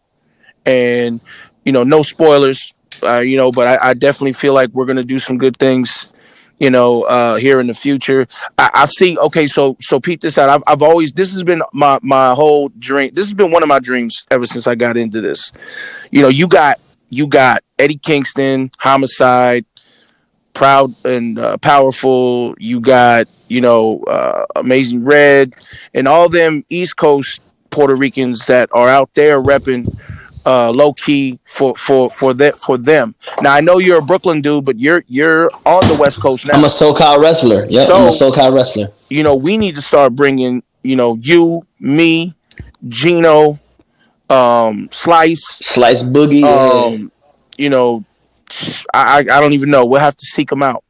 and 0.65 1.21
you 1.63 1.71
know, 1.71 1.83
no 1.83 2.01
spoilers, 2.01 2.73
uh, 3.03 3.19
you 3.19 3.37
know, 3.37 3.51
but 3.51 3.67
I, 3.67 3.89
I 3.89 3.93
definitely 3.93 4.33
feel 4.33 4.53
like 4.53 4.71
we're 4.71 4.85
gonna 4.85 5.03
do 5.03 5.19
some 5.19 5.37
good 5.37 5.57
things, 5.57 6.11
you 6.59 6.71
know, 6.71 7.03
uh, 7.03 7.35
here 7.35 7.59
in 7.59 7.67
the 7.67 7.75
future. 7.75 8.27
I, 8.57 8.71
I 8.73 8.85
see. 8.87 9.15
Okay, 9.17 9.45
so 9.45 9.77
so 9.79 9.99
peep 9.99 10.21
this 10.21 10.39
out. 10.39 10.49
I've 10.49 10.63
I've 10.65 10.81
always 10.81 11.11
this 11.11 11.31
has 11.33 11.43
been 11.43 11.61
my 11.73 11.99
my 12.01 12.33
whole 12.33 12.69
dream. 12.69 13.11
This 13.13 13.25
has 13.25 13.33
been 13.33 13.51
one 13.51 13.61
of 13.61 13.69
my 13.69 13.79
dreams 13.79 14.25
ever 14.31 14.47
since 14.47 14.65
I 14.65 14.73
got 14.73 14.97
into 14.97 15.21
this. 15.21 15.51
You 16.09 16.23
know, 16.23 16.29
you 16.29 16.47
got 16.47 16.79
you 17.09 17.27
got 17.27 17.63
Eddie 17.77 17.99
Kingston, 17.99 18.71
Homicide 18.79 19.65
proud 20.57 20.93
and 21.05 21.37
uh, 21.39 21.57
powerful. 21.57 22.55
You 22.57 22.79
got 22.79 23.27
you 23.47 23.61
know 23.61 24.01
uh, 24.03 24.45
Amazing 24.55 25.03
Red 25.05 25.53
and 25.93 26.07
all 26.07 26.27
them 26.29 26.65
East 26.69 26.97
Coast 26.97 27.41
Puerto 27.69 27.95
Ricans 27.95 28.45
that 28.47 28.69
are 28.73 28.89
out 28.89 29.09
there 29.13 29.41
repping 29.41 29.95
uh, 30.45 30.71
low 30.71 30.93
key 30.93 31.39
for 31.45 31.75
for 31.75 32.09
for 32.09 32.33
that 32.33 32.57
for 32.57 32.77
them. 32.77 33.13
Now 33.41 33.53
I 33.53 33.61
know 33.61 33.77
you're 33.77 33.99
a 33.99 34.01
Brooklyn 34.01 34.41
dude, 34.41 34.65
but 34.65 34.79
you're 34.79 35.03
you're 35.07 35.51
on 35.65 35.87
the 35.87 35.95
West 35.95 36.19
Coast 36.19 36.45
now. 36.47 36.53
I'm 36.57 36.63
a 36.63 36.67
SoCal 36.67 37.19
wrestler. 37.21 37.65
Yep, 37.69 37.89
I'm 37.93 38.07
a 38.07 38.11
So- 38.11 38.31
SoCal 38.31 38.53
wrestler. 38.53 38.89
you 39.09 39.23
know 39.23 39.35
we 39.35 39.57
need 39.57 39.75
to 39.75 39.81
start 39.81 40.15
bringing 40.15 40.63
you 40.83 40.95
know 40.95 41.15
you, 41.21 41.65
me, 41.79 42.33
Gino, 42.87 43.59
um, 44.29 44.89
Slice, 44.91 45.43
Slice 45.59 46.01
Boogie. 46.03 46.41
yeah. 46.41 46.95
um, 46.95 47.11
you 47.57 47.69
know, 47.69 48.05
I, 48.93 49.19
I 49.19 49.39
don't 49.41 49.53
even 49.53 49.69
know. 49.69 49.85
We'll 49.85 49.99
have 50.01 50.17
to 50.17 50.25
seek 50.25 50.49
them 50.49 50.63
out. 50.63 50.83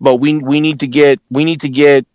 But 0.00 0.16
we 0.16 0.38
we 0.38 0.60
need 0.60 0.80
to 0.80 0.86
get 0.86 1.20
we 1.30 1.44
need 1.44 1.60
to 1.60 1.68
get 1.68 2.06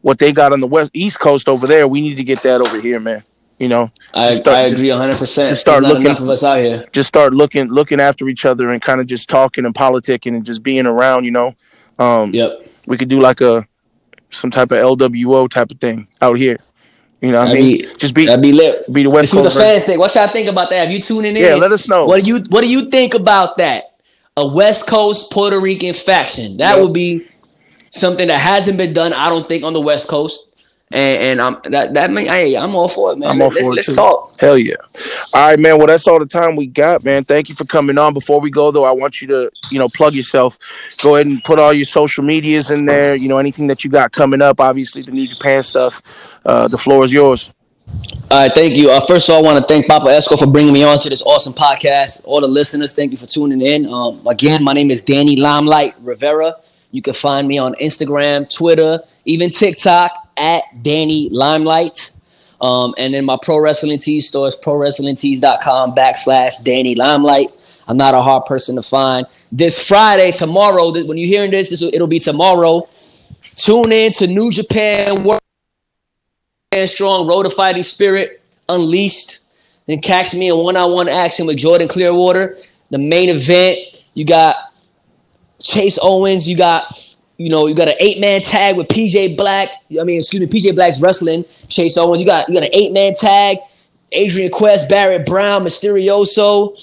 what 0.00 0.18
they 0.18 0.32
got 0.32 0.52
on 0.52 0.60
the 0.60 0.66
west 0.66 0.90
east 0.94 1.18
coast 1.20 1.48
over 1.48 1.66
there. 1.66 1.86
We 1.86 2.00
need 2.00 2.16
to 2.16 2.24
get 2.24 2.42
that 2.42 2.60
over 2.60 2.80
here, 2.80 2.98
man. 3.00 3.22
You 3.58 3.68
know, 3.68 3.90
I, 4.12 4.34
start- 4.36 4.64
I 4.64 4.66
agree 4.66 4.90
100. 4.90 5.16
percent 5.16 5.48
just 5.50 5.60
start 5.60 5.82
looking- 5.84 6.06
enough 6.06 6.20
of 6.20 6.28
us 6.28 6.42
out 6.42 6.58
here. 6.58 6.86
just 6.92 7.06
start 7.06 7.32
looking 7.32 7.68
looking 7.68 8.00
after 8.00 8.28
each 8.28 8.44
other 8.44 8.70
and 8.70 8.82
kind 8.82 9.00
of 9.00 9.06
just 9.06 9.28
talking 9.28 9.64
and 9.64 9.74
politicking 9.74 10.34
and 10.34 10.44
just 10.44 10.62
being 10.62 10.86
around. 10.86 11.24
You 11.24 11.30
know, 11.32 11.54
um, 11.98 12.34
Yep. 12.34 12.66
we 12.86 12.96
could 12.98 13.08
do 13.08 13.20
like 13.20 13.40
a 13.40 13.66
some 14.30 14.50
type 14.50 14.72
of 14.72 14.78
LWO 14.78 15.48
type 15.48 15.70
of 15.70 15.78
thing 15.80 16.08
out 16.20 16.36
here. 16.38 16.58
You 17.20 17.30
know, 17.30 17.38
I 17.40 17.54
mean, 17.54 17.56
be- 17.82 17.88
just 17.96 18.12
be 18.14 18.26
That'd 18.26 18.42
be 18.42 18.52
lit. 18.52 18.92
be 18.92 19.02
the 19.04 19.10
West 19.10 19.32
the 19.32 19.42
Coast. 19.42 19.54
version. 19.54 19.70
fans 19.70 19.84
think. 19.84 20.00
What 20.00 20.14
y'all 20.14 20.28
think 20.32 20.48
about 20.48 20.70
that? 20.70 20.76
Have 20.80 20.90
you 20.90 21.00
tuning 21.00 21.36
in? 21.36 21.42
Yeah, 21.42 21.54
let 21.54 21.72
us 21.72 21.88
know. 21.88 22.06
What 22.06 22.22
do 22.24 22.28
you 22.28 22.38
What 22.48 22.62
do 22.62 22.68
you 22.68 22.90
think 22.90 23.14
about 23.14 23.56
that? 23.58 23.84
A 24.36 24.46
West 24.46 24.86
Coast 24.88 25.30
Puerto 25.30 25.60
Rican 25.60 25.94
faction. 25.94 26.56
That 26.56 26.74
Yep. 26.76 26.82
would 26.82 26.92
be 26.92 27.26
something 27.90 28.26
that 28.28 28.40
hasn't 28.40 28.76
been 28.76 28.92
done. 28.92 29.12
I 29.12 29.28
don't 29.28 29.48
think 29.48 29.62
on 29.62 29.72
the 29.72 29.80
West 29.80 30.08
Coast. 30.08 30.48
And, 30.90 31.18
and 31.18 31.40
I'm 31.40 31.56
that 31.72 31.94
that 31.94 32.10
mean, 32.10 32.26
hey, 32.26 32.56
I'm 32.56 32.74
all 32.76 32.88
for 32.88 33.12
it, 33.12 33.18
man. 33.18 33.30
I'm 33.30 33.42
all 33.42 33.48
let's, 33.48 33.60
for 33.60 33.72
it 33.72 33.76
let's 33.76 33.86
too. 33.86 33.94
talk. 33.94 34.38
Hell 34.38 34.58
yeah. 34.58 34.74
All 35.32 35.48
right, 35.48 35.58
man. 35.58 35.78
Well, 35.78 35.86
that's 35.86 36.06
all 36.06 36.18
the 36.20 36.26
time 36.26 36.56
we 36.56 36.66
got, 36.66 37.02
man. 37.02 37.24
Thank 37.24 37.48
you 37.48 37.54
for 37.54 37.64
coming 37.64 37.96
on. 37.98 38.12
Before 38.12 38.38
we 38.38 38.50
go, 38.50 38.70
though, 38.70 38.84
I 38.84 38.92
want 38.92 39.20
you 39.20 39.26
to, 39.28 39.50
you 39.70 39.78
know, 39.78 39.88
plug 39.88 40.14
yourself. 40.14 40.58
Go 41.02 41.16
ahead 41.16 41.26
and 41.26 41.42
put 41.42 41.58
all 41.58 41.72
your 41.72 41.86
social 41.86 42.22
medias 42.22 42.70
in 42.70 42.86
there. 42.86 43.16
You 43.16 43.28
know, 43.28 43.38
anything 43.38 43.66
that 43.68 43.82
you 43.82 43.90
got 43.90 44.12
coming 44.12 44.42
up. 44.42 44.60
Obviously, 44.60 45.02
the 45.02 45.10
New 45.10 45.26
Japan 45.26 45.62
stuff. 45.62 46.02
Uh, 46.44 46.68
the 46.68 46.78
floor 46.78 47.04
is 47.04 47.12
yours. 47.12 47.50
All 48.30 48.40
right, 48.40 48.52
thank 48.52 48.74
you. 48.76 48.90
Uh, 48.90 49.04
first 49.06 49.28
of 49.28 49.34
all, 49.34 49.44
I 49.44 49.52
want 49.52 49.58
to 49.58 49.72
thank 49.72 49.86
Papo 49.86 50.06
Esco 50.06 50.36
for 50.38 50.46
bringing 50.46 50.72
me 50.72 50.82
on 50.82 50.98
to 50.98 51.08
this 51.08 51.22
awesome 51.22 51.52
podcast. 51.52 52.22
All 52.24 52.40
the 52.40 52.48
listeners, 52.48 52.92
thank 52.92 53.12
you 53.12 53.16
for 53.16 53.26
tuning 53.26 53.60
in. 53.60 53.86
Um, 53.86 54.26
again, 54.26 54.64
my 54.64 54.72
name 54.72 54.90
is 54.90 55.02
Danny 55.02 55.36
Limelight 55.36 55.94
Rivera. 56.00 56.56
You 56.90 57.02
can 57.02 57.14
find 57.14 57.46
me 57.46 57.58
on 57.58 57.74
Instagram, 57.74 58.52
Twitter, 58.52 58.98
even 59.24 59.50
TikTok 59.50 60.10
at 60.36 60.62
Danny 60.82 61.28
Limelight. 61.30 62.10
Um, 62.60 62.94
and 62.98 63.12
then 63.12 63.24
my 63.24 63.38
pro 63.40 63.60
wrestling 63.60 63.98
tees 63.98 64.26
store 64.26 64.48
is 64.48 64.56
prowrestlingtees.com 64.56 65.94
backslash 65.94 66.62
Danny 66.64 66.94
Limelight. 66.94 67.50
I'm 67.86 67.96
not 67.96 68.14
a 68.14 68.22
hard 68.22 68.46
person 68.46 68.74
to 68.76 68.82
find. 68.82 69.26
This 69.52 69.86
Friday, 69.86 70.32
tomorrow, 70.32 70.90
when 71.06 71.18
you're 71.18 71.28
hearing 71.28 71.50
this, 71.50 71.68
this 71.68 71.82
it'll 71.82 72.06
be 72.06 72.18
tomorrow. 72.18 72.88
Tune 73.54 73.92
in 73.92 74.12
to 74.14 74.26
New 74.26 74.50
Japan 74.50 75.22
World 75.22 75.43
and 76.80 76.90
strong 76.90 77.26
road 77.26 77.44
to 77.44 77.50
fighting 77.50 77.82
spirit 77.82 78.42
unleashed. 78.68 79.40
Then 79.86 80.00
catch 80.00 80.34
me 80.34 80.48
in 80.48 80.56
one-on-one 80.56 81.08
action 81.08 81.46
with 81.46 81.58
Jordan 81.58 81.88
Clearwater. 81.88 82.56
The 82.90 82.98
main 82.98 83.28
event, 83.28 84.02
you 84.14 84.24
got 84.24 84.56
Chase 85.60 85.98
Owens. 86.00 86.48
You 86.48 86.56
got, 86.56 87.16
you 87.36 87.50
know, 87.50 87.66
you 87.66 87.74
got 87.74 87.88
an 87.88 87.96
eight-man 88.00 88.42
tag 88.42 88.76
with 88.76 88.88
PJ 88.88 89.36
Black. 89.36 89.68
I 90.00 90.04
mean, 90.04 90.20
excuse 90.20 90.40
me, 90.40 90.46
PJ 90.46 90.74
Black's 90.74 91.00
wrestling. 91.00 91.44
Chase 91.68 91.96
Owens. 91.98 92.20
You 92.20 92.26
got 92.26 92.48
you 92.48 92.54
got 92.54 92.64
an 92.64 92.70
eight-man 92.72 93.14
tag. 93.14 93.58
Adrian 94.12 94.50
Quest, 94.50 94.88
Barrett 94.88 95.26
Brown, 95.26 95.64
Mysterioso. 95.64 96.74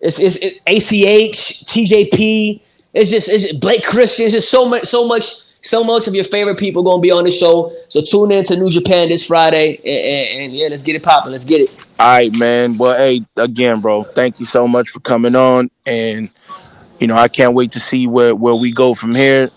It's 0.00 0.18
it's 0.18 0.36
it, 0.36 0.60
ACH, 0.66 1.64
TJP. 1.66 2.60
It's 2.94 3.10
just 3.10 3.28
it's 3.28 3.52
Blake 3.54 3.84
Christian. 3.84 4.26
It's 4.26 4.34
just 4.34 4.50
so 4.50 4.68
much, 4.68 4.86
so 4.86 5.06
much, 5.06 5.24
so 5.66 5.82
much 5.84 6.06
of 6.08 6.14
your 6.14 6.24
favorite 6.24 6.58
people 6.58 6.82
gonna 6.82 7.00
be 7.00 7.10
on 7.10 7.24
the 7.24 7.30
show. 7.30 7.72
So 7.88 8.00
tune 8.00 8.32
in 8.32 8.44
to 8.44 8.56
New 8.56 8.70
Japan 8.70 9.08
this 9.08 9.26
Friday, 9.26 9.76
and, 9.76 9.86
and, 9.86 10.42
and 10.44 10.56
yeah, 10.56 10.68
let's 10.68 10.82
get 10.82 10.96
it 10.96 11.02
popping. 11.02 11.32
Let's 11.32 11.44
get 11.44 11.60
it. 11.60 11.86
All 11.98 12.06
right, 12.06 12.34
man. 12.36 12.78
Well, 12.78 12.96
hey, 12.96 13.24
again, 13.36 13.80
bro, 13.80 14.02
thank 14.02 14.40
you 14.40 14.46
so 14.46 14.66
much 14.68 14.88
for 14.88 15.00
coming 15.00 15.34
on. 15.34 15.70
And, 15.84 16.30
you 17.00 17.06
know, 17.06 17.16
I 17.16 17.28
can't 17.28 17.54
wait 17.54 17.72
to 17.72 17.80
see 17.80 18.06
where, 18.06 18.34
where 18.34 18.54
we 18.54 18.72
go 18.72 18.94
from 18.94 19.14
here. 19.14 19.48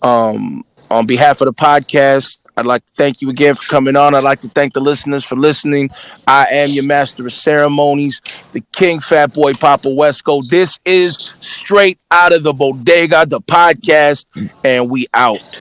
Um, 0.00 0.64
on 0.90 1.06
behalf 1.06 1.40
of 1.40 1.46
the 1.46 1.52
podcast, 1.52 2.37
I'd 2.58 2.66
like 2.66 2.84
to 2.86 2.92
thank 2.94 3.22
you 3.22 3.30
again 3.30 3.54
for 3.54 3.62
coming 3.68 3.94
on. 3.94 4.16
I'd 4.16 4.24
like 4.24 4.40
to 4.40 4.48
thank 4.48 4.74
the 4.74 4.80
listeners 4.80 5.24
for 5.24 5.36
listening. 5.36 5.90
I 6.26 6.48
am 6.50 6.70
your 6.70 6.82
master 6.82 7.24
of 7.24 7.32
ceremonies, 7.32 8.20
the 8.50 8.60
King 8.72 8.98
Fat 8.98 9.32
Boy 9.32 9.52
Papo 9.52 9.96
Esco. 9.96 10.42
This 10.48 10.76
is 10.84 11.34
straight 11.38 12.00
out 12.10 12.32
of 12.32 12.42
the 12.42 12.52
bodega, 12.52 13.26
the 13.26 13.40
podcast, 13.40 14.24
and 14.64 14.90
we 14.90 15.06
out. 15.14 15.60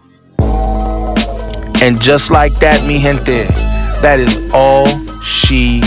And 1.84 2.02
just 2.02 2.32
like 2.32 2.54
that, 2.62 2.84
mi 2.88 3.00
gente, 3.00 3.46
that 4.02 4.20
is 4.20 4.52
all 4.52 4.88
she 5.22 5.82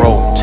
wrote. 0.00 0.38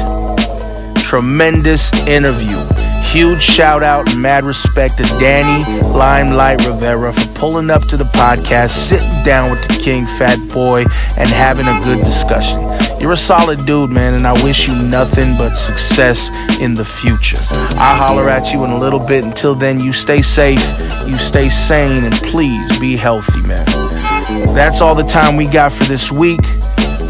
Tremendous 0.97 1.91
interview. 2.07 2.76
Huge 3.17 3.41
shout 3.41 3.81
out 3.81 4.13
and 4.13 4.21
mad 4.21 4.43
respect 4.43 4.99
to 4.99 5.03
Danny 5.19 5.65
Limelight 5.87 6.63
Rivera 6.67 7.11
for 7.11 7.27
pulling 7.33 7.71
up 7.71 7.81
to 7.87 7.97
the 7.97 8.03
podcast, 8.15 8.69
sitting 8.69 9.25
down 9.25 9.49
with 9.49 9.67
the 9.67 9.73
King 9.83 10.05
Fat 10.05 10.37
Boy, 10.53 10.81
and 10.81 11.27
having 11.27 11.67
a 11.67 11.83
good 11.83 12.05
discussion. 12.05 12.61
You're 13.01 13.13
a 13.13 13.17
solid 13.17 13.65
dude, 13.65 13.89
man, 13.89 14.13
and 14.13 14.27
I 14.27 14.33
wish 14.43 14.67
you 14.67 14.83
nothing 14.83 15.35
but 15.35 15.55
success 15.55 16.29
in 16.59 16.75
the 16.75 16.85
future. 16.85 17.39
I'll 17.79 17.97
holler 17.97 18.29
at 18.29 18.53
you 18.53 18.63
in 18.63 18.69
a 18.69 18.77
little 18.77 19.03
bit. 19.03 19.25
Until 19.25 19.55
then, 19.55 19.79
you 19.79 19.93
stay 19.93 20.21
safe, 20.21 20.61
you 21.07 21.15
stay 21.15 21.49
sane, 21.49 22.03
and 22.03 22.13
please 22.13 22.79
be 22.79 22.97
healthy, 22.97 23.47
man. 23.47 24.53
That's 24.53 24.79
all 24.79 24.93
the 24.93 25.01
time 25.01 25.37
we 25.37 25.47
got 25.47 25.71
for 25.71 25.85
this 25.85 26.11
week. 26.11 26.41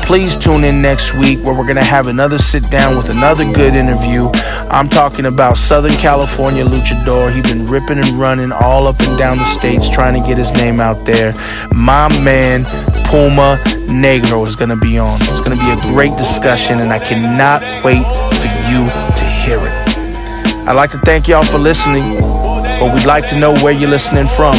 Please 0.08 0.38
tune 0.38 0.64
in 0.64 0.82
next 0.82 1.14
week 1.16 1.38
where 1.44 1.54
we're 1.54 1.66
going 1.66 1.76
to 1.76 1.84
have 1.84 2.08
another 2.08 2.38
sit 2.38 2.64
down 2.72 2.96
with 2.96 3.10
another 3.10 3.44
good 3.52 3.76
interview. 3.76 4.30
I'm 4.72 4.88
talking 4.88 5.26
about 5.26 5.58
Southern 5.58 5.92
California 5.98 6.64
luchador. 6.64 7.30
He's 7.30 7.44
been 7.44 7.66
ripping 7.66 7.98
and 7.98 8.08
running 8.12 8.54
all 8.54 8.88
up 8.88 8.96
and 9.02 9.18
down 9.20 9.38
the 9.38 9.44
states 9.44 9.90
trying 9.90 10.18
to 10.18 10.26
get 10.26 10.38
his 10.38 10.54
name 10.54 10.80
out 10.80 11.06
there. 11.06 11.34
My 11.72 12.08
man, 12.24 12.64
Puma 13.12 13.60
Negro, 13.92 14.48
is 14.48 14.56
going 14.56 14.70
to 14.70 14.78
be 14.78 14.98
on. 14.98 15.20
It's 15.24 15.42
going 15.42 15.60
to 15.60 15.62
be 15.62 15.72
a 15.72 15.94
great 15.94 16.16
discussion, 16.18 16.80
and 16.80 16.94
I 16.94 17.00
cannot 17.00 17.62
wait 17.84 18.00
for 18.00 18.48
you 18.72 18.88
to 18.88 19.26
hear 19.44 19.60
it. 19.60 20.68
I'd 20.70 20.76
like 20.78 20.92
to 20.92 21.00
thank 21.00 21.28
y'all 21.28 21.44
for 21.44 21.58
listening, 21.58 22.22
but 22.80 22.96
we'd 22.96 23.06
like 23.06 23.28
to 23.28 23.38
know 23.38 23.54
where 23.56 23.74
you're 23.74 23.90
listening 23.90 24.28
from. 24.38 24.56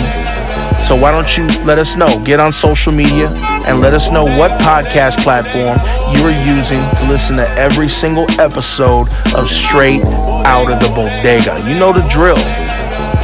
So 0.87 0.97
why 0.97 1.13
don't 1.13 1.37
you 1.37 1.47
let 1.65 1.79
us 1.79 1.97
know? 1.97 2.23
Get 2.25 2.41
on 2.41 2.51
social 2.51 2.93
media 2.93 3.29
and 3.67 3.81
let 3.81 3.93
us 3.93 4.11
know 4.11 4.25
what 4.25 4.51
podcast 4.63 5.23
platform 5.23 5.77
you 6.17 6.25
are 6.25 6.47
using 6.47 6.81
to 6.97 7.13
listen 7.13 7.37
to 7.37 7.49
every 7.59 7.89
single 7.89 8.25
episode 8.41 9.07
of 9.37 9.51
Straight 9.51 10.03
Out 10.47 10.73
of 10.73 10.81
the 10.81 10.89
Bodega. 10.95 11.61
You 11.69 11.79
know 11.79 11.93
the 11.93 12.07
drill. 12.11 12.39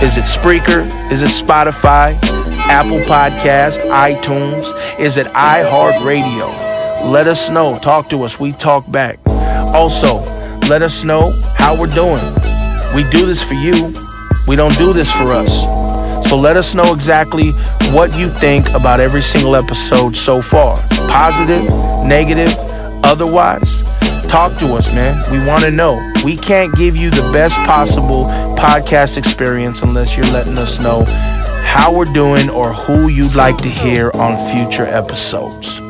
Is 0.03 0.19
it 0.19 0.25
Spreaker? 0.25 0.85
Is 1.11 1.23
it 1.23 1.31
Spotify? 1.31 2.13
Apple 2.67 2.99
Podcast? 3.01 3.79
iTunes? 3.91 4.67
Is 4.99 5.17
it 5.17 5.27
iHeartRadio? 5.29 7.11
Let 7.11 7.27
us 7.27 7.49
know. 7.49 7.77
Talk 7.77 8.11
to 8.11 8.25
us. 8.25 8.39
We 8.39 8.53
talk 8.53 8.91
back. 8.91 9.19
Also, 9.27 10.19
let 10.69 10.83
us 10.83 11.05
know 11.05 11.23
how 11.57 11.79
we're 11.81 11.95
doing. 11.95 12.23
We 12.95 13.09
do 13.11 13.25
this 13.27 13.43
for 13.43 13.55
you. 13.55 13.93
We 14.49 14.57
don't 14.57 14.77
do 14.77 14.93
this 14.93 15.11
for 15.11 15.33
us. 15.33 15.84
So 16.25 16.37
let 16.39 16.57
us 16.57 16.75
know 16.75 16.95
exactly 16.95 17.47
what 17.93 18.17
you 18.19 18.29
think 18.29 18.67
about 18.75 19.01
every 19.01 19.23
single 19.23 19.55
episode 19.57 20.17
so 20.17 20.43
far. 20.43 20.77
Positive, 21.09 21.65
negative, 22.07 22.53
otherwise. 23.05 24.01
Talk 24.29 24.59
to 24.59 24.75
us, 24.75 24.95
man. 24.95 25.15
We 25.31 25.47
want 25.47 25.65
to 25.65 25.71
know. 25.71 25.95
We 26.25 26.37
can't 26.37 26.75
give 26.77 26.97
you 26.97 27.11
the 27.11 27.31
best 27.33 27.57
possible 27.59 28.25
podcast 28.57 29.17
experience 29.17 29.83
unless 29.83 30.17
you're 30.17 30.27
letting 30.33 30.59
us 30.59 30.81
know 30.81 31.05
how 31.65 31.95
we're 31.95 32.05
doing 32.07 32.49
or 32.51 32.73
who 32.73 33.09
you'd 33.09 33.35
like 33.35 33.59
to 33.59 33.69
hear 33.69 34.11
on 34.15 34.37
future 34.53 34.87
episodes. 34.87 35.84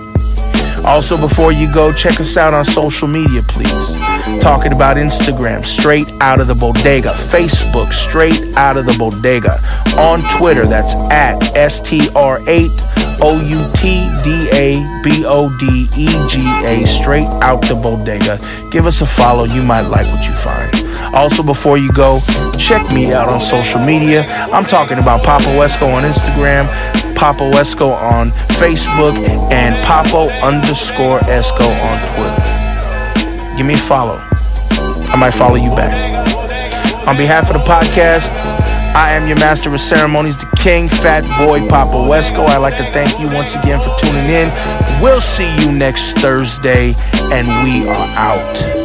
Also, 0.85 1.19
before 1.19 1.53
you 1.53 1.73
go, 1.73 1.93
check 1.93 2.21
us 2.21 2.37
out 2.37 2.55
on 2.55 2.65
social 2.65 3.09
media, 3.09 3.41
please 3.49 4.15
talking 4.41 4.73
about 4.73 4.97
Instagram, 4.99 5.65
straight 5.65 6.11
out 6.21 6.41
of 6.41 6.47
the 6.47 6.55
bodega. 6.55 7.09
Facebook, 7.09 7.93
straight 7.93 8.57
out 8.57 8.77
of 8.77 8.87
the 8.87 8.95
bodega. 8.99 9.51
On 9.99 10.21
Twitter, 10.37 10.67
that's 10.67 10.95
at 11.11 11.41
STR8 11.55 13.21
O 13.23 13.41
U 13.41 13.73
T 13.75 14.05
D 14.23 14.49
A 14.53 14.75
B 15.03 15.25
O 15.27 15.49
D 15.59 15.87
E 15.97 16.09
G 16.29 16.41
A, 16.65 16.87
straight 16.87 17.29
out 17.43 17.63
the 17.63 17.75
bodega. 17.75 18.39
Give 18.71 18.87
us 18.87 19.01
a 19.01 19.07
follow, 19.07 19.45
you 19.45 19.63
might 19.63 19.89
like 19.89 20.07
what 20.07 20.27
you 20.27 20.35
find. 20.35 20.85
Also, 21.15 21.43
before 21.43 21.79
you 21.79 21.93
go, 21.93 22.19
check 22.59 22.83
me 22.93 23.13
out 23.13 23.29
on 23.29 23.41
social 23.41 23.81
media. 23.81 24.27
I'm 24.53 24.65
talking 24.65 24.99
about 24.99 25.21
Papo 25.21 25.63
Esco 25.63 25.95
on 25.95 26.03
Instagram, 26.03 26.65
Papo 27.15 27.53
Esco 27.53 27.93
on 27.93 28.27
Facebook, 28.59 29.17
and 29.53 29.74
Papo 29.85 30.29
underscore 30.43 31.21
Esco 31.21 31.69
on 31.85 32.15
Twitter 32.15 32.55
give 33.57 33.67
me 33.67 33.75
a 33.75 33.77
follow. 33.77 34.19
I 35.11 35.17
might 35.19 35.33
follow 35.33 35.57
you 35.57 35.71
back. 35.71 35.93
On 37.07 37.17
behalf 37.17 37.51
of 37.51 37.55
the 37.55 37.65
podcast, 37.69 38.31
I 38.95 39.13
am 39.13 39.29
your 39.29 39.39
master 39.39 39.73
of 39.73 39.81
ceremonies, 39.81 40.37
the 40.37 40.47
king, 40.57 40.89
fat 40.89 41.23
boy, 41.39 41.61
Papo 41.61 42.09
Esco. 42.11 42.47
I'd 42.47 42.59
like 42.59 42.77
to 42.79 42.85
thank 42.93 43.19
you 43.21 43.27
once 43.35 43.55
again 43.55 43.79
for 43.79 43.93
tuning 44.01 44.31
in. 44.31 44.49
We'll 45.03 45.21
see 45.21 45.55
you 45.61 45.71
next 45.71 46.19
Thursday, 46.19 46.93
and 47.31 47.47
we 47.65 47.87
are 47.89 48.09
out. 48.17 48.85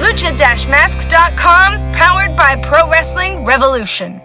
lucha-masks.com, 0.00 1.92
powered 1.92 2.36
by 2.36 2.56
Pro 2.56 2.88
Wrestling 2.90 3.44
Revolution. 3.44 4.23